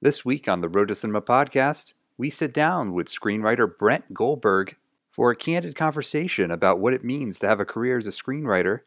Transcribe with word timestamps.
This 0.00 0.24
week 0.24 0.46
on 0.46 0.60
the 0.60 0.68
Road 0.68 0.86
to 0.88 0.94
Cinema 0.94 1.20
podcast, 1.20 1.92
we 2.16 2.30
sit 2.30 2.54
down 2.54 2.92
with 2.92 3.08
screenwriter 3.08 3.68
Brent 3.68 4.14
Goldberg 4.14 4.76
for 5.10 5.32
a 5.32 5.36
candid 5.36 5.74
conversation 5.74 6.52
about 6.52 6.78
what 6.78 6.94
it 6.94 7.02
means 7.02 7.40
to 7.40 7.48
have 7.48 7.58
a 7.58 7.64
career 7.64 7.98
as 7.98 8.06
a 8.06 8.10
screenwriter 8.10 8.82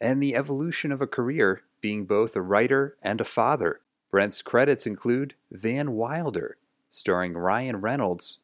and 0.00 0.20
the 0.20 0.34
evolution 0.34 0.90
of 0.90 1.00
a 1.00 1.06
career 1.06 1.62
being 1.80 2.04
both 2.04 2.34
a 2.34 2.42
writer 2.42 2.96
and 3.00 3.20
a 3.20 3.24
father. 3.24 3.78
Brent's 4.10 4.42
credits 4.42 4.88
include 4.88 5.34
Van 5.52 5.92
Wilder, 5.92 6.56
starring 6.90 7.34
Ryan 7.34 7.80
Reynolds, 7.80 8.40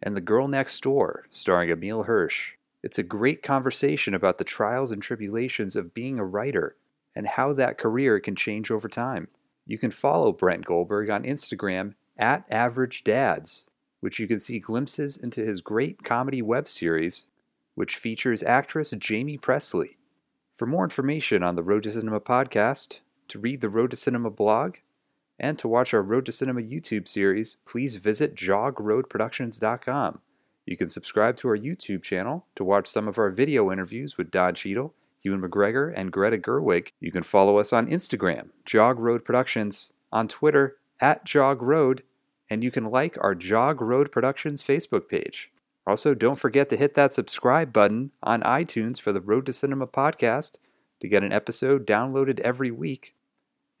and 0.00 0.16
The 0.16 0.20
Girl 0.20 0.46
Next 0.46 0.80
Door, 0.80 1.26
starring 1.30 1.72
Emile 1.72 2.04
Hirsch. 2.04 2.52
It's 2.84 3.00
a 3.00 3.02
great 3.02 3.42
conversation 3.42 4.14
about 4.14 4.38
the 4.38 4.44
trials 4.44 4.92
and 4.92 5.02
tribulations 5.02 5.74
of 5.74 5.92
being 5.92 6.20
a 6.20 6.24
writer 6.24 6.76
and 7.16 7.26
how 7.26 7.52
that 7.54 7.78
career 7.78 8.20
can 8.20 8.36
change 8.36 8.70
over 8.70 8.88
time. 8.88 9.26
You 9.66 9.78
can 9.78 9.90
follow 9.90 10.32
Brent 10.32 10.64
Goldberg 10.64 11.10
on 11.10 11.24
Instagram 11.24 11.94
at 12.18 12.44
Average 12.50 13.04
Dads, 13.04 13.64
which 14.00 14.18
you 14.18 14.26
can 14.26 14.38
see 14.38 14.58
glimpses 14.58 15.16
into 15.16 15.44
his 15.44 15.60
great 15.60 16.04
comedy 16.04 16.42
web 16.42 16.68
series, 16.68 17.24
which 17.74 17.96
features 17.96 18.42
actress 18.42 18.92
Jaime 18.92 19.38
Pressly. 19.38 19.96
For 20.54 20.66
more 20.66 20.84
information 20.84 21.42
on 21.42 21.56
the 21.56 21.62
Road 21.62 21.82
to 21.84 21.92
Cinema 21.92 22.20
podcast, 22.20 22.98
to 23.28 23.38
read 23.38 23.60
the 23.60 23.68
Road 23.68 23.90
to 23.90 23.96
Cinema 23.96 24.30
blog, 24.30 24.76
and 25.38 25.58
to 25.58 25.66
watch 25.66 25.92
our 25.92 26.02
Road 26.02 26.26
to 26.26 26.32
Cinema 26.32 26.60
YouTube 26.60 27.08
series, 27.08 27.56
please 27.66 27.96
visit 27.96 28.36
jogroadproductions.com. 28.36 30.20
You 30.66 30.76
can 30.76 30.90
subscribe 30.90 31.36
to 31.38 31.48
our 31.48 31.58
YouTube 31.58 32.02
channel 32.02 32.46
to 32.54 32.64
watch 32.64 32.86
some 32.86 33.08
of 33.08 33.18
our 33.18 33.30
video 33.30 33.72
interviews 33.72 34.16
with 34.16 34.30
Don 34.30 34.54
Cheadle, 34.54 34.94
Ewan 35.24 35.40
McGregor, 35.40 35.92
and 35.96 36.12
Greta 36.12 36.38
Gerwig. 36.38 36.90
You 37.00 37.10
can 37.10 37.22
follow 37.22 37.58
us 37.58 37.72
on 37.72 37.88
Instagram, 37.88 38.50
Jog 38.64 38.98
Road 38.98 39.24
Productions, 39.24 39.92
on 40.12 40.28
Twitter, 40.28 40.76
at 41.00 41.24
Jog 41.24 41.62
Road, 41.62 42.02
and 42.48 42.62
you 42.62 42.70
can 42.70 42.84
like 42.84 43.16
our 43.20 43.34
Jog 43.34 43.80
Road 43.80 44.12
Productions 44.12 44.62
Facebook 44.62 45.08
page. 45.08 45.50
Also, 45.86 46.14
don't 46.14 46.38
forget 46.38 46.68
to 46.70 46.76
hit 46.76 46.94
that 46.94 47.12
subscribe 47.12 47.72
button 47.72 48.12
on 48.22 48.42
iTunes 48.42 49.00
for 49.00 49.12
the 49.12 49.20
Road 49.20 49.46
to 49.46 49.52
Cinema 49.52 49.86
podcast 49.86 50.56
to 51.00 51.08
get 51.08 51.24
an 51.24 51.32
episode 51.32 51.86
downloaded 51.86 52.40
every 52.40 52.70
week. 52.70 53.14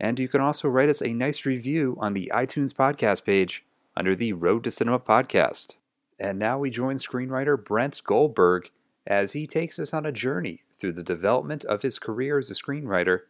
And 0.00 0.18
you 0.18 0.28
can 0.28 0.40
also 0.40 0.68
write 0.68 0.88
us 0.88 1.00
a 1.00 1.14
nice 1.14 1.46
review 1.46 1.96
on 2.00 2.12
the 2.12 2.30
iTunes 2.34 2.72
podcast 2.72 3.24
page 3.24 3.64
under 3.96 4.14
the 4.14 4.32
Road 4.32 4.64
to 4.64 4.70
Cinema 4.70 4.98
podcast. 4.98 5.76
And 6.18 6.38
now 6.38 6.58
we 6.58 6.70
join 6.70 6.96
screenwriter 6.96 7.62
Brent 7.62 8.02
Goldberg 8.04 8.70
as 9.06 9.32
he 9.32 9.46
takes 9.46 9.78
us 9.78 9.94
on 9.94 10.04
a 10.04 10.12
journey 10.12 10.63
through 10.78 10.92
the 10.92 11.02
development 11.02 11.64
of 11.64 11.82
his 11.82 11.98
career 11.98 12.38
as 12.38 12.50
a 12.50 12.54
screenwriter 12.54 13.20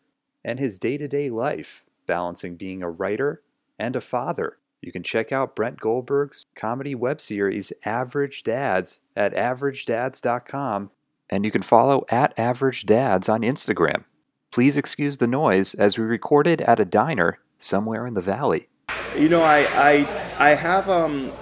and 0.45 0.59
his 0.59 0.79
day 0.79 0.97
to 0.99 1.09
day 1.09 1.31
life, 1.31 1.85
balancing 2.07 2.57
being 2.57 2.83
a 2.83 2.91
writer 2.91 3.43
and 3.79 3.97
a 3.97 4.01
father. 4.01 4.59
You 4.81 4.93
can 4.93 5.03
check 5.03 5.33
out 5.33 5.57
Brent 5.57 5.81
Goldberg's 5.81 6.45
comedy 6.55 6.95
web 6.95 7.21
series 7.21 7.73
Average 7.85 8.43
Dads 8.43 9.01
at 9.17 9.35
averagedads.com, 9.35 10.91
and 11.31 11.45
you 11.45 11.51
can 11.51 11.63
follow 11.63 12.05
at 12.11 12.39
Average 12.39 12.85
Dads 12.85 13.29
on 13.29 13.41
Instagram. 13.41 14.05
Please 14.51 14.77
excuse 14.77 15.17
the 15.17 15.27
noise 15.27 15.75
as 15.75 15.99
we 15.99 16.05
recorded 16.05 16.61
at 16.61 16.79
a 16.79 16.85
diner 16.85 17.39
somewhere 17.57 18.07
in 18.07 18.15
the 18.15 18.21
valley. 18.21 18.69
You 19.17 19.29
know, 19.29 19.43
I 19.43 19.61
I, 19.75 20.51
I 20.51 20.55
have 20.55 20.91
um, 20.91 21.33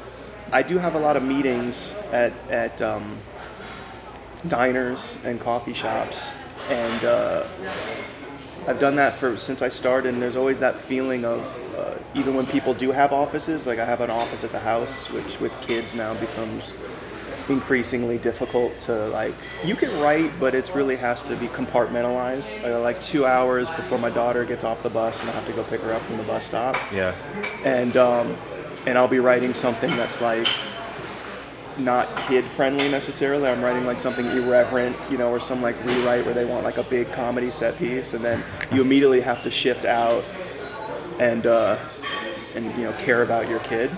I 0.52 0.62
do 0.62 0.78
have 0.78 0.94
a 0.94 1.00
lot 1.00 1.16
of 1.16 1.22
meetings 1.24 1.94
at 2.12 2.32
at 2.48 2.80
um, 2.80 3.18
diners 4.48 5.18
and 5.24 5.40
coffee 5.40 5.74
shops, 5.74 6.32
and 6.68 7.04
uh, 7.04 7.46
I've 8.66 8.78
done 8.80 8.96
that 8.96 9.14
for 9.14 9.36
since 9.36 9.62
I 9.62 9.68
started. 9.68 10.14
And 10.14 10.22
there's 10.22 10.36
always 10.36 10.60
that 10.60 10.74
feeling 10.74 11.24
of 11.24 11.40
uh, 11.78 11.94
even 12.14 12.34
when 12.34 12.46
people 12.46 12.74
do 12.74 12.90
have 12.92 13.12
offices, 13.12 13.66
like 13.66 13.78
I 13.78 13.84
have 13.84 14.00
an 14.00 14.10
office 14.10 14.44
at 14.44 14.50
the 14.52 14.58
house, 14.60 15.10
which 15.10 15.40
with 15.40 15.58
kids 15.62 15.94
now 15.94 16.14
becomes 16.14 16.72
increasingly 17.48 18.18
difficult 18.18 18.78
to 18.78 18.92
like 19.08 19.34
you 19.64 19.74
can 19.74 19.90
write 20.00 20.30
but 20.38 20.54
it 20.54 20.72
really 20.76 20.94
has 20.94 21.20
to 21.22 21.34
be 21.36 21.48
compartmentalized 21.48 22.64
I 22.64 22.76
like 22.76 23.02
two 23.02 23.26
hours 23.26 23.68
before 23.70 23.98
my 23.98 24.10
daughter 24.10 24.44
gets 24.44 24.62
off 24.62 24.80
the 24.84 24.88
bus 24.90 25.20
and 25.20 25.28
i 25.28 25.32
have 25.32 25.44
to 25.46 25.52
go 25.52 25.64
pick 25.64 25.80
her 25.80 25.92
up 25.92 26.00
from 26.02 26.18
the 26.18 26.22
bus 26.22 26.46
stop 26.46 26.76
Yeah. 26.92 27.12
and 27.64 27.96
um, 27.96 28.36
and 28.86 28.96
I'll 28.96 29.08
be 29.08 29.18
writing 29.18 29.54
something 29.54 29.90
that's 29.96 30.20
like 30.20 30.46
not 31.78 32.06
kid 32.28 32.44
friendly 32.44 32.88
necessarily. 32.90 33.48
I'm 33.48 33.62
writing 33.62 33.84
like 33.86 33.98
something 33.98 34.26
irreverent, 34.26 34.96
you 35.10 35.18
know, 35.18 35.30
or 35.30 35.40
some 35.40 35.62
like 35.62 35.76
rewrite 35.84 36.24
where 36.24 36.34
they 36.34 36.44
want 36.44 36.64
like 36.64 36.78
a 36.78 36.82
big 36.84 37.10
comedy 37.12 37.50
set 37.50 37.76
piece, 37.78 38.14
and 38.14 38.24
then 38.24 38.42
you 38.70 38.82
immediately 38.82 39.20
have 39.20 39.42
to 39.44 39.50
shift 39.50 39.84
out 39.84 40.24
and 41.18 41.46
uh, 41.46 41.76
and 42.54 42.66
you 42.76 42.84
know 42.84 42.92
care 42.94 43.22
about 43.22 43.48
your 43.48 43.60
kid, 43.60 43.90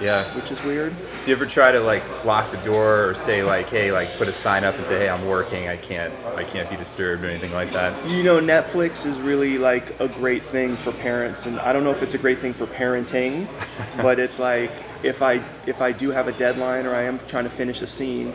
Yeah. 0.00 0.24
which 0.36 0.50
is 0.50 0.62
weird. 0.64 0.94
Do 1.24 1.30
you 1.30 1.36
ever 1.36 1.46
try 1.46 1.72
to 1.72 1.80
like 1.80 2.02
lock 2.26 2.50
the 2.50 2.58
door 2.58 3.08
or 3.08 3.14
say 3.14 3.42
like, 3.42 3.70
hey, 3.70 3.90
like 3.92 4.14
put 4.18 4.28
a 4.28 4.32
sign 4.32 4.62
up 4.62 4.76
and 4.76 4.84
say, 4.84 4.98
hey, 4.98 5.08
I'm 5.08 5.26
working, 5.26 5.68
I 5.68 5.78
can't, 5.78 6.12
I 6.36 6.44
can't 6.44 6.68
be 6.68 6.76
disturbed 6.76 7.24
or 7.24 7.28
anything 7.30 7.52
like 7.54 7.70
that? 7.70 8.10
You 8.10 8.22
know, 8.22 8.38
Netflix 8.40 9.06
is 9.06 9.18
really 9.18 9.56
like 9.56 9.98
a 10.00 10.08
great 10.08 10.42
thing 10.42 10.76
for 10.76 10.92
parents, 10.92 11.46
and 11.46 11.58
I 11.60 11.72
don't 11.72 11.82
know 11.82 11.92
if 11.92 12.02
it's 12.02 12.12
a 12.12 12.18
great 12.18 12.40
thing 12.40 12.52
for 12.52 12.66
parenting, 12.66 13.48
but 13.96 14.18
it's 14.18 14.38
like 14.38 14.70
if 15.02 15.22
I 15.22 15.42
if 15.64 15.80
I 15.80 15.92
do 15.92 16.10
have 16.10 16.28
a 16.28 16.32
deadline 16.32 16.84
or 16.84 16.94
I 16.94 17.04
am 17.04 17.18
trying 17.26 17.44
to 17.44 17.50
finish 17.50 17.80
a 17.80 17.86
scene, 17.86 18.30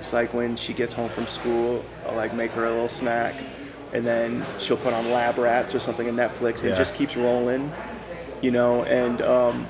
it's 0.00 0.12
like 0.12 0.34
when 0.34 0.56
she 0.56 0.72
gets 0.72 0.92
home 0.92 1.10
from 1.10 1.28
school, 1.28 1.84
I'll 2.08 2.16
like 2.16 2.34
make 2.34 2.50
her 2.52 2.64
a 2.64 2.70
little 2.70 2.88
snack, 2.88 3.36
and 3.92 4.04
then 4.04 4.44
she'll 4.58 4.76
put 4.78 4.92
on 4.92 5.12
Lab 5.12 5.38
Rats 5.38 5.76
or 5.76 5.78
something 5.78 6.08
in 6.08 6.16
Netflix, 6.16 6.58
and 6.62 6.70
Yeah. 6.70 6.74
it 6.74 6.78
just 6.78 6.96
keeps 6.96 7.16
rolling, 7.16 7.70
you 8.40 8.50
know, 8.50 8.82
and 8.82 9.22
um, 9.22 9.68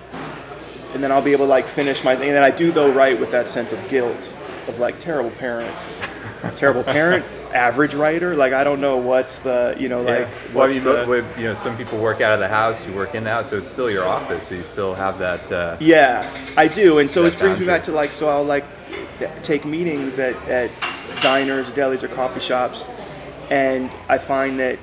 and 0.94 1.03
then 1.03 1.10
I'll 1.12 1.22
be 1.22 1.32
able 1.32 1.47
to 1.47 1.50
like 1.50 1.66
finish 1.66 2.04
my 2.04 2.14
thing, 2.16 2.28
and 2.28 2.36
then 2.36 2.44
I 2.44 2.50
do 2.50 2.72
though 2.72 2.92
write 2.92 3.19
with 3.20 3.30
that 3.32 3.48
sense 3.48 3.72
of 3.72 3.88
guilt 3.88 4.30
of 4.69 4.78
like 4.78 4.98
terrible 4.98 5.30
parent, 5.32 5.75
terrible 6.56 6.84
parent, 6.84 7.25
average 7.53 7.94
writer, 7.94 8.34
like 8.34 8.53
I 8.53 8.64
don't 8.64 8.80
know 8.80 8.97
what's 8.97 9.41
the 9.41 9.75
you 9.78 9.88
know 9.88 10.02
like 10.02 10.20
yeah. 10.20 10.28
Well, 10.54 10.69
mean, 10.69 10.84
the- 10.84 11.04
what- 11.04 11.38
you 11.38 11.44
know, 11.44 11.54
some 11.54 11.76
people 11.76 11.98
work 11.98 12.20
out 12.20 12.32
of 12.34 12.41
the 12.41 12.48
house, 12.48 12.86
you 12.86 12.92
work 12.94 13.14
in 13.14 13.25
the 13.25 13.31
house, 13.31 13.50
so 13.50 13.58
it's 13.58 13.70
still 13.70 13.91
your 13.91 14.04
office, 14.06 14.48
so 14.48 14.54
you 14.54 14.62
still 14.64 14.94
have 14.94 15.19
that. 15.19 15.50
Uh, 15.52 15.76
Yeah, 15.81 16.28
I 16.56 16.69
do, 16.69 16.98
and 16.98 17.10
so 17.10 17.25
it 17.25 17.38
brings 17.38 17.58
me 17.58 17.66
back 17.66 17.82
to 17.84 17.92
like, 17.92 18.12
so 18.12 18.28
I'll 18.28 18.44
like 18.44 18.64
take 19.42 19.64
meetings 19.64 20.19
at, 20.19 20.34
at 20.48 20.70
diners, 21.20 21.69
delis, 21.70 22.02
or 22.02 22.08
coffee 22.08 22.41
shops, 22.41 22.84
and 23.50 23.91
I 24.08 24.19
find 24.19 24.58
that 24.60 24.78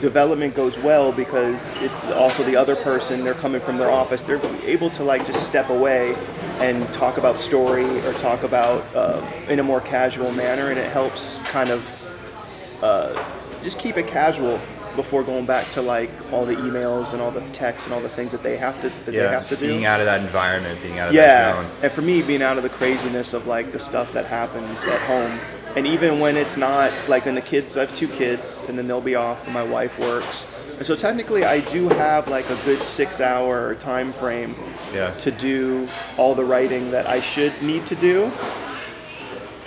development 0.00 0.54
goes 0.54 0.78
well 0.78 1.12
because 1.12 1.72
it's 1.82 2.04
also 2.04 2.42
the 2.44 2.56
other 2.56 2.76
person. 2.76 3.24
They're 3.24 3.34
coming 3.34 3.60
from 3.60 3.78
their 3.78 3.90
office. 3.90 4.22
They're 4.22 4.40
able 4.64 4.90
to 4.90 5.04
like 5.04 5.26
just 5.26 5.46
step 5.46 5.70
away 5.70 6.14
and 6.58 6.86
talk 6.92 7.18
about 7.18 7.38
story 7.38 7.86
or 8.06 8.12
talk 8.14 8.42
about 8.42 8.84
uh, 8.94 9.24
in 9.48 9.58
a 9.60 9.62
more 9.62 9.80
casual 9.80 10.32
manner, 10.32 10.70
and 10.70 10.78
it 10.78 10.90
helps 10.90 11.38
kind 11.44 11.70
of 11.70 12.80
uh, 12.82 13.24
just 13.62 13.78
keep 13.78 13.96
it 13.96 14.06
casual 14.06 14.60
before 14.96 15.22
going 15.22 15.46
back 15.46 15.64
to 15.68 15.80
like 15.80 16.10
all 16.32 16.44
the 16.44 16.56
emails 16.56 17.12
and 17.12 17.22
all 17.22 17.30
the 17.30 17.40
texts 17.50 17.86
and 17.86 17.94
all 17.94 18.00
the 18.00 18.08
things 18.08 18.32
that 18.32 18.42
they 18.42 18.56
have 18.56 18.74
to 18.80 18.88
that 19.04 19.14
yeah. 19.14 19.22
they 19.22 19.28
have 19.28 19.48
to 19.48 19.56
do 19.56 19.68
Being 19.68 19.84
out 19.84 20.00
of 20.00 20.06
that 20.06 20.20
environment, 20.20 20.82
being 20.82 20.98
out 20.98 21.08
of 21.10 21.14
yeah 21.14 21.52
that 21.52 21.62
zone. 21.62 21.70
and 21.84 21.92
for 21.92 22.02
me 22.02 22.22
being 22.22 22.42
out 22.42 22.56
of 22.56 22.64
the 22.64 22.68
craziness 22.70 23.32
of 23.32 23.46
like 23.46 23.70
the 23.70 23.78
stuff 23.78 24.12
that 24.14 24.26
happens 24.26 24.82
at 24.84 25.00
home 25.02 25.38
and 25.76 25.86
even 25.86 26.18
when 26.20 26.36
it's 26.36 26.56
not 26.56 26.92
like 27.08 27.26
when 27.26 27.34
the 27.34 27.40
kids 27.40 27.76
i 27.76 27.80
have 27.80 27.94
two 27.94 28.08
kids 28.08 28.62
and 28.68 28.76
then 28.76 28.86
they'll 28.88 29.00
be 29.00 29.14
off 29.14 29.44
and 29.44 29.54
my 29.54 29.62
wife 29.62 29.98
works. 29.98 30.46
And 30.76 30.86
so 30.86 30.94
technically 30.96 31.44
i 31.44 31.60
do 31.60 31.88
have 31.90 32.28
like 32.28 32.44
a 32.50 32.56
good 32.64 32.78
six 32.78 33.20
hour 33.20 33.74
time 33.76 34.12
frame 34.12 34.54
Yeah. 34.94 35.10
to 35.18 35.30
do 35.30 35.88
all 36.16 36.34
the 36.34 36.44
writing 36.44 36.90
that 36.90 37.06
i 37.08 37.20
should 37.20 37.52
need 37.62 37.86
to 37.86 37.94
do. 37.94 38.30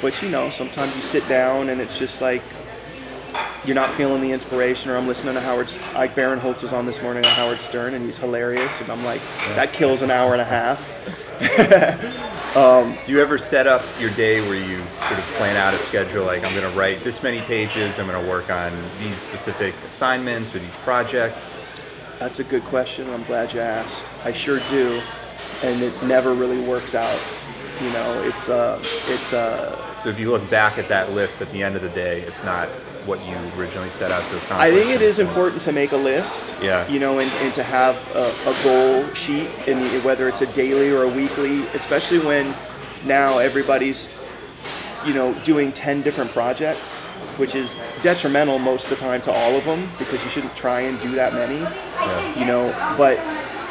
But 0.02 0.22
you 0.22 0.30
know 0.30 0.50
sometimes 0.50 0.96
you 0.96 1.02
sit 1.02 1.28
down 1.30 1.69
and 1.69 1.80
it's 1.80 1.97
just 1.97 2.22
like 2.22 2.42
you're 3.66 3.75
not 3.75 3.90
feeling 3.92 4.22
the 4.22 4.31
inspiration 4.31 4.92
or 4.92 4.97
i'm 4.97 5.08
listening 5.08 5.34
to 5.34 5.40
howard 5.40 5.72
like 5.96 6.13
Barinholtz 6.16 6.62
was 6.62 6.74
on 6.74 6.86
this 6.86 7.02
morning 7.02 7.25
on 7.25 7.31
howard 7.31 7.62
stern 7.62 7.94
and 7.94 8.03
he's 8.06 8.18
hilarious 8.18 8.80
and 8.81 8.92
i'm 8.92 9.03
like 9.06 9.22
that 9.56 9.72
kills 9.72 10.02
an 10.02 10.12
hour 10.12 10.34
and 10.34 10.42
a 10.42 10.46
half 10.46 10.80
Do 13.06 13.12
you 13.12 13.21
ever 13.21 13.38
set 13.38 13.68
up 13.68 13.83
your 14.00 14.12
day 14.12 14.39
where 14.47 14.56
you 14.56 14.77
sort 14.77 15.19
of 15.19 15.25
plan 15.38 15.57
out 15.57 15.74
a 15.74 15.77
schedule, 15.77 16.25
like 16.25 16.45
I'm 16.45 16.56
going 16.56 16.71
to 16.71 16.77
write 16.77 17.03
this 17.03 17.21
many 17.21 17.41
pages, 17.41 18.00
I'm 18.00 18.07
going 18.07 18.24
to 18.24 18.30
work 18.30 18.50
on 18.50 18.71
these 19.00 19.18
specific 19.18 19.75
assignments 19.89 20.56
or 20.56 20.59
these 20.59 20.75
projects? 20.77 21.59
That's 22.19 22.39
a 22.39 22.44
good 22.45 22.63
question. 22.63 23.09
I'm 23.09 23.24
glad 23.24 23.51
you 23.51 23.59
asked. 23.59 24.06
I 24.24 24.31
sure 24.31 24.59
do, 24.69 25.01
and 25.63 25.81
it 25.81 25.94
never 26.03 26.33
really 26.33 26.62
works 26.65 26.95
out. 26.95 27.44
You 27.81 27.91
know, 27.91 28.24
it's 28.24 28.47
uh, 28.47 28.77
it's 28.79 29.33
uh, 29.33 29.97
So 29.97 30.09
if 30.09 30.19
you 30.19 30.31
look 30.31 30.50
back 30.50 30.77
at 30.77 30.88
that 30.88 31.12
list 31.12 31.41
at 31.41 31.51
the 31.51 31.62
end 31.62 31.75
of 31.75 31.81
the 31.81 31.89
day, 31.89 32.21
it's 32.21 32.44
not 32.45 32.69
what 33.05 33.25
you 33.25 33.35
originally 33.57 33.89
set 33.89 34.11
out 34.11 34.21
to 34.23 34.38
accomplish. 34.38 34.59
I 34.59 34.71
think 34.71 34.89
it 34.89 35.01
is 35.01 35.19
important 35.19 35.61
to 35.63 35.71
make 35.71 35.91
a 35.91 35.97
list. 35.97 36.61
Yeah. 36.63 36.88
You 36.88 37.00
know, 37.00 37.19
and, 37.19 37.29
and 37.41 37.53
to 37.53 37.63
have 37.63 37.95
a, 38.15 38.50
a 38.50 38.63
goal 38.63 39.13
sheet, 39.13 39.50
and 39.67 39.83
whether 40.03 40.27
it's 40.27 40.41
a 40.41 40.53
daily 40.53 40.91
or 40.91 41.03
a 41.03 41.09
weekly, 41.09 41.65
especially 41.67 42.19
when 42.19 42.53
now 43.05 43.39
everybody's, 43.39 44.09
you 45.05 45.13
know, 45.13 45.33
doing 45.44 45.71
ten 45.71 46.01
different 46.01 46.31
projects, 46.31 47.07
which 47.38 47.55
is 47.55 47.75
detrimental 48.01 48.59
most 48.59 48.85
of 48.85 48.89
the 48.91 48.95
time 48.95 49.21
to 49.21 49.31
all 49.31 49.55
of 49.55 49.65
them 49.65 49.88
because 49.97 50.23
you 50.23 50.29
shouldn't 50.29 50.55
try 50.55 50.81
and 50.81 51.00
do 51.01 51.11
that 51.11 51.33
many. 51.33 51.59
Yeah. 51.59 52.39
you 52.39 52.45
know 52.45 52.95
but 52.97 53.17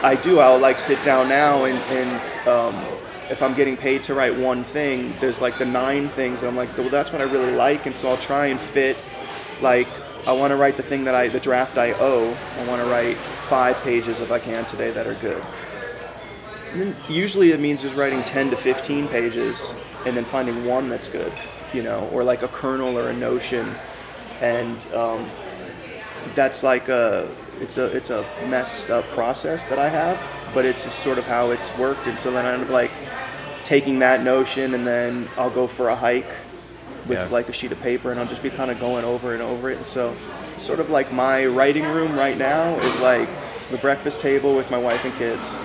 I 0.02 0.16
do. 0.16 0.40
I'll 0.40 0.58
like 0.58 0.80
sit 0.80 1.02
down 1.04 1.28
now 1.28 1.64
and, 1.64 1.78
and 1.78 2.48
um, 2.48 2.74
if 3.30 3.40
I'm 3.40 3.54
getting 3.54 3.76
paid 3.76 4.02
to 4.04 4.14
write 4.14 4.36
one 4.36 4.64
thing, 4.64 5.14
there's 5.20 5.40
like 5.40 5.56
the 5.58 5.64
nine 5.64 6.08
things, 6.08 6.42
and 6.42 6.50
I'm 6.50 6.56
like, 6.56 6.76
well, 6.76 6.88
that's 6.88 7.12
what 7.12 7.22
I 7.22 7.24
really 7.24 7.52
like, 7.52 7.86
and 7.86 7.94
so 7.94 8.10
I'll 8.10 8.16
try 8.16 8.46
and 8.46 8.58
fit. 8.58 8.96
Like, 9.62 9.88
I 10.26 10.32
want 10.32 10.50
to 10.50 10.56
write 10.56 10.76
the 10.76 10.82
thing 10.82 11.04
that 11.04 11.14
I, 11.14 11.28
the 11.28 11.40
draft 11.40 11.78
I 11.78 11.92
owe. 11.92 12.36
I 12.58 12.66
want 12.66 12.82
to 12.82 12.88
write 12.88 13.16
five 13.16 13.80
pages 13.82 14.20
if 14.20 14.30
I 14.30 14.38
can 14.38 14.64
today 14.66 14.90
that 14.90 15.06
are 15.06 15.14
good. 15.14 15.42
And 16.72 16.80
then 16.80 16.96
usually 17.08 17.52
it 17.52 17.60
means 17.60 17.82
just 17.82 17.96
writing 17.96 18.24
10 18.24 18.50
to 18.50 18.56
15 18.56 19.08
pages 19.08 19.76
and 20.06 20.16
then 20.16 20.24
finding 20.24 20.64
one 20.64 20.88
that's 20.88 21.08
good, 21.08 21.32
you 21.72 21.82
know, 21.82 22.08
or 22.12 22.24
like 22.24 22.42
a 22.42 22.48
kernel 22.48 22.98
or 22.98 23.10
a 23.10 23.12
notion, 23.12 23.74
and 24.40 24.86
um, 24.94 25.30
that's 26.34 26.62
like 26.62 26.88
a 26.88 27.28
it's 27.60 27.78
a 27.78 27.86
it's 27.96 28.10
a 28.10 28.24
messed 28.48 28.90
up 28.90 29.04
process 29.10 29.66
that 29.68 29.78
I 29.78 29.88
have, 29.88 30.20
but 30.54 30.64
it's 30.64 30.84
just 30.84 31.00
sort 31.00 31.18
of 31.18 31.24
how 31.24 31.50
it's 31.50 31.76
worked. 31.78 32.06
And 32.06 32.18
so 32.18 32.32
then 32.32 32.44
I 32.46 32.52
end 32.52 32.64
up 32.64 32.70
like 32.70 32.90
taking 33.64 33.98
that 34.00 34.24
notion, 34.24 34.74
and 34.74 34.86
then 34.86 35.28
I'll 35.36 35.50
go 35.50 35.66
for 35.66 35.90
a 35.90 35.96
hike 35.96 36.30
with 37.06 37.18
Yeah. 37.18 37.26
like 37.30 37.48
a 37.48 37.52
sheet 37.52 37.72
of 37.72 37.80
paper, 37.80 38.10
and 38.10 38.20
I'll 38.20 38.26
just 38.26 38.42
be 38.42 38.50
kind 38.50 38.70
of 38.70 38.78
going 38.80 39.04
over 39.04 39.32
and 39.34 39.42
over 39.42 39.70
it. 39.70 39.76
And 39.76 39.86
so, 39.86 40.14
sort 40.56 40.78
of 40.80 40.90
like 40.90 41.12
my 41.12 41.46
writing 41.46 41.84
room 41.84 42.16
right 42.16 42.36
now 42.38 42.76
is 42.76 43.00
like 43.00 43.28
the 43.70 43.78
breakfast 43.78 44.20
table 44.20 44.54
with 44.54 44.70
my 44.70 44.78
wife 44.78 45.04
and 45.04 45.14
kids, 45.14 45.56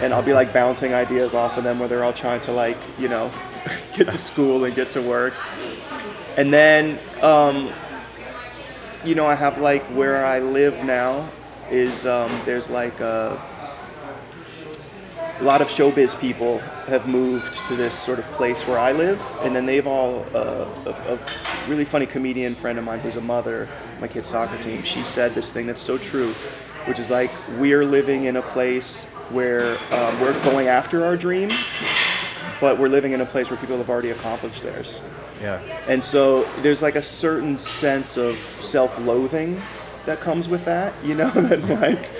and 0.00 0.12
I'll 0.14 0.22
be 0.22 0.32
like 0.34 0.52
bouncing 0.52 0.94
ideas 0.94 1.34
off 1.34 1.56
of 1.58 1.64
them, 1.64 1.78
where 1.78 1.88
they're 1.88 2.04
all 2.04 2.12
trying 2.12 2.40
to 2.42 2.52
like 2.52 2.76
you 2.98 3.08
know 3.08 3.30
get 3.96 4.10
to 4.10 4.18
school 4.18 4.64
and 4.64 4.74
get 4.74 4.90
to 4.92 5.02
work, 5.02 5.34
and 6.36 6.52
then. 6.52 6.98
Um, 7.22 7.70
you 9.04 9.14
know, 9.14 9.26
I 9.26 9.36
have 9.36 9.58
like 9.58 9.84
where 9.94 10.26
I 10.26 10.40
live 10.40 10.84
now 10.84 11.28
is 11.70 12.04
um, 12.04 12.28
there's 12.44 12.68
like 12.68 12.98
a, 12.98 13.40
a 15.38 15.42
lot 15.44 15.62
of 15.62 15.68
showbiz 15.68 16.18
people 16.20 16.60
have 16.88 17.06
moved 17.06 17.52
to 17.66 17.76
this 17.76 17.96
sort 17.96 18.18
of 18.18 18.24
place 18.32 18.66
where 18.66 18.78
I 18.78 18.92
live, 18.92 19.20
and 19.42 19.54
then 19.54 19.66
they've 19.66 19.86
all 19.86 20.24
uh, 20.34 20.66
a, 20.86 21.14
a 21.14 21.18
really 21.68 21.84
funny 21.84 22.06
comedian 22.06 22.54
friend 22.54 22.78
of 22.78 22.84
mine 22.84 22.98
who's 23.00 23.16
a 23.16 23.20
mother, 23.20 23.68
my 24.00 24.08
kid's 24.08 24.28
soccer 24.28 24.58
team. 24.58 24.82
She 24.82 25.02
said 25.02 25.32
this 25.32 25.52
thing 25.52 25.66
that's 25.66 25.82
so 25.82 25.98
true, 25.98 26.32
which 26.86 26.98
is 26.98 27.10
like 27.10 27.30
we're 27.58 27.84
living 27.84 28.24
in 28.24 28.36
a 28.36 28.42
place 28.42 29.06
where 29.30 29.72
um, 29.92 30.20
we're 30.20 30.32
going 30.44 30.68
after 30.68 31.04
our 31.04 31.16
dream, 31.16 31.50
but 32.60 32.78
we're 32.78 32.88
living 32.88 33.12
in 33.12 33.20
a 33.20 33.26
place 33.26 33.50
where 33.50 33.58
people 33.60 33.76
have 33.76 33.90
already 33.90 34.10
accomplished 34.10 34.62
theirs. 34.62 35.02
Yeah. 35.40 35.60
And 35.86 36.02
so 36.02 36.44
there's 36.62 36.82
like 36.82 36.96
a 36.96 37.02
certain 37.02 37.58
sense 37.58 38.16
of 38.16 38.36
self-loathing 38.60 39.60
that 40.06 40.20
comes 40.20 40.48
with 40.48 40.64
that, 40.64 40.92
you 41.04 41.14
know, 41.14 41.30
that's 41.34 41.68
like 41.68 42.10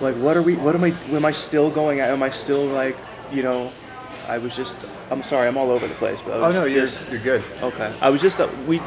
like 0.00 0.14
what 0.16 0.36
are 0.36 0.42
we 0.42 0.56
what 0.56 0.74
am 0.74 0.84
I 0.84 0.88
am 1.08 1.24
I 1.24 1.32
still 1.32 1.70
going 1.70 2.00
at 2.00 2.10
am 2.10 2.22
I 2.22 2.30
still 2.30 2.66
like, 2.66 2.96
you 3.32 3.42
know, 3.42 3.72
I 4.28 4.38
was 4.38 4.54
just 4.56 4.78
I'm 5.10 5.22
sorry, 5.22 5.48
I'm 5.48 5.56
all 5.56 5.70
over 5.70 5.86
the 5.86 5.94
place, 5.94 6.22
but 6.22 6.40
I 6.40 6.46
Oh 6.48 6.52
no, 6.52 6.64
you're 6.64 6.86
you're 7.10 7.20
good. 7.20 7.42
okay. 7.62 7.92
I 8.00 8.10
was 8.10 8.20
just 8.20 8.40
uh, 8.40 8.48
we 8.66 8.80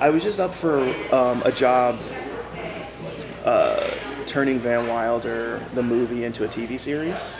I 0.00 0.10
was 0.10 0.22
just 0.22 0.40
up 0.40 0.52
for 0.52 0.80
um, 1.14 1.42
a 1.44 1.52
job 1.52 1.98
uh, 3.44 3.88
turning 4.26 4.58
Van 4.58 4.88
Wilder 4.88 5.60
the 5.74 5.82
movie 5.82 6.24
into 6.24 6.44
a 6.44 6.48
TV 6.48 6.78
series. 6.78 7.34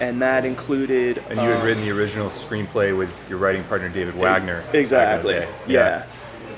And 0.00 0.20
that 0.20 0.44
included 0.44 1.18
And 1.28 1.36
you 1.36 1.48
had 1.48 1.60
um, 1.60 1.64
written 1.66 1.84
the 1.84 1.90
original 1.92 2.28
screenplay 2.28 2.96
with 2.96 3.14
your 3.28 3.38
writing 3.38 3.62
partner 3.64 3.88
David 3.88 4.14
Wagner. 4.16 4.58
back 4.62 4.66
in 4.66 4.72
the 4.72 4.78
Exactly. 4.80 5.32
day. 5.34 5.48
Yeah. 5.68 6.04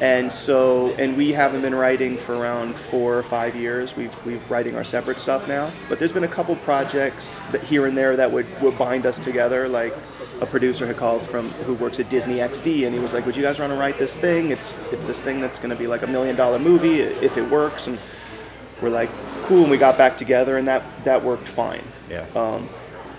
And 0.00 0.32
so, 0.32 0.91
and 0.99 1.17
we 1.17 1.32
haven't 1.32 1.62
been 1.62 1.75
writing 1.75 2.17
for 2.17 2.35
around 2.35 2.75
four 2.75 3.17
or 3.17 3.23
five 3.23 3.55
years. 3.55 3.96
We've 3.96 4.26
we've 4.26 4.50
writing 4.50 4.76
our 4.76 4.85
separate 4.85 5.19
stuff 5.19 5.46
now. 5.46 5.70
But 5.88 5.99
there's 5.99 6.12
been 6.12 6.25
a 6.25 6.29
couple 6.29 6.56
projects 6.56 7.41
that 7.52 7.62
here 7.62 7.87
and 7.87 7.96
there 7.96 8.17
that 8.17 8.31
would, 8.31 8.46
would 8.61 8.76
bind 8.76 9.06
us 9.06 9.19
together. 9.19 9.69
Like 9.69 9.94
a 10.41 10.46
producer 10.46 10.87
had 10.87 10.96
called 10.96 11.23
from 11.23 11.49
who 11.50 11.75
works 11.75 12.00
at 12.00 12.11
Disney 12.11 12.37
XD, 12.37 12.87
and 12.87 12.94
he 12.94 13.00
was 13.00 13.14
like, 13.14 13.25
"Would 13.25 13.37
you 13.37 13.43
guys 13.43 13.58
want 13.58 13.73
to 13.73 13.79
write 13.79 13.99
this 13.99 14.17
thing? 14.17 14.50
It's 14.50 14.76
it's 14.91 15.06
this 15.06 15.23
thing 15.23 15.41
that's 15.41 15.58
going 15.58 15.70
to 15.70 15.76
be 15.76 15.87
like 15.87 16.02
a 16.02 16.08
million 16.08 16.35
dollar 16.37 16.58
movie 16.58 17.00
if 17.00 17.37
it 17.37 17.49
works." 17.49 17.87
And 17.87 17.99
we're 18.82 18.91
like, 18.91 19.11
"Cool." 19.44 19.62
And 19.62 19.70
we 19.70 19.79
got 19.79 19.96
back 19.96 20.17
together, 20.17 20.58
and 20.58 20.67
that 20.67 20.82
that 21.05 21.23
worked 21.23 21.46
fine. 21.49 21.82
Yeah. 22.11 22.26
Um, 22.35 22.69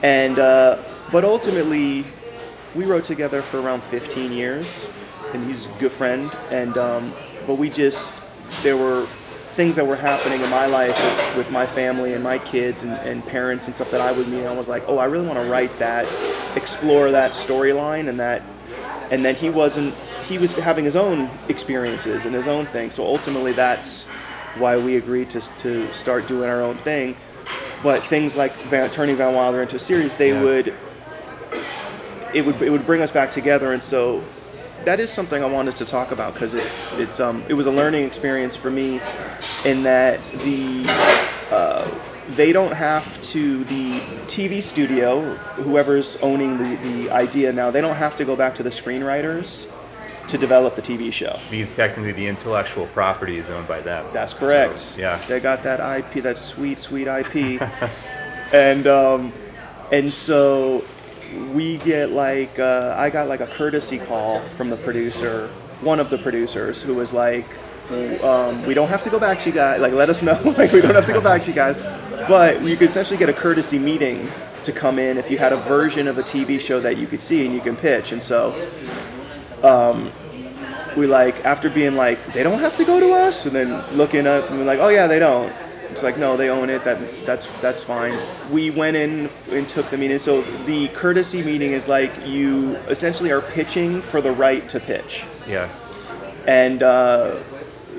and 0.04 0.38
uh, 0.39 0.77
but 1.12 1.24
ultimately, 1.24 2.06
we 2.75 2.86
wrote 2.86 3.06
together 3.06 3.42
for 3.42 3.62
around 3.62 3.81
15 3.83 4.31
years, 4.31 4.89
and 5.36 5.50
he's 5.50 5.66
a 5.68 5.70
good 5.80 5.92
friend. 5.92 6.32
And 6.50 6.78
um, 6.78 7.14
but 7.46 7.56
we 7.56 7.70
just 7.70 8.14
there 8.64 8.78
were 8.78 9.06
things 9.54 9.76
that 9.78 9.86
were 9.88 9.96
happening 9.96 10.42
in 10.42 10.50
my 10.50 10.66
life 10.66 10.96
with, 11.02 11.38
with 11.38 11.52
my 11.52 11.66
family 11.66 12.14
and 12.14 12.22
my 12.22 12.38
kids 12.40 12.84
and, 12.84 12.92
and 12.92 13.26
parents 13.26 13.68
and 13.68 13.76
stuff 13.76 13.90
that 13.90 14.02
I 14.02 14.12
would 14.12 14.28
meet. 14.28 14.40
And 14.40 14.50
I 14.50 14.54
was 14.54 14.68
like, 14.68 14.84
oh, 14.88 14.98
I 14.98 15.06
really 15.06 15.26
want 15.26 15.40
to 15.40 15.50
write 15.50 15.78
that, 15.80 16.06
explore 16.58 17.10
that 17.12 17.32
storyline, 17.32 18.10
and 18.10 18.20
that. 18.20 18.42
And 19.12 19.24
then 19.24 19.36
he 19.36 19.50
wasn't. 19.50 19.94
He 20.28 20.40
was 20.40 20.56
having 20.56 20.84
his 20.84 20.96
own 20.96 21.30
experiences 21.50 22.26
and 22.26 22.34
his 22.34 22.48
own 22.48 22.66
thing. 22.68 22.90
So 22.90 23.06
ultimately, 23.06 23.52
that's 23.52 24.08
why 24.58 24.78
we 24.78 24.96
agreed 24.98 25.30
to 25.32 25.42
to 25.60 25.94
start 25.94 26.28
doing 26.28 26.50
our 26.50 26.62
own 26.62 26.78
thing. 26.78 27.16
But 27.84 28.04
things 28.08 28.36
like 28.36 28.56
Van, 28.72 28.90
turning 28.90 29.16
Van 29.16 29.36
Wilder 29.36 29.62
into 29.62 29.76
a 29.76 29.80
series, 29.80 30.16
they 30.16 30.32
Yeah. 30.32 30.42
would 30.42 30.74
it 32.34 32.46
would 32.46 32.60
it 32.62 32.70
would 32.72 32.86
bring 32.86 33.02
us 33.02 33.12
back 33.12 33.30
together, 33.32 33.74
and 33.74 33.84
so 33.84 34.24
that 34.83 35.00
is 35.00 35.12
something 35.12 35.44
I 35.44 35.48
wanted 35.48 35.75
to 35.77 35.86
talk 35.86 36.12
about 36.12 36.33
because 36.33 36.54
it's 36.54 36.77
it's 36.94 37.19
um 37.19 37.44
it 37.48 37.54
was 37.54 37.68
a 37.68 37.72
learning 37.72 38.06
experience 38.06 38.56
for 38.56 38.69
me, 38.69 39.01
in 39.63 39.83
that 39.83 40.19
the 40.39 40.83
uh, 41.51 41.89
they 42.36 42.51
don't 42.51 42.74
have 42.74 43.22
to 43.22 43.63
the 43.66 44.00
TV 44.27 44.62
studio 44.62 45.22
whoever's 45.56 46.18
owning 46.18 46.57
the 46.57 46.75
the 46.77 47.12
idea 47.12 47.54
now 47.54 47.72
they 47.72 47.81
don't 47.81 47.95
have 47.95 48.16
to 48.16 48.25
go 48.25 48.36
back 48.36 48.56
to 48.56 48.63
the 48.63 48.69
screenwriters 48.69 49.68
to 50.27 50.38
develop 50.38 50.75
the 50.75 50.81
TV 50.81 51.12
show. 51.12 51.39
Because 51.50 51.75
technically 51.75 52.12
the 52.12 52.27
intellectual 52.27 52.88
property 52.88 53.38
is 53.38 53.50
owned 53.50 53.68
by 53.68 53.81
them. 53.81 54.06
That's 54.12 54.33
correct. 54.33 54.80
So, 54.80 55.01
yeah. 55.01 55.24
They 55.27 55.39
got 55.39 55.63
that 55.63 55.80
IP, 55.80 56.24
that 56.24 56.38
sweet, 56.38 56.80
sweet 56.80 57.07
IP. 57.07 57.62
and 58.54 58.88
um, 58.88 59.33
and 59.92 60.13
so 60.13 60.83
we 61.54 61.78
get 61.78 62.12
like 62.12 62.60
uh, 62.60 62.96
I 62.98 63.10
got 63.10 63.28
like 63.28 63.42
a 63.42 63.48
courtesy 63.48 64.00
call 64.00 64.42
from 64.58 64.70
the 64.70 64.78
producer, 64.78 65.48
one 65.82 66.00
of 66.00 66.10
the 66.10 66.18
producers, 66.18 66.82
who 66.82 66.94
was 66.96 67.14
like, 67.14 67.46
um, 68.24 68.66
"We 68.66 68.74
don't 68.74 68.88
have 68.88 69.04
to 69.04 69.10
go 69.10 69.20
back 69.20 69.40
to 69.40 69.50
you 69.50 69.56
guys. 69.56 69.82
Like, 69.82 69.94
let 69.94 70.10
us 70.10 70.22
know. 70.22 70.40
like, 70.58 70.72
we 70.72 70.82
don't 70.82 70.96
have 70.96 71.06
to 71.08 71.14
go 71.14 71.22
back 71.22 71.42
to 71.44 71.48
you 71.48 71.54
guys, 71.54 71.78
but 72.28 72.62
you 72.62 72.76
could 72.76 72.88
essentially 72.88 73.18
get 73.18 73.30
a 73.30 73.34
courtesy 73.34 73.80
meeting 73.80 74.28
to 74.64 74.72
come 74.72 74.98
in 74.98 75.18
if 75.18 75.30
you 75.30 75.38
had 75.38 75.54
a 75.54 75.58
version 75.58 76.08
of 76.08 76.18
a 76.18 76.24
TV 76.24 76.60
show 76.60 76.80
that 76.80 76.98
you 76.98 77.08
could 77.08 77.22
see 77.22 77.46
and 77.46 77.54
you 77.54 77.62
can 77.62 77.75
pitch." 77.75 78.12
And 78.12 78.22
so 78.22 78.54
we 80.96 81.06
like 81.08 81.44
after 81.46 81.70
being 81.70 81.96
like 81.96 82.34
they 82.34 82.44
don't 82.44 82.60
have 82.60 82.77
to 82.77 82.86
go 82.86 83.00
to 83.00 83.12
us 83.12 83.46
and 83.46 83.56
then 83.56 83.84
looking 83.98 84.25
up 84.25 84.50
and 84.50 84.60
we're 84.60 84.65
like 84.65 84.80
oh 84.80 84.88
yeah 84.88 85.08
they 85.08 85.20
don't 85.20 85.51
it's 85.96 86.04
like 86.04 86.18
no 86.18 86.36
they 86.36 86.50
own 86.50 86.70
it 86.70 86.84
that 86.84 87.00
that's 87.25 87.48
that's 87.62 87.82
fine 87.82 88.14
we 88.52 88.70
went 88.70 88.98
in 88.98 89.30
and 89.52 89.70
took 89.70 89.90
the 89.90 89.98
meeting 89.98 90.20
so 90.20 90.42
the 90.66 90.90
courtesy 90.90 91.42
meeting 91.42 91.72
is 91.72 91.88
like 91.88 92.12
you 92.28 92.75
essentially 92.90 93.32
are 93.32 93.40
pitching 93.40 94.02
for 94.02 94.20
the 94.20 94.30
right 94.34 94.68
to 94.68 94.78
pitch 94.78 95.24
Yeah. 95.48 95.70
and 96.48 96.84
uh, 96.84 97.38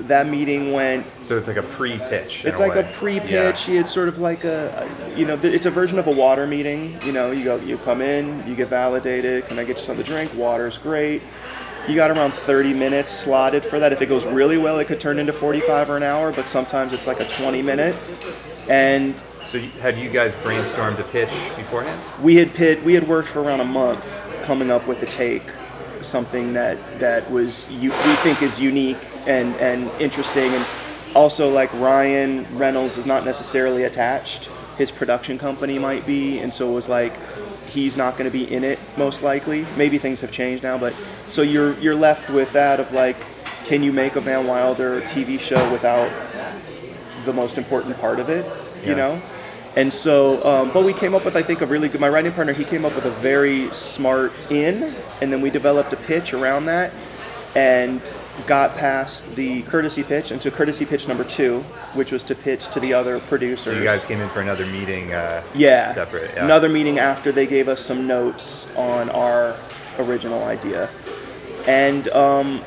that 0.01 0.27
meeting 0.27 0.73
went 0.73 1.07
So 1.23 1.39
it's 1.39 1.47
like 1.47 1.57
a 1.57 1.63
pre-pitch. 1.63 2.45
it's 2.45 2.59
like 2.59 2.75
a 2.75 2.83
pre-pitch. 2.93 3.67
It's 3.67 3.91
sort 3.91 4.07
of 4.09 4.19
like 4.19 4.43
a, 4.43 4.87
you 5.15 5.25
know, 5.25 5.39
it's 5.41 5.65
a 5.65 5.71
version 5.71 5.97
of 5.97 6.05
a 6.05 6.11
water 6.11 6.45
meeting. 6.45 7.01
You 7.01 7.11
know, 7.13 7.31
you 7.31 7.43
go, 7.43 7.55
you 7.57 7.79
come 7.79 8.01
in, 8.01 8.47
you 8.47 8.55
get 8.55 8.67
validated. 8.67 9.47
Can 9.47 9.57
I 9.57 9.63
get 9.63 9.77
you 9.77 9.83
something 9.83 10.05
to 10.05 10.09
drink? 10.11 10.31
Water's 10.35 10.77
great. 10.77 11.23
You 11.87 11.95
got 11.95 12.11
around 12.11 12.33
30 12.33 12.73
minutes 12.73 13.11
slotted 13.11 13.63
for 13.63 13.79
that. 13.79 13.93
If 13.93 14.01
it 14.01 14.07
goes 14.07 14.25
really 14.25 14.57
well, 14.57 14.79
it 14.79 14.85
could 14.87 14.99
turn 14.99 15.19
into 15.19 15.31
45 15.31 15.89
or 15.89 15.97
an 15.97 16.03
hour, 16.03 16.31
but 16.33 16.49
sometimes 16.49 16.93
it's 16.93 17.07
like 17.07 17.19
a 17.21 17.25
20 17.27 17.61
minute. 17.61 17.95
And 18.67 19.15
So 19.45 19.59
had 19.81 19.97
you 19.97 20.09
guys 20.09 20.35
brainstormed 20.35 20.99
a 20.99 21.03
pitch 21.03 21.29
beforehand? 21.55 21.99
we 22.21 22.35
had 22.35 22.53
pit, 22.53 22.83
we 22.83 22.93
had 22.93 23.07
worked 23.07 23.29
for 23.29 23.41
around 23.41 23.61
a 23.61 23.65
month 23.65 24.05
coming 24.43 24.69
up 24.69 24.85
with 24.85 25.01
a 25.01 25.05
take, 25.05 25.43
something 26.01 26.53
that 26.53 26.77
that 26.99 27.29
was 27.31 27.69
you, 27.69 27.91
we 27.91 28.15
think 28.17 28.41
is 28.41 28.59
unique 28.59 28.97
and 29.25 29.55
and 29.55 29.89
interesting, 30.01 30.51
and 30.53 30.65
also 31.15 31.49
like 31.49 31.73
Ryan 31.75 32.45
Reynolds 32.57 32.97
is 32.97 33.05
not 33.05 33.23
necessarily 33.23 33.83
attached. 33.83 34.49
His 34.77 34.91
production 34.91 35.37
company 35.37 35.79
might 35.79 36.05
be, 36.05 36.39
and 36.39 36.53
so 36.53 36.69
it 36.69 36.73
was 36.73 36.89
like 36.89 37.13
he's 37.77 37.95
not 37.95 38.17
going 38.17 38.25
to 38.25 38.31
be 38.31 38.51
in 38.51 38.63
it 38.63 38.79
most 38.97 39.21
likely. 39.21 39.65
Maybe 39.77 39.97
things 39.99 40.21
have 40.21 40.31
changed 40.31 40.63
now, 40.63 40.77
but 40.79 40.93
so 41.29 41.41
you're 41.43 41.77
you're 41.79 41.95
left 41.95 42.29
with 42.29 42.51
that 42.53 42.79
of 42.79 42.91
like, 42.91 43.15
can 43.65 43.83
you 43.83 43.91
make 43.93 44.15
a 44.15 44.21
Van 44.21 44.47
Wilder 44.47 45.01
TV 45.01 45.39
show 45.39 45.71
without 45.71 46.11
the 47.25 47.33
most 47.33 47.57
important 47.57 47.99
part 47.99 48.19
of 48.19 48.29
it? 48.29 48.45
You 48.83 48.91
Yeah. 48.91 48.95
know. 48.95 49.21
And 49.75 49.93
so, 49.93 50.43
um, 50.43 50.71
but 50.73 50.83
we 50.83 50.91
came 50.91 51.13
up 51.13 51.23
with, 51.23 51.35
I 51.35 51.43
think, 51.43 51.61
a 51.61 51.67
really 51.67 51.87
good. 51.87 52.01
My 52.01 52.09
writing 52.09 52.31
partner, 52.31 52.51
he 52.51 52.63
came 52.63 52.83
up 52.83 52.95
with 52.95 53.05
a 53.05 53.11
very 53.11 53.71
smart 53.73 54.31
in, 54.49 54.91
and 55.21 55.31
then 55.31 55.39
we 55.39 55.51
developed 55.51 55.93
a 55.93 55.97
pitch 55.97 56.33
around 56.33 56.65
that. 56.65 56.91
And 57.55 58.01
got 58.45 58.75
past 58.77 59.35
the 59.35 59.63
courtesy 59.63 60.03
pitch 60.03 60.31
into 60.31 60.51
courtesy 60.51 60.85
pitch 60.85 61.07
number 61.07 61.23
two, 61.23 61.61
which 61.93 62.11
was 62.11 62.23
to 62.25 62.35
pitch 62.35 62.67
to 62.69 62.79
the 62.79 62.93
other 62.93 63.19
producers. 63.19 63.73
So 63.73 63.79
you 63.79 63.83
guys 63.83 64.05
came 64.05 64.19
in 64.19 64.29
for 64.29 64.41
another 64.41 64.65
meeting. 64.67 65.13
Uh, 65.13 65.41
yeah, 65.55 65.91
Separate. 65.91 66.31
Yeah. 66.35 66.45
Another 66.45 66.69
meeting 66.69 66.99
after 66.99 67.31
they 67.31 67.47
gave 67.47 67.67
us 67.67 67.83
some 67.83 68.05
notes 68.05 68.67
on 68.75 69.09
our 69.09 69.57
original 69.97 70.43
idea, 70.43 70.89
and 71.67 72.07
um, 72.09 72.61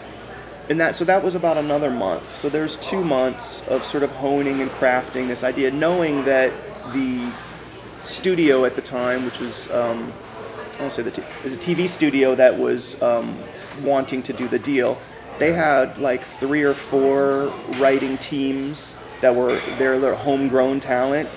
and 0.68 0.80
that 0.80 0.96
so 0.96 1.04
that 1.04 1.22
was 1.22 1.34
about 1.34 1.56
another 1.56 1.90
month. 1.90 2.34
So 2.34 2.48
there's 2.48 2.76
two 2.78 3.04
months 3.04 3.66
of 3.68 3.84
sort 3.84 4.02
of 4.02 4.10
honing 4.12 4.60
and 4.60 4.70
crafting 4.72 5.28
this 5.28 5.44
idea, 5.44 5.70
knowing 5.70 6.24
that 6.24 6.52
the 6.92 7.30
studio 8.04 8.64
at 8.64 8.74
the 8.74 8.82
time, 8.82 9.24
which 9.24 9.38
was 9.38 9.70
um, 9.70 10.12
I 10.78 10.80
won't 10.80 10.92
say 10.92 11.02
the 11.02 11.10
t- 11.10 11.22
is 11.44 11.54
a 11.54 11.58
TV 11.58 11.88
studio 11.88 12.34
that 12.34 12.58
was 12.58 13.00
um, 13.02 13.38
wanting 13.82 14.22
to 14.24 14.32
do 14.32 14.48
the 14.48 14.58
deal. 14.58 15.00
They 15.40 15.52
had 15.52 15.98
like 15.98 16.22
three 16.24 16.62
or 16.62 16.74
four 16.74 17.46
writing 17.80 18.16
teams 18.18 18.94
that 19.22 19.34
were 19.34 19.54
their, 19.78 19.98
their 19.98 20.14
homegrown 20.14 20.80
talent, 20.80 21.28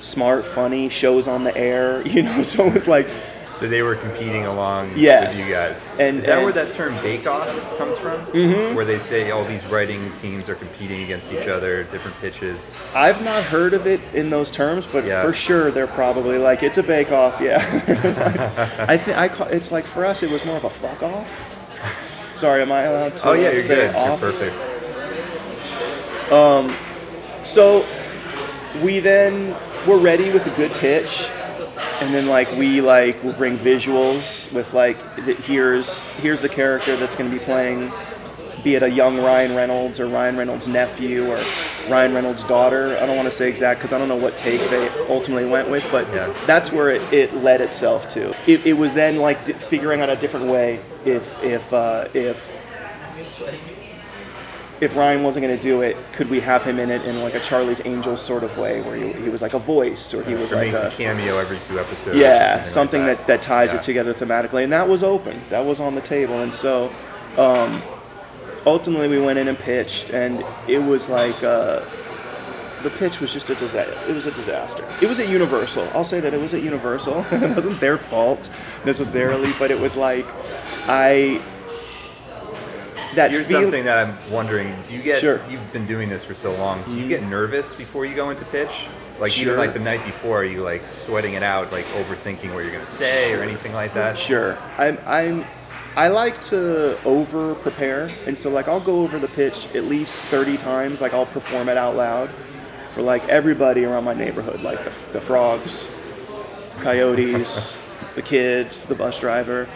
smart, 0.00 0.44
funny, 0.44 0.88
shows 0.88 1.26
on 1.28 1.44
the 1.44 1.56
air, 1.56 2.02
you 2.06 2.22
know. 2.22 2.42
So 2.42 2.66
it 2.66 2.74
was 2.74 2.86
like 2.88 3.08
So 3.54 3.68
they 3.68 3.82
were 3.82 3.94
competing 3.94 4.44
along 4.46 4.92
Yes. 4.96 5.36
with 5.38 5.46
you 5.48 5.54
guys. 5.54 5.88
And- 6.00 6.18
is 6.18 6.26
that 6.26 6.38
and- 6.38 6.44
where 6.44 6.52
that 6.52 6.72
term 6.72 6.94
bake 7.02 7.26
off 7.28 7.46
comes 7.78 7.96
from? 7.96 8.18
Mm-hmm. 8.26 8.74
Where 8.74 8.84
they 8.84 8.98
say 8.98 9.30
all 9.30 9.44
these 9.44 9.64
writing 9.66 10.10
teams 10.20 10.48
are 10.48 10.54
competing 10.56 11.02
against 11.04 11.30
each 11.32 11.46
other, 11.46 11.84
different 11.84 12.18
pitches. 12.20 12.74
I've 12.94 13.22
not 13.22 13.42
heard 13.44 13.72
of 13.74 13.86
it 13.86 14.00
in 14.14 14.30
those 14.30 14.50
terms, 14.50 14.84
but 14.86 15.04
Yeah. 15.04 15.22
for 15.22 15.32
sure 15.32 15.70
they're 15.70 15.86
probably 15.86 16.38
like 16.38 16.62
it's 16.64 16.78
a 16.78 16.82
bake 16.82 17.12
off. 17.12 17.40
Yeah, 17.40 17.58
I 18.88 18.96
think 18.96 19.16
I 19.16 19.28
call 19.28 19.46
it's 19.48 19.70
like 19.70 19.84
for 19.84 20.04
us 20.04 20.22
it 20.24 20.30
was 20.30 20.44
more 20.44 20.56
of 20.56 20.64
a 20.64 20.70
fuck 20.70 21.02
off. 21.04 21.51
Sorry, 22.42 22.60
am 22.60 22.72
I 22.72 22.82
allowed 22.82 23.16
to 23.18 23.28
Oh 23.28 23.32
yeah, 23.34 23.52
you're 23.52 23.60
say 23.60 23.86
good. 23.86 23.94
off? 23.94 24.20
You're 24.20 24.32
perfect. 24.32 24.58
Um, 26.32 26.74
so 27.44 27.86
we 28.82 28.98
then 28.98 29.54
were 29.86 29.98
ready 29.98 30.28
with 30.32 30.44
a 30.48 30.56
good 30.56 30.72
pitch, 30.72 31.28
and 32.00 32.12
then 32.12 32.26
like 32.26 32.50
we 32.56 32.80
like 32.80 33.22
will 33.22 33.34
bring 33.34 33.56
visuals 33.58 34.52
with 34.52 34.74
like 34.74 35.00
here's 35.44 36.00
here's 36.18 36.40
the 36.40 36.48
character 36.48 36.96
that's 36.96 37.14
going 37.14 37.30
to 37.30 37.38
be 37.38 37.44
playing, 37.44 37.92
be 38.64 38.74
it 38.74 38.82
a 38.82 38.90
young 38.90 39.18
Ryan 39.18 39.54
Reynolds 39.54 40.00
or 40.00 40.08
Ryan 40.08 40.36
Reynolds' 40.36 40.66
nephew 40.66 41.30
or 41.30 41.38
Ryan 41.88 42.14
Reynolds' 42.14 42.44
daughter. 42.44 42.96
I 43.00 43.06
don't 43.06 43.16
want 43.16 43.26
to 43.30 43.34
say 43.34 43.48
exact 43.48 43.80
because 43.80 43.92
I 43.92 43.98
don't 43.98 44.08
know 44.08 44.16
what 44.16 44.36
take 44.36 44.60
they 44.70 44.88
ultimately 45.08 45.46
went 45.46 45.68
with, 45.70 45.86
but 45.90 46.06
Yeah. 46.14 46.32
that's 46.46 46.70
where 46.72 46.90
it, 46.90 47.02
it 47.12 47.34
led 47.36 47.60
itself 47.60 48.08
to. 48.10 48.30
It, 48.46 48.64
it 48.66 48.74
was 48.74 48.94
then 48.94 49.16
like 49.18 49.44
d- 49.44 49.52
figuring 49.52 50.00
out 50.00 50.08
a 50.08 50.16
different 50.16 50.46
way 50.46 50.80
if 51.04 51.42
if 51.42 51.72
uh, 51.72 52.08
if 52.14 52.50
if 54.80 54.96
Ryan 54.96 55.22
wasn't 55.22 55.44
going 55.46 55.56
to 55.56 55.62
do 55.62 55.82
it, 55.82 55.96
could 56.12 56.28
we 56.28 56.40
have 56.40 56.64
him 56.64 56.80
in 56.80 56.90
it 56.90 57.04
in 57.04 57.22
like 57.22 57.34
a 57.34 57.40
Charlie's 57.40 57.80
Angels 57.84 58.20
sort 58.20 58.42
of 58.42 58.56
way, 58.58 58.80
where 58.82 58.96
he, 58.96 59.12
he 59.12 59.28
was 59.28 59.40
like 59.40 59.54
a 59.54 59.58
voice, 59.58 60.12
or 60.12 60.24
he 60.24 60.34
was 60.34 60.52
Or 60.52 60.56
like 60.56 60.72
a 60.72 60.88
a 60.88 60.90
cameo 60.90 61.38
every 61.38 61.58
few 61.58 61.78
episodes. 61.78 62.18
yeah, 62.18 62.64
something 62.64 63.06
like 63.06 63.18
that, 63.18 63.26
that 63.28 63.42
ties 63.42 63.70
Yeah. 63.70 63.76
it 63.78 63.82
together 63.82 64.12
thematically, 64.12 64.64
and 64.64 64.72
that 64.72 64.88
was 64.88 65.04
open, 65.04 65.40
that 65.50 65.64
was 65.64 65.80
on 65.80 65.94
the 65.94 66.00
table, 66.00 66.40
and 66.40 66.52
so 66.52 66.92
um, 67.38 67.80
ultimately 68.66 69.08
we 69.08 69.20
went 69.20 69.38
in 69.38 69.48
and 69.48 69.58
pitched, 69.58 70.10
and 70.10 70.44
it 70.68 70.78
was 70.78 71.08
like 71.08 71.42
uh, 71.42 71.80
the 72.82 72.90
pitch 72.98 73.20
was 73.20 73.32
just 73.32 73.48
a 73.50 73.54
disaster. 73.54 73.96
It 74.10 74.14
was 74.14 74.26
a 74.26 74.32
disaster. 74.32 74.84
It 75.00 75.08
was 75.08 75.20
at 75.20 75.28
Universal. 75.28 75.88
I'll 75.94 76.04
say 76.04 76.20
that 76.20 76.34
it 76.34 76.40
was 76.40 76.54
at 76.54 76.62
Universal. 76.62 77.24
it 77.30 77.54
wasn't 77.54 77.80
their 77.80 77.98
fault 77.98 78.50
necessarily, 78.84 79.52
but 79.58 79.70
it 79.70 79.78
was 79.78 79.96
like 79.96 80.26
I. 80.88 81.40
That 83.14 83.30
Here's 83.30 83.46
feel- 83.48 83.60
something 83.60 83.84
that 83.84 84.06
I'm 84.08 84.30
wondering: 84.32 84.74
Do 84.84 84.94
you 84.94 85.02
get? 85.02 85.20
Sure. 85.20 85.38
Mm-hmm. 85.38 85.50
You've 85.52 85.72
been 85.72 85.86
doing 85.86 86.08
this 86.08 86.24
for 86.24 86.34
so 86.34 86.54
long. 86.54 86.82
Do 86.84 86.96
you 86.96 87.06
get 87.06 87.22
nervous 87.22 87.74
before 87.74 88.06
you 88.06 88.14
go 88.14 88.30
into 88.30 88.44
pitch? 88.46 88.86
Like 89.20 89.32
Sure. 89.32 89.42
even 89.42 89.58
like 89.58 89.74
the 89.74 89.78
night 89.80 90.04
before, 90.04 90.40
are 90.40 90.44
you 90.44 90.62
like 90.62 90.82
sweating 90.88 91.34
it 91.34 91.42
out, 91.42 91.70
like 91.70 91.84
overthinking 91.88 92.54
what 92.54 92.64
you're 92.64 92.72
gonna 92.72 92.86
say 92.86 93.34
or 93.34 93.42
anything 93.42 93.72
like 93.74 93.92
that? 93.94 94.18
Sure. 94.18 94.58
I'm, 94.78 94.98
I'm 95.06 95.44
I 95.94 96.08
like 96.08 96.40
to 96.42 97.02
over 97.04 97.54
prepare, 97.56 98.10
and 98.26 98.38
so 98.38 98.48
like 98.48 98.66
I'll 98.66 98.80
go 98.80 99.02
over 99.02 99.18
the 99.18 99.28
pitch 99.28 99.68
at 99.74 99.84
least 99.84 100.22
30 100.22 100.56
times. 100.56 101.02
Like 101.02 101.12
I'll 101.12 101.26
perform 101.26 101.68
it 101.68 101.76
out 101.76 101.96
loud 101.96 102.30
for 102.92 103.02
like 103.02 103.28
everybody 103.28 103.84
around 103.84 104.04
my 104.04 104.14
neighborhood, 104.14 104.62
like 104.62 104.82
the, 104.84 104.92
the 105.12 105.20
frogs, 105.20 105.90
coyotes, 106.80 107.76
the 108.14 108.22
kids, 108.22 108.86
the 108.86 108.94
bus 108.94 109.20
driver. 109.20 109.68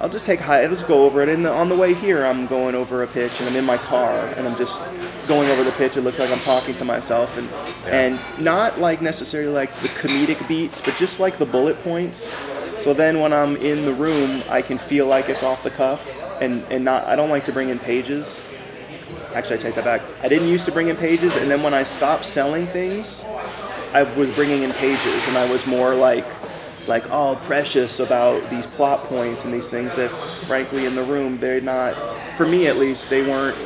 I'll 0.00 0.08
just 0.08 0.26
take 0.26 0.40
high. 0.40 0.64
I'll 0.64 0.68
just 0.68 0.88
go 0.88 1.04
over 1.04 1.22
it, 1.22 1.28
and 1.28 1.46
on 1.46 1.68
the 1.68 1.76
way 1.76 1.94
here, 1.94 2.26
I'm 2.26 2.48
going 2.48 2.74
over 2.74 3.04
a 3.04 3.06
pitch, 3.06 3.40
and 3.40 3.48
I'm 3.48 3.54
in 3.56 3.64
my 3.64 3.78
car, 3.78 4.26
and 4.36 4.48
I'm 4.48 4.56
just 4.58 4.82
going 5.28 5.48
over 5.50 5.62
the 5.62 5.72
pitch. 5.72 5.96
It 5.96 6.02
looks 6.02 6.18
like 6.18 6.30
I'm 6.30 6.40
talking 6.40 6.74
to 6.74 6.84
myself, 6.84 7.38
and 7.38 7.48
and 7.86 8.18
not 8.44 8.80
like 8.80 9.00
necessarily 9.00 9.52
like 9.52 9.72
the 9.76 9.88
comedic 9.88 10.46
beats, 10.48 10.80
but 10.80 10.96
just 10.96 11.20
like 11.20 11.38
the 11.38 11.46
bullet 11.46 11.80
points. 11.84 12.32
So 12.76 12.92
then 12.94 13.20
when 13.20 13.32
I'm 13.32 13.56
in 13.56 13.84
the 13.84 13.92
room, 13.94 14.42
I 14.48 14.62
can 14.62 14.78
feel 14.78 15.06
like 15.06 15.28
it's 15.28 15.42
off 15.42 15.62
the 15.62 15.70
cuff, 15.70 16.06
and 16.40 16.62
and 16.70 16.84
not. 16.84 17.04
I 17.04 17.16
don't 17.16 17.30
like 17.30 17.44
to 17.46 17.52
bring 17.52 17.68
in 17.70 17.78
pages. 17.78 18.42
Actually, 19.34 19.56
I 19.56 19.58
take 19.60 19.74
that 19.74 19.84
back. 19.84 20.02
I 20.22 20.28
didn't 20.28 20.48
used 20.48 20.64
to 20.66 20.72
bring 20.72 20.88
in 20.88 20.96
pages, 20.96 21.36
and 21.36 21.50
then 21.50 21.62
when 21.62 21.74
I 21.74 21.82
stopped 21.84 22.24
selling 22.24 22.66
things, 22.66 23.24
I 23.92 24.02
was 24.16 24.34
bringing 24.34 24.62
in 24.62 24.72
pages, 24.72 25.28
and 25.28 25.36
I 25.36 25.50
was 25.50 25.66
more 25.66 25.94
like, 25.94 26.24
like 26.86 27.10
all 27.10 27.36
precious 27.36 28.00
about 28.00 28.48
these 28.50 28.66
plot 28.66 29.00
points 29.04 29.44
and 29.44 29.52
these 29.52 29.68
things 29.68 29.94
that, 29.96 30.10
frankly, 30.46 30.86
in 30.86 30.94
the 30.94 31.02
room, 31.02 31.38
they're 31.38 31.60
not. 31.60 31.94
For 32.36 32.46
me, 32.46 32.66
at 32.66 32.76
least, 32.78 33.10
they 33.10 33.22
weren't. 33.22 33.56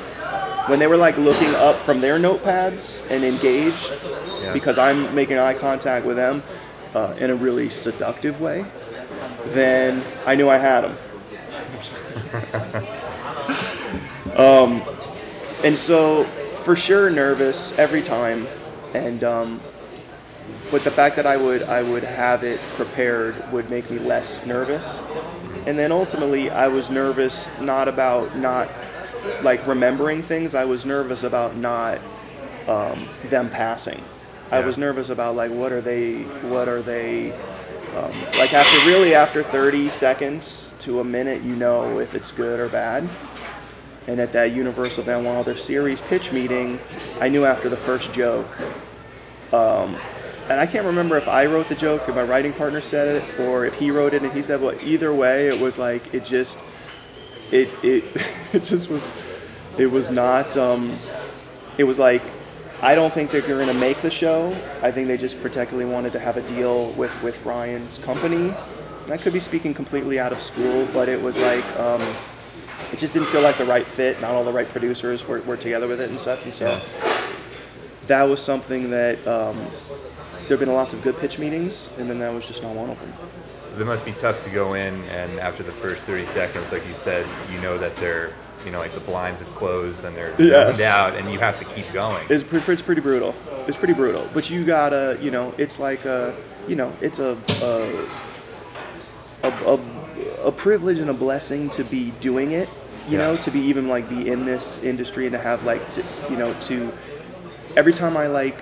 When 0.68 0.78
they 0.78 0.86
were 0.86 0.96
like 0.96 1.16
looking 1.18 1.52
up 1.56 1.76
from 1.76 2.00
their 2.00 2.18
notepads 2.18 3.02
and 3.10 3.24
engaged, 3.24 3.92
Yeah. 4.42 4.52
because 4.52 4.78
I'm 4.78 5.12
making 5.14 5.38
eye 5.38 5.54
contact 5.54 6.06
with 6.06 6.16
them 6.16 6.42
uh, 6.94 7.14
in 7.18 7.30
a 7.30 7.34
really 7.34 7.70
seductive 7.70 8.40
way, 8.40 8.64
then 9.49 10.02
I 10.26 10.35
knew 10.35 10.49
I 10.49 10.59
had 10.59 10.82
them. 10.82 10.97
um, 14.37 14.82
and 15.64 15.76
so, 15.76 16.25
for 16.25 16.76
sure, 16.76 17.11
nervous 17.11 17.78
every 17.78 18.02
time, 18.02 18.47
and 18.94 19.25
um, 19.25 19.61
but 20.70 20.82
the 20.85 20.90
fact 20.90 21.16
that 21.16 21.26
I 21.26 21.37
would 21.37 21.64
I 21.64 21.82
would 21.82 22.04
have 22.04 22.44
it 22.44 22.61
prepared 22.76 23.35
would 23.52 23.70
make 23.70 23.90
me 23.90 23.99
less 23.99 24.47
nervous. 24.47 25.02
And 25.66 25.78
then 25.78 25.92
ultimately, 25.92 26.50
I 26.50 26.68
was 26.68 26.90
nervous 26.90 27.50
not 27.61 27.88
about 27.88 28.37
not 28.37 28.68
like 29.42 29.66
remembering 29.66 30.23
things. 30.23 30.54
I 30.54 30.64
was 30.64 30.87
nervous 30.87 31.23
about 31.23 31.56
not 31.56 31.99
um, 32.68 33.09
them 33.25 33.50
passing. 33.50 34.02
I 34.50 34.61
was 34.61 34.78
nervous 34.78 35.11
about 35.11 35.37
like 35.37 35.50
what 35.50 35.73
are 35.73 35.80
they 35.80 36.23
what 36.49 36.68
are 36.68 36.82
they 36.82 37.38
um, 37.97 38.12
like 38.38 38.54
after 38.54 38.88
really 38.88 39.14
after 39.14 39.42
30 39.42 39.90
seconds 39.90 40.75
to 40.80 41.00
a 41.00 41.04
minute 41.04 41.42
you 41.42 41.56
know 41.56 41.99
if 41.99 42.14
it's 42.14 42.32
good 42.32 42.61
or 42.61 42.68
bad. 42.68 43.09
And 44.06 44.18
at 44.18 44.32
that 44.32 44.52
Universal 44.52 45.04
Van 45.04 45.25
Wilder 45.25 45.56
series 45.56 46.00
pitch 46.00 46.32
meeting, 46.32 46.80
I 47.20 47.28
knew 47.28 47.44
after 47.44 47.68
the 47.68 47.76
first 47.76 48.12
joke 48.12 48.49
um, 49.52 49.97
and 50.49 50.61
I 50.61 50.66
can't 50.66 50.87
remember 50.87 51.16
if 51.16 51.28
I 51.28 51.47
wrote 51.47 51.68
the 51.68 51.75
joke, 51.75 52.09
if 52.09 52.14
my 52.14 52.23
writing 52.23 52.52
partner 52.52 52.80
said 52.80 53.23
it, 53.23 53.40
or 53.40 53.66
if 53.66 53.75
he 53.75 53.90
wrote 53.90 54.14
it 54.14 54.23
and 54.23 54.32
he 54.32 54.42
said, 54.42 54.61
well, 54.61 54.75
either 54.82 55.12
way, 55.12 55.49
it 55.49 55.61
was 55.61 55.78
like, 55.78 56.12
it 56.14 56.25
just, 56.25 56.59
it, 57.50 57.68
it, 57.82 58.04
it 58.52 58.64
just 58.64 58.88
was, 58.88 59.11
it 59.78 59.87
was 59.87 60.11
not, 60.11 60.56
um, 60.56 60.94
it 61.78 61.85
was 61.85 61.99
like, 61.99 62.23
I 62.82 62.94
don't 62.94 63.12
think 63.12 63.30
they're 63.30 63.42
going 63.42 63.66
to 63.66 63.75
make 63.75 64.00
the 64.00 64.10
show. 64.10 64.56
I 64.82 64.90
think 64.90 65.08
they 65.08 65.18
just 65.18 65.40
particularly 65.42 65.90
wanted 65.90 66.12
to 66.14 66.18
have 66.18 66.38
a 66.38 66.42
deal 66.42 66.92
with, 66.92 67.22
with 67.22 67.44
Ryan's 67.44 67.99
company. 67.99 68.54
And 69.04 69.12
I 69.12 69.18
could 69.18 69.34
be 69.34 69.40
speaking 69.40 69.75
completely 69.75 70.18
out 70.18 70.32
of 70.32 70.40
school, 70.40 70.88
but 70.92 71.08
it 71.08 71.20
was 71.20 71.38
like, 71.40 71.64
um, 71.78 72.00
it 72.92 72.99
just 72.99 73.12
didn't 73.12 73.28
feel 73.28 73.42
like 73.42 73.58
the 73.58 73.66
right 73.66 73.87
fit. 73.87 74.18
Not 74.22 74.30
all 74.30 74.44
the 74.44 74.52
right 74.52 74.68
producers 74.68 75.28
were, 75.28 75.42
were 75.42 75.58
together 75.58 75.88
with 75.88 76.00
it 76.00 76.08
and 76.08 76.18
stuff. 76.18 76.44
And 76.46 76.54
so 76.54 76.80
that 78.06 78.22
was 78.22 78.42
something 78.42 78.90
that 78.90 79.18
um, 79.26 79.56
there 80.50 80.56
have 80.56 80.60
been 80.60 80.72
lots 80.72 80.94
of 80.94 81.02
good 81.02 81.18
pitch 81.18 81.38
meetings, 81.38 81.90
and 81.99 82.08
then 82.08 82.18
that 82.18 82.32
was 82.32 82.46
just 82.46 82.62
not 82.62 82.75
one 82.75 82.90
of 82.90 82.99
them. 83.00 83.12
That 83.76 83.84
must 83.84 84.04
be 84.04 84.12
tough 84.12 84.42
to 84.44 84.50
go 84.50 84.75
in 84.75 84.94
and 85.04 85.38
after 85.38 85.62
the 85.62 85.70
first 85.70 86.04
30 86.04 86.26
seconds, 86.26 86.72
like 86.72 86.87
you 86.88 86.94
said, 86.94 87.26
you 87.52 87.60
know 87.60 87.78
that 87.78 87.94
they're, 87.96 88.32
you 88.64 88.70
know, 88.72 88.78
like 88.78 88.94
the 88.94 89.00
blinds 89.00 89.40
have 89.40 89.54
closed 89.54 90.04
and 90.04 90.16
they're 90.16 90.34
Yes. 90.38 90.80
out, 90.80 91.14
and 91.16 91.30
you 91.32 91.38
have 91.38 91.58
to 91.58 91.64
keep 91.64 91.90
going. 91.92 92.26
It's, 92.28 92.42
it's 92.52 92.82
pretty 92.82 93.00
brutal. 93.00 93.34
It's 93.66 93.76
pretty 93.76 93.94
brutal. 93.94 94.28
But 94.34 94.50
you 94.50 94.64
gotta, 94.64 95.18
you 95.22 95.30
know, 95.30 95.54
it's 95.58 95.78
like 95.78 96.04
a, 96.04 96.34
you 96.68 96.76
know, 96.76 96.92
it's 97.00 97.18
a, 97.18 97.36
a, 97.62 98.06
a, 99.42 99.48
a, 99.48 99.78
a 100.46 100.52
privilege 100.52 100.98
and 100.98 101.10
a 101.10 101.14
blessing 101.14 101.70
to 101.70 101.84
be 101.84 102.10
doing 102.20 102.52
it. 102.52 102.68
You 103.08 103.18
Yeah. 103.18 103.28
know, 103.28 103.36
to 103.36 103.50
be 103.50 103.60
even 103.60 103.88
like 103.88 104.08
be 104.08 104.28
in 104.28 104.44
this 104.44 104.78
industry 104.82 105.26
and 105.26 105.32
to 105.32 105.38
have 105.38 105.64
like, 105.64 105.88
to, 105.94 106.02
you 106.30 106.36
know, 106.36 106.52
to 106.54 106.92
every 107.76 107.92
time 107.92 108.16
I 108.16 108.26
like 108.26 108.56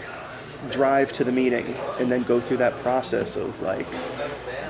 drive 0.71 1.13
to 1.13 1.25
the 1.25 1.33
meeting 1.33 1.77
and 2.01 2.11
then 2.11 2.23
go 2.25 2.41
through 2.41 2.59
that 2.59 2.75
process 2.79 3.37
of 3.37 3.61
like 3.63 3.87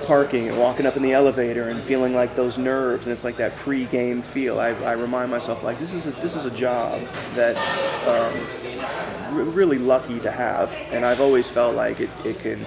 parking 0.06 0.48
and 0.48 0.58
walking 0.58 0.86
up 0.86 0.96
in 0.96 1.02
the 1.02 1.12
elevator 1.12 1.68
and 1.68 1.82
feeling 1.84 2.14
like 2.14 2.34
those 2.34 2.56
nerves 2.56 3.06
and 3.06 3.12
it's 3.12 3.24
like 3.24 3.36
that 3.36 3.54
pre-game 3.56 4.22
feel. 4.22 4.58
I, 4.58 4.68
I 4.68 4.92
remind 4.92 5.30
myself 5.30 5.62
like 5.62 5.78
this 5.78 5.92
is 5.92 6.06
a, 6.06 6.12
this 6.12 6.34
is 6.34 6.44
a 6.44 6.50
job 6.50 7.02
that's 7.34 8.06
um, 8.06 9.36
r- 9.36 9.44
really 9.44 9.78
lucky 9.78 10.18
to 10.20 10.30
have, 10.30 10.70
and 10.92 11.04
I've 11.04 11.20
always 11.20 11.48
felt 11.48 11.74
like 11.74 12.00
it, 12.00 12.10
it 12.24 12.38
can 12.38 12.64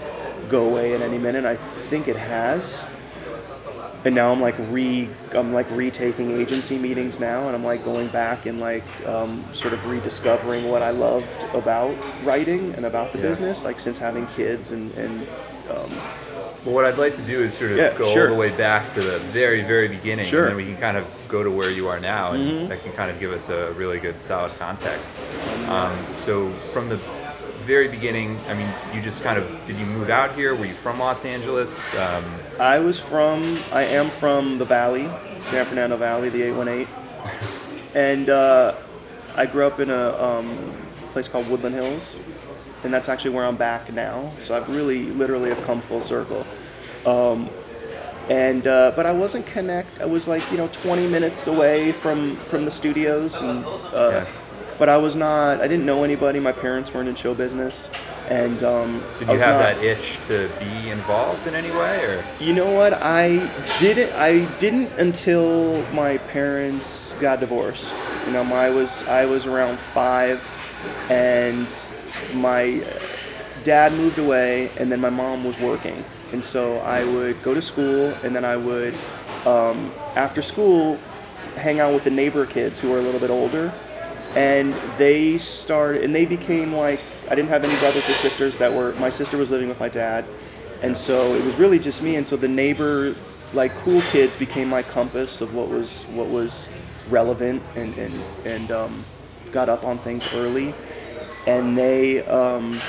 go 0.50 0.70
away 0.70 0.94
at 0.94 1.02
any 1.02 1.18
minute. 1.18 1.46
I 1.46 1.56
think 1.56 2.08
it 2.08 2.16
has 2.16 2.88
and 4.06 4.16
now 4.16 4.32
I'm 4.32 4.42
like 4.42 4.56
re 4.70 5.08
I'm 5.34 5.54
like 5.54 5.68
retaking 5.72 6.40
agency 6.40 6.78
meetings 6.78 7.20
now, 7.20 7.48
and 7.48 7.56
I'm 7.56 7.64
like 7.64 7.84
going 7.86 8.08
back 8.10 8.46
and 8.46 8.60
like 8.60 8.84
um, 9.08 9.44
sort 9.54 9.74
of 9.74 9.86
rediscovering 9.86 10.68
what 10.70 10.82
I 10.82 10.92
loved 10.92 11.44
about 11.54 11.96
writing 12.24 12.74
and 12.76 12.86
about 12.86 13.12
the 13.14 13.20
Yeah. 13.20 13.30
business, 13.30 13.64
like 13.64 13.80
since 13.80 14.00
having 14.00 14.28
kids 14.28 14.72
and 14.72 14.92
and 14.98 15.28
um, 15.70 15.90
Well, 16.66 16.76
what 16.76 16.86
I'd 16.86 16.98
like 17.00 17.16
to 17.16 17.22
do 17.24 17.40
is 17.42 17.54
sort 17.56 17.72
of 17.72 17.78
Yeah, 17.78 17.98
go 17.98 18.14
sure. 18.14 18.28
all 18.30 18.34
the 18.36 18.40
way 18.40 18.50
back 18.50 18.94
to 18.94 19.02
the 19.02 19.18
very, 19.34 19.62
very 19.64 19.88
beginning, 19.88 20.26
Sure. 20.26 20.42
and 20.46 20.50
then 20.52 20.58
we 20.58 20.66
can 20.72 20.78
kind 20.80 20.96
of 20.98 21.06
go 21.28 21.42
to 21.44 21.50
where 21.50 21.72
you 21.72 21.88
are 21.88 22.00
now, 22.00 22.34
and 22.34 22.44
Mhm. 22.44 22.70
that 22.70 22.84
can 22.84 22.92
kind 22.94 23.10
of 23.10 23.20
give 23.20 23.32
us 23.32 23.50
a 23.50 23.72
really 23.72 23.98
good, 24.00 24.22
solid 24.22 24.52
context. 24.60 25.14
Um, 25.68 25.96
so, 26.18 26.50
from 26.74 26.88
the 26.90 27.00
very 27.66 27.88
beginning, 27.88 28.38
I 28.50 28.54
mean, 28.54 28.68
you 28.94 29.02
just 29.02 29.24
kind 29.24 29.38
of 29.40 29.46
did 29.66 29.78
you 29.78 29.86
move 29.86 30.10
out 30.10 30.34
here? 30.36 30.54
Were 30.54 30.66
you 30.66 30.74
from 30.74 31.00
Los 31.00 31.26
Angeles? 31.26 31.80
I 32.62 32.78
was 32.78 33.00
from 33.00 33.58
I 33.74 33.86
am 33.86 34.08
from 34.08 34.60
the 34.60 34.66
Valley, 34.66 35.10
San 35.50 35.66
Fernando 35.66 35.98
Valley, 35.98 36.30
the 36.30 36.44
818, 36.44 36.88
and 37.96 38.30
uh, 38.30 38.76
I 39.36 39.48
grew 39.48 39.66
up 39.66 39.80
in 39.80 39.90
a 39.90 40.10
um, 40.22 40.72
place 41.10 41.28
called 41.28 41.50
Woodland 41.50 41.74
Hills, 41.74 42.20
and 42.84 42.94
that's 42.94 43.10
actually 43.10 43.32
where 43.32 43.46
I'm 43.46 43.56
back 43.56 43.92
now. 43.92 44.32
So 44.40 44.56
I've 44.56 44.70
really, 44.70 45.06
literally, 45.06 45.50
have 45.50 45.64
come 45.66 45.82
full 45.82 46.02
circle. 46.02 46.46
Um, 47.04 47.50
and 48.30 48.68
uh, 48.68 48.94
but 48.96 49.08
I 49.08 49.12
wasn't 49.12 49.48
connect. 49.48 50.00
I 50.00 50.06
was 50.06 50.28
like 50.28 50.44
you 50.52 50.58
know 50.60 50.68
20 50.68 51.08
minutes 51.08 51.48
away 51.48 51.92
from 51.92 52.36
from 52.36 52.64
the 52.64 52.72
studios, 52.72 53.42
and 53.42 53.66
uh, 53.66 54.10
Yeah. 54.12 54.28
But 54.82 54.90
I 54.90 54.98
was 54.98 55.16
not. 55.16 55.62
I 55.62 55.68
didn't 55.68 55.86
know 55.86 56.04
anybody. 56.04 56.40
My 56.40 56.52
parents 56.52 56.92
weren't 56.92 57.08
in 57.08 57.14
show 57.14 57.36
business, 57.36 57.88
and 58.32 58.64
um, 58.64 59.00
did 59.20 59.30
I 59.30 59.34
you 59.34 59.38
have 59.40 59.60
not- 59.60 59.76
that 59.76 59.84
itch 59.84 60.18
to 60.26 60.50
be 60.58 60.90
involved 60.90 61.46
in 61.46 61.54
any 61.54 61.70
way, 61.70 62.04
or 62.04 62.26
you 62.40 62.54
know 62.54 62.72
what? 62.72 62.94
I 62.94 63.48
didn't. 63.80 64.12
I 64.14 64.46
didn't 64.58 64.90
until 64.98 65.84
my 65.94 66.18
parents 66.18 67.14
got 67.22 67.42
divorced. 67.42 67.94
You 68.26 68.34
know, 68.34 68.44
my 68.44 68.72
was 68.72 69.08
I 69.08 69.26
was 69.26 69.46
around 69.46 69.78
five, 69.78 70.42
and 71.12 71.68
my 72.34 72.84
dad 73.64 73.94
moved 73.94 74.18
away, 74.18 74.72
and 74.80 74.92
then 74.92 75.00
my 75.00 75.12
mom 75.12 75.44
was 75.44 75.60
working, 75.60 76.04
and 76.32 76.44
so 76.44 76.78
I 76.80 77.04
would 77.04 77.44
go 77.44 77.54
to 77.54 77.62
school, 77.62 78.16
and 78.24 78.36
then 78.36 78.44
I 78.44 78.58
would, 78.58 78.96
um, 79.46 79.92
after 80.16 80.42
school, 80.42 80.98
hang 81.56 81.80
out 81.80 81.94
with 81.94 82.04
the 82.04 82.10
neighbor 82.10 82.48
kids 82.48 82.80
who 82.80 82.90
were 82.90 82.98
a 82.98 83.04
little 83.04 83.20
bit 83.20 83.30
older, 83.30 83.72
and 84.36 84.74
they 84.98 85.38
started, 85.38 86.04
and 86.04 86.14
they 86.16 86.26
became 86.26 86.74
like 86.74 87.00
I 87.30 87.36
didn't 87.36 87.50
have 87.50 87.64
any 87.64 87.78
brothers 87.80 88.08
or 88.10 88.14
sisters 88.14 88.58
that 88.58 88.72
were. 88.72 88.94
My 88.94 89.10
sister 89.10 89.38
was 89.38 89.52
living 89.52 89.70
with 89.70 89.80
my 89.80 89.90
dad, 89.90 90.26
and 90.82 90.98
so 90.98 91.34
it 91.34 91.44
was 91.44 91.56
really 91.56 91.80
just 91.80 92.02
me. 92.02 92.16
And 92.16 92.26
so 92.26 92.36
the 92.36 92.48
neighbor, 92.48 93.16
like 93.54 93.72
cool 93.78 94.02
kids, 94.12 94.36
became 94.36 94.70
my 94.70 94.84
compass 94.84 95.42
of 95.42 95.54
what 95.54 95.70
was 95.70 96.04
what 96.06 96.28
was 96.28 96.70
relevant 97.10 97.62
and 97.76 97.96
and 97.98 98.14
and 98.46 98.72
um, 98.72 99.06
got 99.52 99.70
up 99.70 99.84
on 99.84 99.98
things 100.00 100.26
early, 100.34 100.74
and 101.48 101.78
they. 101.78 102.24
Um, 102.26 102.80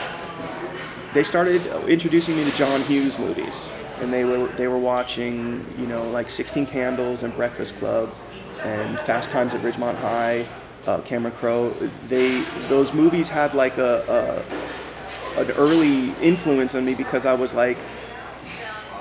they 1.15 1.25
started 1.25 1.61
introducing 1.89 2.37
me 2.37 2.45
to 2.45 2.57
John 2.57 2.81
Hughes 2.85 3.19
movies, 3.19 3.71
and 4.01 4.11
they 4.11 4.25
were 4.25 4.47
they 4.57 4.67
were 4.67 4.79
watching 4.79 5.63
you 5.79 5.87
know 5.87 6.09
like 6.09 6.31
Sixteen 6.31 6.65
Candles 6.65 7.23
and 7.23 7.37
Breakfast 7.37 7.77
Club, 7.79 8.11
and 8.63 8.99
Fast 9.01 9.29
Times 9.31 9.53
at 9.53 9.61
Ridgemont 9.61 9.97
High, 9.97 10.47
uh, 10.87 11.01
Cameron 11.03 11.35
Crowe. 11.35 11.71
They 12.09 12.43
those 12.69 12.93
movies 12.93 13.29
had 13.29 13.55
like 13.55 13.79
a, 13.79 14.45
a 15.37 15.41
an 15.41 15.51
early 15.53 16.11
influence 16.21 16.75
on 16.75 16.85
me 16.85 16.95
because 16.95 17.27
I 17.27 17.35
was 17.35 17.55
like. 17.55 17.79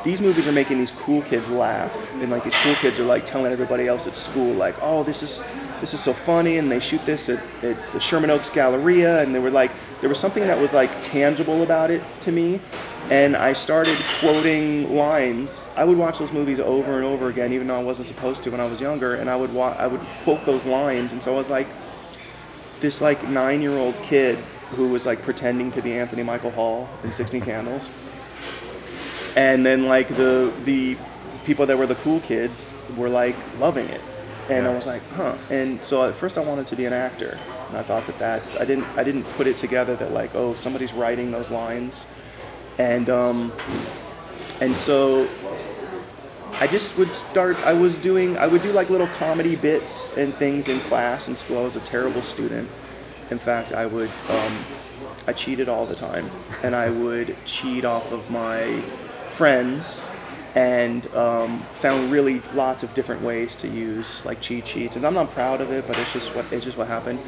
These 0.04 0.20
movies 0.20 0.48
are 0.48 0.52
making 0.52 0.80
these 0.80 0.90
cool 0.90 1.22
kids 1.22 1.48
laugh, 1.48 1.96
and 2.14 2.32
like 2.32 2.44
these 2.44 2.56
cool 2.64 2.74
kids 2.74 2.98
are 2.98 3.04
like 3.04 3.24
telling 3.24 3.52
everybody 3.52 3.88
else 3.88 4.08
at 4.08 4.16
school, 4.16 4.52
like, 4.56 4.74
"Oh, 4.82 5.04
this 5.04 5.22
is 5.22 5.44
this 5.80 5.94
is 5.94 6.00
so 6.00 6.12
funny," 6.12 6.58
and 6.58 6.72
they 6.72 6.80
shoot 6.80 7.06
this 7.06 7.30
at, 7.30 7.38
at 7.62 7.78
the 7.92 8.00
Sherman 8.00 8.32
Oaks 8.32 8.50
Galleria, 8.50 9.22
and 9.22 9.36
they 9.36 9.38
were 9.38 9.52
like, 9.52 9.70
there 10.02 10.10
was 10.10 10.20
something 10.20 10.44
that 10.48 10.58
was 10.60 10.74
like 10.74 10.90
tangible 11.04 11.62
about 11.62 11.92
it 11.92 12.02
to 12.22 12.32
me, 12.32 12.60
and 13.10 13.36
I 13.36 13.54
started 13.54 13.98
quoting 14.20 14.96
lines. 14.96 15.70
I 15.76 15.84
would 15.84 15.98
watch 15.98 16.20
those 16.20 16.32
movies 16.32 16.60
over 16.60 16.96
and 16.96 17.04
over 17.04 17.30
again, 17.30 17.52
even 17.54 17.68
though 17.68 17.80
I 17.80 17.84
wasn't 17.84 18.08
supposed 18.08 18.44
to 18.44 18.52
when 18.52 18.62
I 18.62 18.66
was 18.66 18.80
younger, 18.80 19.16
and 19.16 19.30
I 19.30 19.36
would 19.36 19.54
wa- 19.54 19.76
I 19.78 19.88
would 19.88 20.02
quote 20.24 20.46
those 20.46 20.66
lines, 20.66 21.14
and 21.14 21.22
so 21.22 21.34
I 21.34 21.36
was 21.36 21.50
like, 21.50 21.68
this 22.80 23.02
like 23.02 23.28
nine-year-old 23.28 23.96
kid 23.98 24.38
who 24.72 24.88
was 24.90 25.06
like 25.06 25.22
pretending 25.22 25.72
to 25.74 25.82
be 25.82 25.94
Anthony 25.94 26.24
Michael 26.24 26.52
Hall 26.52 26.90
in 27.04 27.12
Sixteen 27.12 27.42
Candles, 27.42 27.90
and 29.36 29.66
then 29.66 29.88
like 29.88 30.08
the 30.10 30.54
the 30.64 30.98
people 31.46 31.66
that 31.66 31.78
were 31.78 31.88
the 31.88 31.96
cool 31.96 32.20
kids 32.22 32.74
were 32.96 33.10
like 33.10 33.36
loving 33.60 33.90
it, 33.90 34.02
and 34.50 34.68
I 34.68 34.74
was 34.74 34.86
like, 34.86 35.02
huh. 35.16 35.36
And 35.50 35.84
so 35.84 36.08
at 36.08 36.16
first 36.16 36.38
I 36.38 36.42
wanted 36.42 36.68
to 36.68 36.76
be 36.76 36.86
an 36.86 36.94
actor, 36.94 37.38
and 37.70 37.78
I 37.78 37.84
thought 37.84 38.06
that 38.08 38.18
that's 38.18 38.56
I 38.56 38.64
didn't 38.64 38.86
I 38.96 39.04
didn't 39.04 39.24
put 39.36 39.48
it 39.48 39.58
together 39.58 39.96
that 39.98 40.12
like 40.14 40.34
oh 40.34 40.54
somebody's 40.54 40.94
writing 40.94 41.32
those 41.32 41.52
lines, 41.52 42.06
and 42.82 43.10
um, 43.12 43.54
and 44.60 44.76
so 44.76 45.30
I 46.54 46.68
just 46.68 46.98
would 46.98 47.10
start. 47.10 47.58
I 47.66 47.74
was 47.74 47.98
doing. 47.98 48.38
I 48.38 48.48
would 48.48 48.64
do 48.64 48.72
like 48.72 48.90
little 48.90 49.08
comedy 49.08 49.56
bits 49.56 50.16
and 50.18 50.34
things 50.34 50.68
in 50.68 50.80
class 50.82 51.28
in 51.28 51.36
school. 51.36 51.60
I 51.60 51.64
was 51.64 51.76
a 51.76 51.82
terrible 51.82 52.24
student. 52.24 52.68
In 53.30 53.38
fact, 53.38 53.72
I 53.72 53.86
would. 53.86 54.10
Um, 54.30 54.58
I 55.28 55.34
cheated 55.34 55.70
all 55.70 55.86
the 55.86 55.96
time, 55.96 56.30
and 56.64 56.76
I 56.76 56.90
would 56.90 57.36
cheat 57.46 57.86
off 57.86 58.12
of 58.12 58.32
my 58.32 58.82
friends, 59.38 60.02
and 60.56 61.06
um, 61.16 61.60
found 61.60 62.12
really 62.12 62.42
lots 62.56 62.82
of 62.82 62.92
different 62.96 63.22
ways 63.22 63.56
to 63.58 63.68
use 63.68 64.26
like 64.26 64.42
cheat 64.42 64.68
sheets. 64.68 64.96
And 64.96 65.06
I'm 65.06 65.14
not 65.14 65.30
proud 65.32 65.62
of 65.62 65.72
it, 65.72 65.86
but 65.88 66.00
it's 66.00 66.14
just 66.14 66.34
what 66.36 66.52
it's 66.52 66.66
just 66.66 66.78
what 66.78 66.88
happened. 66.88 67.20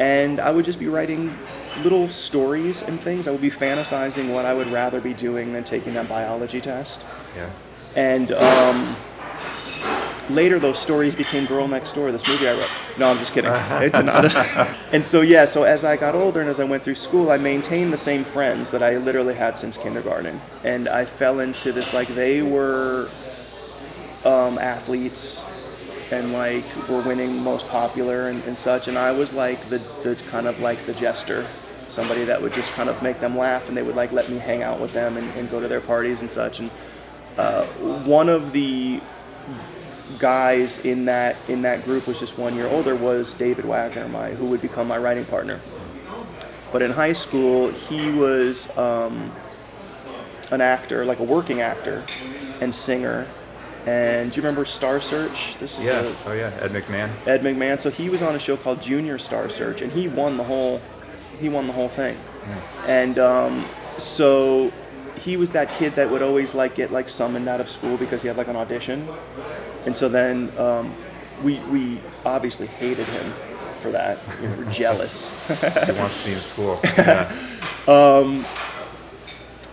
And 0.00 0.40
I 0.40 0.50
would 0.50 0.64
just 0.64 0.80
be 0.80 0.88
writing 0.88 1.36
little 1.82 2.08
stories 2.08 2.82
and 2.82 3.00
things. 3.00 3.28
I 3.28 3.30
would 3.30 3.40
be 3.40 3.50
fantasizing 3.50 4.32
what 4.32 4.44
I 4.44 4.54
would 4.54 4.68
rather 4.68 5.00
be 5.00 5.14
doing 5.14 5.52
than 5.52 5.64
taking 5.64 5.94
that 5.94 6.08
biology 6.08 6.60
test. 6.60 7.04
yeah? 7.36 7.50
And 7.96 8.32
um, 8.32 8.96
later, 10.30 10.58
those 10.58 10.78
stories 10.78 11.14
became 11.14 11.46
Girl 11.46 11.66
Next 11.66 11.92
Door, 11.92 12.12
this 12.12 12.26
movie 12.28 12.48
I 12.48 12.52
wrote. 12.52 12.70
No, 12.98 13.10
I'm 13.10 13.18
just 13.18 13.32
kidding. 13.32 13.50
It's 13.82 13.98
not. 13.98 14.36
and 14.92 15.04
so, 15.04 15.22
yeah, 15.22 15.44
so 15.44 15.62
as 15.62 15.84
I 15.84 15.96
got 15.96 16.14
older 16.14 16.40
and 16.40 16.48
as 16.48 16.60
I 16.60 16.64
went 16.64 16.82
through 16.82 16.96
school, 16.96 17.30
I 17.30 17.38
maintained 17.38 17.92
the 17.92 17.98
same 17.98 18.24
friends 18.24 18.70
that 18.70 18.82
I 18.82 18.98
literally 18.98 19.34
had 19.34 19.56
since 19.56 19.76
kindergarten. 19.76 20.40
And 20.64 20.88
I 20.88 21.04
fell 21.04 21.40
into 21.40 21.72
this, 21.72 21.92
like, 21.94 22.08
they 22.08 22.42
were 22.42 23.08
um, 24.24 24.58
athletes 24.58 25.44
and, 26.10 26.32
like, 26.32 26.64
were 26.88 27.02
winning 27.02 27.42
most 27.42 27.68
popular 27.68 28.28
and, 28.28 28.42
and 28.44 28.56
such. 28.56 28.88
And 28.88 28.98
I 28.98 29.12
was, 29.12 29.32
like, 29.32 29.62
the, 29.68 29.78
the 30.02 30.16
kind 30.28 30.46
of 30.46 30.60
like 30.60 30.84
the 30.86 30.94
jester. 30.94 31.46
Somebody 31.88 32.24
that 32.24 32.42
would 32.42 32.52
just 32.52 32.70
kind 32.72 32.90
of 32.90 33.02
make 33.02 33.18
them 33.18 33.36
laugh, 33.36 33.66
and 33.66 33.74
they 33.74 33.82
would 33.82 33.96
like 33.96 34.12
let 34.12 34.28
me 34.28 34.36
hang 34.36 34.62
out 34.62 34.78
with 34.78 34.92
them 34.92 35.16
and, 35.16 35.26
and 35.36 35.50
go 35.50 35.58
to 35.58 35.68
their 35.68 35.80
parties 35.80 36.20
and 36.20 36.30
such. 36.30 36.60
And 36.60 36.70
uh, 37.38 37.64
one 38.04 38.28
of 38.28 38.52
the 38.52 39.00
guys 40.18 40.84
in 40.84 41.06
that 41.06 41.36
in 41.48 41.62
that 41.62 41.84
group 41.84 42.06
was 42.06 42.20
just 42.20 42.36
one 42.36 42.54
year 42.54 42.66
older 42.66 42.94
was 42.94 43.32
David 43.32 43.64
Wagner, 43.64 44.06
my 44.08 44.32
who 44.32 44.46
would 44.48 44.60
become 44.60 44.86
my 44.86 44.98
writing 44.98 45.24
partner. 45.24 45.60
But 46.72 46.82
in 46.82 46.90
high 46.90 47.14
school, 47.14 47.70
he 47.70 48.10
was 48.10 48.68
um, 48.76 49.32
an 50.50 50.60
actor, 50.60 51.06
like 51.06 51.20
a 51.20 51.24
working 51.24 51.62
actor 51.62 52.04
and 52.60 52.74
singer. 52.74 53.26
And 53.88 54.30
do 54.30 54.36
you 54.36 54.42
remember 54.42 54.64
Star 54.66 55.00
Search? 55.00 55.56
This 55.58 55.78
is 55.78 55.84
Yeah. 55.84 56.00
a, 56.00 56.14
Oh 56.26 56.32
yeah. 56.32 56.50
Ed 56.60 56.72
McMahon. 56.72 57.08
Ed 57.26 57.42
McMahon. 57.42 57.80
So 57.80 57.90
he 57.90 58.10
was 58.10 58.20
on 58.20 58.34
a 58.34 58.38
show 58.38 58.56
called 58.56 58.82
Junior 58.82 59.18
Star 59.18 59.48
Search, 59.48 59.80
and 59.80 59.90
he 59.90 60.08
won 60.08 60.36
the 60.36 60.44
whole 60.44 60.80
he 61.40 61.48
won 61.48 61.66
the 61.66 61.72
whole 61.72 61.88
thing. 61.88 62.16
And 62.86 63.18
um, 63.18 63.64
so 63.98 64.72
he 65.16 65.36
was 65.36 65.50
that 65.50 65.68
kid 65.78 65.94
that 65.94 66.10
would 66.10 66.22
always 66.22 66.54
like 66.54 66.74
get 66.74 66.90
like 66.92 67.08
summoned 67.08 67.48
out 67.48 67.60
of 67.60 67.68
school 67.70 67.96
because 67.96 68.20
he 68.22 68.28
had 68.28 68.36
like 68.36 68.48
an 68.48 68.56
audition. 68.56 69.06
And 69.86 69.96
so 69.96 70.08
then 70.08 70.52
um, 70.58 70.94
we 71.42 71.58
we 71.70 72.00
obviously 72.26 72.66
hated 72.66 73.06
him 73.06 73.32
for 73.80 73.90
that. 73.92 74.18
We 74.42 74.48
were 74.48 74.70
jealous. 74.72 75.30
He 75.86 75.92
wants 75.98 76.24
to 76.24 76.28
be 76.28 76.34
in 76.34 76.40
school. 76.40 76.80
Yeah. 77.88 78.42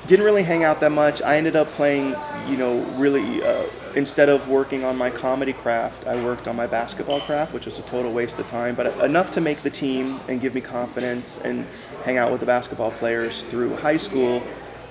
didn't 0.08 0.24
really 0.26 0.44
hang 0.44 0.64
out 0.64 0.80
that 0.80 0.92
much. 0.92 1.22
I 1.22 1.36
ended 1.38 1.56
up 1.58 1.68
playing, 1.72 2.16
you 2.48 2.56
know, 2.58 2.80
really 2.98 3.44
uh, 3.44 3.64
instead 3.96 4.28
of 4.28 4.48
working 4.50 4.84
on 4.84 4.98
my 4.98 5.10
comedy 5.10 5.54
craft, 5.54 6.06
I 6.06 6.22
worked 6.22 6.48
on 6.48 6.56
my 6.56 6.68
basketball 6.68 7.22
craft, 7.22 7.54
which 7.54 7.66
was 7.66 7.80
a 7.80 7.82
total 7.84 8.12
waste 8.12 8.38
of 8.40 8.48
time, 8.48 8.76
but 8.76 8.88
enough 9.00 9.32
to 9.32 9.42
make 9.42 9.62
the 9.62 9.70
team 9.70 10.20
and 10.28 10.42
give 10.42 10.54
me 10.54 10.62
confidence 10.62 11.40
and 11.40 11.66
hang 12.04 12.18
out 12.18 12.32
with 12.32 12.42
the 12.42 12.46
basketball 12.46 12.92
players 12.92 13.44
through 13.46 13.76
high 13.78 13.98
school 13.98 14.44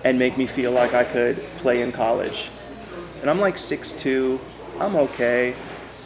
and 0.04 0.18
make 0.18 0.36
me 0.38 0.46
feel 0.46 0.72
like 0.72 0.94
I 0.94 1.04
could 1.04 1.36
play 1.58 1.82
in 1.82 1.92
college. 1.92 2.50
And 3.20 3.30
I'm 3.30 3.40
like 3.40 3.56
6'2, 3.56 4.40
I'm 4.80 4.96
okay, 4.96 5.54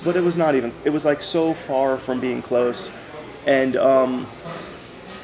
but 0.05 0.17
it 0.17 0.23
was 0.23 0.37
not 0.37 0.57
even, 0.57 0.73
it 0.85 0.91
was 0.91 1.05
like 1.05 1.23
so 1.23 1.55
far 1.55 1.99
from 1.99 2.21
being 2.21 2.43
close. 2.43 2.93
And, 3.47 3.77
um, 3.77 4.27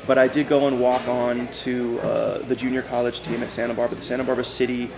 but 0.06 0.16
I 0.16 0.28
did 0.28 0.48
go 0.48 0.68
and 0.68 0.80
walk 0.80 1.06
on 1.08 1.46
to 1.48 2.00
uh, 2.00 2.38
the 2.38 2.54
junior 2.54 2.82
college 2.82 3.20
team 3.20 3.42
at 3.42 3.50
Santa 3.50 3.74
Barbara, 3.74 3.96
the 3.96 4.02
Santa 4.02 4.24
Barbara 4.24 4.44
City 4.44 4.90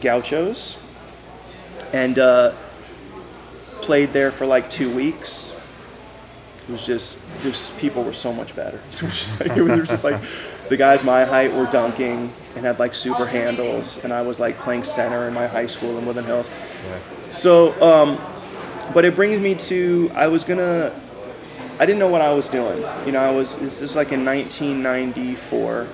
Gauchos, 0.00 0.76
and 1.92 2.18
uh, 2.18 2.54
played 3.82 4.12
there 4.12 4.30
for 4.30 4.46
like 4.46 4.70
two 4.70 4.94
weeks. 4.94 5.54
It 6.68 6.72
was 6.72 6.84
just, 6.84 7.18
just 7.42 7.76
people 7.78 8.04
were 8.04 8.12
so 8.12 8.32
much 8.32 8.54
better. 8.54 8.80
It 8.92 9.02
was 9.02 9.14
just 9.14 9.40
like, 9.40 9.56
it 9.56 9.62
was 9.62 9.88
just 9.88 10.04
like 10.04 10.20
the 10.68 10.76
guys 10.76 11.02
my 11.02 11.24
height 11.24 11.52
were 11.52 11.66
dunking 11.66 12.30
and 12.56 12.64
had 12.64 12.78
like 12.78 12.94
super 12.94 13.26
handles, 13.26 14.02
and 14.04 14.12
I 14.12 14.22
was 14.22 14.38
like 14.38 14.58
playing 14.58 14.84
center 14.84 15.26
in 15.26 15.34
my 15.34 15.46
high 15.46 15.66
school 15.66 15.96
in 15.98 16.04
Woodland 16.04 16.26
Hills. 16.26 16.50
So, 17.30 17.72
um, 17.80 18.18
but 18.92 19.04
it 19.04 19.14
brings 19.14 19.40
me 19.40 19.54
to 19.54 20.10
I 20.14 20.26
was 20.26 20.44
gonna 20.44 20.92
I 21.80 21.86
didn't 21.86 21.98
know 21.98 22.08
what 22.08 22.20
I 22.20 22.32
was 22.32 22.48
doing. 22.48 22.82
You 23.06 23.12
know, 23.12 23.20
I 23.20 23.30
was 23.30 23.56
this 23.56 23.80
is 23.80 23.96
like 23.96 24.12
in 24.12 24.24
1994. 24.24 25.86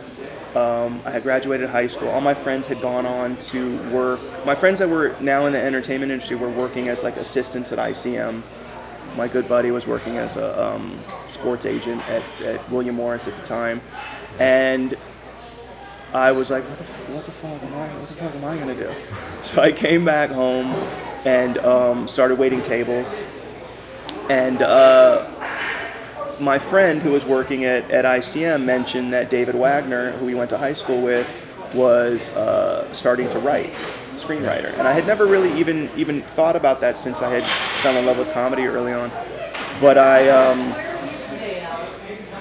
Um, 0.55 1.03
I 1.05 1.11
had 1.11 1.25
graduated 1.25 1.69
high 1.69 1.89
school. 1.89 2.09
All 2.11 2.21
my 2.21 2.35
friends 2.35 2.67
had 2.69 2.81
gone 2.81 3.07
on 3.07 3.37
to 3.39 3.77
work. 3.91 4.21
My 4.47 4.55
friends 4.55 4.79
that 4.79 4.89
were 4.89 5.17
now 5.21 5.47
in 5.47 5.53
the 5.53 5.61
entertainment 5.61 6.13
industry 6.13 6.37
were 6.37 6.49
working 6.49 6.89
as 6.89 7.03
like 7.03 7.17
assistants 7.17 7.73
at 7.73 7.79
ICM. 7.79 8.41
My 9.17 9.27
good 9.27 9.49
buddy 9.49 9.73
was 9.73 9.87
working 9.87 10.17
as 10.17 10.37
a 10.37 10.65
um, 10.65 10.97
sports 11.27 11.67
agent 11.67 12.09
at, 12.09 12.23
at 12.43 12.71
William 12.71 12.95
Morris 12.95 13.27
at 13.27 13.37
the 13.37 13.45
time, 13.45 13.81
and 14.39 14.95
I 16.13 16.31
was 16.33 16.51
like, 16.51 16.65
what 16.65 16.79
the, 16.79 16.85
what 17.15 17.25
the 17.25 17.33
fuck 17.33 17.63
am 17.63 17.75
I? 17.75 17.89
What 17.89 18.09
the 18.09 18.15
fuck 18.15 18.35
am 18.35 18.45
I 18.45 18.57
gonna 18.57 18.75
do? 18.75 18.93
So 19.43 19.61
I 19.61 19.73
came 19.73 20.05
back 20.05 20.31
home 20.31 20.67
and 21.25 21.59
um, 21.59 22.07
started 22.07 22.39
waiting 22.39 22.63
tables, 22.63 23.25
and. 24.31 24.63
Uh, 24.63 25.34
my 26.41 26.59
friend 26.59 27.01
who 27.01 27.13
was 27.13 27.25
working 27.25 27.65
at, 27.65 27.91
at 27.91 28.05
ICM 28.05 28.65
mentioned 28.65 29.13
that 29.13 29.31
David 29.31 29.55
Wagner, 29.55 30.13
who 30.13 30.27
we 30.27 30.35
went 30.35 30.51
to 30.51 30.59
high 30.59 30.73
school 30.73 31.01
with, 31.01 31.29
was 31.75 32.31
uh, 32.31 32.91
starting 32.93 33.29
to 33.31 33.39
write, 33.39 33.73
screenwriter. 34.17 34.73
And 34.79 34.87
I 34.87 34.93
had 34.93 35.07
never 35.07 35.27
really 35.27 35.53
even 35.59 35.91
even 35.97 36.23
thought 36.23 36.57
about 36.57 36.81
that 36.81 36.97
since 36.97 37.21
I 37.21 37.29
had 37.29 37.45
fell 37.83 37.97
in 37.97 38.07
love 38.07 38.19
with 38.19 38.33
comedy 38.33 38.67
early 38.67 38.93
on. 38.93 39.11
But 39.81 39.99
I, 39.99 40.29
um, 40.29 40.75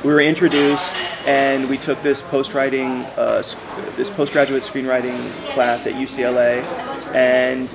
we 0.03 0.11
were 0.13 0.21
introduced, 0.21 0.95
and 1.25 1.67
we 1.69 1.77
took 1.77 2.01
this 2.03 2.21
post 2.21 2.53
writing, 2.53 3.03
uh, 3.17 3.43
this 3.95 4.09
postgraduate 4.09 4.63
screenwriting 4.63 5.17
class 5.53 5.87
at 5.87 5.93
UCLA, 5.93 6.63
and 7.13 7.69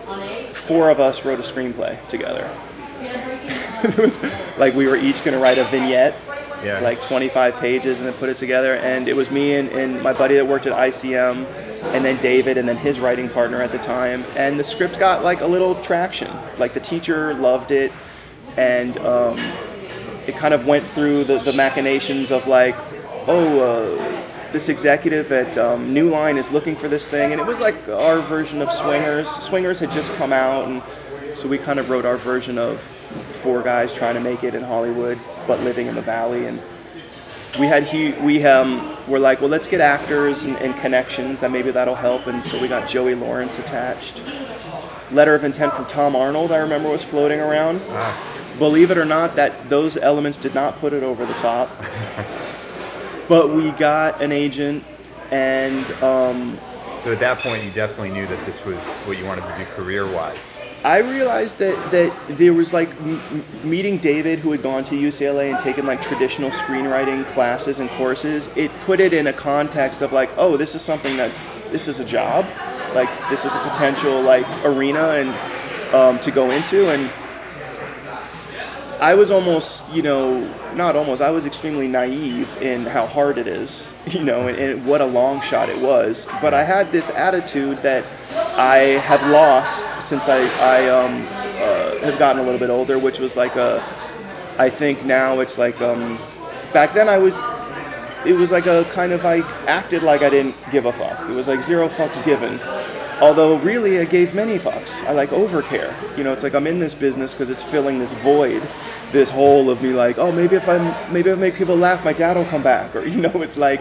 four 0.55 0.91
of 0.91 1.01
us 1.01 1.25
wrote 1.25 1.41
a 1.41 1.43
screenplay 1.43 2.07
together. 2.09 2.49
it 3.85 3.97
was 3.97 4.19
like 4.59 4.75
we 4.75 4.87
were 4.87 4.97
each 4.97 5.25
going 5.25 5.37
to 5.37 5.43
write 5.43 5.59
a 5.59 5.65
vignette, 5.65 6.15
Yeah. 6.65 6.81
like 6.81 7.01
25 7.03 7.57
pages, 7.57 7.99
and 7.99 8.07
then 8.07 8.15
put 8.15 8.29
it 8.29 8.37
together. 8.37 8.77
And 8.77 9.09
it 9.09 9.17
was 9.17 9.31
me 9.31 9.55
and, 9.55 9.69
and 9.71 10.03
my 10.03 10.13
buddy 10.13 10.35
that 10.37 10.47
worked 10.47 10.67
at 10.67 10.73
ICM, 10.73 11.47
and 11.95 12.05
then 12.05 12.21
David, 12.21 12.59
and 12.59 12.69
then 12.69 12.77
his 12.77 12.99
writing 12.99 13.29
partner 13.29 13.63
at 13.63 13.73
the 13.73 13.79
time. 13.79 14.25
And 14.37 14.59
the 14.59 14.65
script 14.65 14.99
got 14.99 15.23
like 15.23 15.41
a 15.41 15.47
little 15.47 15.75
traction. 15.83 16.31
Like 16.59 16.75
the 16.75 16.81
teacher 16.81 17.35
loved 17.35 17.71
it, 17.71 17.93
and 18.57 18.99
um, 18.99 19.39
it 20.27 20.37
kind 20.37 20.53
of 20.55 20.67
went 20.67 20.87
through 20.89 21.25
the, 21.25 21.39
the 21.41 21.53
machinations 21.53 22.31
of 22.31 22.47
like, 22.47 22.77
oh. 23.29 23.61
Uh, 23.61 24.25
this 24.53 24.71
executive 24.71 25.31
at 25.31 25.59
um, 25.59 25.93
New 25.93 26.09
Line 26.09 26.39
is 26.39 26.51
looking 26.51 26.75
for 26.75 26.89
this 26.89 27.07
thing, 27.07 27.33
and 27.33 27.41
it 27.41 27.47
was 27.47 27.61
like 27.61 27.89
our 27.89 28.21
version 28.21 28.63
of 28.63 28.73
Swingers. 28.73 29.29
Swingers 29.29 29.79
had 29.79 29.91
just 29.91 30.11
come 30.15 30.33
out, 30.33 30.67
and 30.67 30.83
so 31.37 31.47
we 31.49 31.59
kind 31.59 31.79
of 31.79 31.91
wrote 31.91 32.07
our 32.07 32.17
version 32.17 32.57
of 32.57 32.81
four 33.39 33.63
guys 33.63 33.95
trying 33.95 34.15
to 34.15 34.21
make 34.21 34.45
it 34.45 34.55
in 34.55 34.63
Hollywood, 34.63 35.19
but 35.47 35.61
living 35.61 35.87
in 35.87 35.95
the 35.95 36.03
valley. 36.03 36.47
And 36.47 36.61
we 37.59 37.67
had 37.67 37.85
he, 37.85 38.13
we 38.21 38.45
um, 38.45 38.97
were 39.09 39.19
like, 39.19 39.41
well, 39.41 39.51
let's 39.51 39.67
get 39.67 39.81
actors 39.81 40.45
and, 40.45 40.57
and 40.59 40.77
connections, 40.77 41.41
that 41.41 41.51
maybe 41.51 41.71
that'll 41.71 41.95
help. 41.95 42.27
And 42.27 42.45
so 42.45 42.61
we 42.61 42.69
got 42.69 42.89
Joey 42.89 43.15
Lawrence 43.15 43.59
attached. 43.59 44.23
Letter 45.11 45.35
of 45.35 45.45
intent 45.45 45.73
from 45.73 45.87
Tom 45.87 46.15
Arnold, 46.15 46.53
I 46.53 46.59
remember, 46.59 46.91
was 46.91 47.03
floating 47.03 47.41
around. 47.41 47.81
Believe 48.59 48.91
it 48.91 48.99
or 48.99 49.05
not, 49.05 49.37
that 49.37 49.71
those 49.71 49.97
elements 49.97 50.37
did 50.37 50.55
not 50.55 50.77
put 50.79 50.93
it 50.93 51.03
over 51.03 51.25
the 51.25 51.35
top. 51.35 51.71
but 53.29 53.51
we 53.51 53.71
got 53.73 54.21
an 54.21 54.33
agent, 54.33 54.85
and 55.31 55.87
um, 56.03 56.59
So 56.99 57.13
at 57.13 57.21
that 57.21 57.39
point, 57.39 57.63
you 57.63 57.71
definitely 57.71 58.11
knew 58.11 58.27
that 58.27 58.47
this 58.47 58.65
was 58.65 58.79
what 59.07 59.17
you 59.17 59.25
wanted 59.25 59.43
to 59.43 59.57
do 59.57 59.65
career-wise. 59.77 60.58
I 60.85 60.99
realized 60.99 61.59
that 61.59 61.91
that 61.91 62.39
there 62.39 62.53
was 62.53 62.73
like 62.73 62.89
m- 63.01 63.45
meeting 63.65 63.99
David, 63.99 64.39
who 64.39 64.53
had 64.53 64.63
gone 64.63 64.85
to 64.85 64.95
UCLA 64.95 65.51
and 65.51 65.61
taken 65.61 65.87
like 65.87 66.01
traditional 66.01 66.51
screenwriting 66.51 67.27
classes 67.27 67.81
and 67.81 67.91
courses. 67.91 68.49
It 68.55 68.71
put 68.87 69.01
it 69.01 69.13
in 69.13 69.27
a 69.27 69.33
context 69.33 70.03
of 70.03 70.13
like, 70.13 70.31
oh, 70.37 70.57
this 70.57 70.75
is 70.75 70.83
something 70.83 71.17
that's 71.17 71.43
this 71.71 71.89
is 71.89 71.99
a 71.99 72.05
job, 72.05 72.47
like 72.95 73.09
this 73.29 73.45
is 73.45 73.53
a 73.53 73.59
potential 73.61 74.21
like 74.21 74.47
arena 74.65 75.11
and 75.11 75.95
um, 75.95 76.21
to 76.21 76.31
go 76.31 76.51
into. 76.53 76.91
And 76.91 77.11
I 79.01 79.15
was 79.15 79.31
almost, 79.31 79.89
you 79.93 80.03
know, 80.03 80.41
not 80.75 80.97
almost. 80.97 81.23
I 81.23 81.31
was 81.31 81.47
extremely 81.47 81.87
naive 81.87 82.51
in 82.61 82.83
how 82.83 83.07
hard 83.07 83.39
it 83.39 83.47
is, 83.47 83.93
you 84.07 84.25
know, 84.25 84.49
and, 84.49 84.59
and 84.59 84.87
what 84.87 85.01
a 85.01 85.07
long 85.07 85.41
shot 85.41 85.69
it 85.69 85.81
was. 85.81 86.27
But 86.41 86.53
I 86.53 86.65
had 86.65 86.91
this 86.91 87.09
attitude 87.11 87.79
that 87.83 88.05
I 88.57 88.99
have 89.07 89.25
lost 89.31 89.87
since 90.03 90.29
I, 90.29 90.39
I 90.61 90.89
um, 90.89 91.27
uh, 91.31 92.07
have 92.07 92.19
gotten 92.19 92.43
a 92.43 92.45
little 92.45 92.59
bit 92.59 92.71
older, 92.71 92.99
which 92.99 93.21
was 93.21 93.37
like 93.37 93.55
a, 93.55 93.83
I 94.59 94.69
think 94.69 95.05
now 95.05 95.39
it's 95.39 95.59
like, 95.59 95.81
um, 95.81 96.19
back 96.73 96.93
then 96.93 97.09
I 97.09 97.19
was, 97.19 97.39
it 98.27 98.33
was 98.33 98.51
like 98.51 98.67
a 98.67 98.85
kind 98.93 99.13
of, 99.13 99.25
I 99.25 99.41
acted 99.69 100.03
like 100.03 100.23
I 100.23 100.29
didn't 100.29 100.57
give 100.73 100.87
a 100.87 100.93
fuck. 100.93 101.21
It 101.31 101.35
was 101.35 101.47
like 101.47 101.63
zero 101.63 101.89
fucks 101.89 102.23
given. 102.25 102.59
Although 103.21 103.59
really 103.59 103.99
I 103.99 104.05
gave 104.05 104.35
many 104.35 104.59
fucks. 104.59 105.03
I 105.05 105.13
like 105.13 105.31
overcare. 105.31 105.93
You 106.17 106.25
know, 106.25 106.33
it's 106.33 106.43
like 106.43 106.55
I'm 106.55 106.67
in 106.67 106.79
this 106.79 106.95
business 106.95 107.33
because 107.33 107.51
it's 107.51 107.63
filling 107.63 107.99
this 107.99 108.13
void, 108.15 108.63
this 109.13 109.29
hole 109.29 109.71
of 109.71 109.83
me 109.83 109.93
like, 109.93 110.19
oh, 110.19 110.31
maybe 110.31 110.57
if 110.57 110.69
I'm, 110.69 111.13
maybe 111.13 111.31
if 111.31 111.37
I 111.37 111.41
make 111.41 111.55
people 111.55 111.77
laugh, 111.77 112.05
my 112.05 112.13
dad 112.13 112.37
will 112.37 112.45
come 112.45 112.63
back. 112.63 112.95
Or, 112.97 113.05
you 113.05 113.21
know, 113.21 113.43
it's 113.43 113.57
like 113.57 113.81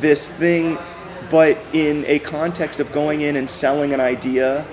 this 0.00 0.28
thing 0.28 0.78
but 1.30 1.56
in 1.72 2.04
a 2.06 2.18
context 2.18 2.80
of 2.80 2.90
going 2.92 3.20
in 3.20 3.36
and 3.36 3.48
selling 3.48 3.94
an 3.94 4.00
idea, 4.00 4.66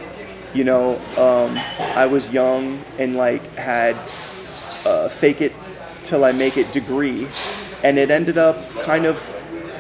you 0.54 0.64
know, 0.64 0.96
um, 1.18 1.56
I 1.96 2.08
was 2.08 2.34
young 2.34 2.82
and 2.98 3.16
like 3.16 3.46
had 3.56 3.96
a 4.86 5.08
fake 5.08 5.42
it 5.42 5.54
till 6.02 6.26
I 6.26 6.32
make 6.32 6.58
it 6.58 6.72
degree, 6.74 7.28
and 7.84 8.00
it 8.00 8.10
ended 8.10 8.38
up 8.40 8.58
kind 8.82 9.06
of 9.06 9.18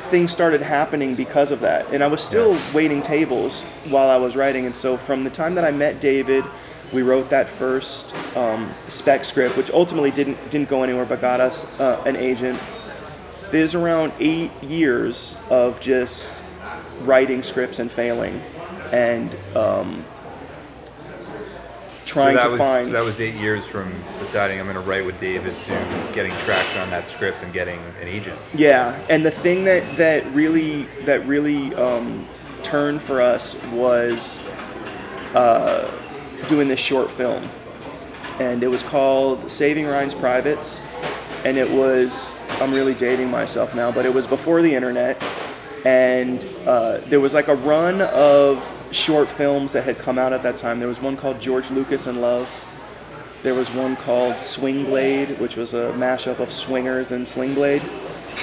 things 0.07 0.31
started 0.31 0.61
happening 0.61 1.15
because 1.15 1.51
of 1.51 1.59
that. 1.61 1.91
And 1.91 2.03
I 2.03 2.07
was 2.07 2.21
still 2.21 2.57
waiting 2.73 3.01
tables 3.01 3.63
while 3.89 4.09
I 4.09 4.17
was 4.17 4.35
writing, 4.35 4.65
and 4.65 4.75
so 4.75 4.97
from 4.97 5.23
the 5.23 5.29
time 5.29 5.55
that 5.55 5.65
I 5.65 5.71
met 5.71 5.99
David. 5.99 6.43
We 6.93 7.01
wrote 7.01 7.29
that 7.31 7.49
first 7.49 8.15
um, 8.37 8.71
spec 8.87 9.25
script, 9.25 9.57
which 9.57 9.69
ultimately 9.71 10.09
didn't 10.09 10.37
didn't 10.49 10.69
go 10.69 10.83
anywhere, 10.83 11.03
but 11.03 11.19
got 11.19 11.41
us 11.41 11.65
uh, 11.81 12.01
an 12.05 12.15
agent. 12.15 12.57
There's 13.51 13.75
around 13.75 14.13
eight 14.21 14.51
years 14.63 15.37
of 15.49 15.81
just 15.81 16.43
writing 17.01 17.43
scripts 17.43 17.79
and 17.79 17.91
failing, 17.91 18.41
and 18.93 19.35
um, 19.53 20.05
trying 22.07 22.35
so 22.35 22.41
that 22.41 22.45
to 22.45 22.51
was, 22.51 22.59
find. 22.59 22.87
So 22.87 22.93
that 22.93 23.03
was 23.03 23.21
eight 23.21 23.35
years 23.35 23.67
from 23.67 23.91
deciding 24.19 24.59
I'm 24.59 24.65
going 24.65 24.81
to 24.81 24.89
write 24.89 25.05
with 25.05 25.19
David 25.19 25.55
to 25.57 26.11
getting 26.13 26.31
traction 26.45 26.81
on 26.81 26.89
that 26.89 27.07
script 27.07 27.43
and 27.43 27.53
getting 27.53 27.79
an 28.01 28.07
agent. 28.07 28.39
yeah, 28.55 28.99
and 29.09 29.23
the 29.23 29.31
thing 29.31 29.65
that 29.65 29.85
that 29.97 30.25
really 30.33 30.83
that 31.05 31.25
really 31.27 31.75
um, 31.75 32.25
turned 32.63 33.01
for 33.01 33.21
us 33.21 33.61
was 33.65 34.39
uh, 35.35 35.91
doing 36.47 36.67
this 36.67 36.79
short 36.79 37.11
film, 37.11 37.49
and 38.39 38.63
it 38.63 38.67
was 38.67 38.81
called 38.83 39.51
Saving 39.51 39.85
Ryan's 39.85 40.13
Privates, 40.13 40.81
and 41.45 41.57
it 41.57 41.69
was 41.69 42.39
I'm 42.61 42.73
really 42.73 42.95
dating 42.95 43.29
myself 43.29 43.75
now, 43.75 43.91
but 43.91 44.05
it 44.05 44.13
was 44.13 44.25
before 44.25 44.61
the 44.61 44.73
internet, 44.73 45.21
and 45.85 46.47
uh, 46.65 46.99
there 47.09 47.19
was 47.19 47.33
like 47.33 47.49
a 47.49 47.55
run 47.55 48.01
of 48.01 48.63
short 48.91 49.27
films 49.27 49.73
that 49.73 49.83
had 49.83 49.97
come 49.97 50.17
out 50.17 50.33
at 50.33 50.43
that 50.43 50.57
time. 50.57 50.79
There 50.79 50.87
was 50.87 51.01
one 51.01 51.17
called 51.17 51.39
George 51.39 51.69
Lucas 51.71 52.07
in 52.07 52.21
Love. 52.21 52.49
There 53.43 53.53
was 53.53 53.69
one 53.71 53.95
called 53.95 54.39
Swing 54.39 54.85
Blade, 54.85 55.39
which 55.39 55.55
was 55.55 55.73
a 55.73 55.91
mashup 55.95 56.39
of 56.39 56.51
Swingers 56.51 57.11
and 57.11 57.27
Sling 57.27 57.53
Blade. 57.53 57.83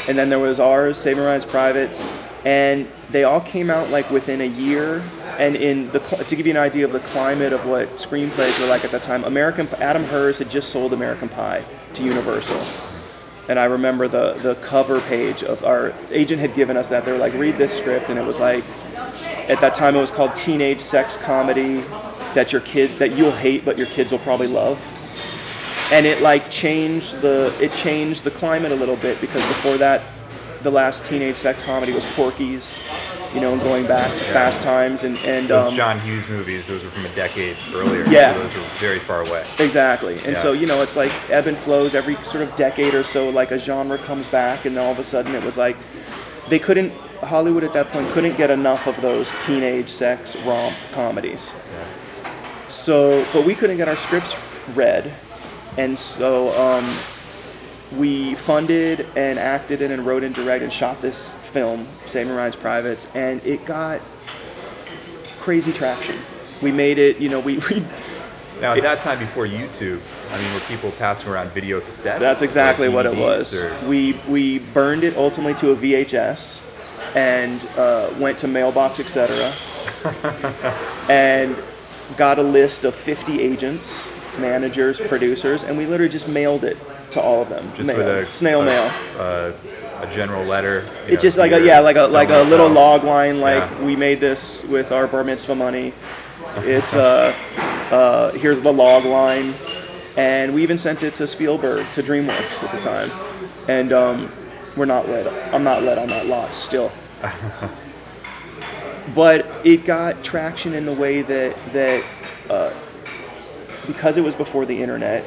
And 0.09 0.16
then 0.16 0.28
there 0.28 0.38
was 0.38 0.61
ours, 0.61 1.04
Ryan's 1.07 1.44
Privates. 1.44 2.07
And 2.44 2.88
they 3.11 3.24
all 3.24 3.40
came 3.40 3.70
out 3.70 3.90
like 3.90 4.11
within 4.11 4.40
a 4.40 4.46
year 4.46 5.02
and 5.38 5.57
in 5.57 5.90
the 5.90 5.98
to 6.00 6.37
give 6.37 6.46
you 6.46 6.52
an 6.52 6.59
idea 6.59 6.85
of 6.85 6.92
the 6.92 7.00
climate 7.00 7.52
of 7.52 7.66
what 7.66 7.88
screenplays 7.96 8.61
were 8.61 8.66
like 8.66 8.85
at 8.85 8.90
that 8.92 9.02
time, 9.02 9.24
American 9.24 9.68
Adam 9.78 10.04
Herz 10.04 10.38
had 10.38 10.50
just 10.50 10.70
sold 10.70 10.92
American 10.92 11.28
Pie 11.28 11.64
to 11.94 12.04
Universal, 12.04 12.64
and 13.48 13.59
I 13.59 13.64
remember 13.64 14.09
the 14.09 14.35
the 14.35 14.54
cover 14.57 15.00
page 15.02 15.42
of 15.42 15.64
our 15.64 15.92
agent 16.11 16.40
had 16.40 16.54
given 16.54 16.76
us 16.76 16.88
that 16.90 17.04
they 17.04 17.12
were 17.12 17.18
like 17.18 17.35
read 17.35 17.57
this 17.57 17.76
script, 17.76 18.11
and 18.11 18.18
it 18.18 18.24
was 18.24 18.38
like 18.38 18.64
at 19.48 19.61
that 19.61 19.74
time 19.74 19.94
it 19.96 20.00
was 20.00 20.11
called 20.11 20.35
teenage 20.37 20.80
sex 20.80 21.16
comedy 21.16 21.80
that 22.35 22.52
your 22.52 22.61
kid 22.62 22.90
that 22.98 23.12
you'll 23.12 23.33
hate 23.33 23.64
but 23.64 23.76
your 23.78 23.87
kids 23.88 24.12
will 24.12 24.18
probably 24.20 24.46
love 24.46 24.78
and 25.92 26.07
it 26.07 26.20
like 26.22 26.50
changed 26.50 27.20
the 27.20 27.54
it 27.61 27.72
changed 27.72 28.24
the 28.24 28.30
climate 28.30 28.72
a 28.72 28.76
little 28.76 28.96
bit 28.96 29.20
because 29.20 29.42
before 29.48 29.76
that 29.76 30.02
the 30.62 30.70
last 30.70 31.04
teenage 31.04 31.37
sex 31.37 31.62
comedy 31.62 31.92
was 31.92 32.04
Porky's 32.14 32.83
you 33.35 33.40
know, 33.40 33.52
and 33.52 33.61
going 33.62 33.85
back 33.85 34.11
to 34.12 34.24
Fast 34.24 34.62
Times 34.62 35.02
and 35.02 35.18
and 35.24 35.48
Those 35.48 35.66
um, 35.66 35.74
John 35.74 35.98
Hughes 36.00 36.28
movies, 36.28 36.68
those 36.68 36.85
were 36.85 36.90
from 36.90 37.04
a 37.04 37.14
decade 37.16 37.57
earlier. 37.74 38.07
Yeah. 38.09 38.33
So 38.33 38.38
those 38.38 38.54
were 38.54 38.62
very 38.78 39.00
far 39.00 39.26
away. 39.26 39.44
Exactly. 39.59 40.14
And 40.14 40.35
Yeah. 40.35 40.35
so, 40.35 40.52
you 40.52 40.66
know, 40.66 40.83
it's 40.83 40.94
like 40.94 41.12
ebb 41.30 41.48
and 41.48 41.59
flows 41.59 41.96
every 41.96 42.14
sort 42.16 42.44
of 42.44 42.54
decade 42.54 42.94
or 42.94 43.02
so, 43.02 43.28
like 43.28 43.50
a 43.50 43.59
genre 43.59 43.98
comes 43.98 44.28
back, 44.28 44.64
and 44.66 44.76
then 44.76 44.85
all 44.85 44.92
of 44.92 45.00
a 45.00 45.04
sudden 45.04 45.35
it 45.35 45.42
was 45.42 45.59
like 45.59 45.76
they 46.48 46.61
couldn't, 46.61 46.92
Hollywood 47.24 47.64
at 47.64 47.72
that 47.72 47.90
point 47.90 48.08
couldn't 48.10 48.37
get 48.37 48.50
enough 48.50 48.87
of 48.87 49.00
those 49.00 49.32
teenage 49.40 49.88
sex 49.88 50.37
romp 50.44 50.74
comedies. 50.92 51.54
So, 52.68 53.24
but 53.32 53.44
we 53.44 53.54
couldn't 53.54 53.76
get 53.76 53.88
our 53.88 53.96
scripts 53.96 54.37
read. 54.74 55.12
And 55.76 55.98
so 55.98 56.48
um, 56.60 56.84
we 57.98 58.34
funded 58.37 59.06
and 59.16 59.38
acted 59.38 59.82
in 59.82 59.90
and 59.90 60.06
wrote 60.06 60.22
and 60.24 60.34
directed 60.34 60.64
and 60.64 60.72
shot 60.72 61.00
this 61.02 61.34
film, 61.52 61.87
Saving 62.06 62.34
Ryan's 62.34 62.56
Privates, 62.56 63.06
and 63.14 63.44
it 63.44 63.64
got 63.64 64.00
crazy 65.40 65.72
traction. 65.72 66.16
We 66.62 66.72
made 66.72 66.98
it, 66.98 67.18
you 67.18 67.28
know, 67.28 67.40
we, 67.40 67.58
we 67.70 67.84
Now, 68.60 68.72
at 68.74 68.82
that 68.82 69.00
time 69.00 69.18
before 69.18 69.46
YouTube, 69.46 70.00
I 70.32 70.40
mean, 70.42 70.54
were 70.54 70.60
people 70.60 70.90
passing 70.92 71.28
around 71.28 71.50
video 71.50 71.80
cassettes? 71.80 72.18
That's 72.20 72.40
exactly 72.42 72.88
what 72.88 73.04
it 73.04 73.16
was. 73.16 73.52
or- 73.54 73.88
We 73.88 74.18
we 74.28 74.60
burned 74.60 75.02
it 75.04 75.16
ultimately 75.16 75.54
to 75.54 75.72
a 75.72 75.76
VHS, 75.76 76.60
and 77.14 77.67
uh, 77.77 78.12
went 78.19 78.38
to 78.38 78.49
mailbox, 78.49 79.01
etc. 79.01 79.53
and 81.09 81.57
got 82.17 82.38
a 82.38 82.43
list 82.43 82.85
of 82.85 82.95
50 82.95 83.40
agents, 83.40 84.09
managers, 84.38 85.01
producers, 85.01 85.64
and 85.64 85.77
we 85.79 85.87
literally 85.87 86.12
just 86.12 86.29
mailed 86.29 86.64
it 86.64 86.77
to 87.11 87.21
all 87.21 87.43
of 87.43 87.49
them. 87.49 87.64
just 87.77 87.87
Mail. 87.87 87.99
with 87.99 88.07
a 88.09 88.27
snail 88.27 88.62
a, 88.62 88.64
mail. 88.64 88.93
A, 89.19 89.55
a 90.03 90.12
general 90.12 90.45
letter. 90.45 90.79
It's 91.07 91.11
know, 91.11 91.17
just 91.17 91.38
like 91.38 91.53
a 91.53 91.64
yeah, 91.64 91.79
like 91.81 91.97
a 91.97 92.03
like 92.03 92.31
a 92.31 92.43
little 92.43 92.69
so. 92.69 92.75
log 92.75 93.05
line. 93.05 93.40
Like 93.40 93.71
Yeah. 93.71 93.85
we 93.85 93.97
made 93.97 94.21
this 94.21 94.64
with 94.64 94.93
our 94.93 95.07
bar 95.07 95.25
mitzvah 95.25 95.55
money. 95.55 95.93
It's 96.59 96.95
uh, 96.95 97.35
uh, 97.90 98.33
here's 98.33 98.61
the 98.61 98.73
log 98.73 99.05
line, 99.05 99.55
and 100.17 100.55
we 100.55 100.62
even 100.62 100.77
sent 100.79 101.03
it 101.03 101.14
to 101.17 101.27
Spielberg 101.27 101.87
to 101.95 102.03
DreamWorks 102.03 102.62
at 102.62 102.73
the 102.73 102.81
time, 102.81 103.11
and 103.69 103.93
um, 103.93 104.29
we're 104.76 104.84
not 104.84 105.08
let. 105.08 105.26
I'm 105.54 105.64
not 105.64 105.82
let 105.82 105.98
on 105.98 106.08
that 106.08 106.26
lot 106.26 106.54
still. 106.54 106.92
but 109.14 109.46
it 109.64 109.84
got 109.84 110.22
traction 110.24 110.74
in 110.74 110.84
the 110.84 110.92
way 110.92 111.22
that 111.22 111.56
that 111.72 112.04
uh, 112.50 112.72
because 113.87 114.16
it 114.16 114.22
was 114.22 114.34
before 114.34 114.66
the 114.66 114.80
internet, 114.80 115.24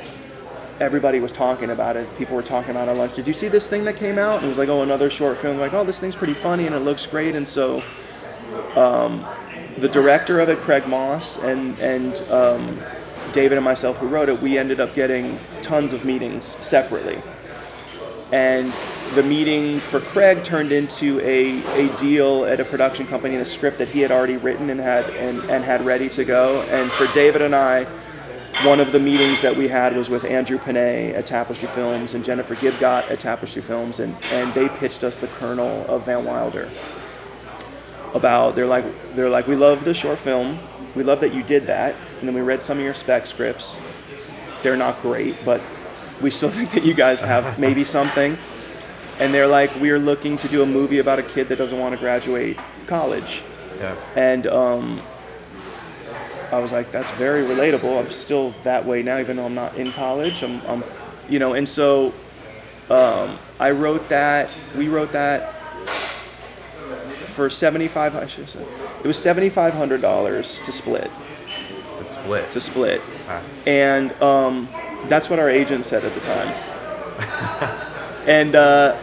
everybody 0.80 1.20
was 1.20 1.32
talking 1.32 1.70
about 1.70 1.96
it. 1.96 2.08
People 2.18 2.36
were 2.36 2.44
talking 2.44 2.72
about 2.72 2.88
it 2.88 2.92
at 2.92 2.98
lunch. 2.98 3.14
Did 3.14 3.28
you 3.28 3.34
see 3.34 3.48
this 3.48 3.68
thing 3.68 3.86
that 3.86 3.96
came 3.98 4.18
out? 4.18 4.38
And 4.38 4.46
it 4.46 4.50
was 4.50 4.58
like, 4.58 4.70
oh, 4.70 4.82
another 4.82 5.10
short 5.10 5.38
film. 5.38 5.58
Like, 5.58 5.74
oh, 5.74 5.84
this 5.84 6.00
thing's 6.00 6.16
pretty 6.16 6.34
funny 6.34 6.66
and 6.66 6.76
it 6.76 6.80
looks 6.80 7.06
great. 7.06 7.36
And 7.36 7.48
so, 7.48 7.84
um, 8.76 9.26
the 9.78 9.88
director 9.88 10.40
of 10.40 10.50
it, 10.50 10.58
Craig 10.60 10.88
Moss, 10.88 11.38
and 11.38 11.80
and 11.80 12.18
um, 12.32 12.80
David 13.32 13.58
and 13.58 13.66
myself 13.66 13.98
who 13.98 14.08
wrote 14.08 14.30
it, 14.30 14.42
we 14.42 14.58
ended 14.58 14.80
up 14.80 14.94
getting 14.96 15.38
tons 15.62 15.94
of 15.94 16.04
meetings 16.06 16.58
separately. 16.66 17.22
And 18.32 18.74
the 19.16 19.24
meeting 19.24 19.80
for 19.80 20.00
Craig 20.00 20.44
turned 20.44 20.72
into 20.72 21.20
a, 21.22 21.64
a 21.80 21.96
deal 21.98 22.44
at 22.46 22.60
a 22.60 22.66
production 22.66 23.08
company 23.08 23.36
and 23.36 23.42
a 23.42 23.50
script 23.50 23.78
that 23.78 23.88
he 23.88 24.02
had 24.02 24.12
already 24.12 24.36
written 24.36 24.70
and 24.70 24.80
had 24.80 25.06
and, 25.12 25.40
and 25.50 25.64
had 25.64 25.86
ready 25.86 26.10
to 26.10 26.26
go. 26.26 26.62
And 26.64 26.92
for 26.92 27.08
David 27.14 27.42
and 27.42 27.56
I, 27.56 27.88
one 28.64 28.80
of 28.80 28.92
the 28.92 29.00
meetings 29.00 29.42
that 29.44 29.56
we 29.56 29.68
had 29.68 29.96
was 29.96 30.10
with 30.10 30.26
Andrew 30.26 30.58
Panay 30.58 31.14
at 31.14 31.28
Tapestry 31.28 31.68
Films 31.68 32.16
and 32.16 32.26
Jennifer 32.26 32.56
Gibgot 32.56 33.10
at 33.10 33.20
Tapestry 33.20 33.62
Films, 33.62 34.00
and, 34.00 34.16
and 34.32 34.52
they 34.56 34.68
pitched 34.68 35.04
us 35.04 35.16
the 35.16 35.28
kernel 35.28 35.86
of 35.88 36.06
Van 36.06 36.26
Wilder. 36.26 36.68
About 38.16 38.56
they're 38.56 38.66
like 38.66 38.86
they're 39.14 39.30
like 39.30 39.48
we 39.48 39.56
love 39.56 39.86
the 39.86 39.94
short 39.94 40.18
film, 40.18 40.58
we 40.96 41.04
love 41.04 41.20
that 41.20 41.36
you 41.36 41.44
did 41.44 41.68
that, 41.68 41.94
and 42.20 42.28
then 42.28 42.34
we 42.34 42.42
read 42.42 42.64
some 42.64 42.80
of 42.80 42.84
your 42.84 42.96
spec 42.96 43.28
scripts. 43.28 43.78
They're 44.64 44.78
not 44.78 45.02
great, 45.04 45.36
but 45.46 45.62
we 46.22 46.30
still 46.30 46.50
think 46.58 46.72
that 46.72 46.84
you 46.84 46.94
guys 46.94 47.20
have 47.20 47.60
maybe 47.60 47.84
something. 47.84 48.38
And 49.20 49.34
they're 49.34 49.48
like, 49.48 49.74
we're 49.80 49.98
looking 50.00 50.38
to 50.40 50.48
do 50.48 50.62
a 50.62 50.66
movie 50.66 51.00
about 51.00 51.18
a 51.18 51.24
kid 51.24 51.50
that 51.50 51.58
doesn't 51.58 51.80
want 51.80 51.96
to 51.96 52.00
graduate 52.00 52.58
college. 52.86 53.42
Yeah. 53.80 53.96
And 54.16 54.46
um, 54.46 55.02
I 56.52 56.60
was 56.60 56.72
like, 56.72 56.92
that's 56.92 57.10
very 57.18 57.44
relatable. 57.44 58.00
I'm 58.00 58.12
still 58.12 58.54
that 58.64 58.86
way 58.86 59.02
now, 59.02 59.18
even 59.20 59.38
though 59.38 59.46
I'm 59.46 59.56
not 59.56 59.76
in 59.76 59.92
college. 59.92 60.44
I'm, 60.44 60.62
I'm 60.68 60.84
you 61.28 61.40
know, 61.40 61.54
and 61.54 61.68
so 61.68 62.14
um, 62.90 63.38
I 63.60 63.72
wrote 63.72 64.08
that. 64.10 64.50
We 64.78 64.88
wrote 64.88 65.12
that 65.14 65.54
for 67.36 67.50
seventy-five. 67.50 68.16
I 68.16 68.28
should 68.28 68.48
say 68.50 68.64
it 69.04 69.08
was 69.08 69.18
seventy-five 69.18 69.74
hundred 69.74 70.02
dollars 70.02 70.60
to 70.62 70.72
split. 70.72 71.12
To 71.98 72.04
split. 72.04 72.52
To 72.52 72.62
split, 72.62 73.02
Ah. 73.28 73.42
and 73.66 74.12
um, 74.22 74.70
that's 75.08 75.30
what 75.30 75.40
our 75.40 75.50
agent 75.50 75.86
said 75.86 76.04
at 76.04 76.14
the 76.14 76.22
time. 76.22 76.48
and 78.28 78.56
uh, 78.56 78.98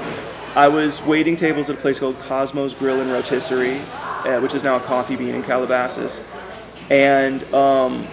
I 0.54 0.68
was 0.68 1.02
waiting 1.02 1.36
tables 1.36 1.68
at 1.70 1.76
a 1.76 1.80
place 1.80 1.98
called 1.98 2.18
Cosmos 2.20 2.74
Grill 2.74 3.00
and 3.00 3.10
Rotisserie, 3.10 3.78
uh, 3.78 4.40
which 4.40 4.54
is 4.54 4.62
now 4.62 4.76
a 4.76 4.80
coffee 4.80 5.16
bean 5.16 5.34
in 5.34 5.42
Calabasas. 5.42 6.20
And 6.90 7.42
um, 7.54 8.06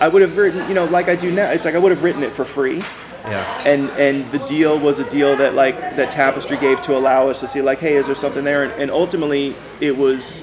I 0.00 0.08
would 0.08 0.22
have 0.22 0.36
written, 0.36 0.66
you 0.68 0.74
know, 0.74 0.84
like 0.86 1.08
I 1.08 1.16
do 1.16 1.30
now. 1.30 1.50
It's 1.50 1.64
like 1.64 1.74
I 1.74 1.78
would 1.78 1.92
have 1.92 2.02
written 2.02 2.22
it 2.22 2.32
for 2.32 2.44
free. 2.44 2.78
yeah. 3.24 3.62
And 3.66 3.90
and 3.90 4.30
the 4.30 4.38
deal 4.46 4.78
was 4.78 5.00
a 5.00 5.10
deal 5.10 5.36
that 5.36 5.54
like 5.54 5.76
that 5.96 6.12
Tapestry 6.12 6.56
gave 6.56 6.80
to 6.82 6.96
allow 6.96 7.28
us 7.28 7.40
to 7.40 7.48
see 7.48 7.60
like, 7.60 7.78
hey, 7.80 7.96
is 7.96 8.06
there 8.06 8.14
something 8.14 8.44
there? 8.44 8.64
And, 8.64 8.72
and 8.74 8.90
ultimately, 8.90 9.56
it 9.80 9.96
was 9.96 10.42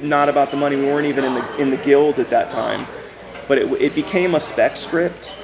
not 0.00 0.28
about 0.28 0.50
the 0.50 0.56
money. 0.56 0.76
We 0.76 0.84
weren't 0.86 1.06
even 1.06 1.24
in 1.24 1.34
the 1.34 1.56
in 1.58 1.70
the 1.70 1.76
guild 1.76 2.18
at 2.18 2.30
that 2.30 2.50
time, 2.50 2.86
but 3.52 3.58
it, 3.58 3.82
it 3.82 3.94
became 3.94 4.34
a 4.34 4.40
spec 4.40 4.78
script, 4.78 5.34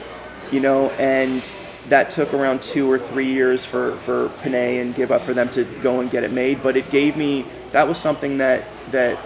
you 0.51 0.61
know, 0.61 0.88
and 0.92 1.42
that 1.90 2.09
took 2.09 2.33
around 2.33 2.62
two 2.62 2.90
or 2.90 2.99
three 2.99 3.27
years 3.27 3.66
for 3.66 3.97
for 3.97 4.31
Panay 4.40 4.79
and 4.79 4.94
Gibgot 4.94 5.21
for 5.21 5.35
them 5.35 5.51
to 5.51 5.64
go 5.83 6.01
and 6.01 6.11
get 6.11 6.25
it 6.25 6.33
made. 6.33 6.62
But 6.62 6.75
it 6.79 6.90
gave 6.90 7.18
me 7.18 7.44
that 7.73 7.87
was 7.87 7.99
something 7.99 8.38
that 8.38 8.64
that 8.92 9.18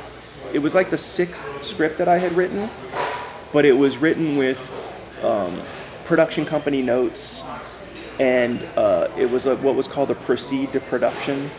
it 0.52 0.58
was 0.58 0.74
like 0.74 0.90
the 0.90 0.98
sixth 0.98 1.62
script 1.62 1.96
that 1.98 2.08
I 2.08 2.18
had 2.18 2.32
written, 2.32 2.68
but 3.52 3.64
it 3.64 3.70
was 3.70 3.98
written 3.98 4.36
with 4.36 4.58
um, 5.22 5.62
production 6.04 6.44
company 6.44 6.82
notes, 6.82 7.44
and 8.18 8.60
uh, 8.76 9.06
it 9.16 9.30
was 9.30 9.46
a, 9.46 9.54
what 9.58 9.76
was 9.76 9.86
called 9.86 10.10
a 10.10 10.16
proceed 10.16 10.72
to 10.72 10.80
production 10.80 11.52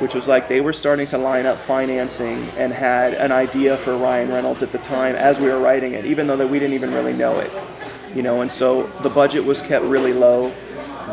which 0.00 0.14
was 0.14 0.28
like 0.28 0.48
they 0.48 0.60
were 0.60 0.72
starting 0.72 1.06
to 1.08 1.18
line 1.18 1.46
up 1.46 1.58
financing 1.58 2.48
and 2.56 2.72
had 2.72 3.14
an 3.14 3.32
idea 3.32 3.76
for 3.76 3.96
Ryan 3.96 4.28
Reynolds 4.28 4.62
at 4.62 4.72
the 4.72 4.78
time 4.78 5.14
as 5.14 5.40
we 5.40 5.48
were 5.48 5.58
writing 5.58 5.94
it, 5.94 6.06
even 6.06 6.26
though 6.26 6.36
that 6.36 6.48
we 6.48 6.58
didn't 6.58 6.74
even 6.74 6.92
really 6.92 7.12
know 7.12 7.38
it, 7.38 7.50
you 8.14 8.22
know. 8.22 8.40
And 8.42 8.50
so 8.50 8.84
the 9.02 9.10
budget 9.10 9.44
was 9.44 9.62
kept 9.62 9.84
really 9.84 10.12
low. 10.12 10.52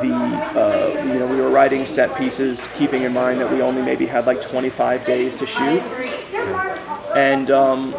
The 0.02 0.14
uh, 0.14 1.04
you 1.06 1.20
know 1.20 1.28
we 1.28 1.38
were 1.38 1.50
writing 1.50 1.86
set 1.86 2.18
pieces, 2.18 2.68
keeping 2.76 3.04
in 3.04 3.14
mind 3.14 3.40
that 3.40 3.52
we 3.52 3.62
only 3.62 3.82
maybe 3.82 4.06
had 4.06 4.26
like 4.26 4.42
25 4.42 5.06
days 5.06 5.36
to 5.36 5.46
shoot, 5.46 5.82
and 7.16 7.52
um, 7.52 7.94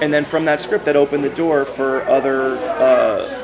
and 0.00 0.12
then 0.12 0.24
from 0.24 0.44
that 0.46 0.60
script 0.60 0.86
that 0.86 0.96
opened 0.96 1.24
the 1.24 1.34
door 1.34 1.64
for 1.64 2.02
other. 2.08 2.56
Uh, 2.56 3.43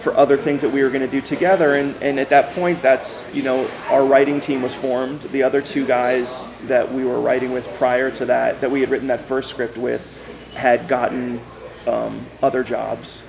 for 0.00 0.16
other 0.16 0.36
things 0.36 0.62
that 0.62 0.70
we 0.70 0.82
were 0.82 0.88
going 0.88 1.02
to 1.02 1.08
do 1.10 1.20
together 1.20 1.74
and, 1.76 1.94
and 2.02 2.18
at 2.18 2.30
that 2.30 2.54
point 2.54 2.80
that's 2.80 3.32
you 3.34 3.42
know 3.42 3.68
our 3.88 4.04
writing 4.04 4.40
team 4.40 4.62
was 4.62 4.74
formed. 4.74 5.20
The 5.20 5.42
other 5.42 5.60
two 5.62 5.86
guys 5.86 6.48
that 6.66 6.90
we 6.90 7.04
were 7.04 7.20
writing 7.20 7.52
with 7.52 7.66
prior 7.74 8.10
to 8.12 8.24
that 8.26 8.60
that 8.60 8.70
we 8.70 8.80
had 8.80 8.90
written 8.90 9.08
that 9.08 9.20
first 9.20 9.50
script 9.50 9.76
with 9.76 10.16
had 10.54 10.88
gotten 10.88 11.40
um, 11.86 12.24
other 12.42 12.62
jobs 12.64 13.24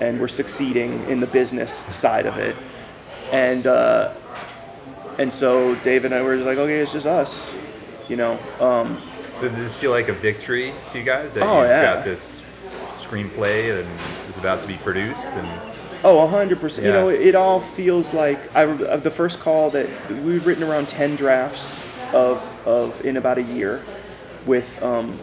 and 0.00 0.18
were 0.20 0.28
succeeding 0.28 1.04
in 1.08 1.20
the 1.20 1.26
business 1.26 1.72
side 1.94 2.26
of 2.26 2.36
it. 2.38 2.56
And 3.32 3.66
uh, 3.66 4.12
and 5.18 5.32
so 5.32 5.74
David 5.76 6.12
and 6.12 6.14
I 6.14 6.22
were 6.22 6.34
just 6.36 6.46
like 6.46 6.58
okay 6.58 6.78
it's 6.80 6.92
just 6.92 7.06
us 7.06 7.52
you 8.08 8.16
know 8.16 8.38
um, 8.60 9.00
So 9.36 9.48
did 9.48 9.56
this 9.56 9.74
feel 9.74 9.90
like 9.90 10.08
a 10.08 10.12
victory 10.12 10.72
to 10.90 10.98
you 10.98 11.04
guys 11.04 11.34
that 11.34 11.42
Oh, 11.42 11.62
you 11.62 11.68
yeah. 11.68 11.94
got 11.94 12.04
this 12.04 12.40
screenplay 12.92 13.70
and 13.80 13.88
it 13.88 14.26
was 14.28 14.36
about 14.36 14.60
to 14.62 14.66
be 14.66 14.74
produced 14.78 15.32
and 15.32 15.65
Oh, 16.04 16.26
hundred 16.26 16.60
percent. 16.60 16.86
You 16.86 16.92
know, 16.92 17.08
it 17.08 17.34
all 17.34 17.60
feels 17.60 18.12
like 18.14 18.54
I 18.56 18.62
of 18.62 19.02
the 19.02 19.10
first 19.10 19.40
call 19.40 19.70
that 19.70 19.88
we've 20.22 20.46
written 20.46 20.62
around 20.64 20.88
ten 20.88 21.16
drafts 21.16 21.84
of 22.12 22.42
of 22.66 23.04
in 23.04 23.16
about 23.16 23.38
a 23.38 23.42
year, 23.42 23.80
with 24.46 24.82
um, 24.82 25.18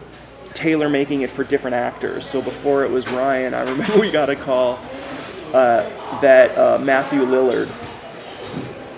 tailor 0.52 0.88
making 0.88 1.22
it 1.22 1.30
for 1.30 1.44
different 1.44 1.74
actors. 1.74 2.26
So 2.26 2.40
before 2.42 2.84
it 2.84 2.90
was 2.90 3.08
Ryan, 3.08 3.54
I 3.54 3.62
remember 3.62 3.98
we 4.00 4.10
got 4.10 4.28
a 4.30 4.36
call 4.36 4.78
uh, 5.54 5.88
that 6.20 6.56
uh, 6.58 6.78
Matthew 6.84 7.20
Lillard 7.20 7.68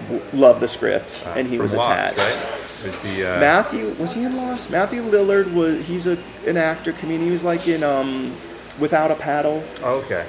w- 0.08 0.22
loved 0.32 0.60
the 0.60 0.68
script 0.68 1.22
and 1.34 1.46
he 1.46 1.58
was 1.58 1.74
Lost, 1.74 2.12
attached. 2.14 2.18
right? 2.18 2.52
Was 2.84 3.02
he? 3.02 3.24
Uh, 3.24 3.40
Matthew 3.40 3.88
was 3.94 4.12
he 4.12 4.24
in 4.24 4.36
Lost? 4.36 4.70
Matthew 4.70 5.02
Lillard 5.02 5.52
was 5.54 5.84
he's 5.86 6.06
a 6.06 6.18
an 6.46 6.56
actor 6.56 6.92
comedian. 6.92 7.24
He 7.26 7.30
was 7.30 7.44
like 7.44 7.66
in 7.68 7.82
um, 7.82 8.34
Without 8.78 9.10
a 9.10 9.14
Paddle. 9.14 9.62
Oh, 9.82 10.00
okay, 10.04 10.26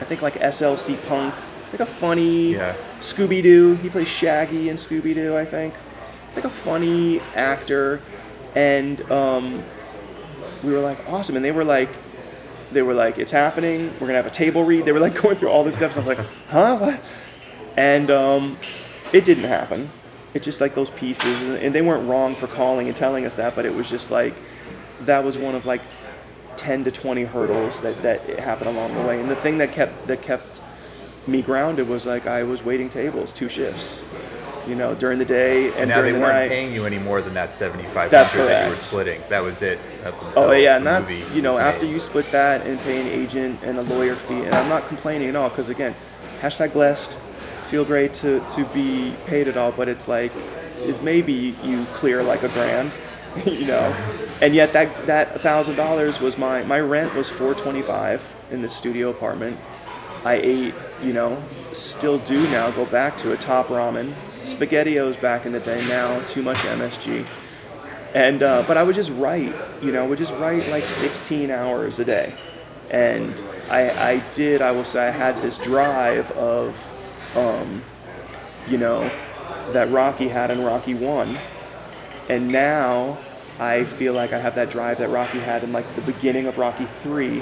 I 0.00 0.04
think 0.04 0.22
like 0.22 0.34
SLC 0.34 0.96
Punk. 1.08 1.34
Like 1.72 1.80
a 1.80 1.86
funny 1.86 2.52
Yeah. 2.54 2.74
Scooby 3.00 3.42
Doo. 3.42 3.74
He 3.76 3.88
plays 3.90 4.08
Shaggy 4.08 4.70
in 4.70 4.76
Scooby 4.78 5.14
Doo, 5.14 5.36
I 5.36 5.44
think. 5.44 5.74
Like 6.34 6.44
a 6.44 6.50
funny 6.50 7.20
actor, 7.34 8.00
and 8.54 9.00
um, 9.10 9.62
we 10.62 10.72
were 10.72 10.78
like 10.80 10.98
awesome, 11.08 11.36
and 11.36 11.44
they 11.44 11.52
were 11.52 11.64
like. 11.64 11.88
They 12.70 12.82
were 12.82 12.92
like, 12.92 13.16
"It's 13.16 13.32
happening. 13.32 13.90
We're 13.94 14.08
gonna 14.08 14.18
have 14.18 14.26
a 14.26 14.30
table 14.30 14.62
read." 14.62 14.84
They 14.84 14.92
were 14.92 15.00
like 15.00 15.14
going 15.22 15.36
through 15.36 15.48
all 15.48 15.64
the 15.64 15.72
steps. 15.72 15.96
I 15.96 16.00
was 16.00 16.06
like, 16.06 16.18
"Huh? 16.48 16.76
What?" 16.76 17.00
And 17.78 18.10
um, 18.10 18.58
it 19.12 19.24
didn't 19.24 19.44
happen. 19.44 19.90
It 20.34 20.42
just 20.42 20.60
like 20.60 20.74
those 20.74 20.90
pieces, 20.90 21.40
and 21.62 21.74
they 21.74 21.80
weren't 21.80 22.06
wrong 22.06 22.34
for 22.34 22.46
calling 22.46 22.86
and 22.86 22.94
telling 22.94 23.24
us 23.24 23.36
that, 23.36 23.56
but 23.56 23.64
it 23.64 23.74
was 23.74 23.88
just 23.88 24.10
like 24.10 24.34
that 25.00 25.24
was 25.24 25.38
one 25.38 25.54
of 25.54 25.64
like 25.64 25.80
10 26.58 26.84
to 26.84 26.90
20 26.90 27.24
hurdles 27.24 27.80
that, 27.80 28.02
that 28.02 28.20
happened 28.38 28.68
along 28.70 28.94
the 28.94 29.00
way. 29.02 29.20
And 29.20 29.30
the 29.30 29.36
thing 29.36 29.58
that 29.58 29.72
kept 29.72 30.06
that 30.08 30.20
kept 30.22 30.60
me 31.26 31.42
grounded 31.42 31.88
was 31.88 32.06
like 32.06 32.26
I 32.26 32.42
was 32.42 32.62
waiting 32.64 32.88
tables, 32.90 33.32
two 33.32 33.48
shifts, 33.48 34.04
you 34.66 34.74
know, 34.74 34.94
during 34.94 35.18
the 35.18 35.24
day 35.24 35.68
and 35.68 35.76
And 35.76 35.88
now 35.88 36.02
they 36.02 36.12
the 36.12 36.18
weren't 36.20 36.32
night. 36.34 36.48
paying 36.48 36.72
you 36.74 36.84
any 36.86 36.98
more 36.98 37.22
than 37.22 37.34
that 37.34 37.52
seventy-five 37.52 38.10
That's 38.10 38.30
hundred 38.30 38.48
that 38.48 38.64
you 38.64 38.70
were 38.70 38.76
splitting. 38.76 39.22
That 39.28 39.40
was 39.40 39.62
it. 39.62 39.78
Oh 40.36 40.52
yeah, 40.52 40.76
and 40.76 40.86
that's 40.86 41.10
you 41.34 41.42
know 41.42 41.58
after 41.58 41.84
made. 41.84 41.92
you 41.92 42.00
split 42.00 42.30
that 42.32 42.66
and 42.66 42.78
pay 42.80 43.00
an 43.00 43.06
agent 43.06 43.60
and 43.62 43.78
a 43.78 43.82
lawyer 43.82 44.16
fee, 44.16 44.42
and 44.42 44.54
I'm 44.54 44.68
not 44.68 44.88
complaining 44.88 45.28
at 45.28 45.36
all 45.36 45.48
because 45.48 45.68
again, 45.68 45.94
hashtag 46.40 46.72
blessed, 46.72 47.14
feel 47.70 47.84
great 47.84 48.14
to 48.14 48.40
to 48.40 48.64
be 48.66 49.14
paid 49.26 49.48
at 49.48 49.56
all, 49.56 49.72
but 49.72 49.88
it's 49.88 50.08
like 50.08 50.32
it 50.80 51.02
maybe 51.02 51.54
you 51.62 51.84
clear 51.94 52.22
like 52.22 52.42
a 52.42 52.48
grand, 52.48 52.92
you 53.44 53.66
know, 53.66 53.94
and 54.40 54.54
yet 54.54 54.72
that 54.72 55.06
that 55.06 55.40
thousand 55.40 55.76
dollars 55.76 56.20
was 56.20 56.38
my 56.38 56.62
my 56.62 56.80
rent 56.80 57.14
was 57.14 57.28
four 57.28 57.54
twenty 57.54 57.82
five 57.82 58.22
in 58.50 58.62
the 58.62 58.70
studio 58.70 59.10
apartment. 59.10 59.56
I 60.24 60.34
ate, 60.34 60.74
you 61.02 61.12
know, 61.12 61.42
still 61.72 62.18
do 62.18 62.42
now. 62.50 62.70
Go 62.70 62.86
back 62.86 63.16
to 63.18 63.32
a 63.32 63.36
Top 63.36 63.68
ramen, 63.68 64.14
SpaghettiOs 64.42 65.20
back 65.20 65.46
in 65.46 65.52
the 65.52 65.60
day. 65.60 65.86
Now 65.88 66.20
too 66.22 66.42
much 66.42 66.58
MSG. 66.58 67.24
And 68.14 68.42
uh, 68.42 68.64
but 68.66 68.76
I 68.76 68.82
would 68.82 68.94
just 68.94 69.10
write, 69.12 69.54
you 69.82 69.92
know, 69.92 70.04
I 70.04 70.06
would 70.06 70.18
just 70.18 70.32
write 70.34 70.68
like 70.68 70.84
16 70.88 71.50
hours 71.50 71.98
a 71.98 72.04
day, 72.04 72.32
and 72.90 73.42
I, 73.70 73.90
I 73.90 74.18
did. 74.32 74.62
I 74.62 74.70
will 74.70 74.84
say 74.84 75.06
I 75.06 75.10
had 75.10 75.40
this 75.42 75.58
drive 75.58 76.30
of, 76.32 76.74
um, 77.36 77.82
you 78.66 78.78
know, 78.78 79.10
that 79.72 79.90
Rocky 79.90 80.28
had 80.28 80.50
in 80.50 80.64
Rocky 80.64 80.94
One, 80.94 81.36
and 82.30 82.48
now 82.48 83.18
I 83.60 83.84
feel 83.84 84.12
like 84.12 84.32
I 84.32 84.38
have 84.38 84.54
that 84.54 84.70
drive 84.70 84.98
that 84.98 85.08
Rocky 85.08 85.40
had 85.40 85.64
in 85.64 85.72
like 85.72 85.92
the 85.96 86.02
beginning 86.02 86.46
of 86.46 86.58
Rocky 86.58 86.84
Three, 86.84 87.40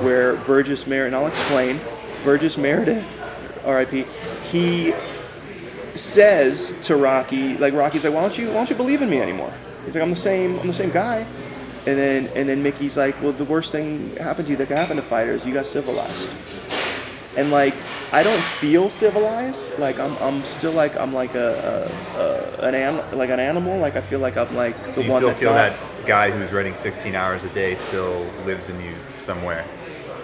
where 0.00 0.36
Burgess 0.36 0.86
Meredith. 0.86 1.14
And 1.14 1.16
I'll 1.16 1.28
explain. 1.28 1.80
Burgess 2.24 2.58
Meredith, 2.58 3.06
R.I.P. 3.64 4.04
He 4.50 4.92
says 5.94 6.78
to 6.82 6.96
Rocky, 6.96 7.56
like 7.56 7.74
Rocky's 7.74 8.04
like, 8.04 8.14
why 8.14 8.20
don't 8.20 8.36
you 8.36 8.48
why 8.48 8.54
don't 8.54 8.70
you 8.70 8.76
believe 8.76 9.02
in 9.02 9.10
me 9.10 9.20
anymore? 9.20 9.52
He's 9.84 9.94
like, 9.94 10.02
I'm 10.02 10.10
the 10.10 10.16
same 10.16 10.58
I'm 10.58 10.66
the 10.66 10.74
same 10.74 10.90
guy. 10.90 11.26
And 11.86 11.98
then 11.98 12.28
and 12.34 12.48
then 12.48 12.62
Mickey's 12.62 12.96
like, 12.96 13.20
well, 13.22 13.32
the 13.32 13.44
worst 13.44 13.72
thing 13.72 14.14
happened 14.16 14.46
to 14.46 14.52
you 14.52 14.56
that 14.58 14.68
can 14.68 14.76
happen 14.76 14.96
to 14.96 15.02
fighters, 15.02 15.46
you 15.46 15.54
got 15.54 15.66
civilized. 15.66 16.30
And 17.36 17.50
like, 17.50 17.69
I 18.12 18.22
don't 18.22 18.40
feel 18.42 18.90
civilized. 18.90 19.78
Like 19.78 19.98
I'm, 20.00 20.16
I'm 20.18 20.44
still 20.44 20.72
like 20.72 20.96
I'm 20.96 21.12
like 21.12 21.34
a, 21.34 21.88
a, 22.16 22.20
a 22.20 22.66
an 22.68 22.74
an, 22.74 23.16
like 23.18 23.30
an 23.30 23.38
animal. 23.40 23.78
Like 23.78 23.96
I 23.96 24.00
feel 24.00 24.18
like 24.18 24.36
I'm 24.36 24.54
like 24.54 24.76
the 24.86 24.92
So 24.92 25.00
you 25.02 25.10
one 25.10 25.18
still 25.20 25.28
that's 25.28 25.40
feel 25.40 25.52
not. 25.54 25.72
that 25.72 26.06
guy 26.06 26.30
who's 26.30 26.52
writing 26.52 26.74
16 26.74 27.14
hours 27.14 27.44
a 27.44 27.48
day 27.50 27.76
still 27.76 28.26
lives 28.44 28.68
in 28.68 28.80
you 28.80 28.94
somewhere. 29.20 29.64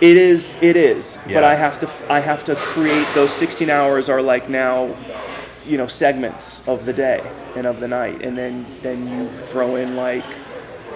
It 0.01 0.17
is. 0.17 0.61
It 0.63 0.77
is. 0.77 1.19
Yeah. 1.27 1.35
But 1.35 1.45
I 1.45 1.55
have 1.55 1.79
to. 1.81 1.91
I 2.13 2.21
have 2.21 2.45
to 2.45 2.57
create 2.57 3.07
those 3.15 3.33
16 3.33 3.71
hours 3.71 4.09
are 4.09 4.21
like 4.21 4.49
now, 4.49 4.95
you 5.65 5.79
know, 5.79 5.87
segments 5.87 6.67
of 6.69 6.85
the 6.87 6.93
day 6.93 7.23
and 7.55 7.67
of 7.67 7.81
the 7.81 7.89
night, 7.89 8.21
and 8.23 8.37
then 8.37 8.67
then 8.83 9.09
you 9.09 9.29
throw 9.29 9.77
in 9.77 9.97
like 9.97 10.25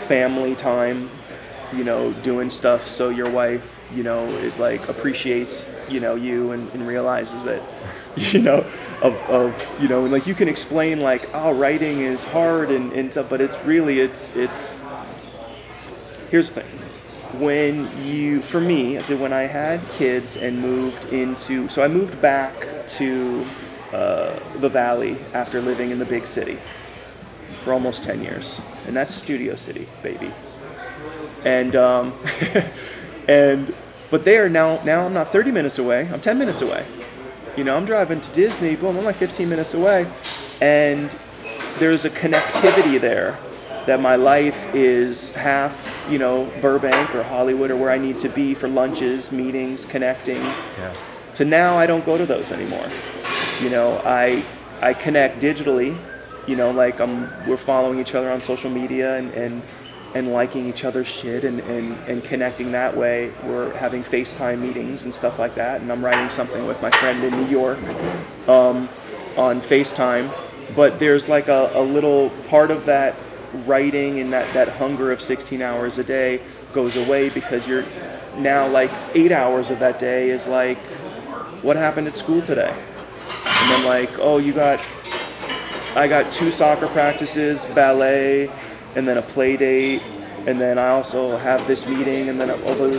family 0.09 0.55
time, 0.55 1.09
you 1.73 1.85
know, 1.85 2.13
doing 2.23 2.51
stuff 2.51 2.89
so 2.91 3.09
your 3.11 3.31
wife, 3.31 3.77
you 3.95 4.03
know, 4.03 4.27
is 4.27 4.59
like 4.59 4.89
appreciates 4.89 5.69
you 5.89 6.01
know 6.01 6.15
you 6.15 6.53
and, 6.53 6.71
and 6.73 6.87
realizes 6.87 7.45
that, 7.45 7.63
you 8.17 8.41
know, 8.41 8.65
of, 9.03 9.15
of 9.29 9.69
you 9.81 9.89
know, 9.89 10.03
and 10.03 10.13
like 10.13 10.27
you 10.27 10.35
can 10.35 10.49
explain 10.49 11.01
like 11.01 11.29
oh 11.35 11.53
writing 11.53 12.01
is 12.01 12.25
hard 12.25 12.71
and, 12.71 12.93
and 12.93 13.13
stuff, 13.13 13.29
but 13.29 13.41
it's 13.41 13.59
really 13.65 14.01
it's 14.01 14.35
it's 14.37 14.83
here's 16.31 16.51
the 16.53 16.63
thing. 16.63 16.79
When 17.41 17.89
you 18.05 18.43
for 18.43 18.61
me 18.61 18.99
I 18.99 19.03
said 19.03 19.21
when 19.21 19.33
i 19.33 19.43
had 19.43 19.81
kids 19.91 20.37
and 20.37 20.61
moved 20.61 21.05
into 21.13 21.69
so 21.69 21.81
i 21.81 21.87
moved 21.87 22.21
back 22.21 22.87
to 22.89 23.47
uh, 23.93 24.39
the 24.59 24.69
valley 24.69 25.17
after 25.35 25.61
living 25.61 25.91
in 25.91 25.99
the 25.99 26.05
big 26.05 26.27
city 26.27 26.59
for 27.65 27.73
almost 27.73 28.03
10 28.03 28.23
years. 28.23 28.61
And 28.87 28.97
that's 28.97 29.15
studio 29.15 29.57
city 29.57 29.87
baby. 30.03 30.33
And 31.45 31.75
um, 31.77 32.13
and 33.31 33.75
but 34.11 34.25
there 34.25 34.49
now 34.49 34.83
now 34.85 35.07
i'm 35.07 35.15
not 35.15 35.33
30 35.33 35.51
minutes 35.51 35.79
away 35.79 36.09
i'm 36.13 36.21
10 36.21 36.39
minutes 36.39 36.63
away 36.63 36.85
you 37.57 37.65
know 37.65 37.77
i'm 37.77 37.87
driving 37.87 38.21
to 38.21 38.33
disney 38.33 38.77
boom 38.77 38.97
i'm 38.99 39.05
like 39.05 39.17
15 39.17 39.49
minutes 39.49 39.75
away 39.75 40.07
and 40.61 41.17
there's 41.79 42.05
a 42.05 42.11
connectivity 42.11 43.01
there 43.01 43.39
that 43.87 44.01
my 44.01 44.17
life 44.17 44.75
is 44.75 45.33
half, 45.33 45.91
you 46.11 46.19
know, 46.19 46.51
Burbank 46.61 47.15
or 47.15 47.23
Hollywood 47.23 47.71
or 47.71 47.77
where 47.77 47.91
I 47.91 47.99
need 47.99 48.19
to 48.21 48.29
be 48.29 48.55
for 48.55 48.69
lunches, 48.69 49.33
meetings, 49.33 49.85
connecting. 49.85 50.43
Yeah. 50.43 50.95
To 51.35 51.45
now, 51.45 51.77
I 51.79 51.87
don't 51.87 52.05
go 52.05 52.19
to 52.19 52.27
those 52.27 52.53
anymore. 52.53 52.87
You 53.63 53.71
know, 53.71 54.01
I 54.05 54.45
I 54.81 54.95
connect 54.95 55.41
digitally. 55.41 55.97
You 56.47 56.57
know, 56.57 56.71
like 56.71 57.01
I'm 57.01 57.31
we're 57.47 57.57
following 57.57 57.99
each 57.99 58.15
other 58.15 58.31
on 58.31 58.41
social 58.41 58.71
media 58.71 59.17
and 59.17 59.33
and, 59.35 59.63
and 60.15 60.33
liking 60.33 60.67
each 60.67 60.85
other's 60.85 61.07
shit 61.07 61.45
and, 61.45 61.61
and, 61.61 61.97
and 62.09 62.25
connecting 62.25 62.73
that 62.73 62.97
way. 62.97 63.33
We're 63.45 63.73
having 63.75 64.03
FaceTime 64.03 64.61
meetings 64.61 65.05
and 65.05 65.15
stuff 65.15 65.39
like 65.39 65.55
that. 65.55 65.81
And 65.81 65.93
I'm 65.93 66.05
writing 66.05 66.31
something 66.31 66.67
with 66.67 66.81
my 66.83 66.91
friend 66.91 67.23
in 67.23 67.33
New 67.41 67.47
York 67.47 67.79
um, 68.49 68.89
on 69.37 69.61
FaceTime. 69.61 70.33
But 70.75 70.99
there's 70.99 71.29
like 71.29 71.49
a, 71.49 71.71
a 71.75 71.83
little 71.83 72.31
part 72.49 72.71
of 72.71 72.87
that 72.87 73.15
writing 73.67 74.21
and 74.21 74.33
that, 74.33 74.53
that 74.53 74.69
hunger 74.69 75.13
of 75.13 75.21
16 75.21 75.63
hours 75.63 75.99
a 75.99 76.05
day 76.05 76.41
goes 76.73 76.97
away 76.97 77.29
because 77.31 77.67
you're 77.67 77.85
now 78.39 78.67
like 78.69 78.91
eight 79.15 79.33
hours 79.33 79.71
of 79.71 79.79
that 79.79 79.99
day 79.99 80.31
is 80.31 80.47
like, 80.47 80.79
what 81.63 81.77
happened 81.77 82.07
at 82.07 82.17
school 82.17 82.43
today? 82.43 82.73
And 82.73 83.71
then 83.71 83.87
like, 83.87 84.11
oh, 84.19 84.39
you 84.39 84.53
got, 84.53 84.85
I 85.95 86.09
got 86.09 86.33
two 86.33 86.51
soccer 86.51 86.87
practices, 86.89 87.65
ballet, 87.67 88.51
and 88.97 89.07
then 89.07 89.19
a 89.19 89.23
play 89.23 89.57
date. 89.57 90.03
And 90.47 90.59
then 90.59 90.79
I 90.79 90.89
also 90.89 91.37
have 91.37 91.67
this 91.67 91.87
meeting, 91.87 92.31
and 92.31 92.41
then 92.41 92.49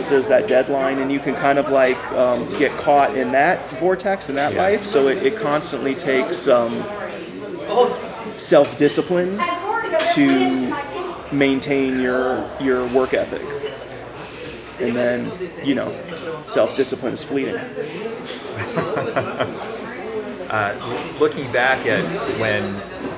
there's 0.08 0.28
that 0.28 0.46
deadline, 0.46 1.00
and 1.00 1.10
you 1.10 1.18
can 1.18 1.34
kind 1.34 1.58
of 1.58 1.70
like 1.70 1.96
um, 2.12 2.50
get 2.52 2.70
caught 2.78 3.16
in 3.16 3.32
that 3.32 3.58
vortex 3.80 4.28
in 4.28 4.36
that 4.36 4.52
Yeah. 4.52 4.62
life. 4.62 4.86
So 4.86 5.08
it, 5.08 5.24
it 5.24 5.36
constantly 5.36 5.94
takes 5.94 6.46
um, 6.46 6.84
self 8.38 8.78
discipline 8.78 9.40
to 10.12 10.72
maintain 11.32 12.00
your 12.00 12.44
your 12.60 12.86
work 12.88 13.12
ethic. 13.12 13.42
And 14.80 14.96
then, 14.96 15.32
you 15.64 15.74
know, 15.74 15.92
self 16.44 16.76
discipline 16.76 17.14
is 17.14 17.24
fleeting. 17.24 17.56
Uh, 20.50 20.74
looking 21.18 21.50
back 21.50 21.86
at 21.86 22.04
when 22.38 22.62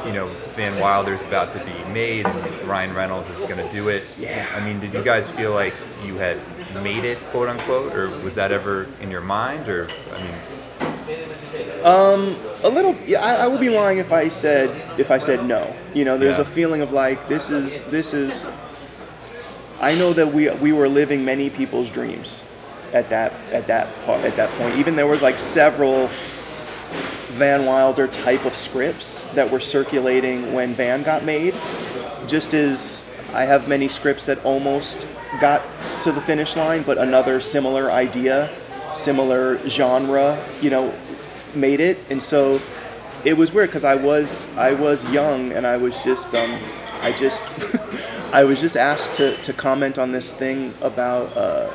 you 0.07 0.13
know 0.13 0.27
Van 0.57 0.79
Wilder's 0.81 1.25
about 1.25 1.53
to 1.53 1.59
be 1.65 1.93
made 1.93 2.27
and 2.27 2.63
Ryan 2.69 2.95
Reynolds 2.95 3.29
is 3.31 3.39
going 3.49 3.65
to 3.67 3.73
do 3.73 3.89
it. 3.89 4.05
Yeah. 4.19 4.47
I 4.55 4.65
mean, 4.65 4.81
did 4.81 4.93
you 4.93 5.03
guys 5.03 5.29
feel 5.29 5.53
like 5.53 5.75
you 6.05 6.17
had 6.17 6.39
made 6.83 7.05
it, 7.05 7.19
quote 7.31 7.49
unquote, 7.49 7.95
or 7.95 8.09
was 8.23 8.35
that 8.35 8.53
ever 8.53 8.87
in 9.01 9.11
your 9.11 9.21
mind? 9.21 9.69
Or 9.69 9.89
I 10.13 10.23
mean, 10.23 11.85
um, 11.85 12.37
A 12.63 12.69
little 12.69 12.97
yeah, 13.07 13.23
I, 13.23 13.45
I 13.45 13.47
would 13.47 13.61
be 13.61 13.69
lying 13.71 13.99
if 13.99 14.13
I 14.13 14.29
said 14.29 14.71
if 14.99 15.11
I 15.11 15.19
said 15.19 15.45
no. 15.47 15.75
You 15.95 16.05
know, 16.05 16.17
there's 16.19 16.37
Yeah. 16.39 16.43
a 16.43 16.47
feeling 16.47 16.81
of 16.83 16.93
like 16.93 17.29
this 17.29 17.51
is 17.51 17.83
this 17.85 18.15
is 18.15 18.49
I 19.81 19.95
know 19.95 20.13
that 20.15 20.33
we 20.33 20.51
we 20.51 20.73
were 20.73 20.89
living 20.89 21.25
many 21.25 21.51
people's 21.51 21.91
dreams 21.91 22.43
at 22.93 23.09
that 23.11 23.33
at 23.53 23.67
that 23.67 23.89
at 24.09 24.37
that 24.37 24.51
point. 24.59 24.77
Even 24.79 24.97
there 24.97 25.07
were 25.07 25.19
like 25.19 25.39
several 25.39 26.09
Van 27.35 27.67
Wilder 27.67 28.07
type 28.09 28.45
of 28.45 28.55
scripts 28.55 29.23
that 29.33 29.51
were 29.51 29.61
circulating 29.61 30.53
when 30.53 30.75
Van 30.75 31.03
got 31.03 31.25
made. 31.25 31.55
Just 32.27 32.55
as 32.55 33.09
I 33.33 33.45
have 33.45 33.69
many 33.69 33.89
scripts 33.89 34.27
that 34.27 34.45
almost 34.45 35.07
got 35.41 35.63
to 36.03 36.13
the 36.13 36.21
finish 36.21 36.57
line, 36.57 36.83
but 36.83 36.99
another 36.99 37.41
similar 37.41 37.91
idea, 37.91 38.51
similar 38.95 39.59
genre, 39.69 40.43
you 40.61 40.71
know, 40.71 40.95
made 41.55 41.81
it. 41.81 41.99
And 42.11 42.23
so 42.23 42.61
it 43.25 43.37
was 43.37 43.53
weird 43.53 43.69
because 43.69 43.85
I 43.85 43.95
was 43.95 44.47
I 44.57 44.73
was 44.75 45.05
young 45.11 45.53
and 45.53 45.67
I 45.67 45.77
was 45.77 46.03
just 46.05 46.35
um, 46.35 46.59
I 47.01 47.13
just 47.13 47.43
I 48.33 48.45
was 48.45 48.61
just 48.61 48.77
asked 48.77 49.15
to, 49.17 49.37
to 49.43 49.53
comment 49.53 49.99
on 49.99 50.13
this 50.13 50.33
thing 50.33 50.75
about 50.81 51.37
uh, 51.37 51.75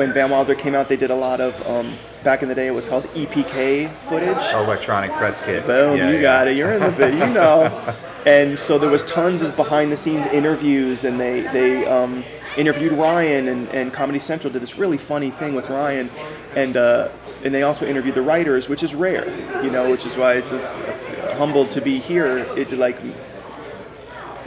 when 0.00 0.14
Van 0.14 0.30
Wilder 0.30 0.54
came 0.54 0.74
out. 0.74 0.88
They 0.88 0.96
did 0.96 1.10
a 1.10 1.14
lot 1.14 1.42
of 1.42 1.68
um, 1.68 1.92
back 2.24 2.40
in 2.40 2.48
the 2.48 2.54
day. 2.54 2.66
It 2.66 2.70
was 2.70 2.86
called 2.86 3.04
EPK 3.12 3.94
footage. 4.08 4.42
Electronic 4.54 5.12
press 5.12 5.44
kit. 5.44 5.66
Boom, 5.66 5.98
Yeah, 5.98 6.08
you 6.08 6.16
yeah. 6.16 6.22
got 6.22 6.48
it. 6.48 6.56
You're 6.56 6.72
in 6.72 6.80
the 6.80 6.90
bit, 6.90 7.12
you 7.14 7.26
know. 7.26 7.94
And 8.26 8.60
so 8.60 8.76
there 8.76 8.90
was 8.90 9.02
tons 9.04 9.40
of 9.40 9.56
behind 9.56 9.90
the 9.90 9.96
scenes 9.96 10.26
interviews, 10.26 11.04
and 11.04 11.18
they 11.18 11.40
they 11.40 11.86
um, 11.86 12.22
interviewed 12.58 12.92
Ryan, 12.92 13.48
and, 13.48 13.66
and 13.70 13.90
Comedy 13.94 14.18
Central 14.18 14.52
did 14.52 14.60
this 14.60 14.76
really 14.76 14.98
funny 14.98 15.30
thing 15.30 15.54
with 15.54 15.70
Ryan, 15.70 16.10
and 16.54 16.76
uh, 16.76 17.08
and 17.46 17.54
they 17.54 17.62
also 17.62 17.86
interviewed 17.86 18.14
the 18.14 18.20
writers, 18.20 18.68
which 18.68 18.82
is 18.82 18.94
rare, 18.94 19.26
you 19.64 19.70
know, 19.70 19.90
which 19.90 20.04
is 20.04 20.18
why 20.18 20.34
it's 20.34 20.52
a, 20.52 20.60
a, 20.60 21.34
humbled 21.36 21.70
to 21.70 21.80
be 21.80 21.98
here. 21.98 22.44
It 22.58 22.70
like 22.72 22.98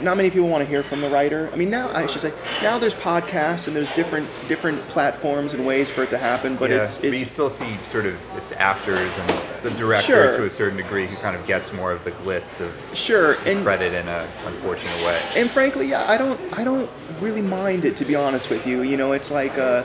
not 0.04 0.16
many 0.16 0.30
people 0.30 0.48
want 0.48 0.62
to 0.62 0.68
hear 0.68 0.82
from 0.82 1.00
the 1.00 1.08
writer. 1.08 1.50
I 1.52 1.56
mean, 1.56 1.70
now 1.70 1.88
I 1.90 2.06
should 2.06 2.20
say 2.20 2.32
now 2.62 2.78
there's 2.78 2.94
podcasts 2.94 3.66
and 3.66 3.74
there's 3.74 3.92
different 3.94 4.28
different 4.48 4.78
platforms 4.88 5.54
and 5.54 5.66
ways 5.66 5.90
for 5.90 6.02
it 6.02 6.10
to 6.10 6.18
happen, 6.18 6.56
but 6.56 6.70
yeah, 6.70 6.82
it's 6.82 6.98
but 6.98 7.16
you 7.16 7.24
still 7.24 7.50
see 7.50 7.76
sort 7.86 8.06
of 8.06 8.14
its 8.36 8.52
actors 8.52 9.18
and 9.18 9.42
the 9.62 9.70
director 9.72 10.04
Sure. 10.04 10.36
to 10.36 10.44
a 10.44 10.50
certain 10.50 10.76
degree 10.76 11.06
who 11.06 11.16
kind 11.16 11.34
of 11.34 11.46
gets 11.46 11.72
more 11.72 11.90
of 11.90 12.04
the 12.04 12.10
glitz 12.12 12.60
of 12.60 12.72
sure 12.96 13.36
and 13.46 13.64
credit 13.64 13.94
in 13.94 14.06
a 14.06 14.28
unfortunate 14.46 14.96
way. 15.04 15.18
and 15.36 15.50
frankly, 15.50 15.88
yeah, 15.88 16.08
I 16.08 16.16
don't, 16.18 16.38
I 16.58 16.64
don't 16.64 16.88
really 17.20 17.42
mind 17.42 17.84
it 17.84 17.96
to 17.96 18.04
be 18.04 18.14
honest 18.14 18.50
with 18.50 18.66
you. 18.66 18.82
You 18.82 18.96
know, 18.96 19.12
it's 19.12 19.30
like, 19.30 19.56
uh, 19.58 19.82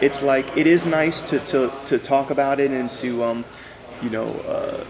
it's 0.00 0.22
like 0.22 0.46
it 0.56 0.66
is 0.66 0.84
nice 0.84 1.22
to, 1.30 1.38
to, 1.40 1.72
to 1.86 1.98
talk 1.98 2.30
about 2.30 2.58
it 2.58 2.70
and 2.72 2.90
to, 2.94 3.22
um, 3.22 3.44
you 4.02 4.10
know, 4.10 4.26
uh, 4.26 4.84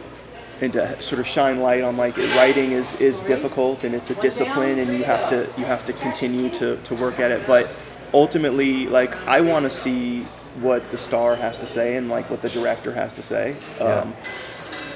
and 0.60 0.72
to 0.74 1.00
sort 1.02 1.20
of 1.20 1.26
shine 1.26 1.60
light 1.60 1.82
on 1.82 1.96
like 1.96 2.16
writing 2.36 2.72
is, 2.72 2.94
is 2.96 3.22
difficult 3.22 3.84
and 3.84 3.94
it's 3.94 4.10
a 4.10 4.14
discipline 4.16 4.78
and 4.78 4.92
you 4.92 5.04
have 5.04 5.28
to 5.28 5.48
you 5.58 5.64
have 5.64 5.84
to 5.86 5.92
continue 5.94 6.50
to, 6.50 6.76
to 6.82 6.94
work 6.94 7.18
at 7.18 7.30
it. 7.30 7.46
But 7.46 7.70
ultimately, 8.12 8.86
like 8.86 9.14
I 9.26 9.40
want 9.40 9.64
to 9.64 9.70
see 9.70 10.26
what 10.60 10.90
the 10.90 10.98
star 10.98 11.36
has 11.36 11.58
to 11.60 11.66
say 11.66 11.96
and 11.96 12.08
like 12.08 12.28
what 12.28 12.42
the 12.42 12.48
director 12.50 12.92
has 12.92 13.12
to 13.14 13.22
say. 13.22 13.56
Um, 13.80 14.12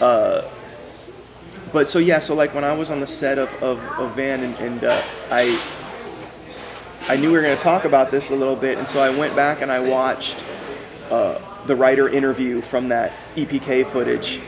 uh, 0.01 0.49
but 1.73 1.89
so 1.89 1.99
yeah, 1.99 2.19
so 2.19 2.35
like 2.35 2.55
when 2.55 2.65
I 2.65 2.73
was 2.73 2.91
on 2.91 3.01
the 3.01 3.07
set 3.07 3.39
of, 3.39 3.51
of, 3.63 3.79
of 3.99 4.15
Van 4.15 4.43
and, 4.43 4.55
and 4.57 4.85
uh, 4.85 5.03
I 5.31 5.59
I 7.09 7.17
knew 7.17 7.31
we 7.31 7.37
were 7.37 7.43
going 7.43 7.57
to 7.57 7.63
talk 7.63 7.85
about 7.85 8.11
this 8.11 8.31
a 8.31 8.35
little 8.35 8.57
bit, 8.57 8.79
and 8.79 8.89
so 8.89 9.01
I 9.01 9.11
went 9.11 9.37
back 9.37 9.61
and 9.61 9.71
I 9.71 9.79
watched 9.79 10.43
uh, 11.11 11.39
the 11.67 11.77
writer 11.77 12.09
interview 12.09 12.63
from 12.63 12.89
that 12.89 13.13
EPK 13.37 13.87
footage, 13.91 14.41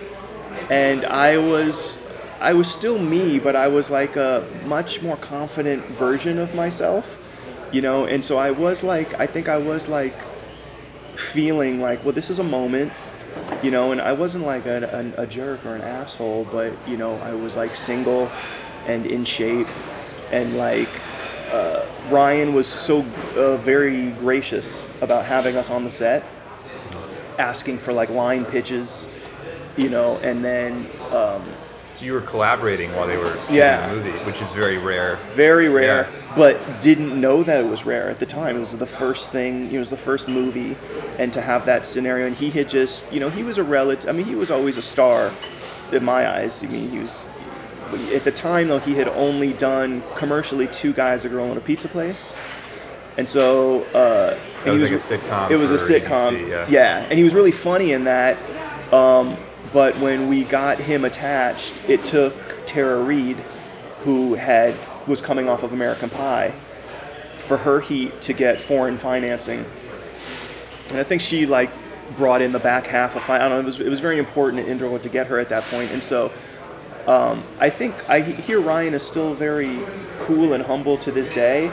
and 0.70 1.04
I 1.04 1.38
was 1.38 2.02
I 2.40 2.52
was 2.52 2.70
still 2.70 2.98
me, 2.98 3.38
but 3.38 3.56
I 3.56 3.68
was 3.68 3.90
like 3.90 4.16
a 4.16 4.46
much 4.66 5.02
more 5.02 5.16
confident 5.16 5.84
version 5.86 6.38
of 6.38 6.54
myself, 6.54 7.18
you 7.72 7.80
know. 7.80 8.04
And 8.04 8.24
so 8.24 8.36
I 8.36 8.50
was 8.50 8.82
like, 8.82 9.18
I 9.18 9.26
think 9.26 9.48
I 9.48 9.58
was 9.58 9.88
like 9.88 10.14
feeling 11.14 11.80
like, 11.80 12.04
well, 12.04 12.12
this 12.12 12.28
is 12.28 12.38
a 12.38 12.44
moment, 12.44 12.92
you 13.62 13.70
know. 13.70 13.92
And 13.92 14.00
I 14.00 14.12
wasn't 14.12 14.44
like 14.44 14.66
a, 14.66 15.12
a, 15.16 15.26
jerk 15.26 15.64
or 15.64 15.74
an 15.76 15.82
asshole, 15.82 16.46
but 16.52 16.74
you 16.86 16.96
know, 16.96 17.16
I 17.16 17.32
was 17.32 17.56
like 17.56 17.74
single 17.74 18.30
and 18.86 19.06
in 19.06 19.24
shape, 19.24 19.68
and 20.30 20.56
like 20.56 20.88
uh, 21.52 21.86
Ryan 22.10 22.54
was 22.54 22.66
so 22.66 23.00
uh, 23.34 23.56
very 23.56 24.10
gracious 24.12 24.88
about 25.00 25.24
having 25.24 25.56
us 25.56 25.70
on 25.70 25.84
the 25.84 25.90
set, 25.90 26.22
asking 27.38 27.78
for 27.78 27.92
like 27.92 28.10
line 28.10 28.44
pitches, 28.44 29.08
you 29.76 29.88
know, 29.88 30.18
and 30.22 30.44
then 30.44 30.86
um, 31.12 31.42
So 31.92 32.04
you 32.04 32.12
were 32.12 32.20
collaborating 32.20 32.94
while 32.94 33.06
they 33.06 33.16
were 33.16 33.32
shooting 33.42 33.56
Yeah. 33.56 33.88
the 33.88 33.96
movie, 33.96 34.10
which 34.24 34.40
is 34.42 34.48
very 34.48 34.78
rare. 34.78 35.16
very 35.34 35.68
rare, 35.68 36.08
Yeah. 36.10 36.34
but 36.36 36.80
didn't 36.80 37.18
know 37.18 37.42
that 37.42 37.60
it 37.64 37.66
was 37.68 37.86
rare 37.86 38.08
at 38.10 38.18
the 38.18 38.26
time. 38.26 38.56
It 38.56 38.60
was 38.60 38.72
the 38.72 38.86
first 38.86 39.30
thing, 39.30 39.70
it 39.72 39.78
was 39.78 39.90
the 39.90 39.96
first 39.96 40.28
movie, 40.28 40.76
and 41.18 41.32
to 41.32 41.40
have 41.40 41.64
that 41.66 41.86
scenario, 41.86 42.26
and 42.26 42.36
he 42.36 42.50
had 42.50 42.68
just, 42.68 43.10
you 43.12 43.20
know, 43.20 43.30
he 43.30 43.42
was 43.42 43.56
a 43.58 43.64
relative. 43.64 44.08
I 44.10 44.12
mean, 44.12 44.26
he 44.26 44.34
was 44.34 44.50
always 44.50 44.76
a 44.76 44.82
star 44.82 45.30
in 45.92 46.04
my 46.04 46.28
eyes. 46.28 46.62
I 46.64 46.66
mean, 46.68 46.90
he 46.90 46.98
was. 46.98 47.28
At 48.12 48.24
the 48.24 48.32
time, 48.32 48.66
though, 48.66 48.80
he 48.80 48.94
had 48.96 49.06
only 49.08 49.52
done 49.52 50.02
commercially 50.16 50.66
two 50.66 50.92
guys, 50.92 51.24
a 51.24 51.28
girl, 51.28 51.44
and 51.44 51.56
a 51.56 51.60
pizza 51.60 51.86
place, 51.86 52.34
and 53.16 53.28
so 53.28 53.84
uh, 53.94 54.36
and 54.64 54.72
was 54.72 54.82
he 54.82 54.88
like 54.88 55.00
a 55.00 55.02
sitcom 55.02 55.50
It 55.52 55.56
was 55.56 55.70
a 55.70 55.74
sitcom, 55.76 56.32
ABC, 56.36 56.68
yeah. 56.68 57.06
and 57.08 57.16
he 57.16 57.22
was 57.22 57.32
really 57.32 57.52
funny 57.52 57.92
in 57.92 58.04
that. 58.04 58.36
Um, 58.92 59.36
but 59.76 59.94
when 59.98 60.30
we 60.30 60.42
got 60.42 60.78
him 60.78 61.04
attached, 61.04 61.74
it 61.86 62.02
took 62.02 62.32
Tara 62.64 62.98
Reid, 62.98 63.36
who 64.04 64.32
had 64.32 64.74
was 65.06 65.20
coming 65.20 65.50
off 65.50 65.62
of 65.62 65.74
American 65.74 66.08
Pie, 66.08 66.54
for 67.36 67.58
her 67.58 67.80
heat 67.80 68.18
to 68.22 68.32
get 68.32 68.58
foreign 68.58 68.96
financing. 68.96 69.66
And 70.88 70.98
I 70.98 71.02
think 71.02 71.20
she 71.20 71.44
like 71.44 71.68
brought 72.16 72.40
in 72.40 72.52
the 72.52 72.58
back 72.58 72.86
half 72.86 73.16
of 73.16 73.28
I 73.28 73.36
don't 73.36 73.50
know. 73.50 73.58
It 73.58 73.66
was 73.66 73.78
it 73.78 73.90
was 73.90 74.00
very 74.00 74.18
important 74.18 74.60
and 74.60 74.68
integral 74.70 74.98
to 74.98 75.10
get 75.10 75.26
her 75.26 75.38
at 75.38 75.50
that 75.50 75.62
point. 75.64 75.90
And 75.90 76.02
so 76.02 76.32
um, 77.06 77.44
I 77.60 77.68
think 77.68 77.94
I 78.08 78.22
hear 78.22 78.62
Ryan 78.62 78.94
is 78.94 79.02
still 79.02 79.34
very 79.34 79.80
cool 80.20 80.54
and 80.54 80.64
humble 80.64 80.96
to 80.96 81.12
this 81.12 81.28
day, 81.28 81.70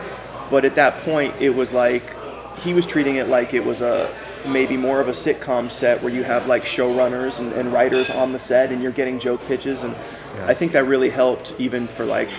but 0.49 0.65
at 0.65 0.75
that 0.75 1.05
point 1.05 1.35
it 1.39 1.51
was 1.51 1.71
like 1.71 2.17
he 2.57 2.73
was 2.73 2.85
treating 2.85 3.15
it 3.15 3.29
like 3.29 3.53
it 3.53 3.63
was 3.63 3.81
a 3.81 4.13
maybe 4.45 4.77
more 4.77 4.99
of 4.99 5.07
a 5.07 5.11
sitcom 5.11 5.71
set 5.71 6.01
where 6.01 6.13
you 6.13 6.23
have 6.23 6.47
like 6.47 6.63
showrunners 6.63 7.39
and, 7.39 7.51
and 7.53 7.71
writers 7.71 8.09
on 8.09 8.33
the 8.33 8.39
set 8.39 8.71
and 8.71 8.81
you're 8.81 8.91
getting 8.91 9.19
joke 9.19 9.41
pitches 9.47 9.83
and 9.83 9.95
Yeah. 10.35 10.47
I 10.47 10.53
think 10.53 10.71
that 10.71 10.85
really 10.85 11.09
helped 11.09 11.53
even 11.59 11.87
for 11.87 12.05
like 12.05 12.29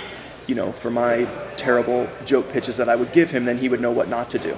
you 0.47 0.55
know 0.55 0.73
for 0.73 0.91
my 0.91 1.27
terrible 1.57 2.09
joke 2.25 2.51
pitches 2.51 2.77
that 2.77 2.89
I 2.89 2.97
would 2.97 3.13
give 3.13 3.31
him 3.31 3.45
then 3.45 3.59
he 3.59 3.69
would 3.69 3.81
know 3.81 3.93
what 3.93 4.09
not 4.09 4.29
to 4.31 4.39
do 4.39 4.57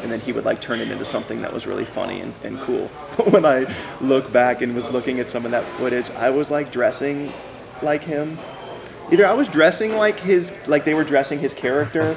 and 0.00 0.10
then 0.10 0.20
he 0.20 0.32
would 0.32 0.44
like 0.44 0.60
turn 0.60 0.80
it 0.80 0.90
into 0.90 1.04
something 1.04 1.42
that 1.42 1.52
was 1.52 1.66
really 1.66 1.84
funny 1.84 2.20
and, 2.20 2.34
and 2.42 2.58
cool. 2.60 2.90
But 3.16 3.30
when 3.30 3.44
I 3.44 3.72
look 4.00 4.32
back 4.32 4.62
and 4.62 4.74
was 4.74 4.90
looking 4.90 5.20
at 5.20 5.28
some 5.30 5.44
of 5.44 5.50
that 5.52 5.64
footage, 5.76 6.10
I 6.12 6.30
was 6.30 6.50
like 6.50 6.72
dressing 6.72 7.32
like 7.82 8.02
him. 8.02 8.38
Either 9.12 9.26
I 9.26 9.34
was 9.34 9.48
dressing 9.48 9.94
like 9.96 10.18
his, 10.18 10.52
like 10.66 10.84
they 10.84 10.94
were 10.94 11.04
dressing 11.04 11.38
his 11.38 11.52
character, 11.52 12.16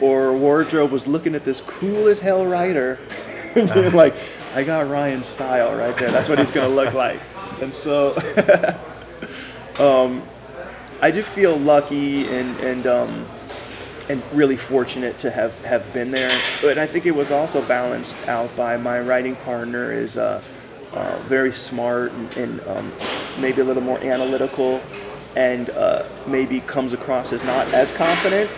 or 0.00 0.36
wardrobe 0.36 0.90
was 0.90 1.06
looking 1.06 1.34
at 1.34 1.44
this 1.44 1.60
cool 1.62 2.08
as 2.08 2.20
hell 2.20 2.44
writer, 2.44 2.98
like, 3.94 4.14
I 4.54 4.64
got 4.64 4.88
Ryan's 4.88 5.26
style 5.26 5.76
right 5.76 5.96
there. 5.96 6.10
That's 6.10 6.28
what 6.28 6.38
he's 6.38 6.50
gonna 6.50 6.68
look 6.68 6.94
like. 6.94 7.20
And 7.60 7.72
so, 7.72 8.16
um, 9.78 10.22
I 11.00 11.10
do 11.10 11.22
feel 11.22 11.56
lucky 11.56 12.26
and 12.28 12.58
and 12.60 12.86
um, 12.86 13.26
and 14.08 14.22
really 14.32 14.56
fortunate 14.56 15.18
to 15.18 15.30
have, 15.30 15.64
have 15.64 15.90
been 15.92 16.10
there. 16.10 16.30
But 16.60 16.78
I 16.78 16.86
think 16.86 17.06
it 17.06 17.14
was 17.14 17.30
also 17.30 17.62
balanced 17.62 18.16
out 18.28 18.54
by 18.56 18.76
my 18.76 19.00
writing 19.00 19.36
partner 19.36 19.92
is 19.92 20.16
uh, 20.16 20.42
uh, 20.92 21.18
very 21.26 21.52
smart 21.52 22.12
and, 22.12 22.36
and 22.36 22.60
um, 22.68 22.92
maybe 23.38 23.60
a 23.60 23.64
little 23.64 23.82
more 23.82 23.98
analytical 23.98 24.80
and 25.36 25.70
uh, 25.70 26.04
maybe 26.26 26.60
comes 26.60 26.92
across 26.92 27.32
as 27.32 27.42
not 27.44 27.66
as 27.72 27.92
confident. 27.92 28.50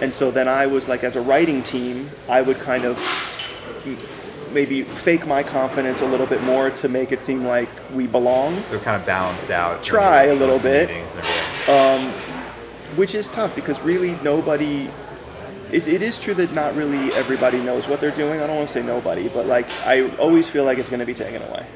And 0.00 0.12
so 0.12 0.30
then 0.30 0.48
I 0.48 0.66
was 0.66 0.88
like, 0.88 1.04
as 1.04 1.16
a 1.16 1.20
writing 1.20 1.62
team, 1.62 2.10
I 2.28 2.42
would 2.42 2.58
kind 2.58 2.84
of 2.84 2.98
maybe 4.52 4.82
fake 4.82 5.26
my 5.26 5.42
confidence 5.42 6.00
a 6.00 6.06
little 6.06 6.26
bit 6.26 6.42
more 6.42 6.70
to 6.70 6.88
make 6.88 7.12
it 7.12 7.20
seem 7.20 7.44
like 7.44 7.68
we 7.92 8.06
belong. 8.06 8.60
So 8.64 8.78
kind 8.78 9.00
of 9.00 9.06
balanced 9.06 9.50
out. 9.50 9.82
Try 9.82 10.24
a 10.24 10.34
little 10.34 10.58
bit. 10.58 10.90
everything. 10.90 11.74
Um, 11.74 12.12
which 12.96 13.14
is 13.14 13.28
tough 13.28 13.54
because 13.54 13.80
really 13.80 14.12
nobody 14.22 14.88
it, 15.70 15.88
it 15.88 16.02
is 16.02 16.18
true 16.18 16.34
that 16.34 16.52
not 16.52 16.74
really 16.76 17.12
everybody 17.14 17.58
knows 17.58 17.88
what 17.88 18.00
they're 18.00 18.10
doing 18.10 18.40
i 18.40 18.46
don't 18.46 18.56
want 18.56 18.68
to 18.68 18.72
say 18.72 18.82
nobody 18.82 19.28
but 19.28 19.46
like 19.46 19.70
i 19.86 20.08
always 20.16 20.48
feel 20.48 20.64
like 20.64 20.78
it's 20.78 20.90
going 20.90 21.00
to 21.00 21.06
be 21.06 21.14
taken 21.14 21.42
away 21.42 21.66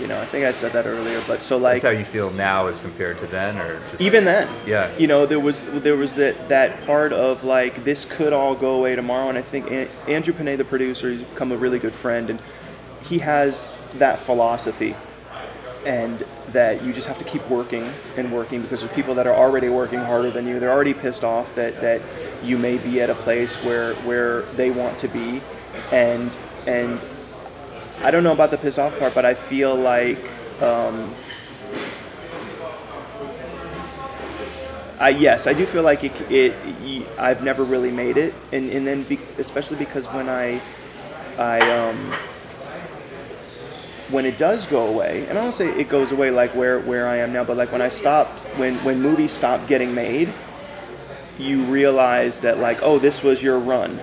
you 0.00 0.06
know 0.06 0.20
i 0.20 0.24
think 0.24 0.44
i 0.44 0.52
said 0.52 0.72
that 0.72 0.86
earlier 0.86 1.22
but 1.26 1.42
so 1.42 1.56
like 1.56 1.82
That's 1.82 1.94
how 1.94 1.98
you 1.98 2.04
feel 2.04 2.30
now 2.32 2.66
as 2.66 2.80
compared 2.80 3.18
to 3.18 3.26
then, 3.26 3.58
or 3.58 3.80
just, 3.90 4.00
even 4.00 4.24
then 4.24 4.48
Yeah. 4.66 4.96
you 4.96 5.06
know 5.06 5.26
there 5.26 5.40
was 5.40 5.60
there 5.82 5.96
was 5.96 6.14
that 6.14 6.48
that 6.48 6.84
part 6.86 7.12
of 7.12 7.44
like 7.44 7.84
this 7.84 8.04
could 8.04 8.32
all 8.32 8.54
go 8.54 8.74
away 8.74 8.94
tomorrow 8.96 9.28
and 9.28 9.38
i 9.38 9.42
think 9.42 9.70
An- 9.70 9.88
andrew 10.06 10.32
panay 10.32 10.56
the 10.56 10.64
producer 10.64 11.10
he's 11.10 11.22
become 11.22 11.52
a 11.52 11.56
really 11.56 11.78
good 11.78 11.94
friend 11.94 12.30
and 12.30 12.40
he 13.02 13.18
has 13.18 13.78
that 13.94 14.18
philosophy 14.18 14.94
and 15.86 16.24
that 16.52 16.82
you 16.82 16.92
just 16.92 17.06
have 17.06 17.18
to 17.18 17.24
keep 17.24 17.46
working 17.48 17.88
and 18.16 18.32
working 18.32 18.60
because 18.62 18.80
there's 18.80 18.92
people 18.92 19.14
that 19.14 19.26
are 19.26 19.34
already 19.34 19.68
working 19.68 19.98
harder 19.98 20.30
than 20.30 20.46
you 20.46 20.58
they're 20.60 20.72
already 20.72 20.94
pissed 20.94 21.24
off 21.24 21.54
that 21.54 21.80
that 21.80 22.00
you 22.42 22.56
may 22.58 22.78
be 22.78 23.00
at 23.00 23.10
a 23.10 23.14
place 23.14 23.54
where 23.64 23.94
where 23.96 24.42
they 24.56 24.70
want 24.70 24.98
to 24.98 25.08
be 25.08 25.40
and 25.92 26.36
and 26.66 26.98
i 28.02 28.10
don't 28.10 28.24
know 28.24 28.32
about 28.32 28.50
the 28.50 28.58
pissed 28.58 28.78
off 28.78 28.96
part 28.98 29.14
but 29.14 29.24
i 29.24 29.34
feel 29.34 29.74
like 29.74 30.18
um, 30.62 31.14
I, 35.00 35.10
yes, 35.10 35.46
I 35.46 35.52
do 35.52 35.64
feel 35.64 35.84
like 35.84 36.02
it. 36.02 36.12
it 36.30 36.54
I've 37.18 37.42
never 37.42 37.62
really 37.62 37.92
made 37.92 38.16
it, 38.16 38.34
and 38.52 38.68
and 38.70 38.86
then 38.86 39.04
be, 39.04 39.20
especially 39.38 39.76
because 39.76 40.06
when 40.06 40.28
I, 40.28 40.60
I 41.38 41.60
um, 41.60 42.12
when 44.10 44.26
it 44.26 44.36
does 44.36 44.66
go 44.66 44.88
away, 44.88 45.24
and 45.28 45.38
I 45.38 45.42
don't 45.42 45.52
say 45.52 45.68
it 45.68 45.88
goes 45.88 46.10
away 46.10 46.32
like 46.32 46.50
where 46.56 46.80
where 46.80 47.06
I 47.06 47.16
am 47.16 47.32
now, 47.32 47.44
but 47.44 47.56
like 47.56 47.70
when 47.70 47.82
I 47.82 47.90
stopped, 47.90 48.40
when 48.58 48.74
when 48.78 49.00
movies 49.00 49.30
stopped 49.30 49.68
getting 49.68 49.94
made, 49.94 50.32
you 51.38 51.62
realize 51.62 52.40
that 52.40 52.58
like, 52.58 52.78
oh, 52.82 52.98
this 52.98 53.22
was 53.22 53.40
your 53.40 53.58
run, 53.60 54.00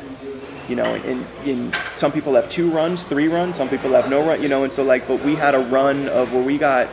you 0.68 0.76
know, 0.76 0.96
and, 0.96 1.26
and 1.46 1.76
some 1.96 2.12
people 2.12 2.34
have 2.34 2.50
two 2.50 2.70
runs, 2.70 3.04
three 3.04 3.28
runs, 3.28 3.56
some 3.56 3.70
people 3.70 3.92
have 3.92 4.10
no 4.10 4.26
run, 4.26 4.42
you 4.42 4.50
know, 4.50 4.64
and 4.64 4.74
so 4.74 4.84
like, 4.84 5.08
but 5.08 5.22
we 5.24 5.36
had 5.36 5.56
a 5.56 5.60
run 5.60 6.10
of 6.10 6.34
where 6.34 6.44
we 6.44 6.58
got, 6.58 6.88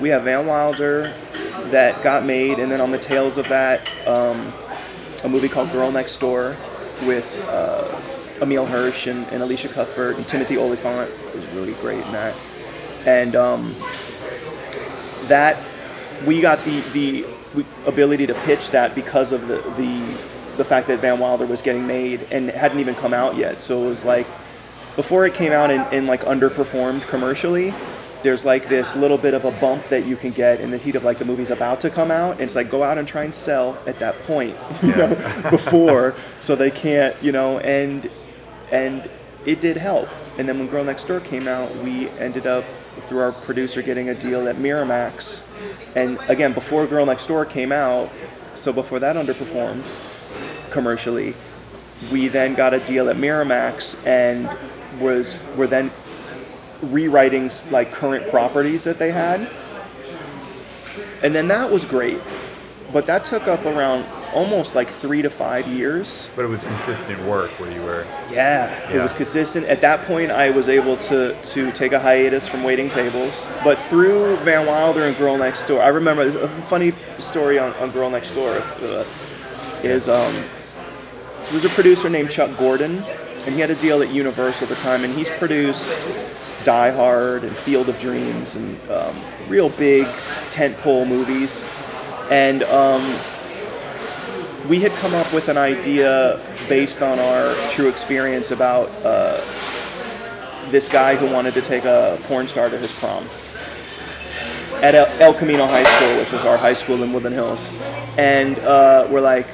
we 0.00 0.08
have 0.08 0.22
Van 0.24 0.46
Wilder 0.46 1.02
that 1.70 2.02
got 2.02 2.24
made, 2.24 2.58
and 2.58 2.70
then 2.70 2.80
on 2.80 2.90
the 2.90 2.98
tails 2.98 3.36
of 3.36 3.48
that, 3.48 3.80
um, 4.06 4.52
a 5.24 5.28
movie 5.28 5.48
called 5.48 5.70
Girl 5.72 5.90
Next 5.90 6.18
Door 6.18 6.56
with 7.04 7.44
uh, 7.48 8.00
Emile 8.40 8.66
Hirsch 8.66 9.06
and, 9.06 9.26
and 9.28 9.42
Elisha 9.42 9.68
Cuthbert 9.68 10.16
and 10.16 10.26
Timothy 10.26 10.56
Olyphant. 10.56 11.10
Was 11.34 11.46
really 11.48 11.74
great 11.74 12.04
in 12.04 12.12
that, 12.12 12.34
and 13.06 13.36
um, 13.36 13.74
that 15.26 15.58
we 16.24 16.40
got 16.40 16.62
the 16.64 16.80
the 16.92 17.26
ability 17.86 18.26
to 18.26 18.34
pitch 18.34 18.70
that 18.70 18.94
because 18.94 19.32
of 19.32 19.48
the 19.48 19.56
the 19.76 20.18
the 20.58 20.64
fact 20.64 20.88
that 20.88 20.98
Van 20.98 21.18
Wilder 21.18 21.46
was 21.46 21.62
getting 21.62 21.86
made 21.86 22.26
and 22.30 22.50
it 22.50 22.54
hadn't 22.54 22.80
even 22.80 22.94
come 22.96 23.14
out 23.14 23.36
yet. 23.36 23.62
So 23.62 23.86
it 23.86 23.88
was 23.88 24.04
like 24.04 24.26
before 24.96 25.24
it 25.24 25.32
came 25.32 25.52
out 25.52 25.70
and, 25.70 25.86
and 25.94 26.08
like 26.08 26.22
underperformed 26.22 27.06
commercially. 27.06 27.72
There's 28.24 28.44
like 28.44 28.68
this 28.68 28.96
little 28.96 29.16
bit 29.16 29.32
of 29.32 29.44
a 29.44 29.52
bump 29.52 29.88
that 29.90 30.04
you 30.04 30.16
can 30.16 30.32
get 30.32 30.60
in 30.60 30.72
the 30.72 30.76
heat 30.76 30.96
of 30.96 31.04
like 31.04 31.20
the 31.20 31.24
movie's 31.24 31.50
about 31.50 31.80
to 31.82 31.88
come 31.88 32.10
out, 32.10 32.32
and 32.32 32.40
it's 32.40 32.56
like 32.56 32.68
go 32.68 32.82
out 32.82 32.98
and 32.98 33.06
try 33.06 33.22
and 33.22 33.32
sell 33.32 33.78
at 33.86 34.00
that 34.00 34.18
point, 34.24 34.56
you 34.82 34.96
know, 34.96 35.14
before, 35.50 36.16
so 36.40 36.56
they 36.56 36.72
can't, 36.72 37.14
you 37.22 37.30
know, 37.30 37.60
and 37.60 38.10
and 38.72 39.08
it 39.46 39.60
did 39.60 39.76
help. 39.76 40.08
And 40.36 40.48
then 40.48 40.58
when 40.58 40.66
Girl 40.66 40.82
Next 40.82 41.04
Door 41.04 41.20
came 41.20 41.46
out, 41.46 41.72
we 41.76 42.08
ended 42.18 42.48
up 42.48 42.64
through 43.06 43.20
our 43.20 43.30
producer 43.30 43.82
getting 43.82 44.08
a 44.08 44.16
deal 44.16 44.48
at 44.48 44.56
Miramax. 44.56 45.48
And 45.94 46.18
again, 46.28 46.52
before 46.52 46.88
Girl 46.88 47.06
Next 47.06 47.28
Door 47.28 47.46
came 47.46 47.70
out, 47.70 48.10
so 48.54 48.72
before 48.72 48.98
that 48.98 49.14
underperformed 49.14 49.84
commercially, 50.70 51.34
we 52.12 52.28
then 52.28 52.54
got 52.54 52.74
a 52.74 52.80
deal 52.80 53.08
at 53.08 53.16
Miramax 53.16 54.04
and 54.06 54.48
was 55.00 55.42
were 55.56 55.66
then 55.66 55.90
rewriting 56.82 57.50
like 57.70 57.90
current 57.92 58.28
properties 58.30 58.84
that 58.84 58.98
they 58.98 59.10
had. 59.10 59.50
And 61.22 61.34
then 61.34 61.48
that 61.48 61.70
was 61.70 61.84
great. 61.84 62.20
But 62.92 63.06
that 63.06 63.24
took 63.24 63.48
up 63.48 63.66
around 63.66 64.06
almost 64.34 64.74
like 64.74 64.88
three 64.88 65.20
to 65.20 65.28
five 65.28 65.66
years. 65.66 66.30
But 66.34 66.44
it 66.44 66.48
was 66.48 66.64
consistent 66.64 67.20
work 67.26 67.50
where 67.58 67.70
you 67.70 67.82
were. 67.82 68.06
Yeah, 68.30 68.90
it 68.90 69.00
was 69.00 69.12
consistent. 69.12 69.66
At 69.66 69.80
that 69.82 70.06
point, 70.06 70.30
I 70.30 70.50
was 70.50 70.68
able 70.68 70.96
to 70.96 71.34
to 71.34 71.72
take 71.72 71.92
a 71.92 71.98
hiatus 71.98 72.48
from 72.48 72.62
waiting 72.62 72.88
tables. 72.88 73.48
But 73.62 73.78
through 73.78 74.36
Van 74.38 74.66
Wilder 74.66 75.02
and 75.02 75.16
Girl 75.18 75.36
Next 75.36 75.64
Door, 75.64 75.82
I 75.82 75.88
remember 75.88 76.22
a 76.22 76.48
funny 76.48 76.94
story 77.18 77.58
on, 77.58 77.74
on 77.74 77.90
Girl 77.90 78.08
Next 78.08 78.32
Door 78.32 78.62
uh, 78.82 79.04
is 79.82 80.08
um, 80.08 80.34
so 81.42 81.52
there's 81.52 81.64
a 81.64 81.74
producer 81.74 82.08
named 82.08 82.30
Chuck 82.30 82.56
Gordon, 82.58 83.02
and 83.44 83.54
he 83.54 83.60
had 83.60 83.70
a 83.70 83.74
deal 83.76 84.02
at 84.02 84.10
Universal 84.12 84.68
at 84.68 84.76
the 84.76 84.82
time, 84.82 85.04
and 85.04 85.12
he's 85.14 85.30
produced 85.30 86.64
Die 86.64 86.90
Hard 86.90 87.44
and 87.44 87.52
Field 87.52 87.88
of 87.88 87.98
Dreams 87.98 88.56
and 88.56 88.90
um, 88.90 89.16
real 89.48 89.70
big 89.70 90.04
tentpole 90.50 91.08
movies. 91.08 91.62
And 92.30 92.62
um, 92.64 93.02
we 94.68 94.80
had 94.80 94.92
come 94.92 95.14
up 95.14 95.32
with 95.32 95.48
an 95.48 95.56
idea 95.56 96.40
based 96.68 97.00
on 97.00 97.18
our 97.18 97.54
true 97.70 97.88
experience 97.88 98.50
about 98.50 98.88
uh, 99.04 99.36
this 100.70 100.88
guy 100.88 101.16
who 101.16 101.32
wanted 101.32 101.54
to 101.54 101.62
take 101.62 101.84
a 101.84 102.18
porn 102.24 102.46
star 102.46 102.68
to 102.68 102.76
his 102.76 102.92
prom 102.92 103.24
at 104.82 104.94
El, 104.94 105.34
Camino 105.34 105.66
High 105.66 105.82
School, 105.82 106.18
which 106.18 106.32
was 106.32 106.44
our 106.44 106.56
high 106.56 106.74
school 106.74 107.02
in 107.02 107.12
Woodland 107.12 107.34
Hills. 107.34 107.70
And 108.16 108.58
uh, 108.60 109.08
we're 109.10 109.20
like, 109.20 109.46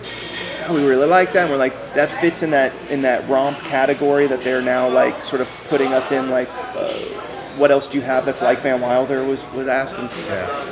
oh, 0.68 0.74
we 0.74 0.86
really 0.86 1.06
like 1.06 1.32
that. 1.32 1.42
And 1.42 1.50
we're 1.50 1.58
like, 1.58 1.74
that 1.94 2.08
fits 2.20 2.42
in 2.42 2.50
that 2.50 2.72
in 2.90 3.02
that 3.02 3.28
romp 3.28 3.58
category 3.58 4.26
that 4.26 4.42
they're 4.42 4.62
now 4.62 4.88
like 4.88 5.24
sort 5.24 5.40
of 5.40 5.66
putting 5.68 5.92
us 5.92 6.12
in. 6.12 6.30
Like, 6.30 6.48
uh, 6.74 6.92
what 7.56 7.70
else 7.70 7.88
do 7.88 7.98
you 7.98 8.02
have 8.04 8.24
that's 8.24 8.42
like 8.42 8.60
Van 8.60 8.80
Wilder 8.80 9.24
was 9.24 9.42
was 9.52 9.66
asking. 9.66 10.08
Yeah. 10.26 10.66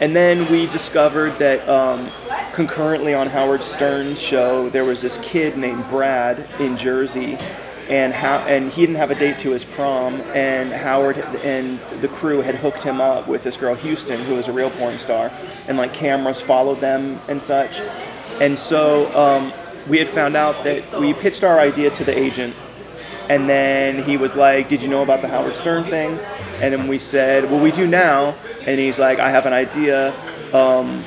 And 0.00 0.14
then 0.14 0.48
we 0.50 0.66
discovered 0.66 1.32
that 1.38 1.68
um, 1.68 2.08
concurrently 2.52 3.14
on 3.14 3.26
Howard 3.26 3.62
Stern's 3.62 4.20
show, 4.20 4.68
there 4.68 4.84
was 4.84 5.02
this 5.02 5.18
kid 5.18 5.58
named 5.58 5.88
Brad 5.90 6.46
in 6.60 6.76
Jersey, 6.76 7.36
and 7.88 8.12
how 8.12 8.38
and 8.46 8.70
he 8.70 8.82
didn't 8.82 8.96
have 8.96 9.10
a 9.10 9.16
date 9.16 9.40
to 9.40 9.50
his 9.50 9.64
prom, 9.64 10.14
and 10.34 10.72
Howard 10.72 11.18
and 11.42 11.80
the 12.00 12.08
crew 12.08 12.42
had 12.42 12.54
hooked 12.54 12.82
him 12.82 13.00
up 13.00 13.26
with 13.26 13.42
this 13.42 13.56
girl 13.56 13.74
Houston, 13.74 14.22
who 14.24 14.36
was 14.36 14.46
a 14.46 14.52
real 14.52 14.70
porn 14.70 15.00
star, 15.00 15.32
and 15.66 15.76
like 15.76 15.92
cameras 15.92 16.40
followed 16.40 16.80
them 16.80 17.18
and 17.28 17.42
such, 17.42 17.80
and 18.40 18.58
so 18.58 19.06
um, 19.16 19.52
we 19.88 19.98
had 19.98 20.08
found 20.08 20.36
out 20.36 20.64
that 20.64 21.00
we 21.00 21.12
pitched 21.14 21.44
our 21.44 21.58
idea 21.58 21.90
to 21.90 22.04
the 22.04 22.16
agent, 22.16 22.54
and 23.28 23.48
then 23.48 24.02
he 24.02 24.16
was 24.16 24.34
like, 24.36 24.68
"Did 24.68 24.82
you 24.82 24.88
know 24.88 25.02
about 25.02 25.22
the 25.22 25.28
Howard 25.28 25.56
Stern 25.56 25.84
thing?" 25.84 26.18
And 26.60 26.72
then 26.74 26.88
we 26.88 26.98
said, 26.98 27.50
"Well, 27.50 27.60
we 27.60 27.72
do 27.72 27.86
now." 27.86 28.34
And 28.66 28.78
he's 28.78 28.98
like, 28.98 29.18
"I 29.18 29.30
have 29.30 29.46
an 29.46 29.52
idea." 29.52 30.14
Um, 30.52 31.04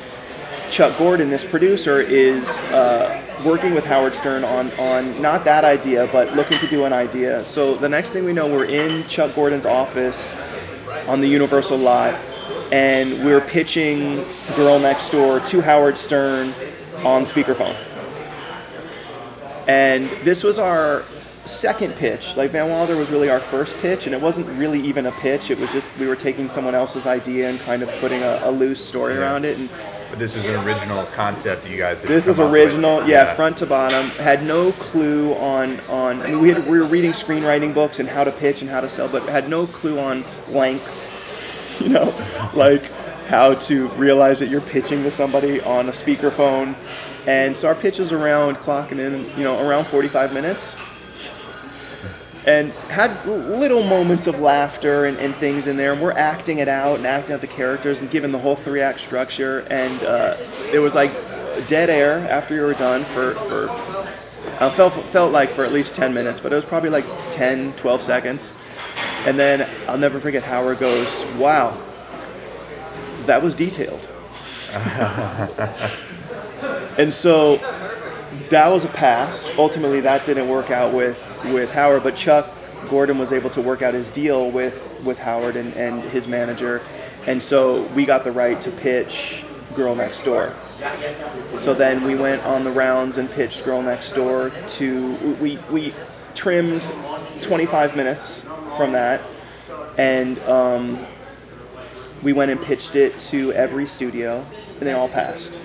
Chuck 0.70 0.96
Gordon, 0.96 1.28
this 1.28 1.44
producer, 1.44 2.00
is 2.00 2.48
uh, 2.72 3.20
working 3.44 3.74
with 3.74 3.84
Howard 3.84 4.14
Stern 4.14 4.44
on 4.44 4.70
on 4.78 5.20
not 5.20 5.44
that 5.44 5.64
idea, 5.64 6.08
but 6.12 6.34
looking 6.34 6.58
to 6.58 6.66
do 6.66 6.84
an 6.84 6.92
idea. 6.92 7.44
So 7.44 7.74
the 7.74 7.88
next 7.88 8.10
thing 8.10 8.24
we 8.24 8.32
know, 8.32 8.46
we're 8.46 8.64
in 8.64 9.06
Chuck 9.08 9.34
Gordon's 9.34 9.66
office 9.66 10.32
on 11.06 11.20
the 11.20 11.28
Universal 11.28 11.78
lot, 11.78 12.14
and 12.72 13.24
we're 13.24 13.40
pitching 13.40 14.24
Girl 14.56 14.78
Next 14.78 15.10
Door 15.10 15.40
to 15.40 15.60
Howard 15.60 15.98
Stern 15.98 16.54
on 17.04 17.24
speakerphone. 17.24 17.76
And 19.66 20.08
this 20.24 20.42
was 20.42 20.58
our 20.58 21.04
second 21.44 21.94
pitch. 21.94 22.36
Like 22.36 22.50
Van 22.50 22.68
Wilder 22.68 22.96
was 22.96 23.10
really 23.10 23.30
our 23.30 23.40
first 23.40 23.80
pitch, 23.80 24.06
and 24.06 24.14
it 24.14 24.20
wasn't 24.20 24.46
really 24.58 24.80
even 24.80 25.06
a 25.06 25.12
pitch. 25.12 25.50
It 25.50 25.58
was 25.58 25.72
just 25.72 25.88
we 25.98 26.06
were 26.06 26.16
taking 26.16 26.48
someone 26.48 26.74
else's 26.74 27.06
idea 27.06 27.48
and 27.48 27.58
kind 27.60 27.82
of 27.82 27.88
putting 28.00 28.22
a, 28.22 28.40
a 28.44 28.50
loose 28.50 28.84
story 28.84 29.16
around 29.16 29.44
it. 29.44 29.58
And 29.58 29.68
But 30.10 30.18
this 30.18 30.36
is 30.36 30.44
an 30.46 30.64
original 30.64 31.04
concept 31.06 31.62
that 31.62 31.70
you 31.70 31.78
guys. 31.78 32.02
This 32.02 32.26
is 32.26 32.36
come 32.36 32.46
up 32.46 32.52
with. 32.52 32.62
original, 32.62 33.06
yeah, 33.06 33.34
front 33.34 33.56
to 33.58 33.66
bottom. 33.66 34.10
Had 34.10 34.44
no 34.44 34.72
clue 34.72 35.34
on 35.34 35.80
on. 35.82 36.20
I 36.22 36.28
mean, 36.28 36.40
we 36.40 36.50
had, 36.50 36.68
we 36.68 36.78
were 36.78 36.86
reading 36.86 37.12
screenwriting 37.12 37.74
books 37.74 38.00
and 38.00 38.08
how 38.08 38.24
to 38.24 38.32
pitch 38.32 38.62
and 38.62 38.70
how 38.70 38.80
to 38.80 38.88
sell, 38.88 39.08
but 39.08 39.22
had 39.24 39.48
no 39.48 39.66
clue 39.66 39.98
on 39.98 40.24
length. 40.48 41.08
You 41.80 41.88
know, 41.88 42.14
like 42.54 42.82
how 43.32 43.54
to 43.54 43.88
realize 43.92 44.38
that 44.38 44.50
you're 44.50 44.60
pitching 44.60 45.02
to 45.02 45.10
somebody 45.10 45.58
on 45.62 45.88
a 45.88 45.90
speakerphone. 45.90 46.74
And 47.26 47.56
so 47.56 47.66
our 47.66 47.74
pitch 47.74 47.98
is 47.98 48.12
around 48.12 48.56
clocking 48.56 48.98
in, 48.98 49.22
you 49.38 49.42
know, 49.42 49.66
around 49.66 49.86
45 49.86 50.34
minutes. 50.34 50.76
And 52.46 52.72
had 52.90 53.24
little 53.24 53.82
moments 53.84 54.26
of 54.26 54.38
laughter 54.38 55.06
and, 55.06 55.16
and 55.16 55.34
things 55.36 55.66
in 55.66 55.78
there. 55.78 55.94
And 55.94 56.02
we're 56.02 56.12
acting 56.12 56.58
it 56.58 56.68
out 56.68 56.98
and 56.98 57.06
acting 57.06 57.32
out 57.34 57.40
the 57.40 57.46
characters 57.46 58.00
and 58.02 58.10
giving 58.10 58.32
the 58.32 58.38
whole 58.38 58.54
three 58.54 58.82
act 58.82 59.00
structure. 59.00 59.60
And 59.70 60.02
uh, 60.02 60.36
it 60.70 60.80
was 60.80 60.94
like 60.94 61.10
dead 61.68 61.88
air 61.88 62.18
after 62.30 62.54
you 62.54 62.60
were 62.60 62.74
done 62.74 63.02
for, 63.02 63.32
for 63.32 63.70
I 64.62 64.68
felt, 64.68 64.92
felt 65.06 65.32
like 65.32 65.48
for 65.48 65.64
at 65.64 65.72
least 65.72 65.94
10 65.94 66.12
minutes, 66.12 66.38
but 66.38 66.52
it 66.52 66.56
was 66.56 66.66
probably 66.66 66.90
like 66.90 67.06
10, 67.30 67.72
12 67.76 68.02
seconds. 68.02 68.52
And 69.24 69.38
then 69.38 69.66
I'll 69.88 69.96
never 69.96 70.20
forget 70.20 70.42
Howard 70.42 70.80
goes, 70.80 71.24
wow, 71.38 71.78
that 73.26 73.42
was 73.42 73.54
detailed. 73.54 74.08
and 76.98 77.12
so 77.12 77.56
that 78.50 78.68
was 78.68 78.84
a 78.84 78.88
pass. 78.88 79.50
Ultimately, 79.58 80.00
that 80.00 80.24
didn't 80.24 80.48
work 80.48 80.70
out 80.70 80.94
with, 80.94 81.22
with 81.46 81.70
Howard, 81.72 82.02
but 82.02 82.16
Chuck 82.16 82.48
Gordon 82.88 83.18
was 83.18 83.32
able 83.32 83.50
to 83.50 83.60
work 83.60 83.82
out 83.82 83.94
his 83.94 84.10
deal 84.10 84.50
with, 84.50 84.98
with 85.04 85.18
Howard 85.18 85.56
and, 85.56 85.74
and 85.76 86.02
his 86.10 86.26
manager. 86.26 86.82
And 87.26 87.42
so 87.42 87.82
we 87.88 88.04
got 88.04 88.24
the 88.24 88.32
right 88.32 88.60
to 88.60 88.70
pitch 88.70 89.44
Girl 89.74 89.94
Next 89.94 90.22
Door. 90.22 90.54
So 91.54 91.74
then 91.74 92.02
we 92.02 92.14
went 92.14 92.42
on 92.44 92.64
the 92.64 92.70
rounds 92.70 93.16
and 93.18 93.30
pitched 93.30 93.64
Girl 93.64 93.82
Next 93.82 94.12
Door 94.12 94.50
to, 94.66 95.14
we, 95.40 95.58
we 95.70 95.94
trimmed 96.34 96.82
25 97.40 97.96
minutes 97.96 98.44
from 98.76 98.92
that. 98.92 99.20
And 99.96 100.38
um, 100.40 101.06
we 102.22 102.32
went 102.32 102.50
and 102.50 102.60
pitched 102.60 102.96
it 102.96 103.18
to 103.18 103.52
every 103.52 103.86
studio, 103.86 104.44
and 104.78 104.80
they 104.80 104.92
all 104.92 105.08
passed. 105.08 105.58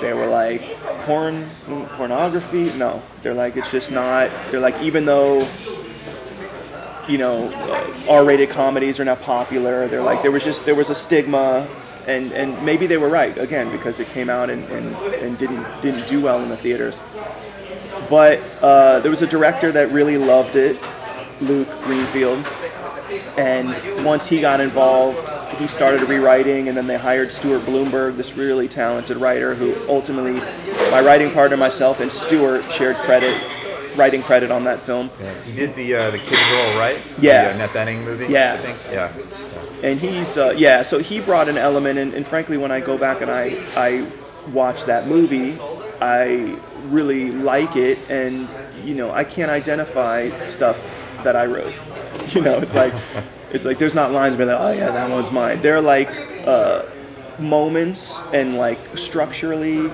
They 0.00 0.12
were 0.12 0.26
like, 0.26 0.62
porn, 1.00 1.46
pornography? 1.96 2.76
No. 2.78 3.02
They're 3.22 3.34
like, 3.34 3.56
it's 3.56 3.70
just 3.70 3.90
not. 3.90 4.30
They're 4.50 4.60
like, 4.60 4.80
even 4.82 5.04
though, 5.04 5.46
you 7.08 7.18
know, 7.18 7.52
R-rated 8.08 8.50
comedies 8.50 8.98
are 9.00 9.04
not 9.04 9.20
popular. 9.22 9.86
They're 9.88 10.02
like, 10.02 10.22
there 10.22 10.30
was 10.30 10.44
just 10.44 10.64
there 10.64 10.74
was 10.74 10.90
a 10.90 10.94
stigma 10.94 11.68
and 12.06 12.32
and 12.32 12.60
maybe 12.64 12.86
they 12.86 12.96
were 12.96 13.08
right 13.08 13.36
again 13.38 13.70
because 13.70 14.00
it 14.00 14.08
came 14.08 14.28
out 14.28 14.50
and, 14.50 14.64
and, 14.70 14.96
and 14.96 15.38
didn't 15.38 15.64
didn't 15.80 16.06
do 16.08 16.20
well 16.20 16.42
in 16.42 16.48
the 16.48 16.56
theaters. 16.56 17.00
But 18.10 18.40
uh, 18.60 19.00
there 19.00 19.10
was 19.10 19.22
a 19.22 19.26
director 19.26 19.72
that 19.72 19.90
really 19.90 20.18
loved 20.18 20.56
it, 20.56 20.82
Luke 21.40 21.68
Greenfield, 21.82 22.46
and 23.38 24.04
once 24.04 24.26
he 24.28 24.40
got 24.40 24.60
involved, 24.60 25.28
he 25.58 25.66
started 25.66 26.02
rewriting, 26.08 26.68
and 26.68 26.76
then 26.76 26.86
they 26.86 26.96
hired 26.98 27.30
Stuart 27.32 27.62
Blumberg, 27.66 28.16
this 28.16 28.36
really 28.36 28.68
talented 28.68 29.16
writer, 29.18 29.54
who 29.54 29.74
ultimately, 29.88 30.34
my 30.90 31.00
writing 31.00 31.30
partner, 31.32 31.56
myself, 31.56 32.00
and 32.00 32.10
Stuart 32.10 32.70
shared 32.72 32.96
credit, 32.96 33.36
writing 33.96 34.22
credit 34.22 34.50
on 34.50 34.64
that 34.64 34.80
film. 34.80 35.10
He 35.44 35.54
did 35.54 35.74
the 35.74 35.94
uh, 35.94 36.10
the 36.10 36.18
Kids 36.18 36.40
Are 36.40 36.78
right? 36.78 37.00
Yeah. 37.20 37.44
The 37.44 37.50
uh, 37.50 37.54
Annette 37.54 37.70
Bening 37.70 38.04
movie. 38.04 38.26
Yeah. 38.32 38.54
I 38.54 38.56
think. 38.58 38.78
Yeah. 38.90 39.12
and 39.82 39.98
he's 39.98 40.36
uh, 40.36 40.54
yeah 40.56 40.82
so 40.82 40.98
he 41.00 41.20
brought 41.20 41.48
an 41.48 41.58
element 41.58 41.98
and, 41.98 42.14
and 42.14 42.24
frankly 42.24 42.56
when 42.56 42.70
i 42.70 42.78
go 42.78 42.96
back 42.96 43.20
and 43.20 43.28
i 43.30 43.46
i 43.76 44.06
watch 44.52 44.84
that 44.84 45.08
movie 45.08 45.58
i 46.00 46.56
really 46.86 47.30
like 47.32 47.74
it 47.74 47.98
and 48.08 48.48
you 48.84 48.94
know 48.94 49.10
i 49.10 49.24
can't 49.24 49.50
identify 49.50 50.28
stuff 50.44 50.78
that 51.24 51.34
i 51.34 51.44
wrote 51.46 51.74
you 52.28 52.40
know 52.40 52.58
it's 52.58 52.74
like 52.76 52.94
it's 53.52 53.64
like 53.64 53.78
there's 53.78 53.94
not 53.94 54.12
lines 54.12 54.36
where 54.36 54.46
like 54.46 54.60
oh 54.60 54.72
yeah 54.72 54.90
that 54.90 55.10
one's 55.10 55.30
mine. 55.30 55.60
They're 55.60 55.80
like 55.80 56.10
uh, 56.46 56.84
moments 57.38 58.22
and 58.32 58.56
like 58.56 58.78
structurally 58.96 59.90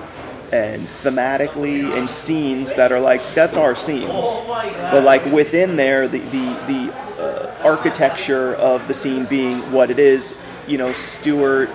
and 0.51 0.87
thematically 1.03 1.95
and 1.97 2.09
scenes 2.09 2.73
that 2.73 2.91
are 2.91 2.99
like 2.99 3.21
that's 3.33 3.57
our 3.57 3.75
scenes. 3.75 4.41
But 4.45 5.03
like 5.03 5.25
within 5.25 5.75
there 5.75 6.07
the 6.07 6.19
the, 6.19 6.45
the 6.67 6.93
uh, 7.19 7.55
architecture 7.63 8.55
of 8.55 8.87
the 8.87 8.93
scene 8.93 9.25
being 9.25 9.59
what 9.71 9.91
it 9.91 9.99
is 9.99 10.39
you 10.67 10.77
know 10.77 10.93
Stuart 10.93 11.69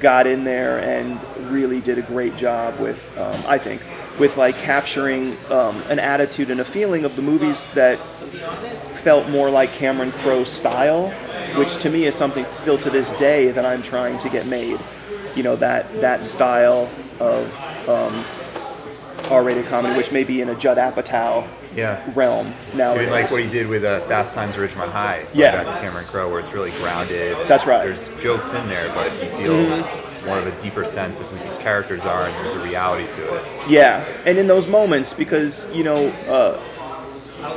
got 0.00 0.26
in 0.26 0.44
there 0.44 0.78
and 0.80 1.20
really 1.50 1.80
did 1.80 1.98
a 1.98 2.02
great 2.02 2.36
job 2.36 2.78
with 2.80 3.16
um, 3.18 3.42
i 3.46 3.58
think 3.58 3.82
with 4.18 4.36
like 4.36 4.54
capturing 4.56 5.36
um, 5.50 5.80
an 5.88 5.98
attitude 5.98 6.50
and 6.50 6.60
a 6.60 6.64
feeling 6.64 7.04
of 7.04 7.16
the 7.16 7.22
movies 7.22 7.68
that 7.68 7.98
felt 9.00 9.28
more 9.30 9.50
like 9.50 9.70
cameron 9.72 10.12
crowe 10.12 10.44
style 10.44 11.10
which 11.56 11.76
to 11.78 11.88
me 11.90 12.04
is 12.04 12.14
something 12.14 12.44
still 12.52 12.78
to 12.78 12.90
this 12.90 13.10
day 13.12 13.50
that 13.50 13.64
i'm 13.66 13.82
trying 13.82 14.18
to 14.18 14.28
get 14.28 14.46
made 14.46 14.78
you 15.34 15.42
know 15.42 15.56
that 15.56 15.90
that 16.00 16.24
style 16.24 16.88
of 17.20 17.88
um, 17.88 18.12
R-rated 19.30 19.66
comedy, 19.66 19.96
which 19.96 20.10
may 20.10 20.24
be 20.24 20.40
in 20.40 20.48
a 20.48 20.54
Judd 20.54 20.76
Apatow 20.78 21.46
Yeah. 21.74 22.02
realm 22.14 22.52
now. 22.74 22.94
Like 22.94 23.30
what 23.30 23.42
he 23.42 23.48
did 23.48 23.68
with 23.68 23.84
uh, 23.84 24.00
Fast 24.00 24.34
Times 24.34 24.56
at 24.56 24.68
Ridgemont 24.68 24.90
High. 24.90 25.24
Yeah. 25.32 25.62
Back 25.62 25.76
to 25.76 25.80
Cameron 25.82 26.04
Crowe, 26.06 26.28
where 26.30 26.40
it's 26.40 26.52
really 26.52 26.72
grounded. 26.72 27.36
That's 27.46 27.66
right. 27.66 27.86
Mm-hmm. 27.88 28.06
There's 28.10 28.22
jokes 28.22 28.52
in 28.54 28.68
there, 28.68 28.92
but 28.94 29.12
you 29.22 29.30
feel 29.36 29.86
more 30.26 30.38
of 30.38 30.46
a 30.46 30.62
deeper 30.62 30.84
sense 30.84 31.20
of 31.20 31.26
who 31.26 31.38
these 31.46 31.58
characters 31.58 32.02
are, 32.02 32.24
and 32.26 32.34
there's 32.36 32.54
a 32.54 32.64
reality 32.64 33.06
to 33.14 33.36
it. 33.36 33.70
Yeah, 33.70 34.04
and 34.26 34.36
in 34.36 34.46
those 34.48 34.66
moments, 34.66 35.12
because 35.12 35.72
you 35.74 35.84
know, 35.84 36.08
uh, 36.28 36.60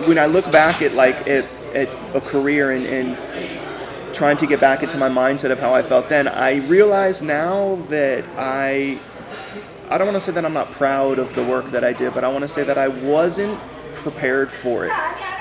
when 0.07 0.17
I 0.17 0.25
look 0.25 0.49
back 0.51 0.81
at 0.81 0.93
like 0.93 1.27
at, 1.27 1.45
at 1.73 1.89
a 2.15 2.21
career 2.21 2.71
and, 2.71 2.85
and 2.85 4.15
trying 4.15 4.37
to 4.37 4.47
get 4.47 4.59
back 4.59 4.83
into 4.83 4.97
my 4.97 5.09
mindset 5.09 5.51
of 5.51 5.59
how 5.59 5.73
I 5.73 5.81
felt 5.81 6.09
then, 6.09 6.27
I 6.27 6.57
realize 6.67 7.21
now 7.21 7.75
that 7.89 8.23
I 8.37 8.99
I 9.89 9.97
don't 9.97 10.07
want 10.07 10.15
to 10.15 10.21
say 10.21 10.31
that 10.31 10.45
I'm 10.45 10.53
not 10.53 10.71
proud 10.71 11.19
of 11.19 11.35
the 11.35 11.43
work 11.43 11.69
that 11.71 11.83
I 11.83 11.93
did, 11.93 12.13
but 12.13 12.23
I 12.23 12.27
want 12.27 12.41
to 12.43 12.47
say 12.47 12.63
that 12.63 12.77
I 12.77 12.87
wasn't 12.87 13.59
prepared 13.95 14.49
for 14.49 14.85
it. 14.85 14.91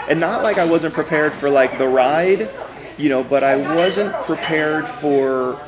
And 0.08 0.18
not 0.20 0.42
like 0.42 0.58
I 0.58 0.64
wasn't 0.64 0.94
prepared 0.94 1.32
for 1.32 1.48
like 1.48 1.78
the 1.78 1.88
ride, 1.88 2.50
you 2.98 3.08
know, 3.08 3.22
but 3.22 3.44
I 3.44 3.56
wasn't 3.74 4.12
prepared 4.24 4.86
for 4.86 5.58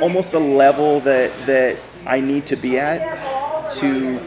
almost 0.00 0.30
the 0.30 0.40
level 0.40 1.00
that 1.00 1.32
that 1.46 1.76
I 2.06 2.20
need 2.20 2.46
to 2.46 2.56
be 2.56 2.78
at 2.78 3.70
to 3.74 4.20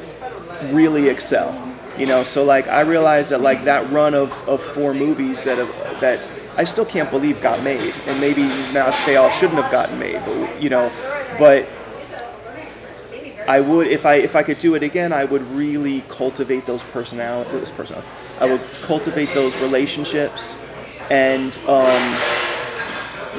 really 0.72 1.10
excel. 1.10 1.71
You 2.02 2.08
know, 2.08 2.24
so 2.24 2.44
like 2.44 2.68
I 2.68 2.82
realized 2.82 3.30
that 3.30 3.42
like 3.42 3.66
that 3.66 3.88
run 3.92 4.16
of, 4.16 4.32
of 4.50 4.60
four 4.60 4.92
movies 4.92 5.44
that 5.44 5.60
have 5.60 6.02
that 6.02 6.20
I 6.58 6.64
still 6.64 6.84
can't 6.84 7.12
believe 7.12 7.40
got 7.44 7.62
made, 7.62 7.94
and 8.08 8.20
maybe 8.20 8.42
now 8.74 8.90
they 9.06 9.18
all 9.18 9.30
shouldn't 9.30 9.62
have 9.62 9.72
gotten 9.72 10.00
made, 10.00 10.20
but 10.26 10.60
you 10.60 10.72
know, 10.72 10.92
but 11.38 11.70
I 13.48 13.62
would 13.62 13.86
if 13.86 14.08
I 14.08 14.16
if 14.16 14.36
I 14.36 14.42
could 14.42 14.58
do 14.58 14.74
it 14.74 14.82
again, 14.82 15.14
I 15.14 15.26
would 15.26 15.44
really 15.52 16.02
cultivate 16.10 16.66
those 16.66 16.82
personality, 16.82 17.52
this 17.60 17.70
personality. 17.70 18.08
I 18.40 18.46
would 18.46 18.62
cultivate 18.82 19.32
those 19.36 19.56
relationships, 19.62 20.58
and 21.12 21.56
um, 21.68 22.18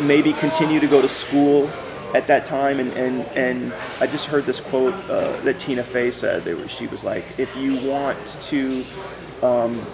maybe 0.07 0.35
continue 0.35 0.79
to 0.79 0.87
go 0.87 1.03
to 1.03 1.09
school 1.09 1.69
at 2.15 2.27
that 2.27 2.47
time. 2.47 2.81
And 2.81 2.93
and, 2.93 3.23
and 3.37 3.73
I 4.01 4.07
just 4.07 4.27
heard 4.27 4.45
this 4.45 4.61
quote 4.61 4.95
uh, 5.09 5.37
that 5.41 5.59
Tina 5.59 5.83
Fey 5.83 6.11
said. 6.11 6.45
Were, 6.45 6.69
she 6.69 6.87
was 6.87 7.05
like, 7.05 7.25
"If 7.39 7.55
you 7.57 7.77
want 7.89 8.19
to," 8.27 8.85
um, 9.43 9.85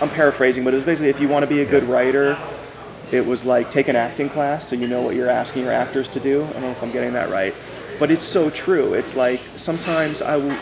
I'm 0.00 0.10
paraphrasing, 0.10 0.64
but 0.64 0.74
it 0.74 0.76
was 0.76 0.84
basically, 0.84 1.10
if 1.10 1.20
you 1.20 1.28
want 1.28 1.42
to 1.42 1.48
be 1.48 1.62
a 1.62 1.66
good 1.66 1.84
writer. 1.84 2.38
It 3.10 3.24
was 3.24 3.42
like 3.42 3.70
take 3.70 3.88
an 3.88 3.96
acting 3.96 4.28
class 4.28 4.68
so 4.68 4.76
you 4.76 4.86
know 4.86 5.00
what 5.00 5.14
you're 5.16 5.30
asking 5.30 5.62
your 5.62 5.72
actors 5.72 6.10
to 6.10 6.20
do. 6.20 6.44
I 6.44 6.52
don't 6.52 6.60
know 6.60 6.70
if 6.72 6.82
I'm 6.82 6.90
getting 6.90 7.14
that 7.14 7.30
right 7.30 7.54
but 7.98 8.10
it's 8.10 8.24
so 8.24 8.50
true. 8.50 8.94
It's 8.94 9.16
like 9.16 9.40
sometimes 9.56 10.22
I 10.22 10.36
will 10.36 10.56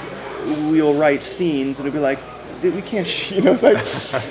we'll 0.71 0.95
write 0.95 1.23
scenes 1.23 1.79
and 1.79 1.89
it'll 1.89 1.97
be 1.97 2.01
like 2.01 2.19
we 2.63 2.83
can't 2.83 3.07
sh-, 3.07 3.33
you 3.33 3.43
know 3.43 3.53
it's 3.53 3.63
like 3.63 3.85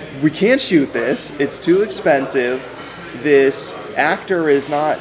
we 0.24 0.32
can't 0.32 0.60
shoot 0.60 0.92
this. 0.94 1.38
It's 1.40 1.60
too 1.60 1.82
expensive. 1.82 2.62
This 3.22 3.78
actor 3.96 4.50
is 4.50 4.70
not 4.70 5.00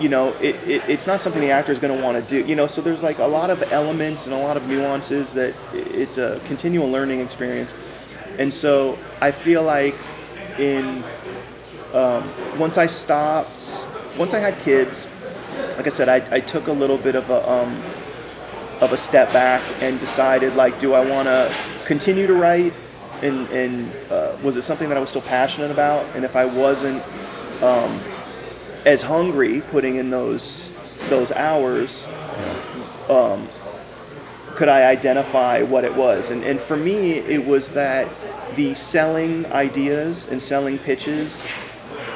you 0.00 0.08
know 0.08 0.28
it, 0.40 0.56
it 0.68 0.82
it's 0.88 1.06
not 1.06 1.22
something 1.22 1.40
the 1.40 1.50
actor 1.50 1.72
is 1.72 1.78
going 1.78 1.96
to 1.96 2.02
want 2.02 2.22
to 2.22 2.28
do. 2.28 2.46
You 2.46 2.56
know 2.56 2.66
so 2.66 2.80
there's 2.80 3.02
like 3.02 3.18
a 3.18 3.26
lot 3.26 3.50
of 3.50 3.62
elements 3.72 4.26
and 4.26 4.34
a 4.34 4.38
lot 4.38 4.56
of 4.56 4.66
nuances 4.68 5.32
that 5.34 5.54
it's 5.72 6.18
a 6.18 6.40
continual 6.46 6.88
learning 6.90 7.20
experience. 7.20 7.74
And 8.38 8.52
so 8.52 8.98
I 9.20 9.30
feel 9.30 9.62
like 9.62 9.94
in 10.58 11.04
um, 11.92 12.28
once 12.58 12.78
I 12.78 12.86
stopped 12.86 13.86
once 14.18 14.34
I 14.34 14.38
had 14.38 14.58
kids 14.60 15.08
like 15.76 15.86
I 15.86 15.90
said, 15.90 16.08
I, 16.08 16.36
I 16.36 16.40
took 16.40 16.68
a 16.68 16.72
little 16.72 16.98
bit 16.98 17.14
of 17.14 17.30
a 17.30 17.50
um, 17.50 17.82
of 18.80 18.92
a 18.92 18.96
step 18.96 19.32
back 19.32 19.62
and 19.80 19.98
decided 20.00 20.54
like, 20.56 20.78
do 20.78 20.94
I 20.94 21.08
want 21.08 21.26
to 21.26 21.54
continue 21.86 22.26
to 22.26 22.34
write, 22.34 22.72
and 23.22 23.48
and 23.50 23.92
uh, 24.10 24.36
was 24.42 24.56
it 24.56 24.62
something 24.62 24.88
that 24.88 24.96
I 24.96 25.00
was 25.00 25.10
still 25.10 25.22
passionate 25.22 25.70
about? 25.70 26.04
And 26.14 26.24
if 26.24 26.36
I 26.36 26.44
wasn't 26.44 27.02
um, 27.62 28.00
as 28.84 29.02
hungry 29.02 29.62
putting 29.70 29.96
in 29.96 30.10
those 30.10 30.70
those 31.08 31.32
hours, 31.32 32.08
um, 33.08 33.48
could 34.54 34.68
I 34.68 34.86
identify 34.90 35.62
what 35.62 35.84
it 35.84 35.94
was? 35.94 36.30
And 36.30 36.44
and 36.44 36.60
for 36.60 36.76
me, 36.76 37.12
it 37.12 37.44
was 37.44 37.72
that 37.72 38.08
the 38.56 38.74
selling 38.74 39.46
ideas 39.46 40.30
and 40.30 40.42
selling 40.42 40.78
pitches 40.78 41.46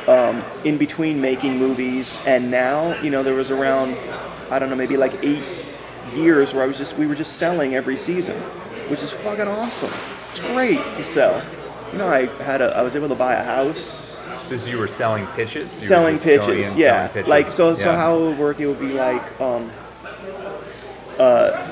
um, 0.08 0.42
in 0.64 0.78
between 0.78 1.20
making 1.20 1.58
movies 1.58 2.18
and 2.26 2.50
now, 2.50 2.98
you 3.02 3.10
know, 3.10 3.22
there 3.22 3.34
was 3.34 3.50
around, 3.50 3.94
I 4.50 4.58
don't 4.58 4.70
know, 4.70 4.76
maybe 4.76 4.96
like 4.96 5.12
eight 5.22 5.44
years 6.14 6.54
where 6.54 6.64
I 6.64 6.66
was 6.66 6.78
just, 6.78 6.96
we 6.96 7.06
were 7.06 7.14
just 7.14 7.36
selling 7.36 7.74
every 7.74 7.98
season, 7.98 8.36
which 8.88 9.02
is 9.02 9.10
fucking 9.10 9.46
awesome. 9.46 9.92
It's 10.30 10.38
great 10.38 10.94
to 10.94 11.04
sell. 11.04 11.44
You 11.92 11.98
know, 11.98 12.08
I 12.08 12.26
had 12.42 12.62
a, 12.62 12.74
I 12.74 12.82
was 12.82 12.96
able 12.96 13.08
to 13.08 13.14
buy 13.14 13.34
a 13.34 13.44
house. 13.44 14.07
So, 14.48 14.56
so 14.56 14.70
you 14.70 14.78
were 14.78 14.88
selling 14.88 15.26
pitches? 15.28 15.74
You 15.74 15.82
selling 15.82 16.18
pitches, 16.18 16.72
in, 16.72 16.78
yeah. 16.78 17.08
selling 17.08 17.12
pitches. 17.12 17.28
Like 17.28 17.48
so, 17.48 17.74
so 17.74 17.90
Yeah. 17.90 17.96
how 17.96 18.16
it 18.16 18.20
would 18.28 18.38
work? 18.38 18.58
It 18.60 18.66
would 18.66 18.80
be 18.80 18.94
like, 18.94 19.38
um, 19.42 19.70
uh, 21.18 21.68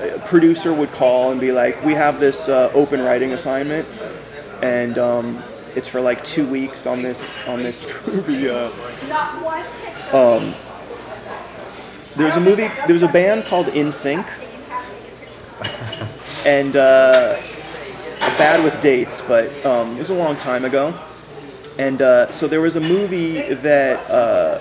a 0.00 0.18
producer 0.26 0.72
would 0.72 0.92
call 0.92 1.32
and 1.32 1.40
be 1.40 1.50
like, 1.50 1.84
"We 1.84 1.94
have 1.94 2.20
this 2.20 2.48
uh, 2.48 2.70
open 2.72 3.02
writing 3.02 3.32
assignment, 3.32 3.88
and 4.62 4.96
um, 4.96 5.42
it's 5.74 5.88
for 5.88 6.00
like 6.00 6.22
two 6.22 6.46
weeks 6.46 6.86
on 6.86 7.02
this 7.02 7.40
on 7.48 7.64
this 7.64 7.82
movie." 8.06 8.48
Uh, 8.48 8.70
um, 10.12 10.54
there's 12.14 12.36
a 12.36 12.40
movie. 12.40 12.70
There's 12.86 13.02
a 13.02 13.08
band 13.08 13.44
called 13.46 13.66
NSYNC, 13.66 14.24
and 16.46 16.76
uh, 16.76 17.40
bad 18.38 18.62
with 18.62 18.80
dates, 18.80 19.20
but 19.20 19.50
um, 19.66 19.96
it 19.96 19.98
was 19.98 20.10
a 20.10 20.14
long 20.14 20.36
time 20.36 20.64
ago. 20.64 20.94
And 21.78 22.02
uh, 22.02 22.30
so 22.30 22.46
there 22.48 22.60
was 22.60 22.76
a 22.76 22.80
movie 22.80 23.54
that 23.54 23.98
uh, 24.10 24.60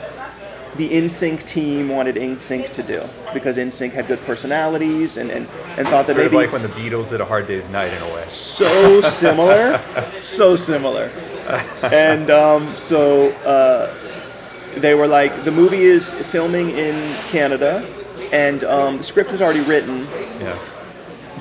the 0.75 0.89
NSYNC 0.89 1.43
team 1.43 1.89
wanted 1.89 2.15
NSYNC 2.15 2.69
to 2.73 2.83
do 2.83 3.01
because 3.33 3.57
NSYNC 3.57 3.91
had 3.91 4.07
good 4.07 4.19
personalities 4.21 5.17
and, 5.17 5.31
and, 5.31 5.47
and 5.77 5.87
thought 5.87 6.05
that 6.07 6.15
Sort 6.15 6.27
of 6.27 6.31
maybe 6.31 6.35
like 6.45 6.51
when 6.51 6.61
the 6.61 6.67
Beatles 6.69 7.09
did 7.09 7.19
A 7.21 7.25
Hard 7.25 7.47
Day's 7.47 7.69
Night 7.71 7.91
in 7.91 8.01
a 8.03 8.13
way. 8.13 8.23
so 8.29 9.01
similar, 9.01 9.81
so 10.21 10.55
similar. 10.55 11.09
And 11.91 12.29
um, 12.29 12.75
so 12.75 13.29
uh, 13.45 13.91
they 14.79 14.93
were 14.93 15.07
like, 15.07 15.43
the 15.43 15.51
movie 15.51 15.81
is 15.81 16.13
filming 16.13 16.69
in 16.71 16.95
Canada, 17.29 17.83
and 18.31 18.63
um, 18.65 18.97
the 18.97 19.03
script 19.03 19.31
is 19.31 19.41
already 19.41 19.61
written, 19.61 20.05
Yeah. 20.39 20.55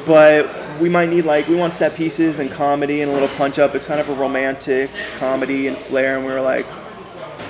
but 0.06 0.46
we 0.80 0.88
might 0.88 1.08
need 1.08 1.24
like 1.24 1.48
we 1.48 1.54
want 1.54 1.74
set 1.74 1.94
pieces 1.94 2.38
and 2.38 2.50
comedy 2.50 3.02
and 3.02 3.10
a 3.10 3.14
little 3.14 3.28
punch 3.36 3.58
up. 3.58 3.74
It's 3.74 3.86
kind 3.86 4.00
of 4.00 4.08
a 4.08 4.14
romantic 4.14 4.90
comedy 5.18 5.66
and 5.68 5.76
flair, 5.76 6.16
and 6.16 6.26
we 6.26 6.32
were 6.32 6.40
like, 6.40 6.66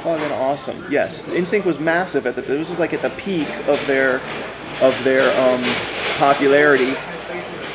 fucking 0.03 0.33
awesome. 0.33 0.85
Yes, 0.91 1.27
NSYNC 1.27 1.65
was 1.65 1.79
massive 1.79 2.27
at 2.27 2.35
the. 2.35 2.43
This 2.43 2.71
was 2.71 2.79
like 2.79 2.93
at 2.93 3.03
the 3.03 3.11
peak 3.11 3.49
of 3.69 3.85
their 3.87 4.17
of 4.81 4.99
their 5.05 5.29
um, 5.41 5.63
popularity, 6.19 6.95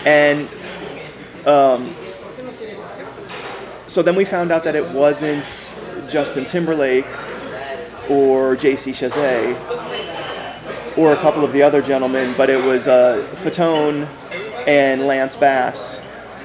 and 0.06 0.48
um, 1.46 1.94
so 3.88 4.02
then 4.02 4.16
we 4.16 4.24
found 4.24 4.52
out 4.52 4.64
that 4.64 4.76
it 4.76 4.88
wasn't 4.92 5.46
Justin 6.10 6.46
Timberlake 6.46 7.06
or 8.10 8.56
J.C. 8.56 8.92
Chasez 8.92 9.58
or 10.98 11.14
a 11.14 11.18
couple 11.18 11.44
of 11.44 11.54
the 11.54 11.62
other 11.62 11.82
gentlemen, 11.82 12.34
but 12.38 12.50
it 12.50 12.64
was 12.64 12.88
uh, 12.88 13.26
Fatone 13.36 14.08
and 14.68 15.08
Lance 15.08 15.36
Bass 15.36 16.02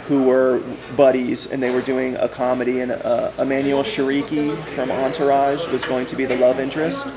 who 0.06 0.22
were 0.22 0.62
buddies, 0.96 1.50
and 1.50 1.60
they 1.60 1.70
were 1.70 1.80
doing 1.80 2.14
a 2.16 2.28
comedy, 2.28 2.80
and 2.80 2.92
uh, 2.92 3.30
Emmanuelle 3.38 3.82
Chriqui 3.82 4.56
from 4.74 4.90
Entourage 4.90 5.66
was 5.68 5.84
going 5.84 6.06
to 6.06 6.14
be 6.14 6.24
the 6.24 6.36
love 6.36 6.60
interest. 6.60 7.08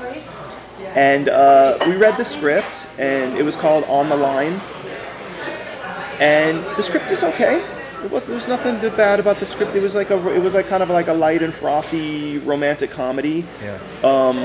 And 0.96 1.28
uh, 1.28 1.78
we 1.86 1.96
read 1.96 2.16
the 2.16 2.24
script, 2.24 2.88
and 2.98 3.38
it 3.38 3.44
was 3.44 3.54
called 3.54 3.84
On 3.84 4.08
the 4.08 4.16
Line. 4.16 4.60
And 6.18 6.64
the 6.76 6.82
script 6.82 7.12
is 7.12 7.22
okay. 7.22 7.64
It 8.04 8.10
was 8.10 8.26
there's 8.26 8.48
nothing 8.48 8.76
bad 8.96 9.20
about 9.20 9.38
the 9.38 9.46
script. 9.46 9.76
It 9.76 9.82
was 9.82 9.94
like 9.94 10.10
a 10.10 10.34
it 10.34 10.42
was 10.42 10.54
like 10.54 10.66
kind 10.66 10.82
of 10.82 10.90
like 10.90 11.08
a 11.08 11.12
light 11.12 11.42
and 11.42 11.54
frothy 11.54 12.38
romantic 12.38 12.90
comedy. 12.90 13.44
Yeah. 13.62 13.78
Um, 14.02 14.36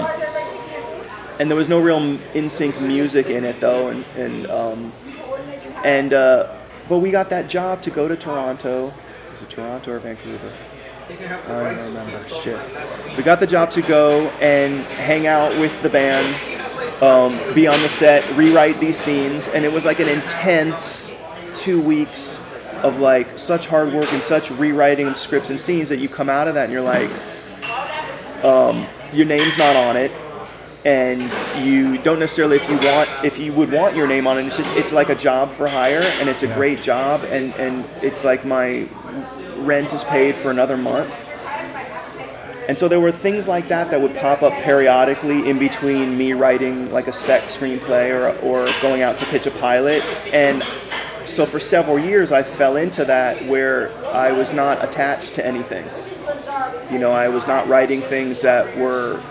and 1.39 1.49
there 1.49 1.57
was 1.57 1.67
no 1.67 1.81
real 1.81 1.99
NSYNC 1.99 2.81
music 2.81 3.27
in 3.27 3.43
it 3.43 3.59
though, 3.59 3.87
and 3.87 4.05
and 4.15 4.47
um, 4.47 4.93
and 5.85 6.13
uh, 6.13 6.51
but 6.89 6.97
we 6.97 7.11
got 7.11 7.29
that 7.29 7.47
job 7.47 7.81
to 7.83 7.91
go 7.91 8.07
to 8.07 8.15
Toronto. 8.15 8.91
Was 9.31 9.41
it 9.41 9.49
Toronto 9.49 9.93
or 9.93 9.99
Vancouver? 9.99 10.51
I 11.07 11.75
don't 11.75 11.77
remember. 11.77 12.27
Shit. 12.27 12.59
We 13.15 13.23
got 13.23 13.39
the 13.39 13.45
job 13.45 13.69
to 13.71 13.81
go 13.83 14.27
and 14.41 14.83
hang 14.85 15.27
out 15.27 15.51
with 15.59 15.79
the 15.83 15.89
band, 15.89 16.25
um, 17.03 17.37
be 17.53 17.67
on 17.67 17.79
the 17.81 17.89
set, 17.89 18.27
rewrite 18.35 18.79
these 18.79 18.97
scenes, 18.97 19.47
and 19.49 19.63
it 19.63 19.71
was 19.71 19.85
like 19.85 19.99
an 19.99 20.07
intense 20.07 21.15
two 21.53 21.79
weeks 21.79 22.43
of 22.81 22.99
like 22.99 23.37
such 23.37 23.67
hard 23.67 23.93
work 23.93 24.11
and 24.11 24.21
such 24.21 24.49
rewriting 24.51 25.07
of 25.07 25.17
scripts 25.17 25.51
and 25.51 25.59
scenes 25.59 25.89
that 25.89 25.99
you 25.99 26.09
come 26.09 26.29
out 26.29 26.47
of 26.47 26.55
that 26.55 26.65
and 26.65 26.73
you're 26.73 26.81
like, 26.81 27.09
um, 28.43 28.87
your 29.13 29.25
name's 29.25 29.57
not 29.57 29.75
on 29.75 29.95
it, 29.95 30.11
and 30.85 31.21
you 31.65 31.97
don't 31.97 32.19
necessarily 32.19 32.57
if 32.57 32.69
you 32.69 32.77
want 32.77 33.09
if 33.23 33.39
you 33.39 33.51
would 33.53 33.71
want 33.71 33.95
your 33.95 34.07
name 34.07 34.27
on 34.27 34.37
it. 34.37 34.45
It's 34.45 34.57
just 34.57 34.69
it's 34.77 34.93
like 34.93 35.09
a 35.09 35.15
job 35.15 35.51
for 35.51 35.67
hire, 35.67 36.03
and 36.19 36.29
it's 36.29 36.43
a 36.43 36.47
great 36.47 36.81
job, 36.81 37.23
and 37.25 37.53
and 37.55 37.83
it's 38.03 38.23
like 38.23 38.45
my 38.45 38.87
rent 39.57 39.91
is 39.93 40.03
paid 40.03 40.35
for 40.35 40.51
another 40.51 40.77
month. 40.77 41.31
And 42.67 42.79
so 42.79 42.87
there 42.87 42.99
were 42.99 43.11
things 43.11 43.47
like 43.47 43.67
that 43.67 43.91
that 43.91 44.01
would 44.01 44.15
pop 44.15 44.41
up 44.41 44.53
periodically 44.63 45.47
in 45.47 45.59
between 45.59 46.17
me 46.17 46.33
writing 46.33 46.91
like 46.91 47.07
a 47.07 47.13
spec 47.13 47.43
screenplay 47.43 48.09
or, 48.09 48.35
or 48.39 48.65
going 48.81 49.03
out 49.03 49.19
to 49.19 49.25
pitch 49.27 49.45
a 49.45 49.51
pilot. 49.51 50.03
And 50.33 50.63
so 51.27 51.45
for 51.45 51.59
several 51.59 51.99
years 51.99 52.31
I 52.31 52.41
fell 52.41 52.77
into 52.77 53.05
that 53.05 53.45
where 53.45 53.91
I 54.07 54.31
was 54.31 54.51
not 54.51 54.83
attached 54.83 55.35
to 55.35 55.45
anything. 55.45 55.85
You 56.91 56.97
know, 56.97 57.11
I 57.11 57.27
was 57.29 57.45
not 57.45 57.67
writing 57.67 58.01
things 58.01 58.41
that 58.41 58.75
were 58.77 59.21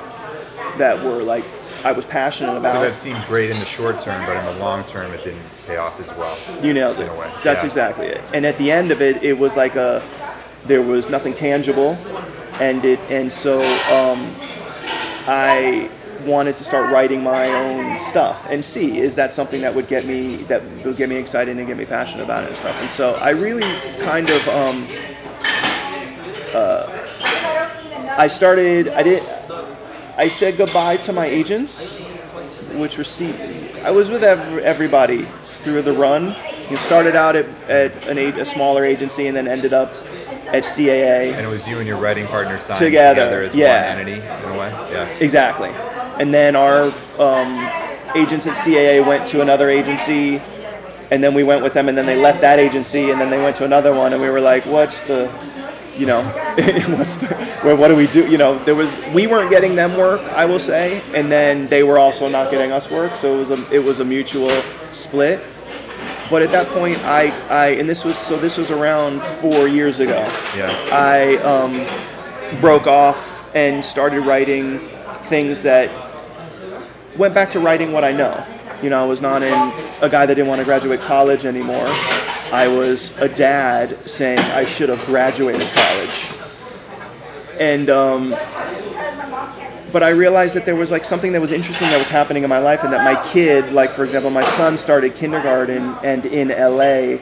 that 0.79 1.03
were 1.05 1.23
like 1.23 1.45
I 1.85 1.93
was 1.93 2.07
passionate 2.07 2.53
So 2.53 2.57
about. 2.59 2.81
that 2.81 2.95
seems 2.95 3.23
great 3.27 3.51
in 3.51 3.59
the 3.59 3.67
short 3.67 4.01
term, 4.01 4.25
but 4.25 4.37
in 4.39 4.45
the 4.47 4.59
long 4.59 4.83
term, 4.85 5.13
it 5.13 5.23
didn't 5.23 5.43
pay 5.67 5.77
off 5.77 6.01
as 6.01 6.09
well. 6.17 6.37
You 6.63 6.73
nailed 6.73 6.99
in 6.99 7.07
it. 7.07 7.11
a 7.11 7.15
way. 7.15 7.31
That's 7.43 7.61
Yeah. 7.63 7.67
exactly 7.67 8.07
it. 8.07 8.23
And 8.33 8.47
at 8.47 8.57
the 8.57 8.71
end 8.73 8.91
of 8.91 9.03
it, 9.03 9.23
it 9.23 9.37
was 9.39 9.57
like 9.57 9.77
a 9.77 10.03
there 10.67 10.81
was 10.81 11.11
nothing 11.11 11.35
tangible, 11.35 11.95
and 12.59 12.83
it 12.87 12.99
and 13.11 13.31
so 13.31 13.59
um, 13.93 14.35
I 15.29 15.91
wanted 16.25 16.57
to 16.57 16.65
start 16.65 16.91
writing 16.91 17.23
my 17.23 17.49
own 17.49 18.01
stuff 18.01 18.47
and 18.51 18.65
see 18.65 18.99
is 18.99 19.15
that 19.17 19.31
something 19.31 19.61
that 19.61 19.75
would 19.75 19.87
get 19.89 20.07
me 20.07 20.37
that 20.45 20.63
would 20.87 20.97
get 20.97 21.11
me 21.11 21.17
excited 21.17 21.55
and 21.59 21.67
get 21.67 21.77
me 21.77 21.85
passionate 21.85 22.25
about 22.25 22.45
it 22.45 22.49
and 22.49 22.57
stuff. 22.57 22.75
And 22.81 22.91
so 22.91 23.13
I 23.17 23.31
really 23.31 23.61
kind 23.99 24.31
of 24.31 24.49
um, 24.49 24.87
uh, 26.55 26.87
I 28.17 28.27
started. 28.29 28.89
I 28.89 29.03
did. 29.03 29.23
I 30.17 30.29
said 30.29 30.57
goodbye 30.57 30.99
to 30.99 31.13
my 31.13 31.27
agents, 31.27 31.99
which 32.75 32.99
received. 32.99 33.41
I 33.79 33.91
was 33.91 34.11
with 34.11 34.23
everybody 34.23 35.27
through 35.45 35.83
the 35.83 35.93
run. 35.93 36.37
You 36.71 36.77
started 36.77 37.17
out 37.17 37.37
at, 37.37 37.47
at 37.69 38.07
an, 38.07 38.19
a, 38.19 38.29
a 38.41 38.45
smaller 38.45 38.85
agency 38.85 39.27
and 39.27 39.37
then 39.37 39.49
ended 39.49 39.73
up 39.73 39.93
at 40.55 40.63
CAA. 40.63 41.33
And 41.33 41.45
it 41.45 41.49
was 41.49 41.67
you 41.67 41.79
and 41.79 41.87
your 41.87 41.99
writing 41.99 42.27
partner 42.27 42.59
signed 42.61 42.79
Together, 42.79 43.15
together, 43.15 43.43
as 43.43 43.55
yeah. 43.55 43.91
one 43.91 43.99
entity 43.99 44.21
in 44.21 44.53
a 44.53 44.59
way. 44.59 44.71
Yeah. 44.93 45.09
Exactly. 45.21 45.71
And 46.21 46.33
then 46.33 46.55
our 46.55 46.85
um, 47.19 47.71
agents 48.15 48.47
at 48.47 48.55
CAA 48.55 49.05
went 49.05 49.27
to 49.29 49.41
another 49.41 49.69
agency, 49.69 50.41
and 51.11 51.23
then 51.25 51.35
we 51.35 51.43
went 51.43 51.63
with 51.63 51.75
them, 51.75 51.89
and 51.89 51.99
then 51.99 52.07
they 52.07 52.17
left 52.17 52.41
that 52.43 52.59
agency, 52.59 53.11
and 53.11 53.21
then 53.21 53.31
they 53.31 53.43
went 53.43 53.57
to 53.57 53.65
another 53.65 53.93
one, 53.93 54.13
and 54.13 54.23
we 54.23 54.31
were 54.31 54.41
like, 54.41 54.65
what's 54.65 55.03
the, 55.03 55.29
you 55.97 56.07
know, 56.07 56.23
what's 56.97 57.17
the, 57.17 57.29
well, 57.65 57.77
what 57.77 57.89
do 57.89 57.97
we 57.97 58.07
do? 58.07 58.29
You 58.29 58.39
know, 58.39 58.59
there 58.65 58.75
was 58.75 58.97
we 59.13 59.27
weren't 59.27 59.51
getting 59.51 59.75
them 59.75 59.97
work, 59.97 60.21
I 60.33 60.45
will 60.45 60.59
say, 60.59 61.03
and 61.15 61.31
then 61.31 61.67
they 61.69 61.83
were 61.83 61.99
also 61.99 62.29
not 62.29 62.51
getting 62.51 62.73
us 62.73 62.91
work, 62.91 63.17
so 63.17 63.35
it 63.35 63.39
was 63.39 63.51
a 63.51 63.75
it 63.75 63.83
was 63.83 64.01
a 64.01 64.05
mutual 64.05 64.51
split. 64.93 65.41
But 66.31 66.43
at 66.43 66.51
that 66.53 66.69
point, 66.69 66.99
I, 67.05 67.29
I 67.49 67.67
and 67.69 67.89
this 67.89 68.05
was 68.05 68.19
so 68.19 68.37
this 68.37 68.57
was 68.57 68.71
around 68.71 69.23
four 69.41 69.69
years 69.69 70.01
ago. 70.01 70.21
Yeah. 70.57 70.71
I 70.91 71.37
um, 71.39 72.61
broke 72.61 72.87
off 72.87 73.55
and 73.55 73.85
started 73.85 74.21
writing 74.21 74.81
things 75.29 75.63
that 75.63 75.91
went 77.17 77.35
back 77.35 77.51
to 77.51 77.61
writing 77.61 77.93
what 77.93 78.05
I 78.05 78.13
know. 78.13 78.45
You 78.83 78.91
know, 78.91 79.03
I 79.03 79.07
was 79.07 79.21
not 79.21 79.43
in 79.43 79.53
a 80.03 80.09
guy 80.09 80.27
that 80.27 80.35
didn't 80.35 80.49
want 80.49 80.61
to 80.61 80.65
graduate 80.65 81.01
college 81.01 81.45
anymore. 81.45 81.87
I 82.55 82.69
was 82.69 83.11
a 83.19 83.29
dad 83.29 84.09
saying 84.09 84.39
I 84.39 84.65
should 84.65 84.89
have 84.89 85.05
graduated 85.07 85.69
college. 85.75 86.31
And 87.59 87.91
um, 87.91 88.31
but 89.93 90.05
I 90.05 90.11
realized 90.11 90.55
that 90.55 90.65
there 90.65 90.77
was 90.77 90.93
like 90.93 91.05
something 91.05 91.33
that 91.33 91.41
was 91.41 91.51
interesting 91.51 91.89
that 91.89 91.99
was 91.99 92.09
happening 92.09 92.45
in 92.45 92.49
my 92.49 92.61
life, 92.61 92.85
and 92.85 92.93
that 92.93 93.03
my 93.03 93.21
kid, 93.33 93.73
like 93.73 93.91
for 93.91 94.05
example, 94.05 94.31
my 94.31 94.45
son 94.45 94.79
started 94.79 95.17
kindergarten, 95.17 95.97
and 96.05 96.27
in 96.27 96.51
LA, 96.51 97.19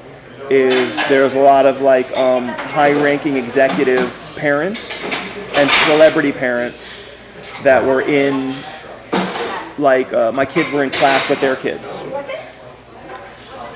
is 0.51 1.09
there's 1.09 1.35
a 1.35 1.41
lot 1.41 1.65
of 1.65 1.81
like 1.81 2.15
um, 2.15 2.49
high-ranking 2.49 3.39
executive 3.39 4.13
parents 4.37 5.03
and 5.57 5.71
celebrity 5.87 6.33
parents 6.33 7.09
that 7.63 7.83
were 7.83 8.03
in 8.03 8.55
like 9.79 10.13
uh, 10.13 10.31
my 10.33 10.45
kids 10.45 10.71
were 10.73 10.85
in 10.85 10.91
class 10.91 11.27
with 11.31 11.41
their 11.41 11.57
kids. 11.57 12.03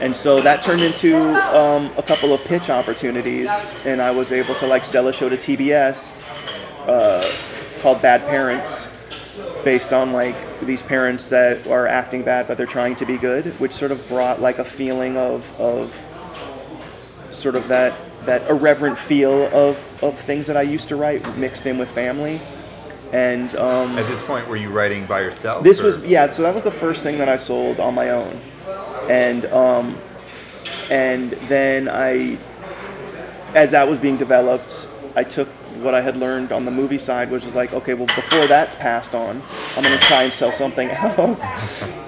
And 0.01 0.14
so 0.14 0.40
that 0.42 0.61
turned 0.62 0.82
into 0.82 1.16
um, 1.57 1.90
a 1.97 2.03
couple 2.03 2.32
of 2.34 2.44
pitch 2.44 2.68
opportunities, 2.70 3.51
and 3.86 4.01
I 4.03 4.11
was 4.11 4.30
able 4.30 4.55
to 4.57 4.66
like 4.66 4.84
sell 4.84 5.09
a 5.09 5.12
show 5.12 5.28
to 5.28 5.36
TBS 5.36 6.66
uh, 6.86 7.80
called 7.80 8.03
Bad 8.03 8.22
Parents, 8.28 8.88
based 9.64 9.92
on 9.92 10.12
like 10.12 10.36
these 10.61 10.82
parents 10.82 11.28
that 11.30 11.66
are 11.66 11.86
acting 11.86 12.22
bad 12.22 12.47
but 12.47 12.57
they're 12.57 12.66
trying 12.66 12.94
to 12.97 13.07
be 13.07 13.16
good, 13.16 13.47
which 13.59 13.72
sort 13.72 13.90
of 13.90 14.07
brought 14.09 14.40
like 14.40 14.59
a 14.59 14.64
feeling 14.64 15.16
of 15.16 15.61
of 15.61 15.94
sort 17.30 17.55
of 17.55 17.66
that 17.68 17.94
that 18.26 18.49
irreverent 18.51 18.99
feel 18.99 19.47
of 19.55 19.78
of 20.03 20.18
things 20.18 20.47
that 20.47 20.57
I 20.57 20.62
used 20.62 20.88
to 20.88 20.97
write 20.97 21.36
mixed 21.38 21.64
in 21.66 21.78
with 21.78 21.88
family, 21.90 22.38
and 23.12 23.55
um, 23.57 23.97
At 23.97 24.07
this 24.09 24.22
point, 24.22 24.47
were 24.47 24.57
you 24.57 24.68
writing 24.70 25.07
by 25.07 25.20
yourself? 25.20 25.64
this 25.64 25.80
or- 25.80 25.84
was 25.84 25.99
yeah. 26.05 26.28
So 26.28 26.42
that 26.42 26.55
was 26.55 26.64
the 26.64 26.70
first 26.70 27.03
thing 27.03 27.16
that 27.18 27.28
I 27.28 27.36
sold 27.36 27.80
on 27.80 27.94
my 27.94 28.11
own, 28.11 28.38
and 29.09 29.44
um, 29.46 29.98
and 30.90 31.32
then 31.48 31.88
I, 31.88 32.38
as 33.54 33.70
that 33.72 33.88
was 33.88 33.98
being 33.98 34.16
developed, 34.16 34.88
I 35.14 35.24
took 35.24 35.48
what 35.82 35.94
I 35.94 36.00
had 36.00 36.16
learned 36.16 36.52
on 36.52 36.64
the 36.64 36.70
movie 36.70 36.98
side, 36.98 37.30
which 37.30 37.44
was 37.44 37.54
like, 37.54 37.72
okay, 37.72 37.94
well, 37.94 38.07
before 38.07 38.46
that's 38.46 38.74
passed 38.74 39.14
on, 39.14 39.42
I'm 39.76 39.82
going 39.82 39.98
to 39.98 40.04
try 40.07 40.22
and 40.22 40.32
sell 40.32 40.52
something 40.52 40.88
else. 40.90 41.42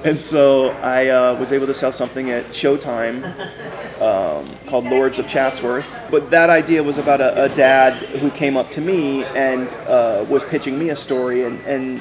and 0.04 0.18
so 0.18 0.70
I 0.82 1.08
uh, 1.08 1.38
was 1.38 1.52
able 1.52 1.66
to 1.66 1.74
sell 1.74 1.92
something 1.92 2.30
at 2.30 2.46
Showtime 2.46 3.24
um, 4.00 4.48
called 4.66 4.84
Lords 4.86 5.18
of 5.18 5.26
Chatsworth. 5.26 6.06
But 6.10 6.30
that 6.30 6.50
idea 6.50 6.82
was 6.82 6.98
about 6.98 7.20
a, 7.20 7.44
a 7.44 7.48
dad 7.48 7.94
who 7.94 8.30
came 8.30 8.56
up 8.56 8.70
to 8.72 8.80
me 8.80 9.24
and 9.24 9.68
uh, 9.86 10.24
was 10.28 10.44
pitching 10.44 10.78
me 10.78 10.90
a 10.90 10.96
story, 10.96 11.44
and, 11.44 11.60
and 11.62 12.00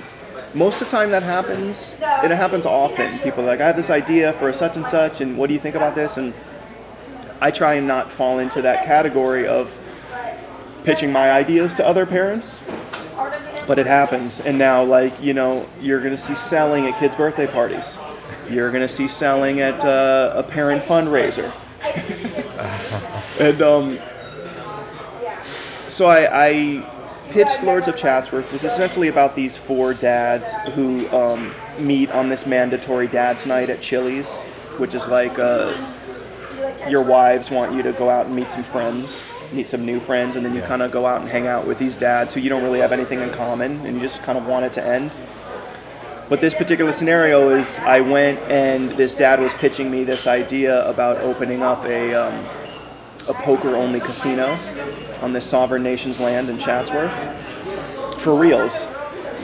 most 0.58 0.82
of 0.82 0.88
the 0.88 0.92
time 0.92 1.12
that 1.12 1.24
happens, 1.24 1.96
it 2.02 2.32
happens 2.32 2.66
often. 2.66 3.16
People 3.20 3.44
are 3.44 3.48
like, 3.48 3.62
I 3.62 3.68
have 3.68 3.76
this 3.76 3.90
idea 3.90 4.34
for 4.34 4.52
such 4.52 4.76
and 4.76 4.88
such, 4.88 5.22
and 5.22 5.38
what 5.38 5.48
do 5.48 5.54
you 5.54 5.60
think 5.60 5.76
about 5.76 5.94
this? 5.94 6.18
And 6.18 6.34
I 7.40 7.52
try 7.52 7.76
and 7.76 7.88
not 7.88 8.10
fall 8.12 8.40
into 8.40 8.62
that 8.64 8.86
category 8.86 9.48
of 9.48 9.72
pitching 10.84 11.12
my 11.12 11.32
ideas 11.32 11.74
to 11.76 11.86
other 11.86 12.06
parents. 12.06 12.64
But 13.68 13.78
it 13.78 13.86
happens, 13.86 14.40
and 14.40 14.58
now, 14.58 14.82
like 14.84 15.22
you 15.22 15.34
know, 15.34 15.68
you're 15.82 16.02
gonna 16.02 16.18
see 16.18 16.36
selling 16.36 16.88
at 16.88 16.98
kids' 17.00 17.18
birthday 17.18 17.48
parties. 17.48 17.98
You're 18.50 18.72
gonna 18.72 18.88
see 18.88 19.10
selling 19.10 19.60
at 19.60 19.84
uh, 19.84 20.32
a 20.36 20.44
parent 20.44 20.82
fundraiser, 20.82 21.52
and 23.42 23.62
um, 23.62 24.00
so 25.90 26.06
I, 26.06 26.48
I 26.48 26.97
pitched 27.30 27.64
Lords 27.64 27.88
of 27.88 27.96
Chatsworth 27.96 28.52
was 28.52 28.64
essentially 28.64 29.08
about 29.08 29.36
these 29.36 29.56
four 29.56 29.94
dads 29.94 30.54
who 30.74 31.08
um, 31.10 31.54
meet 31.80 32.10
on 32.12 32.30
this 32.30 32.46
mandatory 32.46 33.08
dad's 33.08 33.46
night 33.46 33.70
at 33.70 33.82
Chili's, 33.82 34.44
which 34.78 34.94
is 34.94 35.08
like 35.08 35.38
uh, 35.40 35.76
your 36.90 37.02
wives 37.02 37.52
want 37.52 37.74
you 37.74 37.84
to 37.84 37.92
go 37.94 38.10
out 38.10 38.26
and 38.26 38.36
meet 38.36 38.50
some 38.50 38.64
friends, 38.64 39.24
meet 39.52 39.66
some 39.66 39.86
new 39.86 40.00
friends, 40.00 40.36
and 40.36 40.46
then 40.46 40.56
you 40.56 40.62
kind 40.62 40.82
of 40.82 40.92
go 40.92 41.06
out 41.06 41.22
and 41.22 41.30
hang 41.30 41.48
out 41.48 41.68
with 41.68 41.80
these 41.80 41.96
dads 41.96 42.34
who 42.34 42.40
you 42.40 42.50
don't 42.50 42.64
really 42.64 42.80
have 42.80 42.92
anything 42.92 43.22
in 43.22 43.30
common, 43.32 43.78
and 43.86 43.96
you 43.96 44.02
just 44.02 44.24
kind 44.24 44.38
of 44.38 44.46
want 44.46 44.66
it 44.66 44.74
to 44.74 44.86
end. 44.86 45.12
But 46.30 46.42
this 46.42 46.54
particular 46.54 46.92
scenario 46.92 47.50
is 47.52 47.80
I 47.80 48.02
went 48.02 48.40
and 48.52 48.92
this 48.92 49.14
dad 49.14 49.40
was 49.40 49.54
pitching 49.54 49.90
me 49.90 50.04
this 50.04 50.28
idea 50.28 50.86
about 50.88 51.18
opening 51.22 51.64
up 51.64 51.86
a, 51.86 52.14
um, 52.14 52.67
a 53.30 53.34
poker 53.34 53.76
only 53.76 54.00
casino 54.00 54.58
on 55.22 55.34
this 55.34 55.46
sovereign 55.46 55.84
nation's 55.84 56.20
land 56.20 56.50
in 56.50 56.58
Chatsworth 56.58 57.14
for 58.22 58.36
reals. 58.36 58.88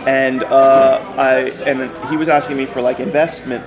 And 0.06 0.44
uh, 0.44 1.00
I 1.18 1.52
and 1.66 1.90
he 2.10 2.18
was 2.18 2.28
asking 2.28 2.58
me 2.58 2.66
for 2.66 2.82
like 2.82 3.00
investment 3.00 3.64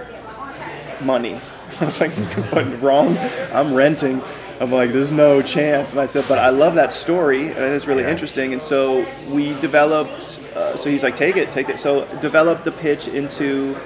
money. 1.03 1.41
I 1.81 1.85
was 1.87 2.01
like, 2.01 2.13
what, 2.53 2.81
wrong? 2.83 3.17
I'm 3.53 3.75
renting. 3.75 4.23
I'm 4.61 4.73
like, 4.73 4.91
there's 4.91 5.13
no 5.13 5.43
chance. 5.43 5.91
And 5.93 6.01
I 6.01 6.07
said, 6.07 6.25
but 6.29 6.39
I 6.39 6.49
love 6.49 6.75
that 6.77 6.91
story, 6.93 7.49
and 7.49 7.59
it's 7.59 7.87
really 7.87 8.03
Yeah. 8.03 8.11
interesting. 8.11 8.53
And 8.55 8.63
so 8.63 9.07
we 9.29 9.59
developed. 9.61 10.41
Uh, 10.55 10.77
so 10.77 10.89
he's 10.91 11.03
like, 11.03 11.17
take 11.17 11.37
it, 11.37 11.51
take 11.53 11.69
it. 11.69 11.79
So 11.79 12.07
developed 12.21 12.65
the 12.65 12.73
pitch 12.73 13.09
into 13.09 13.77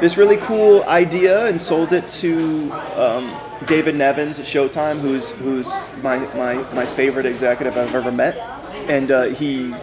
this 0.00 0.16
really 0.16 0.36
cool 0.38 0.82
idea 0.84 1.46
and 1.46 1.60
sold 1.60 1.92
it 1.92 2.06
to 2.08 2.70
um, 2.96 3.28
David 3.66 3.94
Nevins 3.94 4.38
at 4.38 4.44
Showtime, 4.44 4.98
who's 5.00 5.32
who's 5.32 5.68
my, 6.02 6.18
my, 6.34 6.54
my 6.74 6.84
favorite 6.84 7.26
executive 7.26 7.76
I've 7.76 7.94
ever 7.94 8.12
met, 8.12 8.36
and 8.88 9.10
uh, 9.10 9.24
he 9.24 9.74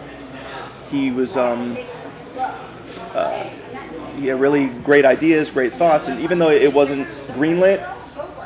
he 0.90 1.10
was 1.10 1.36
um, 1.36 1.76
uh, 3.14 3.48
he 4.16 4.26
had 4.28 4.40
really 4.40 4.68
great 4.84 5.04
ideas, 5.04 5.50
great 5.50 5.72
thoughts, 5.72 6.08
and 6.08 6.20
even 6.20 6.38
though 6.38 6.50
it 6.50 6.72
wasn't 6.72 7.06
greenlit, 7.34 7.88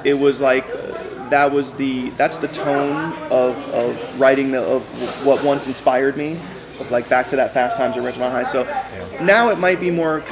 it 0.04 0.14
was 0.14 0.40
like 0.40 0.64
uh, 0.70 1.28
that 1.28 1.52
was 1.52 1.74
the 1.74 2.10
that's 2.10 2.38
the 2.38 2.48
tone 2.48 3.12
of, 3.30 3.56
of 3.74 4.20
writing 4.20 4.52
the, 4.52 4.62
of 4.62 4.82
what 5.26 5.42
once 5.44 5.66
inspired 5.66 6.16
me, 6.16 6.34
of 6.80 6.90
like 6.90 7.08
back 7.08 7.26
to 7.28 7.36
that 7.36 7.52
Fast 7.52 7.76
Times 7.76 7.96
at 7.96 8.02
Ridgemont 8.02 8.30
High. 8.30 8.44
So 8.44 8.62
now 9.20 9.50
it 9.50 9.58
might 9.58 9.80
be 9.80 9.90
more, 9.90 10.22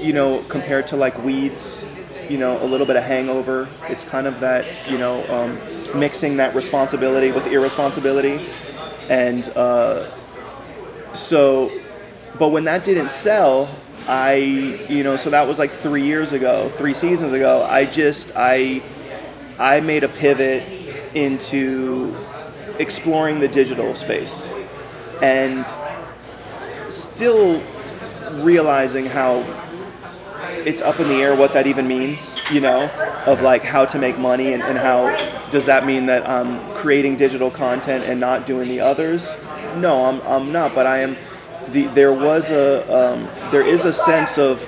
you 0.00 0.12
know, 0.12 0.42
compared 0.48 0.86
to 0.88 0.96
like 0.96 1.16
Weeds, 1.22 1.88
you 2.30 2.38
know, 2.38 2.62
a 2.62 2.66
little 2.66 2.86
bit 2.86 2.96
of 2.96 3.02
Hangover. 3.02 3.68
It's 3.88 4.04
kind 4.04 4.26
of 4.26 4.40
that, 4.40 4.64
you 4.88 4.98
know, 4.98 5.26
um, 5.28 5.98
mixing 5.98 6.36
that 6.38 6.54
responsibility 6.54 7.32
with 7.32 7.46
irresponsibility, 7.48 8.40
and. 9.08 9.48
Uh, 9.56 10.06
so 11.14 11.70
but 12.38 12.48
when 12.50 12.64
that 12.64 12.84
didn't 12.84 13.10
sell 13.10 13.68
i 14.06 14.34
you 14.88 15.02
know 15.02 15.16
so 15.16 15.30
that 15.30 15.46
was 15.46 15.58
like 15.58 15.70
three 15.70 16.04
years 16.04 16.32
ago 16.32 16.68
three 16.70 16.94
seasons 16.94 17.32
ago 17.32 17.66
i 17.68 17.84
just 17.84 18.32
i 18.36 18.82
i 19.58 19.80
made 19.80 20.04
a 20.04 20.08
pivot 20.08 20.62
into 21.14 22.14
exploring 22.78 23.40
the 23.40 23.48
digital 23.48 23.94
space 23.94 24.48
and 25.22 25.66
still 26.88 27.62
realizing 28.42 29.04
how 29.04 29.40
it's 30.66 30.82
up 30.82 31.00
in 31.00 31.08
the 31.08 31.16
air 31.16 31.34
what 31.34 31.52
that 31.54 31.66
even 31.66 31.86
means, 31.86 32.36
you 32.50 32.60
know, 32.60 32.88
of 33.26 33.40
like 33.40 33.62
how 33.62 33.84
to 33.84 33.98
make 33.98 34.18
money 34.18 34.52
and, 34.52 34.62
and 34.62 34.78
how 34.78 35.16
does 35.50 35.66
that 35.66 35.86
mean 35.86 36.06
that 36.06 36.28
I'm 36.28 36.60
creating 36.74 37.16
digital 37.16 37.50
content 37.50 38.04
and 38.04 38.20
not 38.20 38.46
doing 38.46 38.68
the 38.68 38.80
others? 38.80 39.36
No, 39.76 40.04
I'm, 40.06 40.20
I'm 40.22 40.52
not, 40.52 40.74
but 40.74 40.86
I 40.86 40.98
am. 40.98 41.16
The, 41.68 41.86
there 41.88 42.12
was 42.12 42.50
a 42.50 42.82
um, 42.92 43.28
there 43.52 43.62
is 43.62 43.84
a 43.84 43.92
sense 43.92 44.38
of 44.38 44.58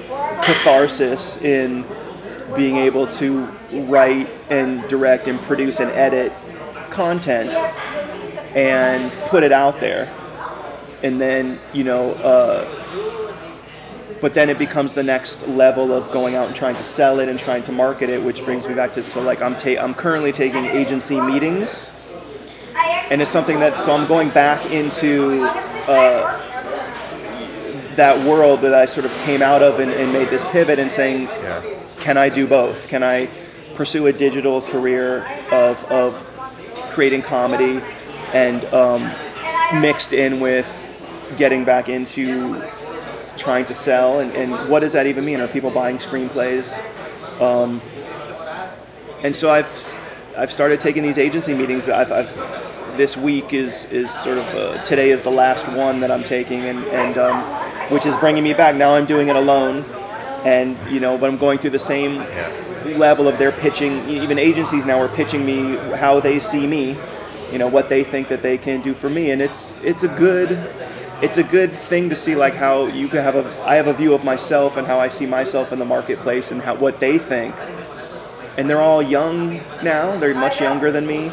catharsis 0.43 1.41
in 1.43 1.85
being 2.55 2.77
able 2.77 3.07
to 3.07 3.47
write 3.73 4.29
and 4.51 4.87
direct 4.89 5.27
and 5.27 5.41
produce 5.41 5.81
and 5.81 5.91
edit 5.93 6.33
content 6.91 7.51
and 8.55 9.11
put 9.31 9.43
it 9.43 9.53
out 9.53 9.81
there 9.81 10.13
and 11.03 11.21
then 11.21 11.59
you 11.73 11.85
know 11.85 12.13
uh, 12.15 12.65
but 14.23 14.33
then 14.35 14.49
it 14.49 14.59
becomes 14.59 14.95
the 14.95 15.03
next 15.03 15.47
level 15.49 15.93
of 15.93 16.11
going 16.13 16.35
out 16.37 16.47
and 16.47 16.57
trying 16.57 16.77
to 16.77 16.85
sell 16.85 17.19
it 17.21 17.29
and 17.29 17.39
trying 17.39 17.63
to 17.65 17.73
market 17.73 18.09
it 18.09 18.23
which 18.23 18.43
brings 18.45 18.67
me 18.67 18.75
back 18.75 18.93
to 18.93 19.03
so 19.03 19.21
like 19.21 19.43
i'm 19.43 19.57
ta- 19.57 19.81
i'm 19.83 19.93
currently 19.93 20.33
taking 20.33 20.65
agency 20.67 21.21
meetings 21.21 21.93
and 23.11 23.21
it's 23.21 23.31
something 23.31 23.59
that 23.61 23.79
so 23.81 23.93
i'm 23.93 24.07
going 24.09 24.31
back 24.31 24.65
into 24.71 25.43
uh, 25.89 26.39
that 27.97 28.17
world 28.27 28.61
that 28.63 28.73
i 28.73 28.87
sort 28.87 29.05
of 29.05 29.13
came 29.25 29.43
out 29.43 29.63
of 29.63 29.81
and, 29.81 29.91
and 29.93 30.13
made 30.13 30.29
this 30.29 30.45
pivot 30.53 30.79
and 30.79 30.91
saying 30.91 31.23
Yeah. 31.25 31.63
can 32.01 32.17
I 32.17 32.29
do 32.29 32.47
both? 32.49 32.89
Can 32.89 33.03
I 33.05 33.29
pursue 33.77 34.07
a 34.09 34.13
digital 34.13 34.61
career 34.61 35.25
of, 35.53 35.83
of 35.91 36.15
creating 36.91 37.23
comedy 37.23 37.81
and 38.35 38.65
um, 38.75 39.03
mixed 39.81 40.13
in 40.13 40.41
with 40.41 40.67
getting 41.39 41.65
back 41.65 41.89
into 41.89 42.61
trying 43.43 43.65
to 43.67 43.75
sell? 43.75 44.21
And, 44.21 44.31
and 44.33 44.71
what 44.71 44.81
does 44.81 44.93
that 44.93 45.07
even 45.07 45.25
mean? 45.25 45.41
Are 45.41 45.49
people 45.49 45.71
buying 45.71 45.99
screenplays? 45.99 46.81
Um, 47.41 47.81
and 49.23 49.35
so 49.35 49.51
I've 49.51 49.71
I've 50.37 50.53
started 50.53 50.81
taking 50.81 51.03
these 51.03 51.19
agency 51.19 51.55
meetings. 51.55 51.89
I've, 51.89 52.11
I've 52.11 52.97
this 52.97 53.17
week 53.17 53.53
is 53.53 53.91
is 53.93 54.11
sort 54.11 54.39
of 54.39 54.47
uh, 54.55 54.83
today 54.85 55.11
is 55.11 55.23
the 55.23 55.31
last 55.31 55.67
one 55.69 56.01
that 56.01 56.11
I'm 56.11 56.25
taking, 56.25 56.61
and 56.63 56.85
and 56.87 57.19
um, 57.19 57.43
which 57.91 58.07
is 58.07 58.17
bringing 58.17 58.45
me 58.45 58.55
back. 58.55 58.77
Now 58.77 58.95
I'm 58.95 59.07
doing 59.07 59.29
it 59.29 59.37
alone, 59.37 59.85
and 60.45 60.77
you 60.91 61.01
know, 61.01 61.19
but 61.19 61.31
I'm 61.31 61.39
going 61.39 61.59
through 61.59 61.71
the 61.71 61.79
same 61.79 62.19
level 62.99 63.29
of 63.29 63.39
their 63.39 63.53
pitching. 63.53 64.09
Even 64.09 64.39
agencies 64.39 64.85
now 64.85 64.99
are 65.01 65.09
pitching 65.09 65.45
me 65.45 65.77
how 65.97 66.21
they 66.21 66.39
see 66.39 66.67
me, 66.67 66.97
you 67.51 67.59
know, 67.59 67.69
what 67.69 67.89
they 67.89 68.05
think 68.05 68.29
that 68.29 68.43
they 68.43 68.59
can 68.59 68.81
do 68.83 68.95
for 68.95 69.11
me, 69.11 69.31
and 69.31 69.43
it's 69.43 69.81
it's 69.83 70.03
a 70.03 70.09
good. 70.19 70.59
It's 71.23 71.39
a 71.39 71.45
good 71.45 71.73
thing 71.73 72.11
to 72.11 72.17
see 72.17 72.35
like 72.35 72.55
how 72.55 72.87
you 72.87 73.09
can 73.09 73.23
have 73.23 73.37
a 73.37 73.45
I 73.65 73.77
have 73.77 73.87
a 73.87 73.93
view 73.93 74.13
of 74.13 74.25
myself 74.25 74.77
and 74.77 74.87
how 74.87 74.99
I 74.99 75.09
see 75.09 75.27
myself 75.27 75.73
in 75.73 75.79
the 75.79 75.85
marketplace 75.85 76.51
and 76.51 76.61
how 76.61 76.75
what 76.75 76.99
they 77.01 77.19
think 77.19 77.55
and 78.57 78.69
they're 78.69 78.81
all 78.81 79.03
young 79.03 79.61
now. 79.83 80.17
They're 80.17 80.35
much 80.35 80.61
younger 80.61 80.91
than 80.93 81.07
me. 81.07 81.33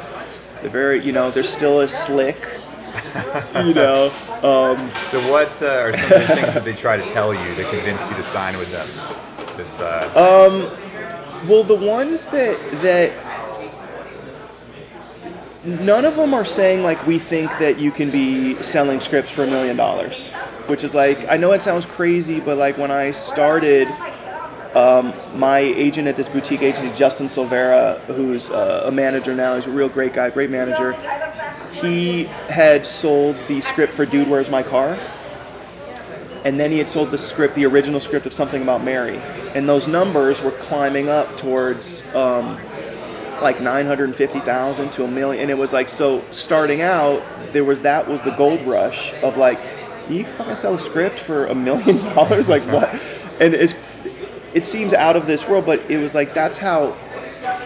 They're 0.62 0.70
very, 0.70 1.04
you 1.04 1.12
know, 1.12 1.30
they're 1.32 1.44
still 1.44 1.80
as 1.80 1.94
slick. 1.94 2.38
you 3.66 3.74
know, 3.74 4.12
um, 4.44 4.90
So 4.90 5.20
what 5.32 5.62
uh, 5.62 5.68
are 5.68 5.94
some 5.94 6.04
of 6.04 6.28
the 6.28 6.36
things 6.36 6.54
that 6.54 6.64
they 6.64 6.74
try 6.74 6.98
to 6.98 7.04
tell 7.12 7.34
you 7.34 7.56
to 7.56 7.64
convince 7.70 8.08
you 8.10 8.16
to 8.16 8.24
sign 8.24 8.58
with 8.58 8.72
them? 8.72 9.58
With, 9.58 9.80
uh, 9.80 10.10
well, 11.48 11.64
the 11.64 11.76
ones 11.76 12.28
that 12.30 12.58
that 12.82 13.12
none 15.70 16.06
of 16.06 16.16
them 16.16 16.34
are 16.34 16.46
saying 16.46 16.84
like 16.84 17.06
we 17.06 17.20
think 17.20 17.50
that 17.60 17.80
you 17.80 17.92
can 17.92 18.10
be 18.10 18.62
selling 18.62 19.00
scripts 19.00 19.32
for 19.32 19.44
a 19.44 19.48
million 19.48 19.76
dollars, 19.76 20.34
which 20.68 20.84
is 20.84 20.94
like 20.94 21.26
I 21.30 21.38
know 21.38 21.52
it 21.54 21.62
sounds 21.62 21.86
crazy, 21.86 22.40
but 22.40 22.58
like 22.58 22.78
when 22.78 22.92
I 22.92 23.12
started. 23.12 23.88
Um, 24.76 25.16
my 25.34 25.58
agent 25.58 26.08
at 26.08 26.16
this 26.16 26.30
boutique 26.30 26.62
agency, 26.62 26.96
Justin 26.96 27.26
Silvera, 27.26 27.98
who's 28.02 28.52
uh, 28.52 28.84
a 28.86 28.92
manager 28.92 29.34
now, 29.34 29.56
he's 29.56 29.66
a 29.66 29.72
real 29.72 29.90
great 29.90 30.14
guy, 30.14 30.30
great 30.30 30.52
manager. 30.52 30.94
He 31.72 32.26
had 32.26 32.86
sold 32.86 33.36
the 33.48 33.62
script 33.62 33.94
for 33.94 34.06
Dude, 34.06 34.30
Where's 34.30 34.52
My 34.52 34.62
Car? 34.62 35.00
And 36.46 36.60
then 36.60 36.72
he 36.72 36.78
had 36.78 36.88
sold 36.88 37.12
the 37.12 37.18
script, 37.18 37.56
the 37.56 37.66
original 37.66 38.00
script 38.00 38.26
of 38.26 38.34
Something 38.34 38.62
About 38.62 38.84
Mary. 38.84 39.18
And 39.56 39.68
those 39.68 39.88
numbers 39.88 40.42
were 40.42 40.52
climbing 40.52 41.10
up 41.10 41.36
towards 41.36 42.04
um, 42.16 42.60
like 43.42 43.62
950,000 43.62 44.92
to 44.92 45.04
a 45.04 45.08
million. 45.08 45.42
And 45.42 45.52
it 45.52 45.58
was 45.58 45.74
like, 45.74 45.90
so 45.90 46.24
starting 46.32 46.82
out, 46.82 47.24
there 47.52 47.64
was 47.64 47.82
that 47.82 48.08
was 48.08 48.22
the 48.22 48.32
gold 48.32 48.62
rush 48.62 49.14
of 49.24 49.38
like, 49.38 49.60
you 50.10 50.24
can 50.24 50.34
fucking 50.34 50.56
sell 50.56 50.74
a 50.74 50.80
script 50.80 51.20
for 51.20 51.48
a 51.48 51.56
million 51.56 51.98
dollars? 52.16 52.50
Like 52.50 52.64
what? 52.64 52.90
And 53.40 53.54
it's, 53.54 53.76
it 54.54 54.66
seems 54.66 54.94
out 54.94 55.16
of 55.16 55.28
this 55.28 55.48
world, 55.48 55.66
but 55.66 55.80
it 55.90 55.98
was 55.98 56.16
like, 56.16 56.34
that's 56.34 56.58
how 56.58 56.98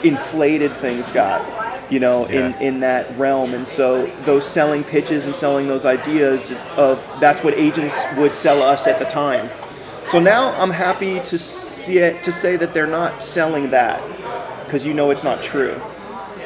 inflated 0.04 0.72
things 0.74 1.10
got, 1.12 1.92
you 1.92 2.00
know, 2.00 2.26
in, 2.26 2.54
in 2.62 2.80
that 2.82 3.18
realm. 3.18 3.54
And 3.54 3.68
so 3.68 4.06
those 4.26 4.46
selling 4.46 4.84
pitches 4.84 5.26
and 5.26 5.36
selling 5.36 5.68
those 5.68 5.86
ideas 5.86 6.52
of 6.76 7.04
that's 7.20 7.44
what 7.44 7.54
agents 7.54 8.04
would 8.18 8.34
sell 8.34 8.62
us 8.62 8.88
at 8.88 9.00
the 9.00 9.06
time. 9.06 9.50
So 10.08 10.20
now 10.20 10.54
I'm 10.62 10.70
happy 10.70 11.20
to 11.22 11.40
see 11.40 12.00
it, 12.00 12.24
to 12.24 12.32
say 12.32 12.58
that 12.58 12.74
they're 12.74 12.86
not 12.86 13.24
selling 13.24 13.70
that 13.72 14.02
because 14.74 14.88
you 14.88 14.94
know 14.96 15.12
it's 15.12 15.24
not 15.24 15.44
true, 15.44 15.80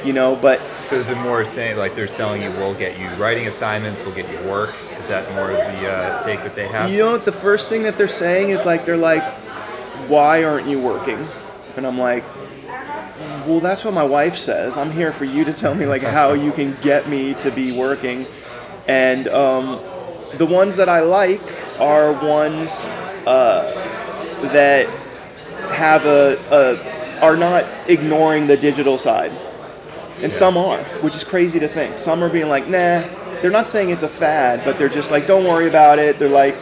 you 0.03 0.11
know, 0.11 0.35
but 0.35 0.59
so 0.59 0.97
is 0.97 1.09
it 1.09 1.17
more 1.19 1.45
saying 1.45 1.77
like 1.77 1.95
they're 1.95 2.09
selling 2.09 2.41
you, 2.41 2.49
we'll 2.51 2.73
get 2.73 2.99
you 2.99 3.07
writing 3.11 3.47
assignments, 3.47 4.03
we'll 4.03 4.13
get 4.13 4.29
you 4.29 4.49
work? 4.49 4.75
Is 4.99 5.07
that 5.07 5.33
more 5.33 5.49
of 5.49 5.55
the 5.55 5.89
uh, 5.89 6.21
take 6.21 6.43
that 6.43 6.53
they 6.53 6.67
have? 6.67 6.91
You 6.91 6.97
know 6.97 7.11
what? 7.11 7.23
The 7.23 7.31
first 7.31 7.69
thing 7.69 7.83
that 7.83 7.97
they're 7.97 8.09
saying 8.09 8.49
is 8.49 8.65
like, 8.65 8.85
they're 8.85 8.97
like, 8.97 9.23
why 10.09 10.43
aren't 10.43 10.67
you 10.67 10.83
working? 10.83 11.25
And 11.77 11.87
I'm 11.87 11.97
like, 11.97 12.25
well, 13.47 13.61
that's 13.61 13.85
what 13.85 13.93
my 13.93 14.03
wife 14.03 14.35
says. 14.35 14.75
I'm 14.75 14.91
here 14.91 15.13
for 15.13 15.23
you 15.23 15.45
to 15.45 15.53
tell 15.53 15.73
me 15.73 15.85
like 15.85 16.01
how 16.01 16.33
you 16.33 16.51
can 16.51 16.75
get 16.81 17.07
me 17.07 17.33
to 17.35 17.49
be 17.49 17.71
working. 17.71 18.27
and 18.89 19.29
um, 19.29 19.79
the 20.33 20.45
ones 20.45 20.75
that 20.75 20.89
I 20.89 20.99
like 20.99 21.41
are 21.79 22.11
ones 22.11 22.87
uh, 23.25 23.71
that 24.51 24.89
have 25.71 26.05
a, 26.05 26.37
a 26.51 26.96
are 27.21 27.35
not 27.35 27.65
ignoring 27.89 28.47
the 28.47 28.57
digital 28.57 28.97
side, 28.97 29.31
and 30.21 30.31
some 30.31 30.57
are, 30.57 30.79
which 31.01 31.15
is 31.15 31.23
crazy 31.23 31.59
to 31.59 31.67
think. 31.67 31.97
Some 31.97 32.23
are 32.23 32.29
being 32.29 32.49
like, 32.49 32.67
nah. 32.67 33.03
They're 33.41 33.51
not 33.51 33.67
saying 33.67 33.91
it's 33.91 34.01
a 34.01 34.07
fad, 34.07 34.63
but 34.65 34.79
they're 34.79 34.89
just 34.89 35.11
like, 35.11 35.27
don't 35.27 35.43
worry 35.43 35.67
about 35.67 35.99
it. 35.99 36.17
They're 36.17 36.27
like, 36.27 36.55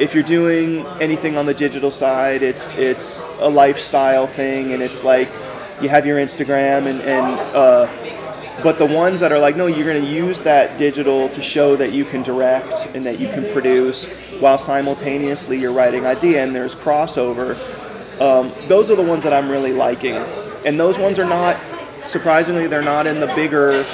if 0.00 0.14
you're 0.14 0.22
doing 0.22 0.86
anything 0.98 1.36
on 1.36 1.44
the 1.44 1.52
digital 1.52 1.90
side, 1.90 2.42
it's 2.42 2.72
it's 2.72 3.26
a 3.40 3.48
lifestyle 3.48 4.26
thing, 4.26 4.72
and 4.72 4.82
it's 4.82 5.04
like 5.04 5.28
you 5.82 5.90
have 5.90 6.06
your 6.06 6.18
Instagram 6.18 6.86
and 6.86 7.00
and. 7.02 7.40
Uh, 7.54 7.88
but 8.62 8.78
the 8.78 8.86
ones 8.86 9.20
that 9.20 9.32
are 9.32 9.38
like, 9.38 9.56
no, 9.56 9.66
you're 9.66 9.84
going 9.84 10.02
to 10.02 10.10
use 10.10 10.40
that 10.42 10.78
digital 10.78 11.28
to 11.30 11.42
show 11.42 11.76
that 11.76 11.92
you 11.92 12.04
can 12.04 12.22
direct 12.22 12.86
and 12.94 13.04
that 13.04 13.18
you 13.18 13.28
can 13.28 13.52
produce 13.52 14.06
while 14.40 14.58
simultaneously 14.58 15.58
you're 15.58 15.72
writing 15.72 16.06
idea 16.06 16.42
and 16.42 16.54
there's 16.54 16.74
crossover. 16.74 17.58
Um, 18.20 18.52
those 18.68 18.90
are 18.90 18.96
the 18.96 19.02
ones 19.02 19.22
that 19.24 19.32
I'm 19.32 19.50
really 19.50 19.72
liking, 19.72 20.14
and 20.64 20.78
those 20.78 20.98
ones 20.98 21.18
are 21.18 21.24
not 21.28 21.58
surprisingly 22.06 22.66
they're 22.66 22.82
not 22.82 23.06
in 23.06 23.18
the 23.18 23.26
bigger, 23.28 23.84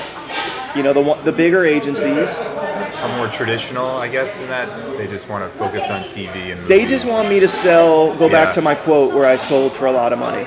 you 0.77 0.83
know, 0.83 0.93
the 0.93 1.15
the 1.25 1.33
bigger 1.33 1.65
agencies. 1.65 2.49
Are 2.51 3.17
more 3.17 3.29
traditional, 3.29 3.87
I 3.97 4.09
guess, 4.09 4.39
in 4.41 4.47
that 4.49 4.69
they 4.99 5.07
just 5.07 5.29
want 5.29 5.51
to 5.51 5.59
focus 5.59 5.89
on 5.89 6.03
TV 6.03 6.53
and. 6.53 6.69
They 6.69 6.85
just 6.85 7.07
want 7.07 7.29
me 7.31 7.41
to 7.41 7.49
sell. 7.49 8.15
Go 8.17 8.27
Yeah. 8.27 8.33
back 8.45 8.53
to 8.55 8.61
my 8.63 8.75
quote 8.75 9.15
where 9.15 9.25
I 9.27 9.37
sold 9.39 9.73
for 9.73 9.87
a 9.87 9.93
lot 9.93 10.13
of 10.13 10.19
money, 10.19 10.47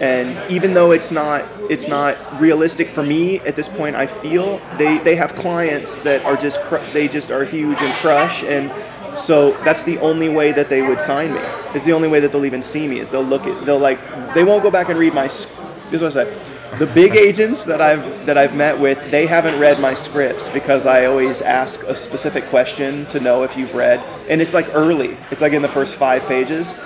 and 0.00 0.40
even 0.50 0.74
though 0.74 0.90
it's 0.90 1.10
not 1.12 1.44
it's 1.70 1.86
not 1.86 2.16
realistic 2.40 2.88
for 2.88 3.04
me 3.04 3.38
at 3.46 3.54
this 3.54 3.68
point, 3.68 3.94
I 3.94 4.06
feel 4.06 4.60
they 4.78 4.98
they 4.98 5.14
have 5.14 5.36
clients 5.36 6.00
that 6.00 6.24
are 6.24 6.36
just 6.36 6.60
cr- 6.62 6.82
they 6.92 7.06
just 7.06 7.30
are 7.30 7.44
huge 7.44 7.80
and 7.80 7.92
crush, 8.02 8.42
and 8.42 8.72
so 9.14 9.52
that's 9.64 9.84
the 9.84 9.98
only 9.98 10.28
way 10.28 10.52
that 10.52 10.68
they 10.68 10.82
would 10.82 11.00
sign 11.00 11.34
me. 11.34 11.40
It's 11.74 11.84
the 11.84 11.92
only 11.92 12.08
way 12.08 12.20
that 12.20 12.32
they'll 12.32 12.46
even 12.46 12.62
see 12.62 12.88
me 12.88 13.00
is 13.00 13.10
they'll 13.10 13.22
look 13.22 13.46
at 13.46 13.64
they'll 13.64 13.78
like 13.78 13.98
they 14.34 14.44
won't 14.44 14.62
go 14.62 14.70
back 14.70 14.88
and 14.88 14.98
read 14.98 15.14
my. 15.14 15.24
Here's 15.24 16.02
what 16.02 16.16
I 16.16 16.24
say. 16.24 16.42
The 16.78 16.86
big 16.86 17.16
agents 17.16 17.66
that 17.66 17.82
I've 17.82 18.24
that 18.26 18.38
I've 18.38 18.54
met 18.54 18.78
with, 18.78 19.10
they 19.10 19.26
haven't 19.26 19.60
read 19.60 19.78
my 19.78 19.92
scripts 19.92 20.48
because 20.48 20.86
I 20.86 21.04
always 21.04 21.42
ask 21.42 21.82
a 21.82 21.94
specific 21.94 22.46
question 22.46 23.04
to 23.06 23.20
know 23.20 23.42
if 23.42 23.56
you've 23.56 23.74
read, 23.74 24.00
and 24.30 24.40
it's 24.40 24.54
like 24.54 24.74
early. 24.74 25.16
It's 25.30 25.42
like 25.42 25.52
in 25.52 25.60
the 25.60 25.68
first 25.68 25.94
five 25.96 26.22
pages, 26.24 26.80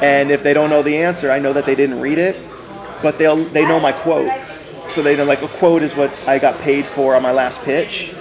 and 0.00 0.30
if 0.30 0.42
they 0.42 0.54
don't 0.54 0.70
know 0.70 0.82
the 0.82 0.96
answer, 0.96 1.30
I 1.30 1.38
know 1.38 1.52
that 1.52 1.66
they 1.66 1.74
didn't 1.74 2.00
read 2.00 2.18
it, 2.18 2.36
but 3.02 3.18
they'll 3.18 3.36
they 3.36 3.66
know 3.66 3.78
my 3.78 3.92
quote, 3.92 4.30
so 4.88 5.02
they 5.02 5.14
know 5.14 5.24
like 5.24 5.42
a 5.42 5.48
quote 5.48 5.82
is 5.82 5.94
what 5.94 6.10
I 6.26 6.38
got 6.38 6.58
paid 6.60 6.86
for 6.86 7.14
on 7.14 7.22
my 7.22 7.32
last 7.32 7.60
pitch, 7.60 8.14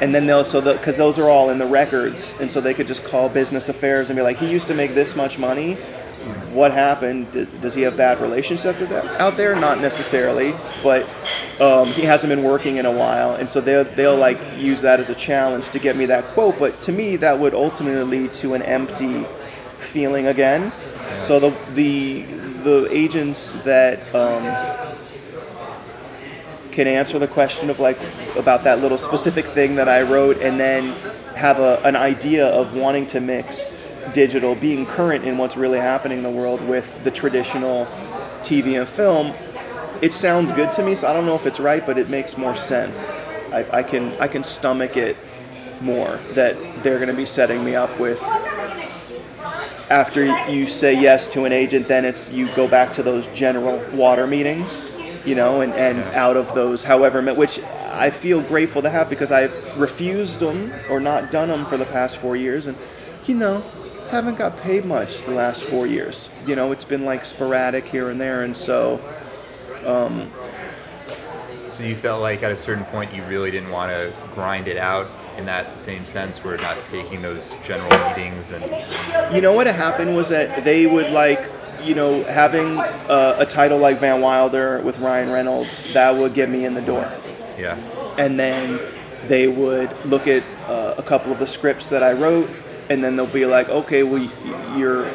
and 0.00 0.14
then 0.14 0.26
they'll 0.26 0.44
so 0.44 0.60
because 0.60 0.96
those 0.96 1.18
are 1.18 1.28
all 1.28 1.50
in 1.50 1.58
the 1.58 1.66
records, 1.66 2.34
and 2.40 2.50
so 2.50 2.60
they 2.60 2.74
could 2.74 2.86
just 2.86 3.04
call 3.04 3.28
business 3.28 3.68
affairs 3.68 4.10
and 4.10 4.16
be 4.16 4.22
like, 4.22 4.38
he 4.38 4.48
used 4.48 4.68
to 4.68 4.74
make 4.74 4.94
this 4.94 5.16
much 5.16 5.38
money. 5.38 5.74
What 6.52 6.72
happened? 6.72 7.30
Does 7.62 7.74
he 7.74 7.82
have 7.82 7.96
bad 7.96 8.20
relationships 8.20 8.80
out 9.18 9.36
there? 9.36 9.54
Not 9.54 9.80
necessarily, 9.80 10.52
but 10.82 11.08
um, 11.60 11.86
he 11.88 12.02
hasn't 12.02 12.30
been 12.30 12.42
working 12.42 12.76
in 12.76 12.86
a 12.86 12.92
while, 12.92 13.36
and 13.36 13.48
so 13.48 13.60
they'll 13.60 13.84
they'll 13.84 14.16
like 14.16 14.38
use 14.58 14.82
that 14.82 15.00
as 15.00 15.10
a 15.10 15.14
challenge 15.14 15.68
to 15.70 15.78
get 15.78 15.96
me 15.96 16.06
that 16.06 16.24
quote. 16.24 16.58
But 16.58 16.80
to 16.80 16.92
me, 16.92 17.16
that 17.16 17.38
would 17.38 17.54
ultimately 17.54 18.02
lead 18.18 18.32
to 18.34 18.54
an 18.54 18.62
empty 18.62 19.24
feeling 19.78 20.26
again. 20.26 20.72
So 21.18 21.38
the 21.38 21.50
the 21.74 22.22
the 22.62 22.88
agents 22.90 23.54
that 23.64 24.00
um, 24.14 24.44
can 26.78 26.86
answer 26.86 27.18
the 27.18 27.26
question 27.26 27.70
of 27.70 27.80
like 27.80 27.98
about 28.36 28.62
that 28.62 28.78
little 28.80 28.98
specific 28.98 29.44
thing 29.46 29.74
that 29.74 29.88
I 29.88 30.02
wrote, 30.02 30.40
and 30.40 30.60
then 30.60 30.92
have 31.34 31.58
a, 31.58 31.80
an 31.82 31.96
idea 31.96 32.46
of 32.46 32.76
wanting 32.76 33.04
to 33.08 33.20
mix 33.20 33.88
digital, 34.14 34.54
being 34.54 34.86
current 34.86 35.24
in 35.24 35.38
what's 35.38 35.56
really 35.56 35.80
happening 35.80 36.18
in 36.18 36.22
the 36.22 36.30
world 36.30 36.64
with 36.68 37.02
the 37.02 37.10
traditional 37.10 37.86
TV 38.42 38.78
and 38.78 38.88
film. 38.88 39.34
It 40.02 40.12
sounds 40.12 40.52
good 40.52 40.70
to 40.70 40.84
me, 40.84 40.94
so 40.94 41.10
I 41.10 41.12
don't 41.12 41.26
know 41.26 41.34
if 41.34 41.46
it's 41.46 41.58
right, 41.58 41.84
but 41.84 41.98
it 41.98 42.10
makes 42.10 42.38
more 42.38 42.54
sense. 42.54 43.10
I, 43.50 43.66
I 43.72 43.82
can 43.82 44.12
I 44.20 44.28
can 44.28 44.44
stomach 44.44 44.96
it 44.96 45.16
more 45.80 46.20
that 46.34 46.54
they're 46.84 46.98
going 46.98 47.10
to 47.10 47.16
be 47.16 47.26
setting 47.26 47.64
me 47.64 47.74
up 47.74 47.98
with 47.98 48.22
after 49.90 50.24
you 50.48 50.68
say 50.68 50.94
yes 50.94 51.28
to 51.32 51.44
an 51.44 51.52
agent, 51.52 51.88
then 51.88 52.04
it's 52.04 52.30
you 52.30 52.46
go 52.54 52.68
back 52.68 52.92
to 52.92 53.02
those 53.02 53.26
general 53.28 53.78
water 53.92 54.26
meetings, 54.26 54.94
you 55.28 55.34
know, 55.34 55.60
and, 55.60 55.74
and 55.74 56.00
out 56.14 56.38
of 56.38 56.54
those, 56.54 56.84
however, 56.84 57.22
which 57.34 57.60
I 57.60 58.08
feel 58.08 58.40
grateful 58.40 58.80
to 58.80 58.88
have 58.88 59.10
because 59.10 59.30
I've 59.30 59.52
refused 59.76 60.40
them 60.40 60.72
or 60.88 61.00
not 61.00 61.30
done 61.30 61.48
them 61.48 61.66
for 61.66 61.76
the 61.76 61.84
past 61.84 62.16
four 62.16 62.34
years, 62.34 62.66
and 62.66 62.76
you 63.26 63.34
know, 63.34 63.60
haven't 64.08 64.36
got 64.36 64.56
paid 64.56 64.86
much 64.86 65.22
the 65.24 65.32
last 65.32 65.64
four 65.64 65.86
years. 65.86 66.30
You 66.46 66.56
know, 66.56 66.72
it's 66.72 66.84
been 66.84 67.04
like 67.04 67.26
sporadic 67.26 67.84
here 67.84 68.08
and 68.08 68.18
there, 68.18 68.42
and 68.42 68.56
so 68.56 69.00
um, 69.84 70.30
So 71.68 71.84
you 71.84 71.94
felt 71.94 72.22
like 72.22 72.42
at 72.42 72.50
a 72.50 72.56
certain 72.56 72.86
point 72.86 73.12
you 73.14 73.22
really 73.24 73.50
didn't 73.50 73.70
want 73.70 73.92
to 73.92 74.12
grind 74.34 74.66
it 74.66 74.78
out 74.78 75.06
in 75.36 75.44
that 75.46 75.78
same 75.78 76.04
sense, 76.04 76.42
we're 76.42 76.56
not 76.56 76.84
taking 76.86 77.22
those 77.22 77.54
general 77.62 77.90
meetings 78.08 78.50
and 78.50 78.64
you 79.32 79.40
know 79.40 79.52
what 79.52 79.68
happened 79.68 80.16
was 80.16 80.30
that 80.30 80.64
they 80.64 80.86
would 80.86 81.12
like 81.12 81.40
you 81.82 81.94
know 81.94 82.24
having 82.24 82.76
a, 82.76 83.36
a 83.38 83.46
title 83.46 83.78
like 83.78 83.98
van 83.98 84.20
wilder 84.20 84.80
with 84.82 84.98
ryan 84.98 85.30
reynolds 85.30 85.92
that 85.92 86.14
would 86.14 86.34
get 86.34 86.48
me 86.48 86.64
in 86.64 86.74
the 86.74 86.82
door. 86.82 87.10
Yeah, 87.56 87.76
and 88.18 88.38
then 88.38 88.80
they 89.26 89.48
would 89.48 89.90
look 90.04 90.26
at 90.26 90.42
uh, 90.66 90.94
a 90.96 91.02
couple 91.02 91.32
of 91.32 91.38
the 91.38 91.46
scripts 91.46 91.88
that 91.90 92.02
i 92.02 92.12
wrote 92.12 92.48
and 92.88 93.02
then 93.02 93.16
they'll 93.16 93.26
be 93.26 93.44
like 93.46 93.68
okay 93.68 94.02
well 94.02 94.22
you're 94.76 95.10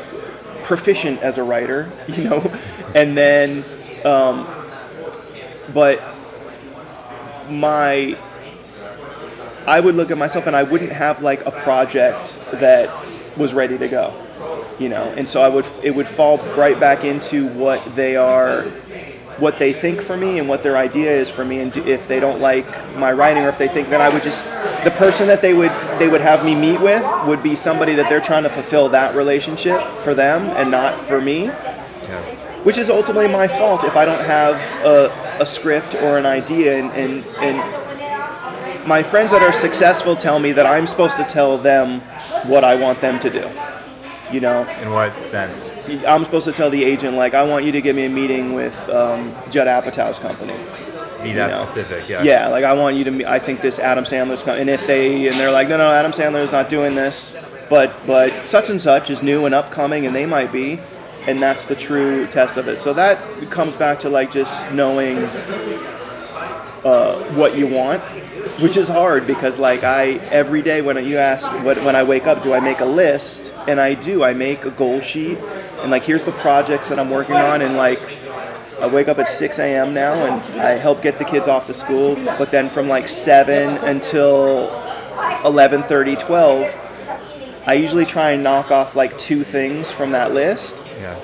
proficient 0.63 1.19
as 1.21 1.37
a 1.37 1.43
writer 1.43 1.91
you 2.07 2.23
know? 2.25 2.39
And 2.95 3.17
then 3.17 3.63
um, 4.05 4.47
but 5.73 6.01
my 7.49 8.17
I 9.65 9.79
would 9.79 9.95
look 9.95 10.11
at 10.11 10.17
myself 10.17 10.47
and 10.47 10.55
I 10.55 10.63
wouldn't 10.63 10.91
have 10.91 11.21
like 11.21 11.45
a 11.45 11.51
project 11.51 12.37
that 12.51 12.89
was 13.37 13.53
ready 13.53 13.77
to 13.77 13.87
go, 13.87 14.13
you 14.79 14.89
know. 14.89 15.03
And 15.17 15.27
so 15.27 15.41
I 15.41 15.49
would 15.49 15.65
it 15.83 15.95
would 15.95 16.07
fall 16.07 16.37
right 16.55 16.79
back 16.79 17.03
into 17.03 17.47
what 17.49 17.95
they 17.95 18.15
are 18.15 18.63
what 19.39 19.57
they 19.57 19.73
think 19.73 20.01
for 20.01 20.15
me 20.15 20.37
and 20.37 20.47
what 20.47 20.61
their 20.61 20.77
idea 20.77 21.11
is 21.11 21.27
for 21.27 21.43
me 21.43 21.59
and 21.59 21.75
if 21.75 22.07
they 22.07 22.19
don't 22.19 22.39
like 22.39 22.65
my 22.97 23.11
writing 23.11 23.43
or 23.43 23.49
if 23.49 23.57
they 23.57 23.67
think 23.67 23.89
that 23.89 23.99
I 23.99 24.07
would 24.09 24.21
just 24.21 24.45
the 24.83 24.91
person 24.91 25.25
that 25.25 25.41
they 25.41 25.55
would 25.55 25.71
they 25.97 26.07
would 26.07 26.21
have 26.21 26.45
me 26.45 26.53
meet 26.53 26.79
with 26.79 27.03
would 27.25 27.41
be 27.41 27.55
somebody 27.55 27.95
that 27.95 28.09
they're 28.09 28.21
trying 28.21 28.43
to 28.43 28.49
fulfill 28.49 28.89
that 28.89 29.15
relationship 29.15 29.81
for 30.03 30.13
them 30.13 30.43
and 30.55 30.69
not 30.69 30.99
for 31.05 31.19
me 31.19 31.45
yeah, 31.45 32.21
which 32.63 32.77
is 32.77 32.89
ultimately 32.89 33.27
my 33.27 33.47
fault 33.47 33.83
if 33.83 33.95
I 33.95 34.05
don't 34.05 34.23
have 34.23 34.55
a, 34.85 35.41
a 35.41 35.45
script 35.45 35.95
or 35.95 36.17
an 36.17 36.25
idea. 36.25 36.79
And, 36.79 36.91
and, 36.91 37.25
and 37.41 38.87
my 38.87 39.03
friends 39.03 39.31
that 39.31 39.41
are 39.41 39.53
successful 39.53 40.15
tell 40.15 40.39
me 40.39 40.51
that 40.53 40.65
I'm 40.65 40.87
supposed 40.87 41.17
to 41.17 41.23
tell 41.23 41.57
them 41.57 41.99
what 42.47 42.63
I 42.63 42.75
want 42.75 43.01
them 43.01 43.19
to 43.19 43.29
do. 43.29 43.49
You 44.33 44.39
know, 44.39 44.67
in 44.81 44.89
what 44.89 45.23
sense? 45.23 45.69
I'm 46.07 46.25
supposed 46.25 46.45
to 46.45 46.51
tell 46.51 46.71
the 46.71 46.83
agent, 46.83 47.15
like, 47.15 47.35
I 47.35 47.43
want 47.43 47.65
you 47.65 47.71
to 47.71 47.81
give 47.81 47.95
me 47.95 48.05
a 48.05 48.09
meeting 48.09 48.53
with 48.53 48.89
um, 48.89 49.31
Judd 49.51 49.67
Apatow's 49.67 50.17
company. 50.17 50.55
Be 51.21 51.33
that 51.33 51.51
know. 51.51 51.65
specific, 51.65 52.09
yeah. 52.09 52.23
Yeah, 52.23 52.47
like 52.47 52.63
I 52.63 52.73
want 52.73 52.95
you 52.95 53.03
to. 53.03 53.11
meet 53.11 53.27
I 53.27 53.37
think 53.37 53.61
this 53.61 53.77
Adam 53.77 54.03
Sandler's. 54.05 54.41
company, 54.41 54.61
and 54.61 54.69
if 54.71 54.85
they 54.87 55.27
and 55.27 55.39
they're 55.39 55.51
like, 55.51 55.69
no, 55.69 55.77
no, 55.77 55.89
Adam 55.89 56.11
Sandler's 56.11 56.51
not 56.51 56.67
doing 56.67 56.95
this, 56.95 57.35
but 57.69 57.93
but 58.07 58.31
such 58.45 58.69
and 58.69 58.81
such 58.81 59.09
is 59.09 59.21
new 59.23 59.45
and 59.45 59.53
upcoming, 59.55 60.05
and 60.05 60.15
they 60.15 60.25
might 60.25 60.51
be, 60.51 60.79
and 61.27 61.41
that's 61.41 61.65
the 61.67 61.75
true 61.75 62.27
test 62.27 62.57
of 62.57 62.67
it. 62.67 62.77
So 62.77 62.91
that 62.93 63.19
comes 63.51 63.75
back 63.75 63.99
to 63.99 64.09
like 64.09 64.31
just 64.31 64.69
knowing 64.71 65.19
uh, 66.83 67.15
what 67.35 67.55
you 67.55 67.67
want, 67.67 68.01
which 68.59 68.77
is 68.77 68.87
hard 68.87 69.25
because 69.25 69.59
like 69.59 69.83
I 69.83 70.13
every 70.31 70.61
day 70.61 70.81
when 70.81 71.03
you 71.05 71.17
ask 71.17 71.51
what 71.63 71.77
when 71.83 71.95
I 71.95 72.03
wake 72.03 72.27
up, 72.27 72.43
do 72.43 72.53
I 72.53 72.59
make 72.59 72.79
a 72.79 72.85
list? 72.85 73.53
And 73.67 73.79
I 73.79 73.93
do. 73.93 74.23
I 74.23 74.33
make 74.33 74.65
a 74.65 74.71
goal 74.71 75.01
sheet, 75.01 75.37
and 75.81 75.91
like 75.91 76.03
here's 76.03 76.23
the 76.23 76.31
projects 76.33 76.89
that 76.89 76.99
I'm 76.99 77.09
working 77.09 77.35
on, 77.35 77.61
and 77.61 77.75
like 77.77 77.99
I 78.81 78.87
wake 78.87 79.07
up 79.07 79.17
at 79.19 79.29
6 79.29 79.59
a.m. 79.59 79.93
now 79.93 80.13
and 80.13 80.59
I 80.59 80.71
help 80.71 81.01
get 81.01 81.17
the 81.17 81.23
kids 81.23 81.47
off 81.47 81.67
to 81.67 81.73
school. 81.73 82.15
But 82.15 82.51
then 82.51 82.69
from 82.69 82.87
like 82.89 83.07
7 83.07 83.77
until 83.85 84.69
11:30, 85.43 86.19
12, 86.19 87.63
I 87.65 87.73
usually 87.75 88.05
try 88.05 88.31
and 88.31 88.43
knock 88.43 88.71
off 88.71 88.95
like 88.95 89.17
two 89.17 89.43
things 89.43 89.91
from 89.91 90.11
that 90.11 90.33
list. 90.33 90.75
yeah. 90.99 91.15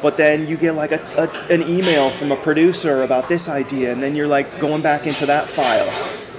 But 0.00 0.16
then 0.16 0.48
you 0.48 0.56
get 0.56 0.74
like 0.74 0.90
a, 0.92 1.00
a, 1.16 1.52
an 1.52 1.62
email 1.62 2.10
from 2.10 2.32
a 2.32 2.36
producer 2.36 3.02
about 3.04 3.28
this 3.28 3.48
idea, 3.48 3.92
and 3.92 4.02
then 4.02 4.16
you're 4.16 4.26
like 4.26 4.58
going 4.58 4.82
back 4.82 5.06
into 5.06 5.26
that 5.26 5.46
file, 5.48 5.86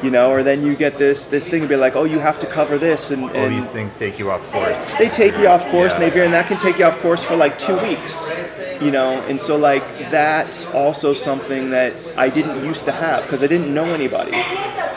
you 0.04 0.12
know, 0.12 0.32
or 0.32 0.44
then 0.44 0.66
you 0.66 0.76
get 0.76 0.98
this 0.98 1.28
this 1.28 1.48
thing 1.48 1.62
and 1.62 1.70
be 1.70 1.76
like, 1.76 1.96
oh, 1.96 2.04
you 2.04 2.20
have 2.20 2.38
to 2.40 2.48
cover 2.48 2.78
this, 2.78 3.12
and, 3.12 3.24
All 3.24 3.50
these 3.50 3.70
things 3.70 3.98
take 3.98 4.20
you 4.20 4.30
off 4.30 4.44
course. 4.52 4.98
they 4.98 5.10
take 5.10 5.38
you 5.38 5.48
off 5.48 5.64
course, 5.72 5.94
Yeah. 5.94 6.02
and, 6.02 6.14
they, 6.14 6.26
and 6.26 6.34
that 6.34 6.48
can 6.48 6.58
take 6.58 6.78
you 6.80 6.86
off 6.86 7.00
course 7.00 7.24
for 7.24 7.36
like 7.36 7.58
two 7.58 7.78
weeks, 7.80 8.36
you 8.82 8.92
know 8.92 9.22
and 9.30 9.40
so 9.40 9.56
like 9.56 9.84
that's 10.12 10.66
also 10.68 11.14
something 11.14 11.70
that 11.70 11.94
i 12.18 12.28
didn't 12.28 12.66
used 12.66 12.84
to 12.86 12.92
have 12.92 13.24
because 13.24 13.42
i 13.42 13.48
didn't 13.48 13.74
know 13.74 13.86
anybody 13.86 14.32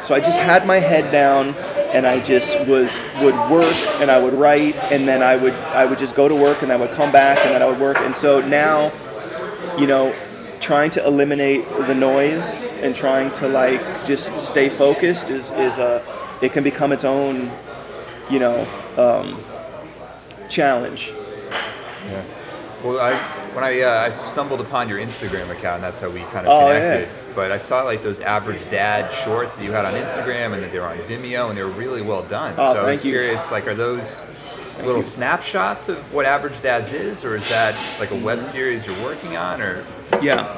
so 0.03 0.15
i 0.15 0.19
just 0.21 0.39
had 0.39 0.67
my 0.67 0.77
head 0.77 1.11
down 1.13 1.55
and 1.95 2.07
i 2.07 2.19
just 2.21 2.59
was 2.67 3.05
would 3.21 3.35
work 3.51 3.77
and 4.01 4.11
i 4.11 4.19
would 4.19 4.35
write 4.35 4.75
and 4.91 5.07
then 5.07 5.23
i 5.23 5.37
would 5.37 5.53
i 5.83 5.85
would 5.85 5.99
just 5.99 6.17
go 6.17 6.27
to 6.27 6.35
work 6.35 6.63
and 6.63 6.73
i 6.73 6.77
would 6.77 6.91
come 6.93 7.13
back 7.13 7.39
and 7.45 7.55
then 7.55 7.63
i 7.63 7.67
would 7.67 7.79
work 7.79 7.99
and 7.99 8.15
so 8.15 8.41
now 8.41 8.91
you 9.79 9.87
know 9.87 10.13
trying 10.67 10.91
to 10.91 11.07
eliminate 11.07 11.65
the 11.87 11.95
noise 11.95 12.73
and 12.83 12.95
trying 12.95 13.31
to 13.31 13.47
like 13.47 13.81
just 14.05 14.39
stay 14.41 14.69
focused 14.69 15.31
is 15.31 15.53
is 15.53 15.79
a 15.79 16.03
it 16.43 16.53
can 16.53 16.65
become 16.65 16.91
its 16.93 17.05
own 17.05 17.51
you 18.29 18.41
know 18.41 18.57
um, 18.99 19.39
challenge 20.49 21.13
Yeah. 22.11 22.23
Well, 22.83 22.99
I 23.01 23.15
when 23.55 23.63
I 23.65 23.81
uh, 23.83 24.07
I 24.07 24.11
stumbled 24.11 24.61
upon 24.61 24.89
your 24.89 24.99
Instagram 24.99 25.49
account, 25.51 25.77
and 25.77 25.85
that's 25.85 26.01
how 26.01 26.11
we 26.11 26.21
kind 26.35 26.47
of 26.47 26.53
Oh, 26.53 26.69
yeah. 26.69 26.81
connected. 26.81 27.09
But 27.37 27.53
I 27.53 27.59
saw 27.59 27.83
like 27.85 28.03
those 28.03 28.21
average 28.21 28.69
dad 28.71 29.11
shorts 29.13 29.57
that 29.57 29.65
you 29.65 29.73
had 29.73 29.85
on 29.85 29.95
Instagram, 29.95 30.53
and 30.55 30.63
that 30.63 30.73
they 30.73 30.79
were 30.81 30.87
on 30.87 30.99
Vimeo, 30.99 31.49
and 31.49 31.57
they 31.59 31.63
were 31.63 31.71
really 31.85 32.03
well 32.03 32.23
done. 32.23 32.55
Oh, 32.59 32.75
so 32.75 32.81
I 32.85 32.91
was 32.93 33.05
you. 33.05 33.13
curious, 33.13 33.51
like, 33.51 33.67
are 33.67 33.75
those 33.75 34.21
little 34.79 34.97
you. 34.97 35.03
snapshots 35.03 35.89
of 35.89 35.97
what 36.13 36.27
average 36.27 36.61
dads 36.61 36.93
is, 36.93 37.25
or 37.25 37.35
is 37.35 37.49
that 37.49 37.75
like 37.99 38.11
a 38.11 38.17
web 38.17 38.43
series 38.43 38.87
you're 38.87 39.03
working 39.03 39.37
on, 39.37 39.61
or 39.63 39.83
Yeah, 40.23 40.53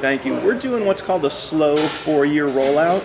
thank 0.00 0.24
you. 0.24 0.34
We're 0.34 0.58
doing 0.58 0.84
what's 0.84 1.02
called 1.02 1.24
a 1.24 1.30
slow 1.30 1.76
four-year 1.76 2.46
rollout. 2.46 3.04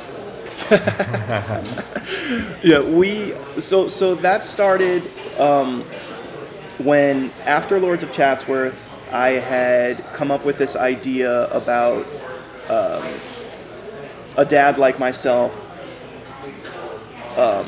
yeah, 2.63 2.81
we 2.81 3.33
so 3.59 3.87
so 3.87 4.15
that 4.15 4.43
started 4.43 5.03
um, 5.39 5.81
when 6.79 7.31
after 7.45 7.79
Lords 7.79 8.03
of 8.03 8.11
Chatsworth, 8.11 8.89
I 9.13 9.31
had 9.31 9.97
come 10.13 10.31
up 10.31 10.45
with 10.45 10.57
this 10.57 10.75
idea 10.75 11.47
about 11.49 12.05
um, 12.69 13.03
a 14.37 14.45
dad 14.45 14.77
like 14.77 14.99
myself 14.99 15.59
um, 17.37 17.67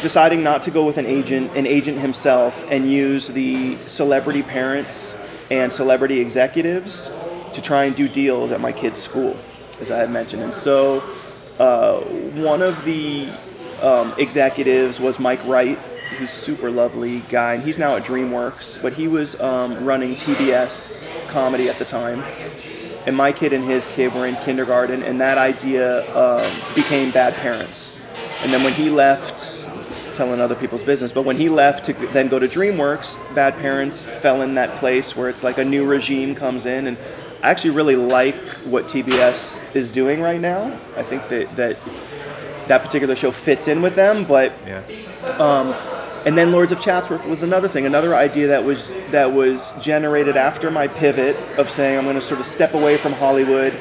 deciding 0.00 0.42
not 0.42 0.62
to 0.64 0.70
go 0.70 0.84
with 0.86 0.98
an 0.98 1.06
agent, 1.06 1.54
an 1.56 1.66
agent 1.66 1.98
himself, 1.98 2.64
and 2.70 2.90
use 2.90 3.28
the 3.28 3.76
celebrity 3.86 4.42
parents 4.42 5.16
and 5.50 5.72
celebrity 5.72 6.20
executives 6.20 7.10
to 7.52 7.62
try 7.62 7.84
and 7.84 7.94
do 7.96 8.08
deals 8.08 8.52
at 8.52 8.60
my 8.60 8.72
kid's 8.72 9.00
school, 9.00 9.36
as 9.80 9.90
I 9.90 9.98
had 9.98 10.10
mentioned. 10.10 10.42
And 10.42 10.54
so, 10.54 11.02
uh, 11.58 12.00
one 12.00 12.62
of 12.62 12.84
the 12.84 13.28
um, 13.82 14.14
executives 14.18 15.00
was 15.00 15.18
Mike 15.18 15.44
Wright, 15.44 15.78
who's 16.16 16.30
super 16.30 16.70
lovely 16.70 17.20
guy, 17.28 17.54
and 17.54 17.62
he's 17.62 17.78
now 17.78 17.96
at 17.96 18.02
DreamWorks, 18.02 18.82
but 18.82 18.92
he 18.92 19.08
was 19.08 19.40
um, 19.40 19.84
running 19.84 20.14
TBS 20.14 21.08
comedy 21.28 21.68
at 21.68 21.76
the 21.76 21.84
time. 21.84 22.22
And 23.06 23.16
my 23.16 23.32
kid 23.32 23.52
and 23.52 23.64
his 23.64 23.86
kid 23.86 24.14
were 24.14 24.26
in 24.26 24.36
kindergarten, 24.36 25.02
and 25.02 25.20
that 25.20 25.38
idea 25.38 26.02
um, 26.14 26.50
became 26.74 27.10
Bad 27.10 27.34
Parents. 27.34 27.98
And 28.42 28.52
then 28.52 28.62
when 28.62 28.72
he 28.74 28.90
left, 28.90 29.66
telling 30.14 30.40
other 30.40 30.54
people's 30.54 30.82
business, 30.82 31.12
but 31.12 31.24
when 31.24 31.36
he 31.36 31.48
left 31.48 31.84
to 31.84 31.92
then 32.12 32.28
go 32.28 32.38
to 32.38 32.46
DreamWorks, 32.46 33.34
Bad 33.34 33.54
Parents 33.54 34.04
fell 34.04 34.42
in 34.42 34.54
that 34.54 34.76
place 34.76 35.16
where 35.16 35.28
it's 35.30 35.42
like 35.42 35.56
a 35.58 35.64
new 35.64 35.86
regime 35.86 36.34
comes 36.34 36.66
in, 36.66 36.86
and 36.86 36.98
I 37.42 37.50
actually 37.50 37.70
really 37.70 37.96
like 37.96 38.34
what 38.66 38.84
TBS 38.84 39.74
is 39.74 39.90
doing 39.90 40.20
right 40.20 40.40
now. 40.40 40.78
I 40.96 41.02
think 41.02 41.28
that 41.28 41.54
that 41.56 41.78
that 42.68 42.82
particular 42.82 43.16
show 43.16 43.32
fits 43.32 43.66
in 43.66 43.82
with 43.82 43.94
them, 43.94 44.24
but 44.24 44.52
yeah, 44.66 44.82
and 46.26 46.36
then 46.36 46.52
Lords 46.52 46.70
of 46.70 46.78
Chatsworth 46.78 47.26
was 47.26 47.42
another 47.42 47.66
thing, 47.66 47.86
another 47.86 48.14
idea 48.14 48.48
that 48.48 48.62
was 48.62 48.92
that 49.10 49.32
was 49.32 49.72
generated 49.80 50.36
after 50.36 50.70
my 50.70 50.86
pivot 50.86 51.36
of 51.58 51.70
saying 51.70 51.96
I'm 51.96 52.04
going 52.04 52.16
to 52.16 52.22
sort 52.22 52.40
of 52.40 52.46
step 52.46 52.74
away 52.74 52.98
from 52.98 53.12
Hollywood, 53.12 53.72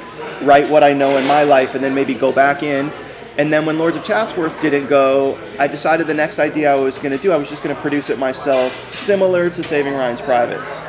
write 0.41 0.69
what 0.69 0.83
I 0.83 0.93
know 0.93 1.17
in 1.17 1.27
my 1.27 1.43
life, 1.43 1.75
and 1.75 1.83
then 1.83 1.93
maybe 1.93 2.13
go 2.13 2.31
back 2.31 2.63
in. 2.63 2.91
And 3.37 3.53
then 3.53 3.65
when 3.65 3.77
Lords 3.77 3.95
of 3.95 4.03
Chatsworth 4.03 4.61
didn't 4.61 4.87
go, 4.87 5.37
I 5.59 5.67
decided 5.67 6.07
the 6.07 6.13
next 6.13 6.39
idea 6.39 6.71
I 6.71 6.75
was 6.75 6.97
going 6.97 7.15
to 7.15 7.21
do, 7.21 7.31
I 7.31 7.37
was 7.37 7.49
just 7.49 7.63
going 7.63 7.75
to 7.75 7.81
produce 7.81 8.09
it 8.09 8.19
myself, 8.19 8.93
similar 8.93 9.49
to 9.49 9.63
Saving 9.63 9.93
Ryan's 9.93 10.19
Privates. 10.19 10.81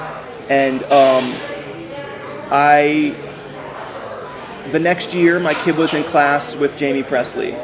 And 0.51 0.83
um, 0.85 1.33
I, 2.53 3.15
the 4.73 4.81
next 4.81 5.15
year, 5.15 5.39
my 5.39 5.55
kid 5.55 5.77
was 5.77 5.95
in 5.95 6.03
class 6.03 6.57
with 6.57 6.81
Jaime 6.81 7.05
Pressly, 7.05 7.55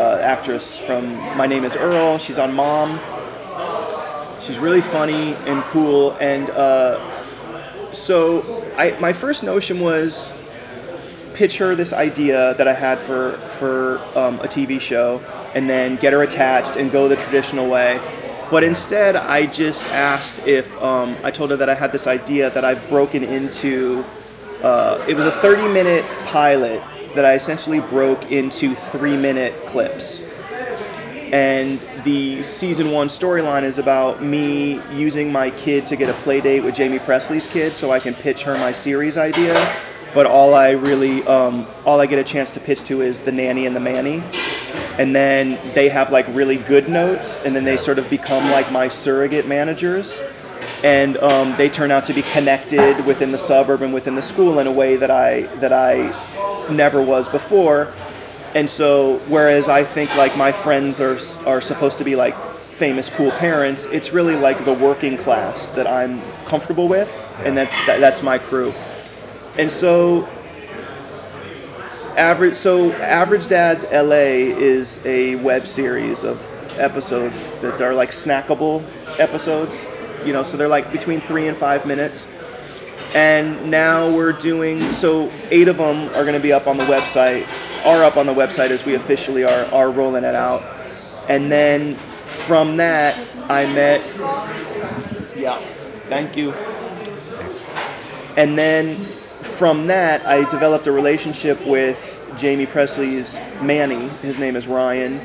uh, 0.00 0.18
actress 0.20 0.80
from 0.80 1.14
My 1.36 1.46
Name 1.46 1.64
Is 1.64 1.76
Earl. 1.76 2.18
She's 2.18 2.40
on 2.40 2.52
Mom. 2.52 2.98
She's 4.40 4.58
really 4.58 4.80
funny 4.80 5.34
and 5.46 5.62
cool. 5.64 6.16
And 6.20 6.50
uh, 6.50 7.00
so 7.92 8.64
I, 8.76 8.98
my 8.98 9.12
first 9.12 9.44
notion 9.44 9.78
was 9.78 10.32
pitch 11.34 11.58
her 11.58 11.76
this 11.76 11.92
idea 11.92 12.54
that 12.54 12.66
I 12.66 12.74
had 12.74 12.98
for, 12.98 13.36
for 13.60 13.98
um, 14.18 14.40
a 14.40 14.48
TV 14.48 14.80
show 14.80 15.20
and 15.54 15.70
then 15.70 15.94
get 15.96 16.12
her 16.12 16.22
attached 16.22 16.76
and 16.76 16.90
go 16.90 17.06
the 17.06 17.16
traditional 17.16 17.68
way. 17.68 18.00
But 18.50 18.64
instead, 18.64 19.14
I 19.14 19.46
just 19.46 19.84
asked 19.92 20.48
if 20.48 20.76
um, 20.82 21.16
I 21.22 21.30
told 21.30 21.50
her 21.50 21.56
that 21.56 21.68
I 21.68 21.74
had 21.74 21.92
this 21.92 22.08
idea 22.08 22.50
that 22.50 22.64
I've 22.64 22.86
broken 22.88 23.22
into. 23.22 24.04
Uh, 24.62 25.04
it 25.08 25.16
was 25.16 25.26
a 25.26 25.32
30 25.32 25.66
minute 25.68 26.04
pilot 26.26 26.80
that 27.14 27.24
I 27.24 27.34
essentially 27.34 27.80
broke 27.80 28.30
into 28.30 28.74
three 28.74 29.16
minute 29.16 29.54
clips. 29.66 30.24
And 31.32 31.80
the 32.04 32.42
season 32.42 32.92
one 32.92 33.08
storyline 33.08 33.64
is 33.64 33.78
about 33.78 34.22
me 34.22 34.80
using 34.92 35.32
my 35.32 35.50
kid 35.50 35.86
to 35.88 35.96
get 35.96 36.08
a 36.08 36.12
play 36.12 36.40
date 36.40 36.60
with 36.60 36.76
Jaime 36.76 36.98
Pressly's 36.98 37.46
kid, 37.46 37.74
so 37.74 37.90
I 37.90 37.98
can 37.98 38.14
pitch 38.14 38.42
her 38.42 38.56
my 38.58 38.70
series 38.70 39.16
idea. 39.16 39.54
But 40.14 40.26
all 40.26 40.54
I 40.54 40.72
really, 40.72 41.24
um, 41.24 41.66
all 41.86 42.00
I 42.00 42.06
get 42.06 42.18
a 42.18 42.24
chance 42.24 42.50
to 42.52 42.60
pitch 42.60 42.84
to 42.84 43.00
is 43.00 43.22
the 43.22 43.32
nanny 43.32 43.66
and 43.66 43.74
the 43.74 43.80
manny, 43.80 44.22
and 44.98 45.16
then 45.16 45.58
they 45.74 45.88
have 45.88 46.12
like 46.12 46.26
really 46.28 46.58
good 46.58 46.88
notes, 46.88 47.42
and 47.44 47.56
then 47.56 47.64
they 47.64 47.78
sort 47.78 47.98
of 47.98 48.08
become 48.10 48.48
like 48.52 48.70
my 48.70 48.88
surrogate 48.88 49.48
managers, 49.48 50.20
and 50.82 51.16
um, 51.18 51.54
they 51.56 51.68
turn 51.68 51.90
out 51.90 52.06
to 52.06 52.12
be 52.12 52.22
connected 52.22 53.04
within 53.06 53.32
the 53.32 53.38
suburb 53.38 53.82
and 53.82 53.94
within 53.94 54.14
the 54.14 54.22
school 54.22 54.58
in 54.58 54.66
a 54.66 54.72
way 54.72 54.96
that 54.96 55.10
I 55.10 55.42
that 55.56 55.72
I 55.72 56.10
never 56.70 57.00
was 57.00 57.28
before. 57.28 57.92
And 58.54 58.68
so, 58.68 59.18
whereas 59.28 59.68
I 59.68 59.84
think 59.84 60.14
like 60.16 60.36
my 60.36 60.52
friends 60.52 61.00
are 61.00 61.18
are 61.46 61.60
supposed 61.60 61.98
to 61.98 62.04
be 62.04 62.16
like 62.16 62.34
famous, 62.82 63.08
cool 63.10 63.30
parents, 63.30 63.86
it's 63.86 64.12
really 64.12 64.34
like 64.34 64.64
the 64.64 64.74
working 64.74 65.16
class 65.16 65.70
that 65.70 65.86
I'm 65.86 66.20
comfortable 66.46 66.88
with, 66.88 67.08
and 67.44 67.56
that's 67.56 67.86
that, 67.86 68.00
that's 68.00 68.22
my 68.22 68.38
crew. 68.38 68.74
And 69.56 69.70
so, 69.70 70.26
average 72.16 72.54
so 72.56 72.92
average 72.94 73.46
dads 73.46 73.84
LA 73.92 74.50
is 74.58 75.04
a 75.06 75.36
web 75.36 75.66
series 75.66 76.24
of 76.24 76.42
episodes 76.78 77.52
that 77.60 77.80
are 77.80 77.94
like 77.94 78.10
snackable 78.10 78.82
episodes. 79.20 79.88
You 80.24 80.32
know, 80.32 80.42
so 80.42 80.56
they're 80.56 80.68
like 80.68 80.92
between 80.92 81.20
three 81.20 81.48
and 81.48 81.56
five 81.56 81.86
minutes. 81.86 82.28
And 83.14 83.70
now 83.70 84.10
we're 84.14 84.32
doing 84.32 84.80
so 84.94 85.30
eight 85.50 85.68
of 85.68 85.76
them 85.76 86.08
are 86.10 86.24
going 86.24 86.32
to 86.32 86.40
be 86.40 86.52
up 86.52 86.66
on 86.66 86.78
the 86.78 86.84
website 86.84 87.46
are 87.84 88.04
up 88.04 88.16
on 88.16 88.26
the 88.26 88.32
website 88.32 88.70
as 88.70 88.86
we 88.86 88.94
officially 88.94 89.44
are, 89.44 89.64
are 89.74 89.90
rolling 89.90 90.24
it 90.24 90.34
out. 90.36 90.62
And 91.28 91.50
then 91.50 91.96
from 92.46 92.76
that 92.76 93.16
i 93.48 93.64
met 93.66 94.00
yeah 95.36 95.60
thank 96.08 96.36
you. 96.36 96.50
Thanks. 96.50 97.62
and 98.36 98.58
then 98.58 98.96
from 98.96 99.86
that 99.86 100.26
i 100.26 100.48
developed 100.50 100.86
a 100.86 100.92
relationship 100.92 101.64
with 101.66 102.20
jaime 102.40 102.66
pressly's 102.66 103.38
manny 103.62 104.08
his 104.08 104.38
name 104.38 104.56
is 104.56 104.66
ryan 104.66 105.20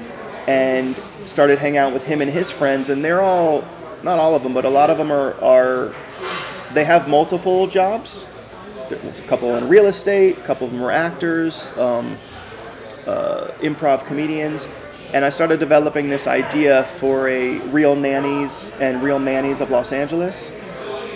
and 0.48 0.96
started 1.26 1.58
hanging 1.58 1.78
out 1.78 1.94
with 1.94 2.04
him 2.04 2.22
and 2.22 2.30
his 2.30 2.52
friends 2.52 2.90
and 2.90 3.04
they're 3.04 3.22
all 3.22 3.64
not 4.08 4.20
all 4.20 4.34
of 4.34 4.42
them 4.42 4.54
but 4.54 4.66
a 4.66 4.70
lot 4.70 4.90
of 4.90 4.98
them 4.98 5.12
are, 5.12 5.34
are 5.44 5.94
they 6.74 6.84
have 6.84 7.08
multiple 7.08 7.68
jobs. 7.68 8.26
There's 8.90 9.20
a 9.20 9.24
couple 9.24 9.56
in 9.58 9.68
real 9.68 9.88
estate, 9.88 10.38
a 10.38 10.42
couple 10.42 10.68
of 10.68 10.74
them 10.74 10.82
are 10.82 10.92
actors, 10.92 11.76
um, 11.78 12.18
uh, 13.06 13.52
improv 13.60 14.06
comedians, 14.06 14.68
and 15.14 15.24
I 15.26 15.30
started 15.30 15.60
developing 15.60 16.10
this 16.10 16.28
idea 16.28 16.84
for 17.00 17.28
a 17.30 17.60
Real 17.70 17.96
Nannies 17.96 18.72
and 18.80 19.02
Real 19.02 19.20
Mannies 19.20 19.62
of 19.62 19.70
Los 19.72 19.92
Angeles, 19.92 20.50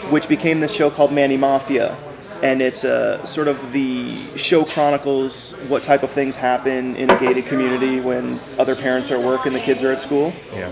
which 0.09 0.27
became 0.27 0.59
this 0.59 0.73
show 0.73 0.89
called 0.89 1.11
Manny 1.13 1.37
Mafia. 1.37 1.97
And 2.41 2.61
it's 2.61 2.83
a 2.83 3.23
sort 3.25 3.47
of 3.47 3.71
the 3.71 4.15
show 4.35 4.65
chronicles 4.65 5.51
what 5.67 5.83
type 5.83 6.03
of 6.03 6.09
things 6.09 6.35
happen 6.35 6.95
in 6.95 7.09
a 7.09 7.19
gated 7.19 7.45
community 7.45 7.99
when 7.99 8.39
other 8.57 8.75
parents 8.75 9.11
are 9.11 9.19
at 9.19 9.23
work 9.23 9.45
and 9.45 9.55
the 9.55 9.59
kids 9.59 9.83
are 9.83 9.91
at 9.91 10.01
school. 10.01 10.33
Yeah, 10.53 10.71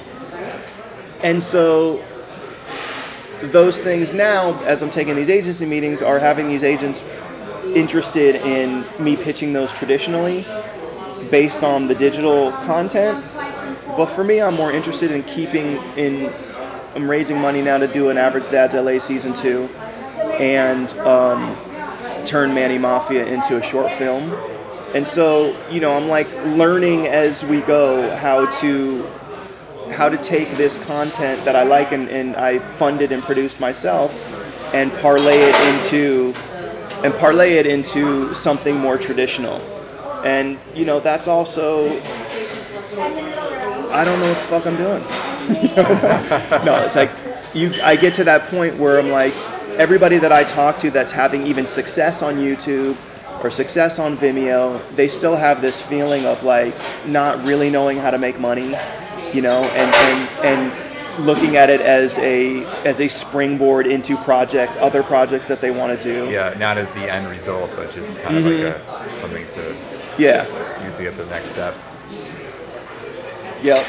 And 1.22 1.44
so 1.44 2.04
those 3.42 3.82
things 3.82 4.14
now, 4.14 4.60
as 4.64 4.82
I'm 4.82 4.90
taking 4.90 5.16
these 5.16 5.30
agency 5.30 5.66
meetings, 5.66 6.02
are 6.02 6.20
having 6.20 6.48
these 6.48 6.64
agents 6.64 7.02
interested 7.66 8.36
in 8.36 8.84
me 9.00 9.16
pitching 9.16 9.54
those 9.54 9.72
traditionally 9.72 10.46
based 11.30 11.64
on 11.64 11.88
the 11.88 11.96
digital 11.96 12.52
content. 12.52 13.24
But 13.96 14.08
for 14.08 14.24
me, 14.24 14.42
I'm 14.42 14.56
more 14.56 14.72
interested 14.72 15.12
in 15.12 15.24
keeping 15.24 15.78
in. 15.98 16.32
I'm 16.96 17.10
raising 17.10 17.40
money 17.40 17.62
now 17.62 17.78
to 17.78 17.88
do 17.88 18.10
an 18.10 18.18
Average 18.18 18.50
Dad's 18.50 18.74
LA 18.74 19.00
season 19.00 19.34
two, 19.34 19.70
and 20.40 20.92
um, 21.00 21.56
turned 22.26 22.54
Manny 22.54 22.78
Mafia 22.78 23.26
into 23.26 23.58
a 23.58 23.62
short 23.62 23.92
film. 23.94 24.32
And 24.96 25.08
so, 25.08 25.56
you 25.70 25.80
know, 25.80 25.96
I'm 25.96 26.08
like 26.08 26.32
learning 26.46 27.08
as 27.08 27.46
we 27.46 27.62
go 27.62 28.16
how 28.16 28.50
to 28.62 29.08
how 29.92 30.10
to 30.10 30.18
take 30.18 30.56
this 30.58 30.82
content 30.86 31.44
that 31.46 31.56
I 31.56 31.64
like 31.64 31.92
and, 31.92 32.10
and 32.10 32.36
I 32.36 32.60
funded 32.60 33.12
and 33.12 33.22
produced 33.24 33.60
myself 33.60 34.14
and 34.74 34.92
parlay 35.00 35.38
it 35.40 35.76
into 35.76 36.34
and 37.04 37.14
parlay 37.16 37.54
it 37.54 37.66
into 37.66 38.34
something 38.34 38.78
more 38.78 38.98
traditional. 38.98 39.58
And 40.24 40.60
you 40.76 40.86
know, 40.86 41.00
that's 41.00 41.28
also 41.28 41.90
I 43.92 44.04
don't 44.06 44.20
know 44.20 44.28
what 44.28 44.38
the 44.38 44.46
fuck 44.46 44.68
I'm 44.68 44.78
doing. 44.78 45.04
You 45.50 45.76
know, 45.76 45.92
it's 45.92 46.04
like- 46.04 46.64
no, 46.64 46.84
it's 46.86 46.96
like 46.96 47.10
you 47.56 47.72
I 47.84 47.96
get 47.96 48.14
to 48.16 48.24
that 48.26 48.44
point 48.50 48.78
where 48.78 49.00
I'm 49.00 49.10
like 49.10 49.34
everybody 49.78 50.18
that 50.20 50.32
I 50.32 50.44
talk 50.44 50.78
to 50.80 50.92
that's 50.92 51.12
having 51.12 51.48
even 51.48 51.66
success 51.66 52.22
on 52.22 52.36
YouTube 52.38 52.96
or 53.44 53.50
success 53.50 53.98
on 54.00 54.18
Vimeo, 54.18 54.80
they 54.96 55.08
still 55.08 55.36
have 55.36 55.62
this 55.62 55.82
feeling 55.82 56.26
of 56.26 56.44
like 56.44 56.76
not 57.08 57.48
really 57.48 57.70
knowing 57.70 57.98
how 57.98 58.12
to 58.12 58.18
make 58.18 58.38
money, 58.40 58.76
you 59.34 59.42
know, 59.42 59.64
and 59.64 59.96
and, 60.44 60.46
and 60.46 61.26
looking 61.26 61.58
at 61.58 61.70
it 61.70 61.82
as 61.82 62.18
a 62.20 62.64
as 62.86 63.00
a 63.02 63.08
springboard 63.08 63.86
into 63.88 64.16
projects, 64.18 64.78
other 64.78 65.04
projects 65.04 65.48
that 65.48 65.60
they 65.62 65.72
want 65.72 66.00
to 66.00 66.14
do. 66.14 66.30
Yeah, 66.32 66.54
not 66.58 66.78
as 66.78 66.92
the 66.92 67.12
end 67.12 67.28
result, 67.28 67.70
but 67.76 67.92
just 67.94 68.20
kind 68.22 68.38
of 68.38 68.46
like 68.46 68.54
Mm-hmm. 68.54 69.10
a 69.10 69.18
something 69.18 69.46
to 69.46 69.76
Yeah. 70.22 70.46
use 70.86 70.96
to 70.98 71.04
get 71.04 71.14
the 71.16 71.26
next 71.26 71.50
step. 71.50 71.76
Yep. 73.62 73.86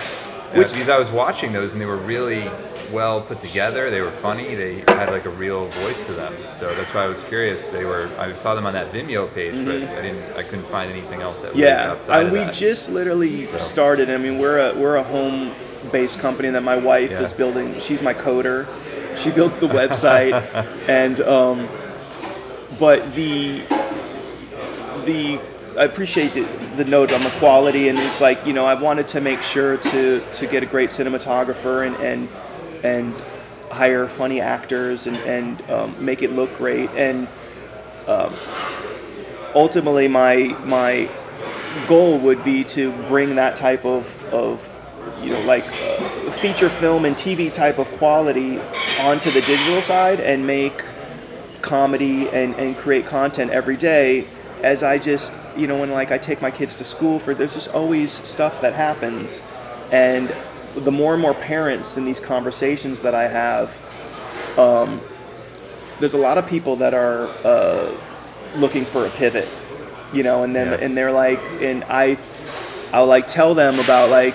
Yeah, 0.53 0.59
Which 0.59 0.73
because 0.73 0.89
I 0.89 0.99
was 0.99 1.11
watching 1.13 1.53
those 1.53 1.73
and 1.73 1.81
they 1.81 1.87
were 1.87 1.97
really 1.97 2.51
well 2.93 3.21
put 3.21 3.39
together. 3.39 3.91
They 3.91 4.01
were 4.01 4.11
funny. 4.11 4.55
They 4.55 4.81
had 4.89 5.11
like 5.11 5.25
a 5.25 5.31
real 5.31 5.69
voice 5.69 6.05
to 6.07 6.13
them. 6.13 6.35
So 6.55 6.75
that's 6.75 6.93
why 6.95 7.05
I 7.05 7.07
was 7.09 7.23
curious. 7.25 7.69
They 7.69 7.85
were. 7.85 8.09
I 8.19 8.35
saw 8.35 8.55
them 8.55 8.67
on 8.67 8.73
that 8.75 8.93
Vimeo 8.93 9.33
page, 9.35 9.57
but 9.65 9.77
I 9.77 10.03
didn't. 10.03 10.37
I 10.37 10.43
couldn't 10.43 10.67
find 10.67 10.91
anything 10.91 11.21
else 11.23 11.43
that 11.43 11.51
Mm-hmm. 11.53 11.61
yeah, 11.61 11.91
outside 11.91 12.27
of 12.27 12.33
we 12.33 12.39
that. 12.39 12.55
just 12.55 12.91
literally 12.91 13.45
So. 13.47 13.59
started. 13.59 14.11
I 14.11 14.17
mean, 14.19 14.39
we're 14.39 14.59
a 14.59 14.75
we're 14.79 14.97
a 14.97 15.03
home 15.03 15.53
based 15.93 16.19
company 16.21 16.51
that 16.51 16.63
my 16.63 16.77
wife 16.77 17.11
Yeah. 17.11 17.23
is 17.23 17.33
building. 17.33 17.79
She's 17.81 18.03
my 18.03 18.15
coder. 18.15 18.67
She 19.17 19.31
builds 19.39 19.59
the 19.59 19.69
website, 19.69 20.33
and 20.89 21.21
um, 21.21 21.69
but 22.79 23.01
the 23.15 23.63
the 25.05 25.41
I 25.79 25.85
appreciate 25.85 26.33
the, 26.35 26.43
the 26.77 26.85
note 26.85 27.13
on 27.13 27.23
the 27.23 27.31
quality, 27.39 27.89
and 27.89 27.99
it's 27.99 28.21
like 28.21 28.45
you 28.47 28.53
know 28.53 28.65
I 28.67 28.75
wanted 28.75 29.09
to 29.09 29.21
make 29.21 29.43
sure 29.43 29.77
to 29.79 30.21
to 30.33 30.47
get 30.47 30.63
a 30.63 30.67
great 30.67 30.91
cinematographer 30.91 31.87
and 31.87 31.97
and 31.97 32.29
and 32.83 33.15
hire 33.71 34.09
funny 34.09 34.41
actors 34.41 35.07
and 35.07 35.17
and 35.19 35.71
um, 35.71 36.05
make 36.05 36.23
it 36.23 36.33
look 36.33 36.55
great. 36.57 36.91
And 36.91 37.29
um, 38.07 38.35
ultimately 39.55 40.09
my 40.09 40.57
my 40.65 41.09
goal 41.87 42.19
would 42.19 42.45
be 42.45 42.65
to 42.65 42.93
bring 43.09 43.37
that 43.37 43.57
type 43.57 43.85
of 43.85 44.25
of 44.33 44.67
you 45.23 45.31
know 45.31 45.41
like 45.43 45.65
uh, 45.67 46.31
feature 46.33 46.69
film 46.69 47.05
and 47.05 47.17
TV 47.17 47.53
type 47.53 47.79
of 47.79 47.89
quality 47.93 48.59
onto 49.01 49.31
the 49.31 49.41
digital 49.43 49.81
side 49.83 50.21
and 50.21 50.47
make 50.47 50.85
comedy 51.63 52.29
and, 52.31 52.55
and 52.55 52.77
create 52.77 53.07
content 53.07 53.51
every 53.51 53.77
day 53.77 54.25
as 54.63 54.83
I 54.83 54.99
just 54.99 55.33
you 55.57 55.67
know 55.67 55.79
when 55.79 55.91
like 55.91 56.11
I 56.11 56.19
take 56.19 56.43
my 56.43 56.51
kids 56.51 56.77
to 56.77 56.85
school 56.85 57.19
for 57.19 57.35
there's 57.35 57.55
just 57.55 57.69
always 57.69 58.13
stuff 58.13 58.61
that 58.61 58.75
happens. 58.75 59.43
And 59.93 60.35
the 60.77 60.91
more 60.93 61.13
and 61.15 61.23
more 61.23 61.35
parents 61.35 61.97
in 61.97 62.05
these 62.05 62.21
conversations 62.21 63.03
that 63.03 63.15
I 63.15 63.27
have 63.29 63.77
um, 64.59 65.01
there's 65.99 66.15
a 66.15 66.19
lot 66.19 66.39
of 66.39 66.47
people 66.47 66.77
that 66.77 66.95
are 66.95 67.29
uh, 67.45 67.95
looking 68.57 68.85
for 68.85 69.07
a 69.07 69.11
pivot 69.11 69.49
you 70.13 70.23
know 70.23 70.43
and 70.43 70.55
then 70.55 70.69
Yeah. 70.69 70.85
and 70.85 70.97
they're 70.97 71.13
like 71.13 71.41
and 71.61 71.85
I 71.85 72.19
I'll 72.93 73.07
like 73.07 73.27
tell 73.29 73.55
them 73.55 73.79
about 73.79 74.11
like 74.11 74.35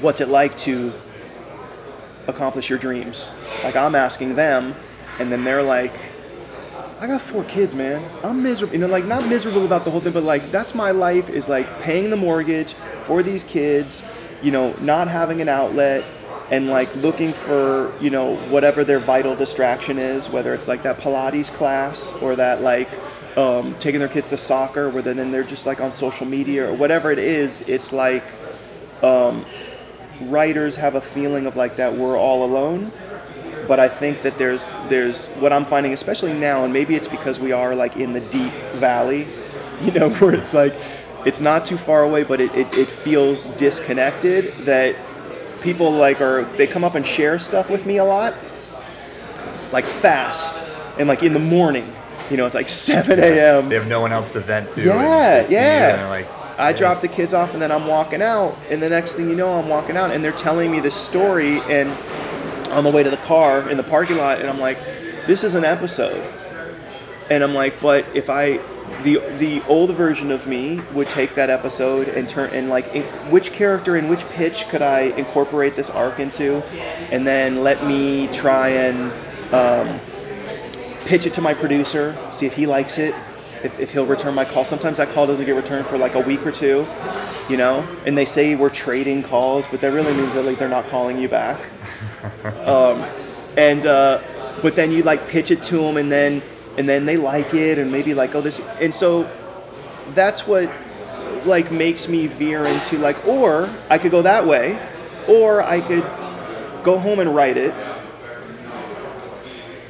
what's 0.00 0.20
it 0.20 0.28
like 0.28 0.56
to 0.58 0.92
accomplish 2.28 2.68
your 2.68 2.78
dreams 2.78 3.32
like 3.64 3.74
I'm 3.76 3.94
asking 3.94 4.34
them 4.34 4.74
and 5.18 5.32
then 5.32 5.44
they're 5.44 5.62
like 5.62 5.94
I 7.00 7.06
got 7.06 7.20
four 7.22 7.44
kids, 7.44 7.76
man. 7.76 8.02
I'm 8.24 8.42
miserable. 8.42 8.72
You 8.74 8.80
know, 8.80 8.88
like 8.88 9.04
not 9.04 9.24
miserable 9.28 9.64
about 9.64 9.84
the 9.84 9.90
whole 9.92 10.00
thing, 10.00 10.12
but 10.12 10.24
like 10.24 10.50
that's 10.50 10.74
my 10.74 10.90
life 10.90 11.28
is 11.30 11.48
like 11.48 11.80
paying 11.80 12.10
the 12.10 12.16
mortgage 12.16 12.72
for 13.04 13.22
these 13.22 13.44
kids, 13.44 14.02
you 14.42 14.50
know, 14.50 14.72
not 14.80 15.08
having 15.08 15.40
an 15.40 15.48
outlet 15.48 16.04
and 16.50 16.68
like 16.68 16.94
looking 16.96 17.32
for, 17.32 17.92
you 18.00 18.10
know, 18.10 18.36
whatever 18.48 18.84
their 18.84 18.98
vital 18.98 19.36
distraction 19.36 19.98
is, 19.98 20.30
whether 20.30 20.54
it's 20.54 20.68
like 20.68 20.82
that 20.82 20.98
Pilates 20.98 21.52
class 21.52 22.12
or 22.22 22.36
that 22.36 22.62
like 22.62 22.88
um, 23.36 23.74
taking 23.78 24.00
their 24.00 24.08
kids 24.08 24.28
to 24.28 24.36
soccer, 24.36 24.88
where 24.88 25.02
then 25.02 25.30
they're 25.30 25.44
just 25.44 25.66
like 25.66 25.80
on 25.80 25.92
social 25.92 26.26
media 26.26 26.70
or 26.70 26.74
whatever 26.74 27.10
it 27.10 27.18
is. 27.18 27.68
It's 27.68 27.92
like 27.92 28.24
um, 29.02 29.44
writers 30.22 30.76
have 30.76 30.94
a 30.94 31.00
feeling 31.00 31.46
of 31.46 31.56
like 31.56 31.76
that 31.76 31.92
we're 31.92 32.16
all 32.16 32.44
alone 32.44 32.90
but 33.68 33.78
I 33.78 33.88
think 33.88 34.22
that 34.22 34.38
there's 34.38 34.72
there's 34.88 35.28
what 35.34 35.52
I'm 35.52 35.66
finding, 35.66 35.92
especially 35.92 36.32
now, 36.32 36.64
and 36.64 36.72
maybe 36.72 36.96
it's 36.96 37.06
because 37.06 37.38
we 37.38 37.52
are 37.52 37.74
like 37.74 37.96
in 37.96 38.14
the 38.14 38.20
deep 38.20 38.52
valley, 38.72 39.28
you 39.82 39.92
know, 39.92 40.08
where 40.08 40.34
it's 40.34 40.54
like 40.54 40.74
it's 41.24 41.40
not 41.40 41.64
too 41.64 41.76
far 41.76 42.02
away, 42.02 42.24
but 42.24 42.40
it, 42.40 42.54
it, 42.54 42.76
it 42.76 42.88
feels 42.88 43.46
disconnected. 43.56 44.52
That 44.64 44.96
people 45.62 45.90
like 45.90 46.20
are 46.20 46.44
they 46.56 46.66
come 46.66 46.84
up 46.84 46.94
and 46.94 47.06
share 47.06 47.38
stuff 47.38 47.70
with 47.70 47.86
me 47.86 47.98
a 47.98 48.04
lot, 48.04 48.34
like 49.72 49.84
fast 49.84 50.62
and 50.98 51.08
like 51.08 51.22
in 51.22 51.32
the 51.32 51.38
morning. 51.38 51.92
You 52.30 52.36
know, 52.36 52.46
it's 52.46 52.54
like 52.54 52.68
7 52.70 53.18
a.m. 53.18 53.68
They 53.68 53.74
have 53.76 53.88
no 53.88 54.00
one 54.00 54.12
else 54.12 54.32
to 54.32 54.40
vent 54.40 54.70
to. 54.70 54.82
Yeah, 54.82 54.92
and 54.92 55.44
they 55.44 55.48
see 55.48 55.54
you 55.54 55.60
yeah. 55.60 56.08
Like, 56.08 56.26
I 56.58 56.72
drop 56.72 57.00
the 57.00 57.08
kids 57.08 57.32
off 57.34 57.52
and 57.52 57.62
then 57.62 57.70
I'm 57.70 57.86
walking 57.86 58.20
out, 58.20 58.56
and 58.68 58.82
the 58.82 58.90
next 58.90 59.14
thing 59.14 59.30
you 59.30 59.36
know, 59.36 59.58
I'm 59.58 59.68
walking 59.68 59.96
out 59.96 60.10
and 60.10 60.24
they're 60.24 60.32
telling 60.32 60.70
me 60.70 60.80
this 60.80 60.96
story 60.96 61.60
and 61.62 61.90
on 62.72 62.84
the 62.84 62.90
way 62.90 63.02
to 63.02 63.10
the 63.10 63.16
car 63.18 63.70
in 63.70 63.76
the 63.76 63.82
parking 63.82 64.16
lot, 64.16 64.40
and 64.40 64.48
I'm 64.50 64.58
like, 64.58 64.78
this 65.26 65.44
is 65.44 65.54
an 65.54 65.64
episode, 65.64 66.20
and 67.30 67.44
I'm 67.44 67.54
like, 67.54 67.80
but 67.80 68.04
if 68.14 68.28
I 68.28 68.60
the 69.04 69.18
the 69.38 69.62
old 69.68 69.90
version 69.92 70.30
of 70.30 70.46
me 70.46 70.80
would 70.92 71.08
take 71.08 71.34
that 71.34 71.50
episode 71.50 72.08
and 72.08 72.28
turn 72.28 72.50
and 72.50 72.68
like 72.68 72.94
in, 72.94 73.04
which 73.30 73.52
character 73.52 73.96
and 73.96 74.08
which 74.08 74.28
pitch 74.30 74.68
could 74.68 74.82
I 74.82 75.00
incorporate 75.00 75.76
this 75.76 75.90
arc 75.90 76.18
into, 76.18 76.62
and 77.12 77.26
then 77.26 77.62
let 77.62 77.86
me 77.86 78.28
try 78.28 78.68
and 78.68 79.12
um, 79.54 80.00
pitch 81.06 81.26
it 81.26 81.34
to 81.34 81.40
my 81.40 81.54
producer, 81.54 82.16
see 82.30 82.46
if 82.46 82.54
he 82.54 82.66
likes 82.66 82.98
it, 82.98 83.14
if, 83.62 83.80
if 83.80 83.92
he'll 83.92 84.06
return 84.06 84.34
my 84.34 84.44
call. 84.44 84.64
Sometimes 84.64 84.98
that 84.98 85.08
call 85.10 85.26
doesn't 85.26 85.44
get 85.44 85.56
returned 85.56 85.86
for 85.86 85.96
like 85.96 86.14
a 86.14 86.20
week 86.20 86.44
or 86.46 86.52
two, 86.52 86.86
you 87.48 87.56
know, 87.56 87.86
and 88.06 88.16
they 88.16 88.24
say 88.24 88.54
we're 88.54 88.68
trading 88.68 89.22
calls, 89.22 89.64
but 89.70 89.80
that 89.80 89.92
really 89.92 90.14
means 90.14 90.34
that 90.34 90.44
like 90.44 90.58
they're 90.58 90.68
not 90.68 90.88
calling 90.88 91.18
you 91.18 91.28
back. 91.28 91.60
um, 92.66 93.04
and 93.56 93.86
uh, 93.86 94.20
but 94.62 94.74
then 94.74 94.90
you 94.90 95.02
like 95.02 95.26
pitch 95.28 95.50
it 95.50 95.62
to 95.64 95.78
them, 95.78 95.96
and 95.96 96.10
then 96.10 96.42
and 96.78 96.88
then 96.88 97.04
they 97.04 97.18
like 97.18 97.52
it, 97.52 97.78
and 97.78 97.92
maybe 97.92 98.14
like 98.14 98.34
oh 98.34 98.40
this, 98.40 98.60
and 98.80 98.94
so 98.94 99.28
that's 100.14 100.46
what 100.46 100.72
like 101.44 101.70
makes 101.70 102.08
me 102.08 102.26
veer 102.26 102.64
into 102.64 102.98
like, 102.98 103.26
or 103.26 103.68
I 103.90 103.98
could 103.98 104.10
go 104.10 104.22
that 104.22 104.46
way, 104.46 104.80
or 105.26 105.60
I 105.62 105.80
could 105.80 106.04
go 106.84 106.98
home 106.98 107.18
and 107.18 107.34
write 107.34 107.56
it, 107.56 107.74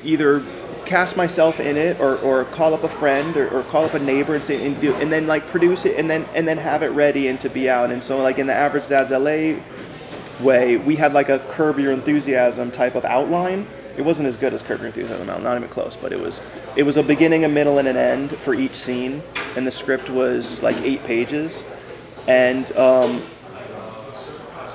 either 0.02 0.42
cast 0.88 1.18
myself 1.18 1.60
in 1.60 1.76
it 1.76 2.00
or, 2.00 2.16
or 2.20 2.46
call 2.46 2.72
up 2.72 2.82
a 2.82 2.88
friend 2.88 3.36
or, 3.36 3.46
or 3.50 3.62
call 3.64 3.84
up 3.84 3.92
a 3.92 3.98
neighbor 3.98 4.34
and 4.34 4.42
say 4.42 4.64
and 4.66 4.80
do 4.80 4.94
and 4.94 5.12
then 5.12 5.26
like 5.26 5.46
produce 5.48 5.84
it 5.84 5.94
and 5.98 6.10
then 6.10 6.24
and 6.34 6.48
then 6.48 6.56
have 6.56 6.82
it 6.82 6.88
ready 6.88 7.28
and 7.28 7.38
to 7.38 7.50
be 7.50 7.68
out. 7.68 7.90
And 7.90 8.02
so 8.02 8.16
like 8.22 8.38
in 8.38 8.46
the 8.46 8.54
average 8.54 8.88
dad's 8.88 9.10
LA 9.10 9.60
way 10.42 10.78
we 10.78 10.96
had 10.96 11.12
like 11.12 11.28
a 11.28 11.40
curb 11.50 11.78
your 11.78 11.92
enthusiasm 11.92 12.70
type 12.70 12.94
of 12.94 13.04
outline 13.04 13.66
it 13.98 14.04
wasn't 14.04 14.26
as 14.26 14.36
good 14.36 14.54
as 14.54 14.62
curb 14.62 14.78
your 14.78 14.86
enthusiasm 14.86 15.26
not 15.26 15.56
even 15.56 15.68
close 15.68 15.96
but 15.96 16.12
it 16.12 16.20
was 16.20 16.40
it 16.76 16.84
was 16.84 16.96
a 16.96 17.02
beginning 17.02 17.44
a 17.44 17.48
middle 17.48 17.78
and 17.78 17.88
an 17.88 17.96
end 17.96 18.30
for 18.30 18.54
each 18.54 18.74
scene 18.74 19.22
and 19.56 19.66
the 19.66 19.72
script 19.72 20.08
was 20.08 20.62
like 20.62 20.76
eight 20.78 21.04
pages 21.04 21.64
and 22.28 22.70
um, 22.76 23.22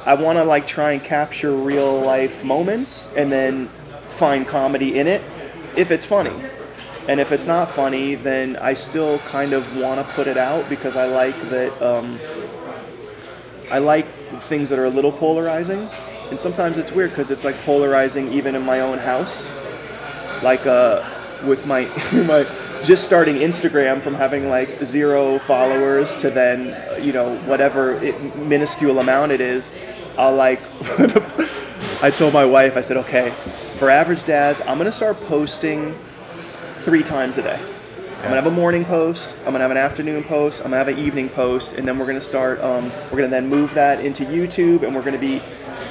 I 0.05 0.15
want 0.15 0.37
to 0.37 0.43
like 0.43 0.67
try 0.67 0.91
and 0.91 1.03
capture 1.03 1.51
real 1.55 2.01
life 2.01 2.43
moments 2.43 3.09
and 3.15 3.31
then 3.31 3.67
find 4.09 4.45
comedy 4.45 4.99
in 4.99 5.07
it 5.07 5.21
if 5.77 5.91
it's 5.91 6.03
funny. 6.03 6.33
And 7.07 7.19
if 7.19 7.31
it's 7.31 7.45
not 7.45 7.71
funny, 7.71 8.15
then 8.15 8.57
I 8.57 8.73
still 8.73 9.19
kind 9.19 9.53
of 9.53 9.77
want 9.77 10.05
to 10.05 10.13
put 10.13 10.27
it 10.27 10.37
out 10.37 10.67
because 10.67 10.95
I 10.95 11.05
like 11.05 11.39
that. 11.49 11.81
Um, 11.81 12.17
I 13.71 13.79
like 13.79 14.07
things 14.41 14.69
that 14.69 14.79
are 14.79 14.85
a 14.85 14.89
little 14.89 15.11
polarizing, 15.11 15.87
and 16.33 16.39
sometimes 16.39 16.79
it's 16.79 16.91
weird 16.91 17.11
because 17.11 17.29
it's 17.29 17.43
like 17.43 17.55
polarizing 17.61 18.27
even 18.31 18.55
in 18.55 18.65
my 18.65 18.79
own 18.79 18.97
house. 18.97 19.53
Like 20.41 20.65
uh, 20.65 21.07
with 21.45 21.67
my 21.67 21.81
my 22.27 22.47
just 22.81 23.03
starting 23.03 23.35
Instagram 23.35 24.01
from 24.01 24.15
having 24.15 24.49
like 24.49 24.83
zero 24.83 25.37
followers 25.37 26.15
to 26.15 26.31
then 26.31 26.75
you 27.05 27.13
know 27.13 27.37
whatever 27.45 28.03
it, 28.03 28.35
minuscule 28.35 28.97
amount 28.97 29.31
it 29.31 29.41
is. 29.41 29.73
I'll 30.17 30.33
like. 30.33 30.59
I 32.01 32.09
told 32.09 32.33
my 32.33 32.45
wife, 32.45 32.77
I 32.77 32.81
said, 32.81 32.97
okay, 32.97 33.29
for 33.77 33.91
average 33.91 34.23
dads, 34.23 34.59
I'm 34.61 34.79
gonna 34.79 34.91
start 34.91 35.17
posting 35.27 35.93
three 36.79 37.03
times 37.03 37.37
a 37.37 37.43
day. 37.43 37.59
I'm 38.23 38.29
gonna 38.29 38.41
have 38.41 38.47
a 38.47 38.51
morning 38.51 38.85
post. 38.85 39.35
I'm 39.39 39.51
gonna 39.51 39.59
have 39.59 39.71
an 39.71 39.77
afternoon 39.77 40.23
post. 40.23 40.61
I'm 40.61 40.71
gonna 40.71 40.77
have 40.77 40.87
an 40.87 40.97
evening 40.97 41.29
post, 41.29 41.73
and 41.73 41.87
then 41.87 41.99
we're 41.99 42.07
gonna 42.07 42.21
start. 42.21 42.59
Um, 42.61 42.91
we're 43.11 43.17
gonna 43.17 43.27
then 43.27 43.47
move 43.47 43.73
that 43.75 44.03
into 44.03 44.23
YouTube, 44.23 44.81
and 44.81 44.95
we're 44.95 45.03
gonna 45.03 45.19
be. 45.19 45.39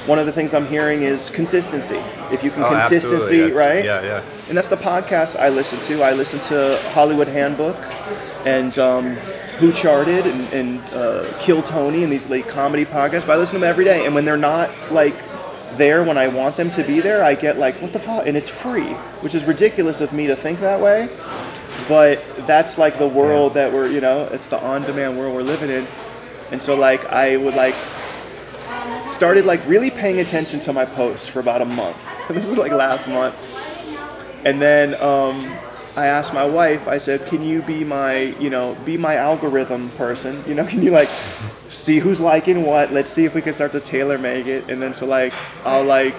One 0.05 0.19
of 0.19 0.25
the 0.25 0.31
things 0.33 0.53
I'm 0.53 0.67
hearing 0.67 1.03
is 1.03 1.29
consistency. 1.29 2.01
If 2.29 2.43
you 2.43 2.51
can 2.51 2.63
Oh, 2.63 2.69
consistency. 2.69 3.51
Right? 3.51 3.85
Yeah, 3.85 4.01
yeah. 4.01 4.23
And 4.49 4.57
that's 4.57 4.67
the 4.67 4.75
podcast 4.75 5.39
I 5.39 5.47
listen 5.49 5.79
to. 5.95 6.03
I 6.03 6.11
listen 6.11 6.39
to 6.41 6.77
Hollywood 6.91 7.29
Handbook 7.29 7.77
and 8.45 8.77
um, 8.77 9.15
Who 9.59 9.71
Charted 9.71 10.27
and, 10.27 10.53
and 10.53 10.79
uh, 10.93 11.25
Kill 11.39 11.63
Tony 11.63 12.03
and 12.03 12.11
these 12.11 12.29
late 12.29 12.47
comedy 12.49 12.83
podcasts. 12.83 13.25
But 13.25 13.31
I 13.31 13.37
listen 13.37 13.55
to 13.55 13.59
them 13.61 13.69
every 13.69 13.85
day. 13.85 14.05
And 14.05 14.13
when 14.13 14.25
they're 14.25 14.35
not 14.35 14.69
like 14.91 15.15
there 15.77 16.03
when 16.03 16.17
I 16.17 16.27
want 16.27 16.57
them 16.57 16.69
to 16.71 16.83
be 16.83 16.99
there, 16.99 17.23
I 17.23 17.33
get 17.35 17.57
like, 17.57 17.75
what 17.81 17.93
the 17.93 17.99
fuck? 17.99 18.27
And 18.27 18.35
it's 18.35 18.49
free, 18.49 18.93
which 19.21 19.33
is 19.35 19.45
ridiculous 19.45 20.01
of 20.01 20.11
me 20.11 20.27
to 20.27 20.35
think 20.35 20.59
that 20.59 20.81
way. 20.81 21.07
But 21.87 22.21
that's 22.45 22.77
like 22.77 22.99
the 22.99 23.07
world 23.07 23.53
that 23.53 23.71
we're, 23.71 23.87
you 23.87 24.01
know, 24.01 24.25
it's 24.31 24.45
the 24.47 24.61
on-demand 24.61 25.17
world 25.17 25.33
we're 25.33 25.41
living 25.43 25.69
in. 25.69 25.87
And 26.51 26.61
so 26.61 26.75
like 26.75 27.05
I 27.05 27.37
would 27.37 27.55
like 27.55 27.75
started 29.07 29.45
like 29.45 29.65
really 29.67 29.91
paying 29.91 30.19
attention 30.19 30.59
to 30.61 30.73
my 30.73 30.85
posts 30.85 31.27
for 31.27 31.39
about 31.39 31.61
a 31.61 31.65
month. 31.65 31.97
this 32.29 32.47
is 32.47 32.57
like 32.57 32.71
last 32.71 33.07
month. 33.07 33.35
And 34.45 34.61
then 34.61 34.95
um, 35.01 35.51
I 35.95 36.07
asked 36.07 36.33
my 36.33 36.45
wife, 36.45 36.87
I 36.87 36.97
said, 36.97 37.25
can 37.27 37.43
you 37.43 37.61
be 37.61 37.83
my, 37.83 38.35
you 38.39 38.49
know, 38.49 38.75
be 38.83 38.97
my 38.97 39.15
algorithm 39.15 39.89
person? 39.91 40.43
You 40.47 40.55
know, 40.55 40.65
can 40.73 40.81
you 40.81 40.91
like 40.91 41.09
see 41.69 41.99
who's 41.99 42.19
liking 42.19 42.63
what? 42.63 42.91
Let's 42.91 43.11
see 43.11 43.25
if 43.25 43.35
we 43.35 43.41
can 43.41 43.53
start 43.53 43.71
to 43.73 43.79
tailor 43.79 44.17
make 44.17 44.47
it. 44.47 44.69
And 44.69 44.81
then 44.81 44.93
so 44.93 45.05
like, 45.05 45.33
I'll 45.63 45.83
like 45.83 46.15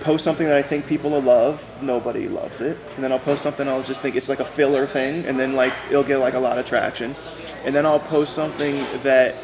post 0.00 0.22
something 0.24 0.46
that 0.46 0.56
I 0.56 0.62
think 0.62 0.86
people 0.86 1.10
will 1.10 1.22
love. 1.22 1.64
Nobody 1.82 2.28
loves 2.28 2.60
it. 2.60 2.78
And 2.94 3.02
then 3.02 3.12
I'll 3.12 3.18
post 3.18 3.42
something 3.42 3.66
I'll 3.66 3.82
just 3.82 4.02
think 4.02 4.14
it's 4.14 4.28
like 4.28 4.40
a 4.40 4.44
filler 4.44 4.86
thing. 4.86 5.24
And 5.24 5.38
then 5.38 5.54
like, 5.54 5.72
it'll 5.88 6.04
get 6.04 6.18
like 6.18 6.34
a 6.34 6.38
lot 6.38 6.58
of 6.58 6.66
traction. 6.66 7.16
And 7.64 7.74
then 7.74 7.84
I'll 7.84 7.98
post 7.98 8.34
something 8.34 8.76
that 9.02 9.34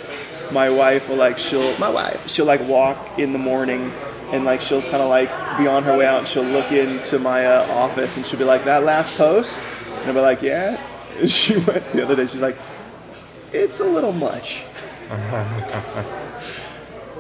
my 0.51 0.71
wife 0.71 1.09
will 1.09 1.17
like, 1.17 1.39
she'll, 1.39 1.77
my 1.79 1.89
wife, 1.89 2.29
she'll 2.29 2.47
like 2.47 2.67
walk 2.67 3.19
in 3.19 3.33
the 3.33 3.39
morning 3.39 3.93
and 4.33 4.45
like 4.45 4.61
she'll 4.61 4.83
kind 4.83 4.97
of 4.97 5.09
like 5.09 5.29
be 5.59 5.67
on 5.67 5.83
her 5.85 5.97
way 5.97 6.07
out 6.07 6.21
and 6.21 6.27
she'll 6.27 6.43
look 6.43 6.73
into 6.73 7.19
my 7.19 7.47
uh, 7.47 7.67
office 7.73 8.17
and 8.17 8.27
she'll 8.27 8.39
be 8.39 8.45
like 8.45 8.65
that 8.65 8.83
last 8.83 9.17
post? 9.17 9.61
And 9.87 10.09
I'll 10.09 10.15
be 10.15 10.21
like 10.21 10.43
yeah. 10.43 10.81
And 11.19 11.31
she 11.39 11.59
went 11.59 11.93
the 11.93 12.03
other 12.03 12.17
day 12.17 12.27
she's 12.27 12.43
like 12.43 12.57
it's 13.53 13.81
a 13.81 13.85
little 13.85 14.13
much. 14.13 14.63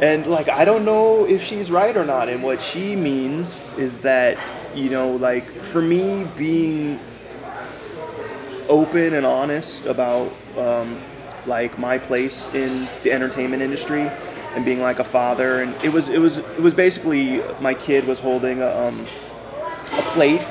And 0.02 0.26
like 0.26 0.48
I 0.48 0.64
don't 0.64 0.84
know 0.84 1.26
if 1.26 1.44
she's 1.44 1.70
right 1.70 1.96
or 1.96 2.04
not 2.04 2.28
and 2.28 2.42
what 2.42 2.60
she 2.60 2.96
means 2.96 3.62
is 3.78 3.98
that 3.98 4.36
you 4.74 4.90
know 4.90 5.12
like 5.12 5.44
for 5.44 5.80
me 5.80 6.24
being 6.36 6.98
open 8.68 9.14
and 9.14 9.24
honest 9.24 9.86
about 9.86 10.32
um, 10.58 11.00
like 11.46 11.78
my 11.78 11.98
place 11.98 12.52
in 12.54 12.86
the 13.02 13.12
entertainment 13.12 13.62
industry 13.62 14.10
and 14.54 14.64
being 14.64 14.80
like 14.80 14.98
a 14.98 15.04
father. 15.04 15.62
And 15.62 15.74
it 15.84 15.92
was 15.92 16.08
it 16.08 16.18
was 16.18 16.38
it 16.38 16.60
was 16.60 16.74
basically 16.74 17.42
my 17.60 17.74
kid 17.74 18.06
was 18.06 18.20
holding 18.20 18.60
a, 18.62 18.68
um, 18.68 19.00
a 19.98 20.02
plate 20.12 20.42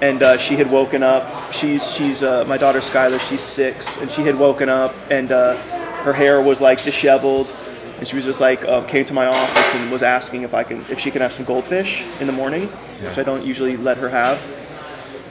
and 0.00 0.22
uh, 0.22 0.36
she 0.36 0.56
had 0.56 0.70
woken 0.70 1.02
up. 1.02 1.52
She's 1.52 1.88
she's 1.92 2.22
uh, 2.22 2.44
my 2.46 2.58
daughter 2.58 2.80
Skylar 2.80 3.20
she's 3.28 3.42
six 3.42 3.98
and 3.98 4.10
she 4.10 4.22
had 4.22 4.38
woken 4.38 4.68
up 4.68 4.94
and 5.10 5.30
uh, 5.32 5.56
her 6.02 6.12
hair 6.12 6.40
was 6.40 6.60
like 6.60 6.82
disheveled 6.82 7.54
and 7.98 8.08
she 8.08 8.16
was 8.16 8.24
just 8.24 8.40
like 8.40 8.64
uh, 8.64 8.82
came 8.84 9.04
to 9.04 9.14
my 9.14 9.26
office 9.26 9.74
and 9.74 9.92
was 9.92 10.02
asking 10.02 10.42
if 10.42 10.54
I 10.54 10.64
can 10.64 10.84
if 10.90 10.98
she 10.98 11.10
can 11.10 11.22
have 11.22 11.32
some 11.32 11.44
goldfish 11.44 12.04
in 12.20 12.26
the 12.26 12.32
morning 12.32 12.68
which 13.08 13.18
I 13.18 13.22
don't 13.22 13.44
usually 13.44 13.76
let 13.76 13.96
her 13.98 14.08
have. 14.08 14.38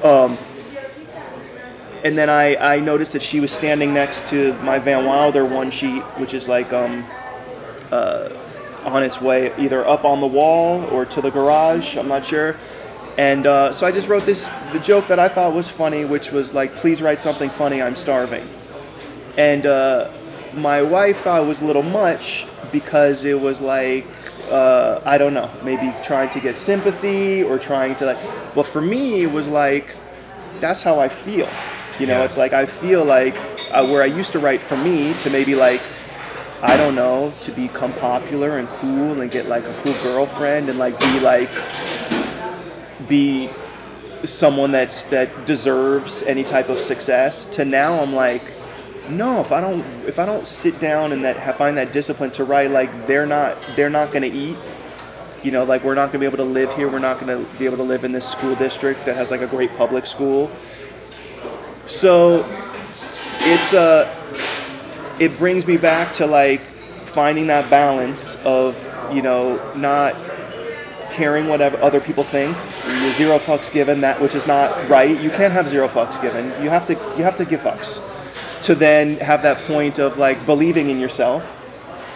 Um, 0.03 0.37
and 2.03 2.17
then 2.17 2.29
I, 2.29 2.75
I 2.75 2.79
noticed 2.79 3.13
that 3.13 3.21
she 3.21 3.39
was 3.39 3.51
standing 3.51 3.93
next 3.93 4.27
to 4.27 4.53
my 4.61 4.79
Van 4.79 5.05
Wilder 5.05 5.45
one 5.45 5.69
sheet, 5.71 6.01
which 6.17 6.33
is 6.33 6.49
like 6.49 6.73
um, 6.73 7.05
uh, 7.91 8.29
on 8.85 9.03
its 9.03 9.21
way 9.21 9.53
either 9.57 9.85
up 9.87 10.03
on 10.03 10.19
the 10.19 10.27
wall 10.27 10.83
or 10.85 11.05
to 11.05 11.21
the 11.21 11.29
garage. 11.29 11.97
I'm 11.97 12.07
not 12.07 12.25
sure. 12.25 12.55
And 13.17 13.45
uh, 13.45 13.71
so 13.71 13.85
I 13.85 13.91
just 13.91 14.07
wrote 14.07 14.23
this 14.23 14.49
the 14.71 14.79
joke 14.79 15.07
that 15.07 15.19
I 15.19 15.27
thought 15.27 15.53
was 15.53 15.69
funny, 15.69 16.05
which 16.05 16.31
was 16.31 16.53
like, 16.53 16.75
"Please 16.75 17.01
write 17.01 17.19
something 17.19 17.49
funny. 17.49 17.81
I'm 17.81 17.95
starving." 17.95 18.47
And 19.37 19.65
uh, 19.65 20.09
my 20.53 20.81
wife 20.81 21.19
thought 21.19 21.43
it 21.43 21.47
was 21.47 21.61
a 21.61 21.65
little 21.65 21.83
much 21.83 22.47
because 22.71 23.25
it 23.25 23.39
was 23.39 23.61
like 23.61 24.05
uh, 24.49 25.01
I 25.05 25.17
don't 25.17 25.33
know, 25.33 25.49
maybe 25.63 25.93
trying 26.03 26.29
to 26.31 26.39
get 26.39 26.57
sympathy 26.57 27.43
or 27.43 27.59
trying 27.59 27.95
to 27.95 28.05
like. 28.05 28.19
But 28.55 28.63
for 28.63 28.81
me, 28.81 29.23
it 29.23 29.31
was 29.31 29.47
like 29.47 29.95
that's 30.59 30.81
how 30.81 30.99
I 30.99 31.09
feel. 31.09 31.49
You 32.01 32.07
know, 32.07 32.17
Yeah. 32.17 32.25
it's 32.25 32.35
like 32.35 32.51
I 32.51 32.65
feel 32.65 33.05
like 33.05 33.35
uh, 33.69 33.85
where 33.85 34.01
I 34.01 34.07
used 34.07 34.31
to 34.31 34.39
write 34.39 34.59
for 34.59 34.75
me 34.75 35.13
to 35.21 35.29
maybe 35.29 35.53
like 35.53 35.81
I 36.63 36.75
don't 36.75 36.95
know 36.95 37.31
to 37.41 37.51
become 37.51 37.93
popular 37.93 38.57
and 38.57 38.67
cool 38.69 39.21
and 39.21 39.29
get 39.29 39.45
like 39.45 39.63
a 39.65 39.73
cool 39.83 39.93
girlfriend 40.01 40.67
and 40.67 40.79
like 40.79 40.99
be 40.99 41.19
like 41.19 41.49
be 43.07 43.51
someone 44.23 44.71
that's 44.71 45.03
that 45.03 45.45
deserves 45.45 46.23
any 46.23 46.43
type 46.43 46.69
of 46.69 46.79
success 46.79 47.45
to 47.57 47.65
now 47.65 47.99
I'm 48.01 48.15
like 48.15 48.41
no 49.07 49.39
if 49.39 49.51
I 49.51 49.61
don't 49.61 49.85
if 50.07 50.17
I 50.17 50.25
don't 50.25 50.47
sit 50.47 50.79
down 50.79 51.11
and 51.11 51.23
that 51.23 51.55
find 51.55 51.77
that 51.77 51.91
discipline 51.93 52.31
to 52.31 52.43
write 52.43 52.71
like 52.71 52.89
they're 53.05 53.27
not 53.27 53.61
they're 53.75 53.91
not 53.91 54.11
going 54.11 54.23
to 54.23 54.35
eat. 54.35 54.57
You 55.43 55.51
know 55.51 55.65
like 55.65 55.83
we're 55.83 55.93
not 55.93 56.11
going 56.11 56.13
to 56.13 56.19
be 56.19 56.25
able 56.25 56.37
to 56.37 56.51
live 56.51 56.73
here. 56.75 56.89
We're 56.89 56.97
not 56.97 57.19
going 57.19 57.45
to 57.45 57.59
be 57.59 57.65
able 57.65 57.77
to 57.77 57.83
live 57.83 58.03
in 58.03 58.11
this 58.11 58.27
school 58.27 58.55
district 58.55 59.05
that 59.05 59.15
has 59.15 59.29
like 59.29 59.41
a 59.41 59.47
great 59.47 59.69
public 59.77 60.07
school 60.07 60.51
so 61.87 62.45
it's 63.43 63.73
uh 63.73 64.17
it 65.19 65.37
brings 65.37 65.67
me 65.67 65.77
back 65.77 66.13
to 66.13 66.25
like 66.25 66.61
finding 67.05 67.47
that 67.47 67.69
balance 67.69 68.35
of 68.45 68.75
you 69.13 69.21
know 69.21 69.59
not 69.75 70.15
caring 71.11 71.47
whatever 71.47 71.77
other 71.77 71.99
people 71.99 72.23
think. 72.23 72.55
Zero 73.15 73.37
fucks 73.37 73.71
given 73.71 74.01
that 74.01 74.19
which 74.21 74.35
is 74.35 74.47
not 74.47 74.89
right. 74.89 75.19
You 75.21 75.29
can't 75.29 75.53
have 75.53 75.67
zero 75.67 75.87
fucks 75.87 76.21
given. 76.21 76.45
You 76.63 76.69
have 76.69 76.87
to 76.87 76.93
you 77.17 77.23
have 77.23 77.35
to 77.37 77.45
give 77.45 77.61
fucks. 77.61 78.01
To 78.63 78.75
then 78.75 79.17
have 79.17 79.41
that 79.43 79.65
point 79.65 79.99
of 79.99 80.17
like 80.17 80.45
believing 80.45 80.89
in 80.89 80.99
yourself 80.99 81.59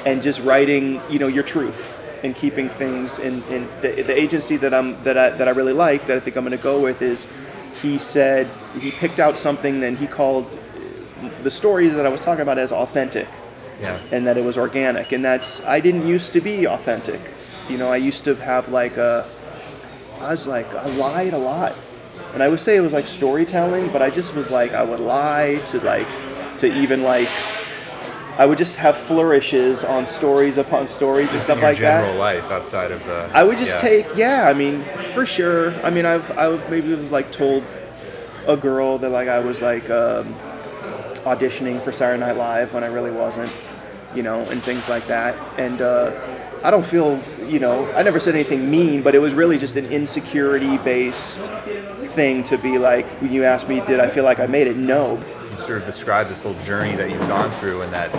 and 0.05 0.21
just 0.21 0.39
writing 0.41 1.01
you 1.09 1.19
know 1.19 1.27
your 1.27 1.43
truth 1.43 1.91
and 2.23 2.35
keeping 2.35 2.69
things 2.69 3.19
in, 3.19 3.43
in 3.43 3.67
the, 3.81 4.01
the 4.01 4.19
agency 4.19 4.57
that 4.57 4.73
I'm 4.73 5.01
that 5.03 5.17
I, 5.17 5.29
that 5.31 5.47
I 5.47 5.51
really 5.51 5.73
like 5.73 6.07
that 6.07 6.17
I 6.17 6.19
think 6.19 6.37
I'm 6.37 6.45
going 6.45 6.57
to 6.57 6.63
go 6.63 6.79
with 6.79 7.01
is 7.01 7.27
he 7.81 7.97
said 7.97 8.47
he 8.80 8.91
picked 8.91 9.19
out 9.19 9.38
something 9.38 9.84
and 9.84 9.97
he 9.97 10.07
called 10.07 10.60
the 11.43 11.52
stories 11.52 11.93
that 11.93 12.06
I 12.06 12.10
was 12.10 12.19
talking 12.19 12.41
about 12.41 12.57
as 12.57 12.72
authentic. 12.72 13.27
Yeah. 13.81 13.99
and 14.14 14.26
that 14.26 14.38
it 14.38 14.43
was 14.43 14.57
organic. 14.57 15.11
And 15.11 15.23
that's 15.26 15.61
I 15.65 15.81
didn't 15.81 16.07
used 16.07 16.31
to 16.34 16.41
be 16.41 16.65
authentic. 16.65 17.19
You 17.69 17.77
know 17.77 17.91
I 17.91 17.97
used 17.97 18.23
to 18.23 18.35
have 18.35 18.69
like 18.69 18.95
a 18.97 19.27
I 20.19 20.30
was 20.31 20.47
like 20.47 20.73
I 20.73 20.88
lied 20.95 21.34
a 21.34 21.38
lot. 21.38 21.76
And 22.34 22.41
I 22.41 22.47
would 22.47 22.60
say 22.60 22.77
it 22.77 22.81
was 22.81 22.93
like 22.93 23.07
storytelling 23.07 23.91
but 23.91 24.02
I 24.02 24.10
just 24.10 24.34
was 24.34 24.49
like 24.49 24.72
I 24.72 24.84
would 24.84 25.02
lie 25.02 25.61
to 25.65 25.80
like 25.81 26.07
to 26.60 26.68
even 26.73 27.03
like 27.03 27.27
I 28.38 28.45
would 28.45 28.57
just 28.57 28.76
have 28.78 28.98
flourishes 28.98 29.84
on 29.84 30.06
stories 30.06 30.57
upon 30.57 30.88
stories 30.88 31.32
and 31.32 31.41
stuff 31.41 31.62
like 31.62 31.78
that 31.80 32.02
general 32.02 32.20
life 32.20 32.44
outside 32.52 32.91
of 32.91 33.06
the. 33.06 33.30
I 33.34 33.44
would 33.44 33.57
just 33.57 33.76
yeah. 33.76 33.82
take, 33.82 34.06
yeah. 34.16 34.48
I 34.49 34.53
mean, 34.53 34.84
for 35.14 35.26
sure. 35.26 35.74
I 35.86 35.90
mean, 35.90 36.06
I've, 36.06 36.30
I 36.38 36.48
was- 36.49 36.62
maybe 36.70 36.90
was 36.90 37.12
like 37.12 37.32
told 37.32 37.64
a 38.48 38.57
girl 38.57 38.98
that 38.99 39.10
like 39.10 39.28
I 39.28 39.40
was 39.40 39.62
like 39.62 39.90
um, 39.90 40.34
auditioning 41.24 41.82
for 41.82 41.91
Saturday 41.91 42.20
Night 42.20 42.38
Live 42.38 42.74
when 42.74 42.84
I 42.84 42.88
really 42.88 43.12
wasn't, 43.12 43.56
you 44.14 44.22
know, 44.22 44.41
and 44.41 44.62
things 44.62 44.90
like 44.90 45.06
that. 45.07 45.36
And 45.57 45.82
uh, 45.82 46.12
I 46.64 46.72
don't 46.72 46.86
feel, 46.86 47.22
you 47.48 47.60
know, 47.60 47.90
I 47.94 48.03
never 48.03 48.20
said 48.20 48.36
anything 48.36 48.70
mean, 48.70 49.02
but 49.02 49.16
it 49.16 49.20
was 49.20 49.34
really 49.34 49.57
just 49.57 49.78
an 49.78 49.86
insecurity-based 49.86 51.44
thing 52.16 52.44
to 52.44 52.57
be 52.57 52.78
like. 52.78 53.06
When 53.22 53.32
you 53.32 53.44
asked 53.45 53.70
me, 53.70 53.80
did 53.82 53.99
I 53.99 54.10
feel 54.10 54.24
like 54.24 54.40
I 54.40 54.45
made 54.45 54.68
it? 54.68 54.76
No. 54.76 55.24
Sort 55.65 55.79
of 55.79 55.85
described 55.85 56.29
this 56.29 56.43
whole 56.43 56.53
journey 56.61 56.95
that 56.95 57.09
you've 57.09 57.27
gone 57.27 57.49
through 57.53 57.81
and 57.81 57.91
that 57.91 58.13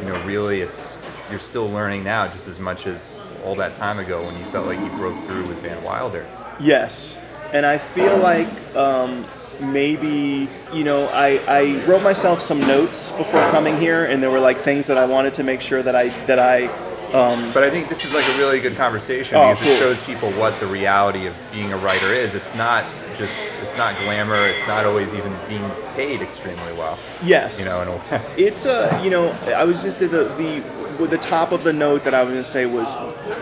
you 0.00 0.08
know 0.08 0.24
really 0.24 0.60
it's 0.60 0.96
you're 1.30 1.40
still 1.40 1.68
learning 1.68 2.04
now 2.04 2.28
just 2.28 2.46
as 2.46 2.60
much 2.60 2.86
as 2.86 3.18
all 3.44 3.56
that 3.56 3.74
time 3.74 3.98
ago 3.98 4.24
when 4.24 4.38
you 4.38 4.44
felt 4.46 4.66
like 4.66 4.78
you 4.78 4.88
broke 4.98 5.18
through 5.24 5.44
with 5.48 5.58
Van 5.58 5.82
Wilder. 5.82 6.24
Yes, 6.60 7.18
and 7.52 7.66
I 7.66 7.78
feel 7.78 8.16
like 8.18 8.48
um, 8.76 9.24
maybe 9.60 10.48
you 10.72 10.84
know 10.84 11.06
I, 11.06 11.40
I 11.48 11.84
wrote 11.86 12.02
myself 12.02 12.40
some 12.40 12.60
notes 12.60 13.10
before 13.12 13.42
coming 13.50 13.76
here, 13.78 14.04
and 14.04 14.22
there 14.22 14.30
were 14.30 14.40
like 14.40 14.58
things 14.58 14.86
that 14.86 14.98
I 14.98 15.04
wanted 15.04 15.34
to 15.34 15.42
make 15.42 15.60
sure 15.60 15.82
that 15.82 15.96
I 15.96 16.08
that 16.26 16.38
I 16.38 16.68
um, 17.12 17.50
But 17.52 17.62
I 17.64 17.70
think 17.70 17.88
this 17.88 18.04
is 18.04 18.14
like 18.14 18.26
a 18.34 18.38
really 18.38 18.60
good 18.60 18.76
conversation 18.76 19.36
Oh, 19.38 19.50
because 19.50 19.64
cool. 19.64 19.72
it 19.72 19.78
shows 19.78 20.00
people 20.02 20.30
what 20.32 20.58
the 20.60 20.66
reality 20.66 21.26
of 21.26 21.34
being 21.52 21.72
a 21.72 21.76
writer 21.78 22.12
is. 22.12 22.34
It's 22.34 22.54
not 22.54 22.84
just 23.18 23.34
it's 23.62 23.76
not 23.76 23.94
glamour. 23.98 24.34
It's 24.36 24.66
not 24.66 24.86
always 24.86 25.12
even 25.14 25.32
being 25.48 25.68
paid 25.94 26.22
extremely 26.22 26.72
well. 26.78 26.98
yes, 27.24 27.58
You 27.58 27.66
know, 27.66 27.82
in 27.82 27.88
a 27.88 27.92
way. 27.92 28.22
it's 28.38 28.64
a 28.66 28.98
you 29.04 29.10
know 29.10 29.28
I 29.54 29.64
was 29.64 29.82
just 29.82 30.00
the 30.00 30.06
the 30.08 30.62
the 31.06 31.18
top 31.18 31.52
of 31.52 31.62
the 31.64 31.72
note 31.72 32.04
that 32.04 32.14
I 32.14 32.22
was 32.22 32.32
going 32.32 32.44
to 32.44 32.50
say 32.50 32.64
was 32.66 32.96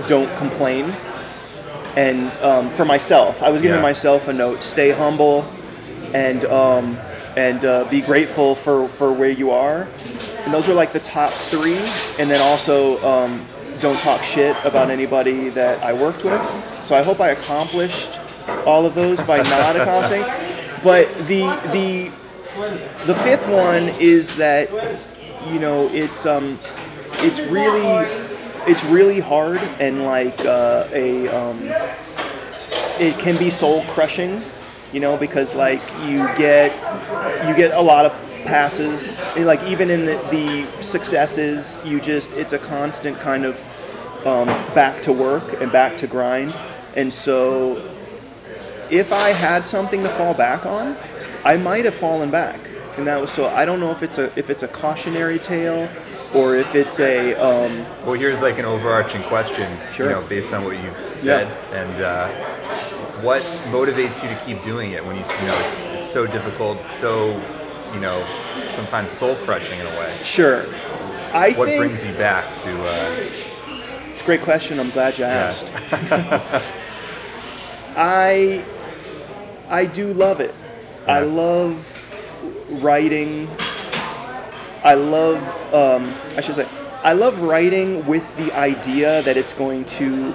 don't 0.08 0.34
complain, 0.38 0.92
and 1.96 2.30
um, 2.42 2.70
for 2.70 2.84
myself 2.84 3.42
I 3.42 3.50
was 3.50 3.60
giving 3.62 3.76
Yeah. 3.76 3.82
myself 3.82 4.28
a 4.28 4.32
note: 4.32 4.62
stay 4.62 4.90
humble, 4.90 5.44
and 6.12 6.44
um, 6.46 6.96
and 7.36 7.64
uh, 7.64 7.84
be 7.90 8.00
grateful 8.00 8.54
for 8.54 8.88
for 8.88 9.12
where 9.12 9.30
you 9.30 9.50
are. 9.50 9.88
And 10.44 10.54
those 10.54 10.68
are 10.68 10.74
like 10.74 10.92
the 10.92 11.00
top 11.00 11.32
three, 11.32 11.76
and 12.18 12.30
then 12.30 12.40
also 12.40 12.98
um, 13.06 13.46
don't 13.80 13.98
talk 13.98 14.22
shit 14.22 14.56
about 14.64 14.90
anybody 14.90 15.48
that 15.50 15.82
I 15.82 15.92
worked 15.92 16.24
with. 16.24 16.74
So 16.74 16.94
I 16.94 17.02
hope 17.02 17.20
I 17.20 17.30
accomplished 17.30 18.18
all 18.66 18.86
of 18.86 18.94
those 18.94 19.20
by 19.22 19.38
not 19.38 19.76
accomplishing. 19.80 20.22
But 20.82 21.08
the 21.26 21.46
the 21.72 22.10
the 23.06 23.14
fifth 23.22 23.46
one 23.48 23.88
is 24.00 24.34
that 24.36 24.68
you 25.48 25.58
know 25.58 25.88
it's 25.92 26.26
um 26.26 26.58
it's 27.22 27.40
really 27.40 28.06
it's 28.66 28.84
really 28.84 29.20
hard 29.20 29.58
and 29.78 30.04
like 30.04 30.38
uh, 30.44 30.86
a 30.92 31.28
um, 31.28 31.58
it 33.00 33.18
can 33.18 33.38
be 33.38 33.50
soul 33.50 33.82
crushing 33.84 34.40
you 34.92 35.00
know 35.00 35.16
because 35.16 35.54
like 35.54 35.80
you 36.04 36.18
get 36.36 36.74
you 37.46 37.56
get 37.56 37.72
a 37.74 37.80
lot 37.80 38.04
of 38.04 38.12
passes 38.44 39.18
like 39.38 39.62
even 39.64 39.90
in 39.90 40.06
the, 40.06 40.16
the 40.30 40.82
successes 40.82 41.78
you 41.84 42.00
just 42.00 42.32
it's 42.32 42.52
a 42.52 42.58
constant 42.58 43.16
kind 43.18 43.44
of 43.44 43.60
um, 44.26 44.46
back 44.74 45.02
to 45.02 45.12
work 45.12 45.60
and 45.60 45.70
back 45.72 45.96
to 45.98 46.06
grind 46.06 46.54
and 46.96 47.12
so 47.12 47.76
if 48.90 49.12
i 49.12 49.30
had 49.30 49.64
something 49.64 50.02
to 50.02 50.08
fall 50.10 50.34
back 50.34 50.66
on 50.66 50.96
i 51.44 51.56
might 51.56 51.84
have 51.84 51.94
fallen 51.94 52.30
back 52.30 52.58
and 52.98 53.06
that 53.06 53.20
was 53.20 53.30
so 53.30 53.48
i 53.48 53.64
don't 53.64 53.80
know 53.80 53.90
if 53.90 54.02
it's 54.02 54.18
a 54.18 54.24
if 54.38 54.50
it's 54.50 54.62
a 54.62 54.68
cautionary 54.68 55.38
tale 55.38 55.88
or 56.34 56.54
if 56.54 56.74
it's 56.76 57.00
a 57.00 57.34
um, 57.34 57.84
Well, 58.06 58.12
here's 58.12 58.40
like 58.40 58.56
an 58.60 58.64
overarching 58.64 59.20
question, 59.24 59.76
Sure. 59.92 60.06
you 60.06 60.12
know, 60.12 60.22
based 60.28 60.52
on 60.54 60.62
what 60.64 60.76
you've 60.80 61.18
said, 61.18 61.48
and 61.72 62.00
uh, 62.04 62.28
what 63.20 63.42
motivates 63.72 64.22
you 64.22 64.28
to 64.28 64.36
keep 64.46 64.62
doing 64.62 64.92
it 64.92 65.04
when 65.04 65.16
you, 65.16 65.22
you 65.22 65.46
know, 65.48 65.58
it's, 65.66 65.86
it's 65.86 66.08
so 66.08 66.28
difficult, 66.28 66.78
it's 66.82 66.94
so, 66.94 67.30
you 67.92 67.98
know, 67.98 68.24
sometimes 68.76 69.10
soul 69.10 69.34
crushing 69.44 69.76
in 69.80 69.86
a 69.86 69.98
way. 69.98 70.14
sure 70.22 70.60
i 71.32 71.50
What 71.56 71.66
think 71.66 71.80
brings 71.80 72.04
you 72.04 72.12
back 72.14 72.44
to? 72.62 72.80
Uh, 72.80 73.26
It's 74.20 74.26
a 74.26 74.36
great 74.36 74.42
question. 74.42 74.78
I'm 74.78 74.90
glad 74.90 75.16
you 75.18 75.24
asked. 75.24 75.72
I 77.96 78.62
I 79.70 79.86
do 79.86 80.12
love 80.12 80.40
it. 80.40 80.54
I 81.08 81.20
love 81.20 81.72
writing. 82.82 83.48
I 84.84 84.92
love 84.92 85.40
um, 85.74 86.14
I 86.36 86.42
should 86.42 86.54
say 86.54 86.68
I 87.02 87.14
love 87.14 87.40
writing 87.40 88.04
with 88.06 88.36
the 88.36 88.52
idea 88.52 89.22
that 89.22 89.38
it's 89.38 89.54
going 89.54 89.86
to 89.86 90.34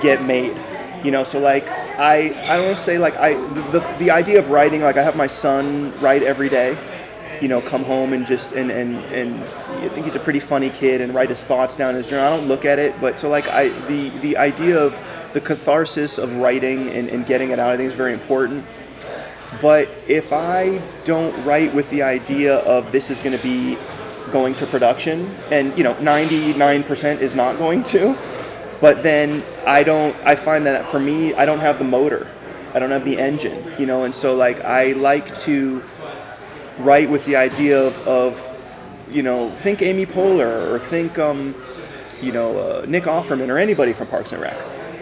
get 0.00 0.22
made. 0.22 0.56
You 1.04 1.10
know, 1.10 1.24
so 1.24 1.40
like 1.40 1.68
I 1.98 2.30
I 2.48 2.56
don't 2.56 2.64
want 2.64 2.78
to 2.78 2.82
say 2.82 2.96
like 2.96 3.16
I 3.16 3.34
the, 3.70 3.80
the 3.98 4.10
idea 4.10 4.38
of 4.38 4.48
writing 4.48 4.80
like 4.80 4.96
I 4.96 5.02
have 5.02 5.14
my 5.14 5.26
son 5.26 5.92
write 6.00 6.22
every 6.22 6.48
day. 6.48 6.78
You 7.42 7.48
know, 7.48 7.60
come 7.60 7.84
home 7.84 8.14
and 8.14 8.24
just 8.24 8.52
and 8.52 8.70
and 8.70 8.96
and 9.12 9.34
I 9.84 9.88
think 9.88 10.06
he's 10.06 10.16
a 10.16 10.20
pretty 10.20 10.40
funny 10.40 10.70
kid 10.70 11.00
and 11.02 11.14
write 11.14 11.28
his 11.28 11.44
thoughts 11.44 11.76
down 11.76 11.90
in 11.90 11.96
his 11.96 12.06
journal. 12.08 12.32
I 12.32 12.36
don't 12.36 12.48
look 12.48 12.64
at 12.64 12.78
it, 12.78 12.98
but 13.00 13.18
so 13.18 13.28
like 13.28 13.48
I 13.48 13.68
the 13.86 14.08
the 14.20 14.36
idea 14.36 14.78
of 14.78 14.98
the 15.34 15.40
catharsis 15.40 16.18
of 16.18 16.36
writing 16.36 16.88
and, 16.90 17.08
and 17.08 17.26
getting 17.26 17.50
it 17.50 17.58
out 17.58 17.70
I 17.70 17.76
think 17.76 17.88
is 17.88 17.94
very 17.94 18.12
important. 18.12 18.64
But 19.60 19.88
if 20.08 20.32
I 20.32 20.80
don't 21.04 21.32
write 21.44 21.74
with 21.74 21.90
the 21.90 22.02
idea 22.02 22.56
of 22.58 22.90
this 22.92 23.10
is 23.10 23.18
going 23.18 23.36
to 23.36 23.42
be 23.42 23.76
going 24.30 24.54
to 24.56 24.66
production, 24.66 25.32
and 25.50 25.76
you 25.76 25.84
know, 25.84 25.94
99% 25.94 27.20
is 27.20 27.34
not 27.34 27.58
going 27.58 27.84
to, 27.84 28.16
but 28.80 29.02
then 29.02 29.42
I 29.66 29.82
don't, 29.82 30.16
I 30.24 30.36
find 30.36 30.64
that 30.66 30.86
for 30.90 30.98
me, 30.98 31.34
I 31.34 31.44
don't 31.44 31.60
have 31.60 31.78
the 31.78 31.84
motor, 31.84 32.26
I 32.72 32.78
don't 32.78 32.90
have 32.90 33.04
the 33.04 33.18
engine, 33.18 33.74
you 33.78 33.84
know, 33.84 34.04
and 34.04 34.14
so 34.14 34.34
like 34.34 34.60
I 34.62 34.92
like 34.92 35.34
to 35.40 35.82
write 36.82 37.08
with 37.08 37.24
the 37.24 37.36
idea 37.36 37.80
of, 37.80 38.08
of 38.08 38.48
you 39.10 39.22
know, 39.22 39.50
think 39.50 39.82
Amy 39.82 40.06
Poehler 40.06 40.70
or 40.70 40.78
think, 40.78 41.18
um, 41.18 41.54
you 42.20 42.32
know, 42.32 42.58
uh, 42.58 42.84
Nick 42.86 43.04
Offerman 43.04 43.48
or 43.48 43.58
anybody 43.58 43.92
from 43.92 44.06
Parks 44.08 44.32
and 44.32 44.42
Rec. 44.42 44.56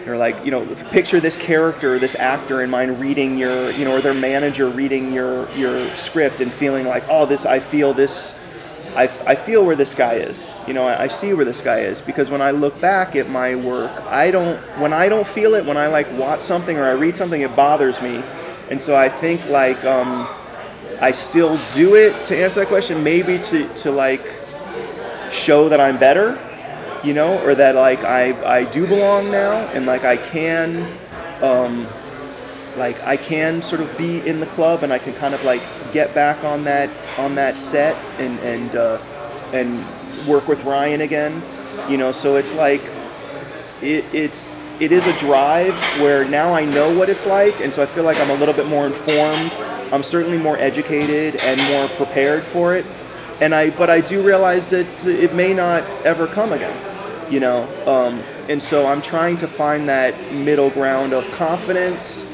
Or 0.07 0.17
like, 0.17 0.43
you 0.43 0.49
know, 0.49 0.65
picture 0.89 1.19
this 1.19 1.35
character, 1.35 1.99
this 1.99 2.15
actor 2.15 2.63
in 2.63 2.71
mind 2.71 2.99
reading 2.99 3.37
your, 3.37 3.69
you 3.71 3.85
know, 3.85 3.97
or 3.97 4.01
their 4.01 4.15
manager 4.15 4.67
reading 4.67 5.13
your 5.13 5.47
your 5.51 5.79
script 5.89 6.41
and 6.41 6.51
feeling 6.51 6.87
like, 6.87 7.03
oh, 7.07 7.27
this, 7.27 7.45
I 7.45 7.59
feel 7.59 7.93
this, 7.93 8.39
I, 8.95 9.03
I 9.25 9.35
feel 9.35 9.63
where 9.63 9.75
this 9.75 9.93
guy 9.93 10.15
is. 10.15 10.55
You 10.67 10.73
know, 10.73 10.87
I, 10.87 11.03
I 11.03 11.07
see 11.07 11.33
where 11.33 11.45
this 11.45 11.61
guy 11.61 11.81
is 11.81 12.01
because 12.01 12.31
when 12.31 12.41
I 12.41 12.49
look 12.49 12.81
back 12.81 13.15
at 13.15 13.29
my 13.29 13.53
work, 13.55 13.91
I 14.07 14.31
don't, 14.31 14.57
when 14.79 14.91
I 14.91 15.07
don't 15.07 15.27
feel 15.27 15.53
it, 15.53 15.65
when 15.65 15.77
I 15.77 15.85
like 15.85 16.11
watch 16.13 16.41
something 16.41 16.77
or 16.77 16.83
I 16.83 16.93
read 16.93 17.15
something, 17.15 17.41
it 17.41 17.55
bothers 17.55 18.01
me. 18.01 18.23
And 18.71 18.81
so 18.81 18.95
I 18.95 19.07
think 19.07 19.47
like, 19.49 19.85
um, 19.85 20.27
I 21.01 21.11
still 21.11 21.59
do 21.73 21.95
it 21.95 22.25
to 22.25 22.37
answer 22.37 22.59
that 22.59 22.67
question, 22.67 23.03
maybe 23.03 23.39
to, 23.39 23.67
to 23.75 23.91
like 23.91 24.21
show 25.31 25.67
that 25.67 25.79
I'm 25.79 25.97
better, 25.97 26.39
you 27.03 27.13
know, 27.13 27.43
or 27.43 27.55
that 27.55 27.75
like 27.75 28.03
I, 28.03 28.59
I 28.59 28.63
do 28.65 28.85
belong 28.87 29.31
now 29.31 29.53
and 29.69 29.85
like 29.85 30.03
I 30.03 30.17
can 30.17 30.87
um, 31.41 31.87
like 32.77 33.01
I 33.03 33.17
can 33.17 33.61
sort 33.61 33.81
of 33.81 33.97
be 33.97 34.25
in 34.27 34.39
the 34.39 34.45
club 34.47 34.83
and 34.83 34.93
I 34.93 34.99
can 34.99 35.13
kind 35.13 35.33
of 35.33 35.43
like 35.43 35.61
get 35.91 36.13
back 36.13 36.43
on 36.43 36.63
that 36.65 36.89
on 37.17 37.35
that 37.35 37.55
set 37.55 37.95
and 38.19 38.39
and 38.39 38.75
uh, 38.75 38.97
and 39.53 39.83
work 40.27 40.47
with 40.47 40.63
Ryan 40.63 41.01
again, 41.01 41.41
you 41.89 41.97
know. 41.97 42.11
So 42.11 42.35
it's 42.35 42.53
like 42.53 42.81
it, 43.81 44.05
it's 44.13 44.57
it 44.79 44.91
is 44.91 45.05
a 45.07 45.19
drive 45.19 45.73
where 45.99 46.25
now 46.25 46.53
I 46.53 46.65
know 46.65 46.95
what 46.97 47.09
it's 47.09 47.25
like, 47.25 47.59
and 47.61 47.73
so 47.73 47.83
I 47.83 47.85
feel 47.85 48.03
like 48.03 48.19
I'm 48.19 48.29
a 48.29 48.35
little 48.35 48.53
bit 48.53 48.67
more 48.67 48.85
informed. 48.85 49.51
I'm 49.91 50.03
certainly 50.03 50.37
more 50.37 50.57
educated 50.57 51.35
and 51.37 51.61
more 51.71 51.87
prepared 51.89 52.43
for 52.43 52.75
it, 52.75 52.85
and 53.41 53.53
I 53.53 53.71
but 53.71 53.89
I 53.89 54.01
do 54.01 54.21
realize 54.21 54.69
that 54.69 55.05
it 55.05 55.33
may 55.35 55.53
not 55.53 55.83
ever 56.05 56.27
come 56.27 56.53
again, 56.53 56.77
you 57.29 57.39
know. 57.39 57.67
Um, 57.85 58.21
and 58.49 58.61
so 58.61 58.87
I'm 58.87 59.01
trying 59.01 59.37
to 59.37 59.47
find 59.47 59.87
that 59.89 60.13
middle 60.33 60.69
ground 60.69 61.13
of 61.13 61.29
confidence 61.31 62.27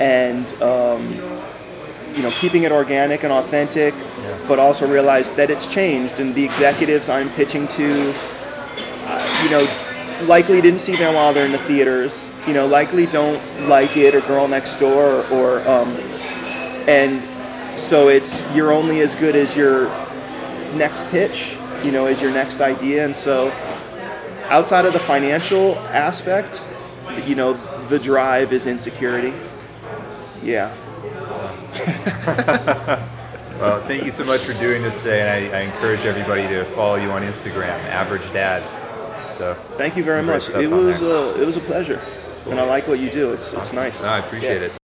and 0.00 0.52
um, 0.62 1.02
you 2.14 2.22
know 2.22 2.30
keeping 2.32 2.64
it 2.64 2.72
organic 2.72 3.24
and 3.24 3.32
authentic, 3.32 3.94
but 4.48 4.58
also 4.58 4.90
realize 4.90 5.30
that 5.32 5.50
it's 5.50 5.66
changed, 5.66 6.20
and 6.20 6.34
the 6.34 6.44
executives 6.44 7.08
I'm 7.08 7.28
pitching 7.30 7.68
to 7.68 8.14
uh, 9.06 9.42
you 9.44 9.50
know, 9.50 10.26
likely 10.26 10.60
didn't 10.60 10.80
see 10.80 10.96
them 10.96 11.14
while 11.14 11.32
they're 11.32 11.46
in 11.46 11.52
the 11.52 11.58
theaters. 11.58 12.30
You 12.46 12.54
know, 12.54 12.66
likely 12.66 13.06
don't 13.06 13.40
like 13.68 13.96
it 13.96 14.14
or 14.14 14.20
Girl 14.22 14.48
Next 14.48 14.76
Door 14.78 15.04
or, 15.04 15.32
or 15.32 15.68
um, 15.68 15.94
and 16.86 17.22
so 17.78 18.08
it's 18.08 18.44
you're 18.54 18.72
only 18.72 19.00
as 19.00 19.14
good 19.14 19.34
as 19.36 19.56
your 19.56 19.88
next 20.76 21.02
pitch. 21.10 21.56
You 21.82 21.92
know, 21.92 22.06
as 22.06 22.22
your 22.22 22.32
next 22.32 22.62
idea, 22.62 23.04
and 23.04 23.14
so 23.14 23.50
outside 24.48 24.86
of 24.86 24.94
the 24.94 24.98
financial 24.98 25.74
aspect, 25.90 26.66
you 27.26 27.34
know, 27.34 27.52
the 27.88 27.98
drive 27.98 28.54
is 28.54 28.66
insecurity. 28.66 29.34
Yeah. 30.42 30.74
well, 33.60 33.86
thank 33.86 34.04
you 34.04 34.12
so 34.12 34.24
much 34.24 34.40
for 34.40 34.58
doing 34.60 34.82
this 34.82 35.02
today, 35.02 35.20
and 35.20 35.54
I, 35.54 35.58
I 35.58 35.60
encourage 35.62 36.06
everybody 36.06 36.42
to 36.48 36.64
follow 36.64 36.96
you 36.96 37.10
on 37.10 37.22
Instagram, 37.22 37.78
Average 37.90 38.32
Dads. 38.32 38.70
So 39.36 39.54
Thank 39.76 39.96
you 39.96 40.04
very 40.04 40.22
much. 40.22 40.48
It 40.50 40.70
was 40.70 41.02
a, 41.02 41.40
it 41.40 41.44
was 41.44 41.56
a 41.56 41.60
pleasure, 41.60 42.00
and 42.48 42.58
I 42.58 42.64
like 42.64 42.88
what 42.88 42.98
you 42.98 43.10
do. 43.10 43.32
It's 43.32 43.52
it's 43.52 43.72
nice. 43.72 44.02
No, 44.04 44.10
I 44.10 44.18
appreciate 44.20 44.60
Yeah. 44.60 44.68
it. 44.68 44.83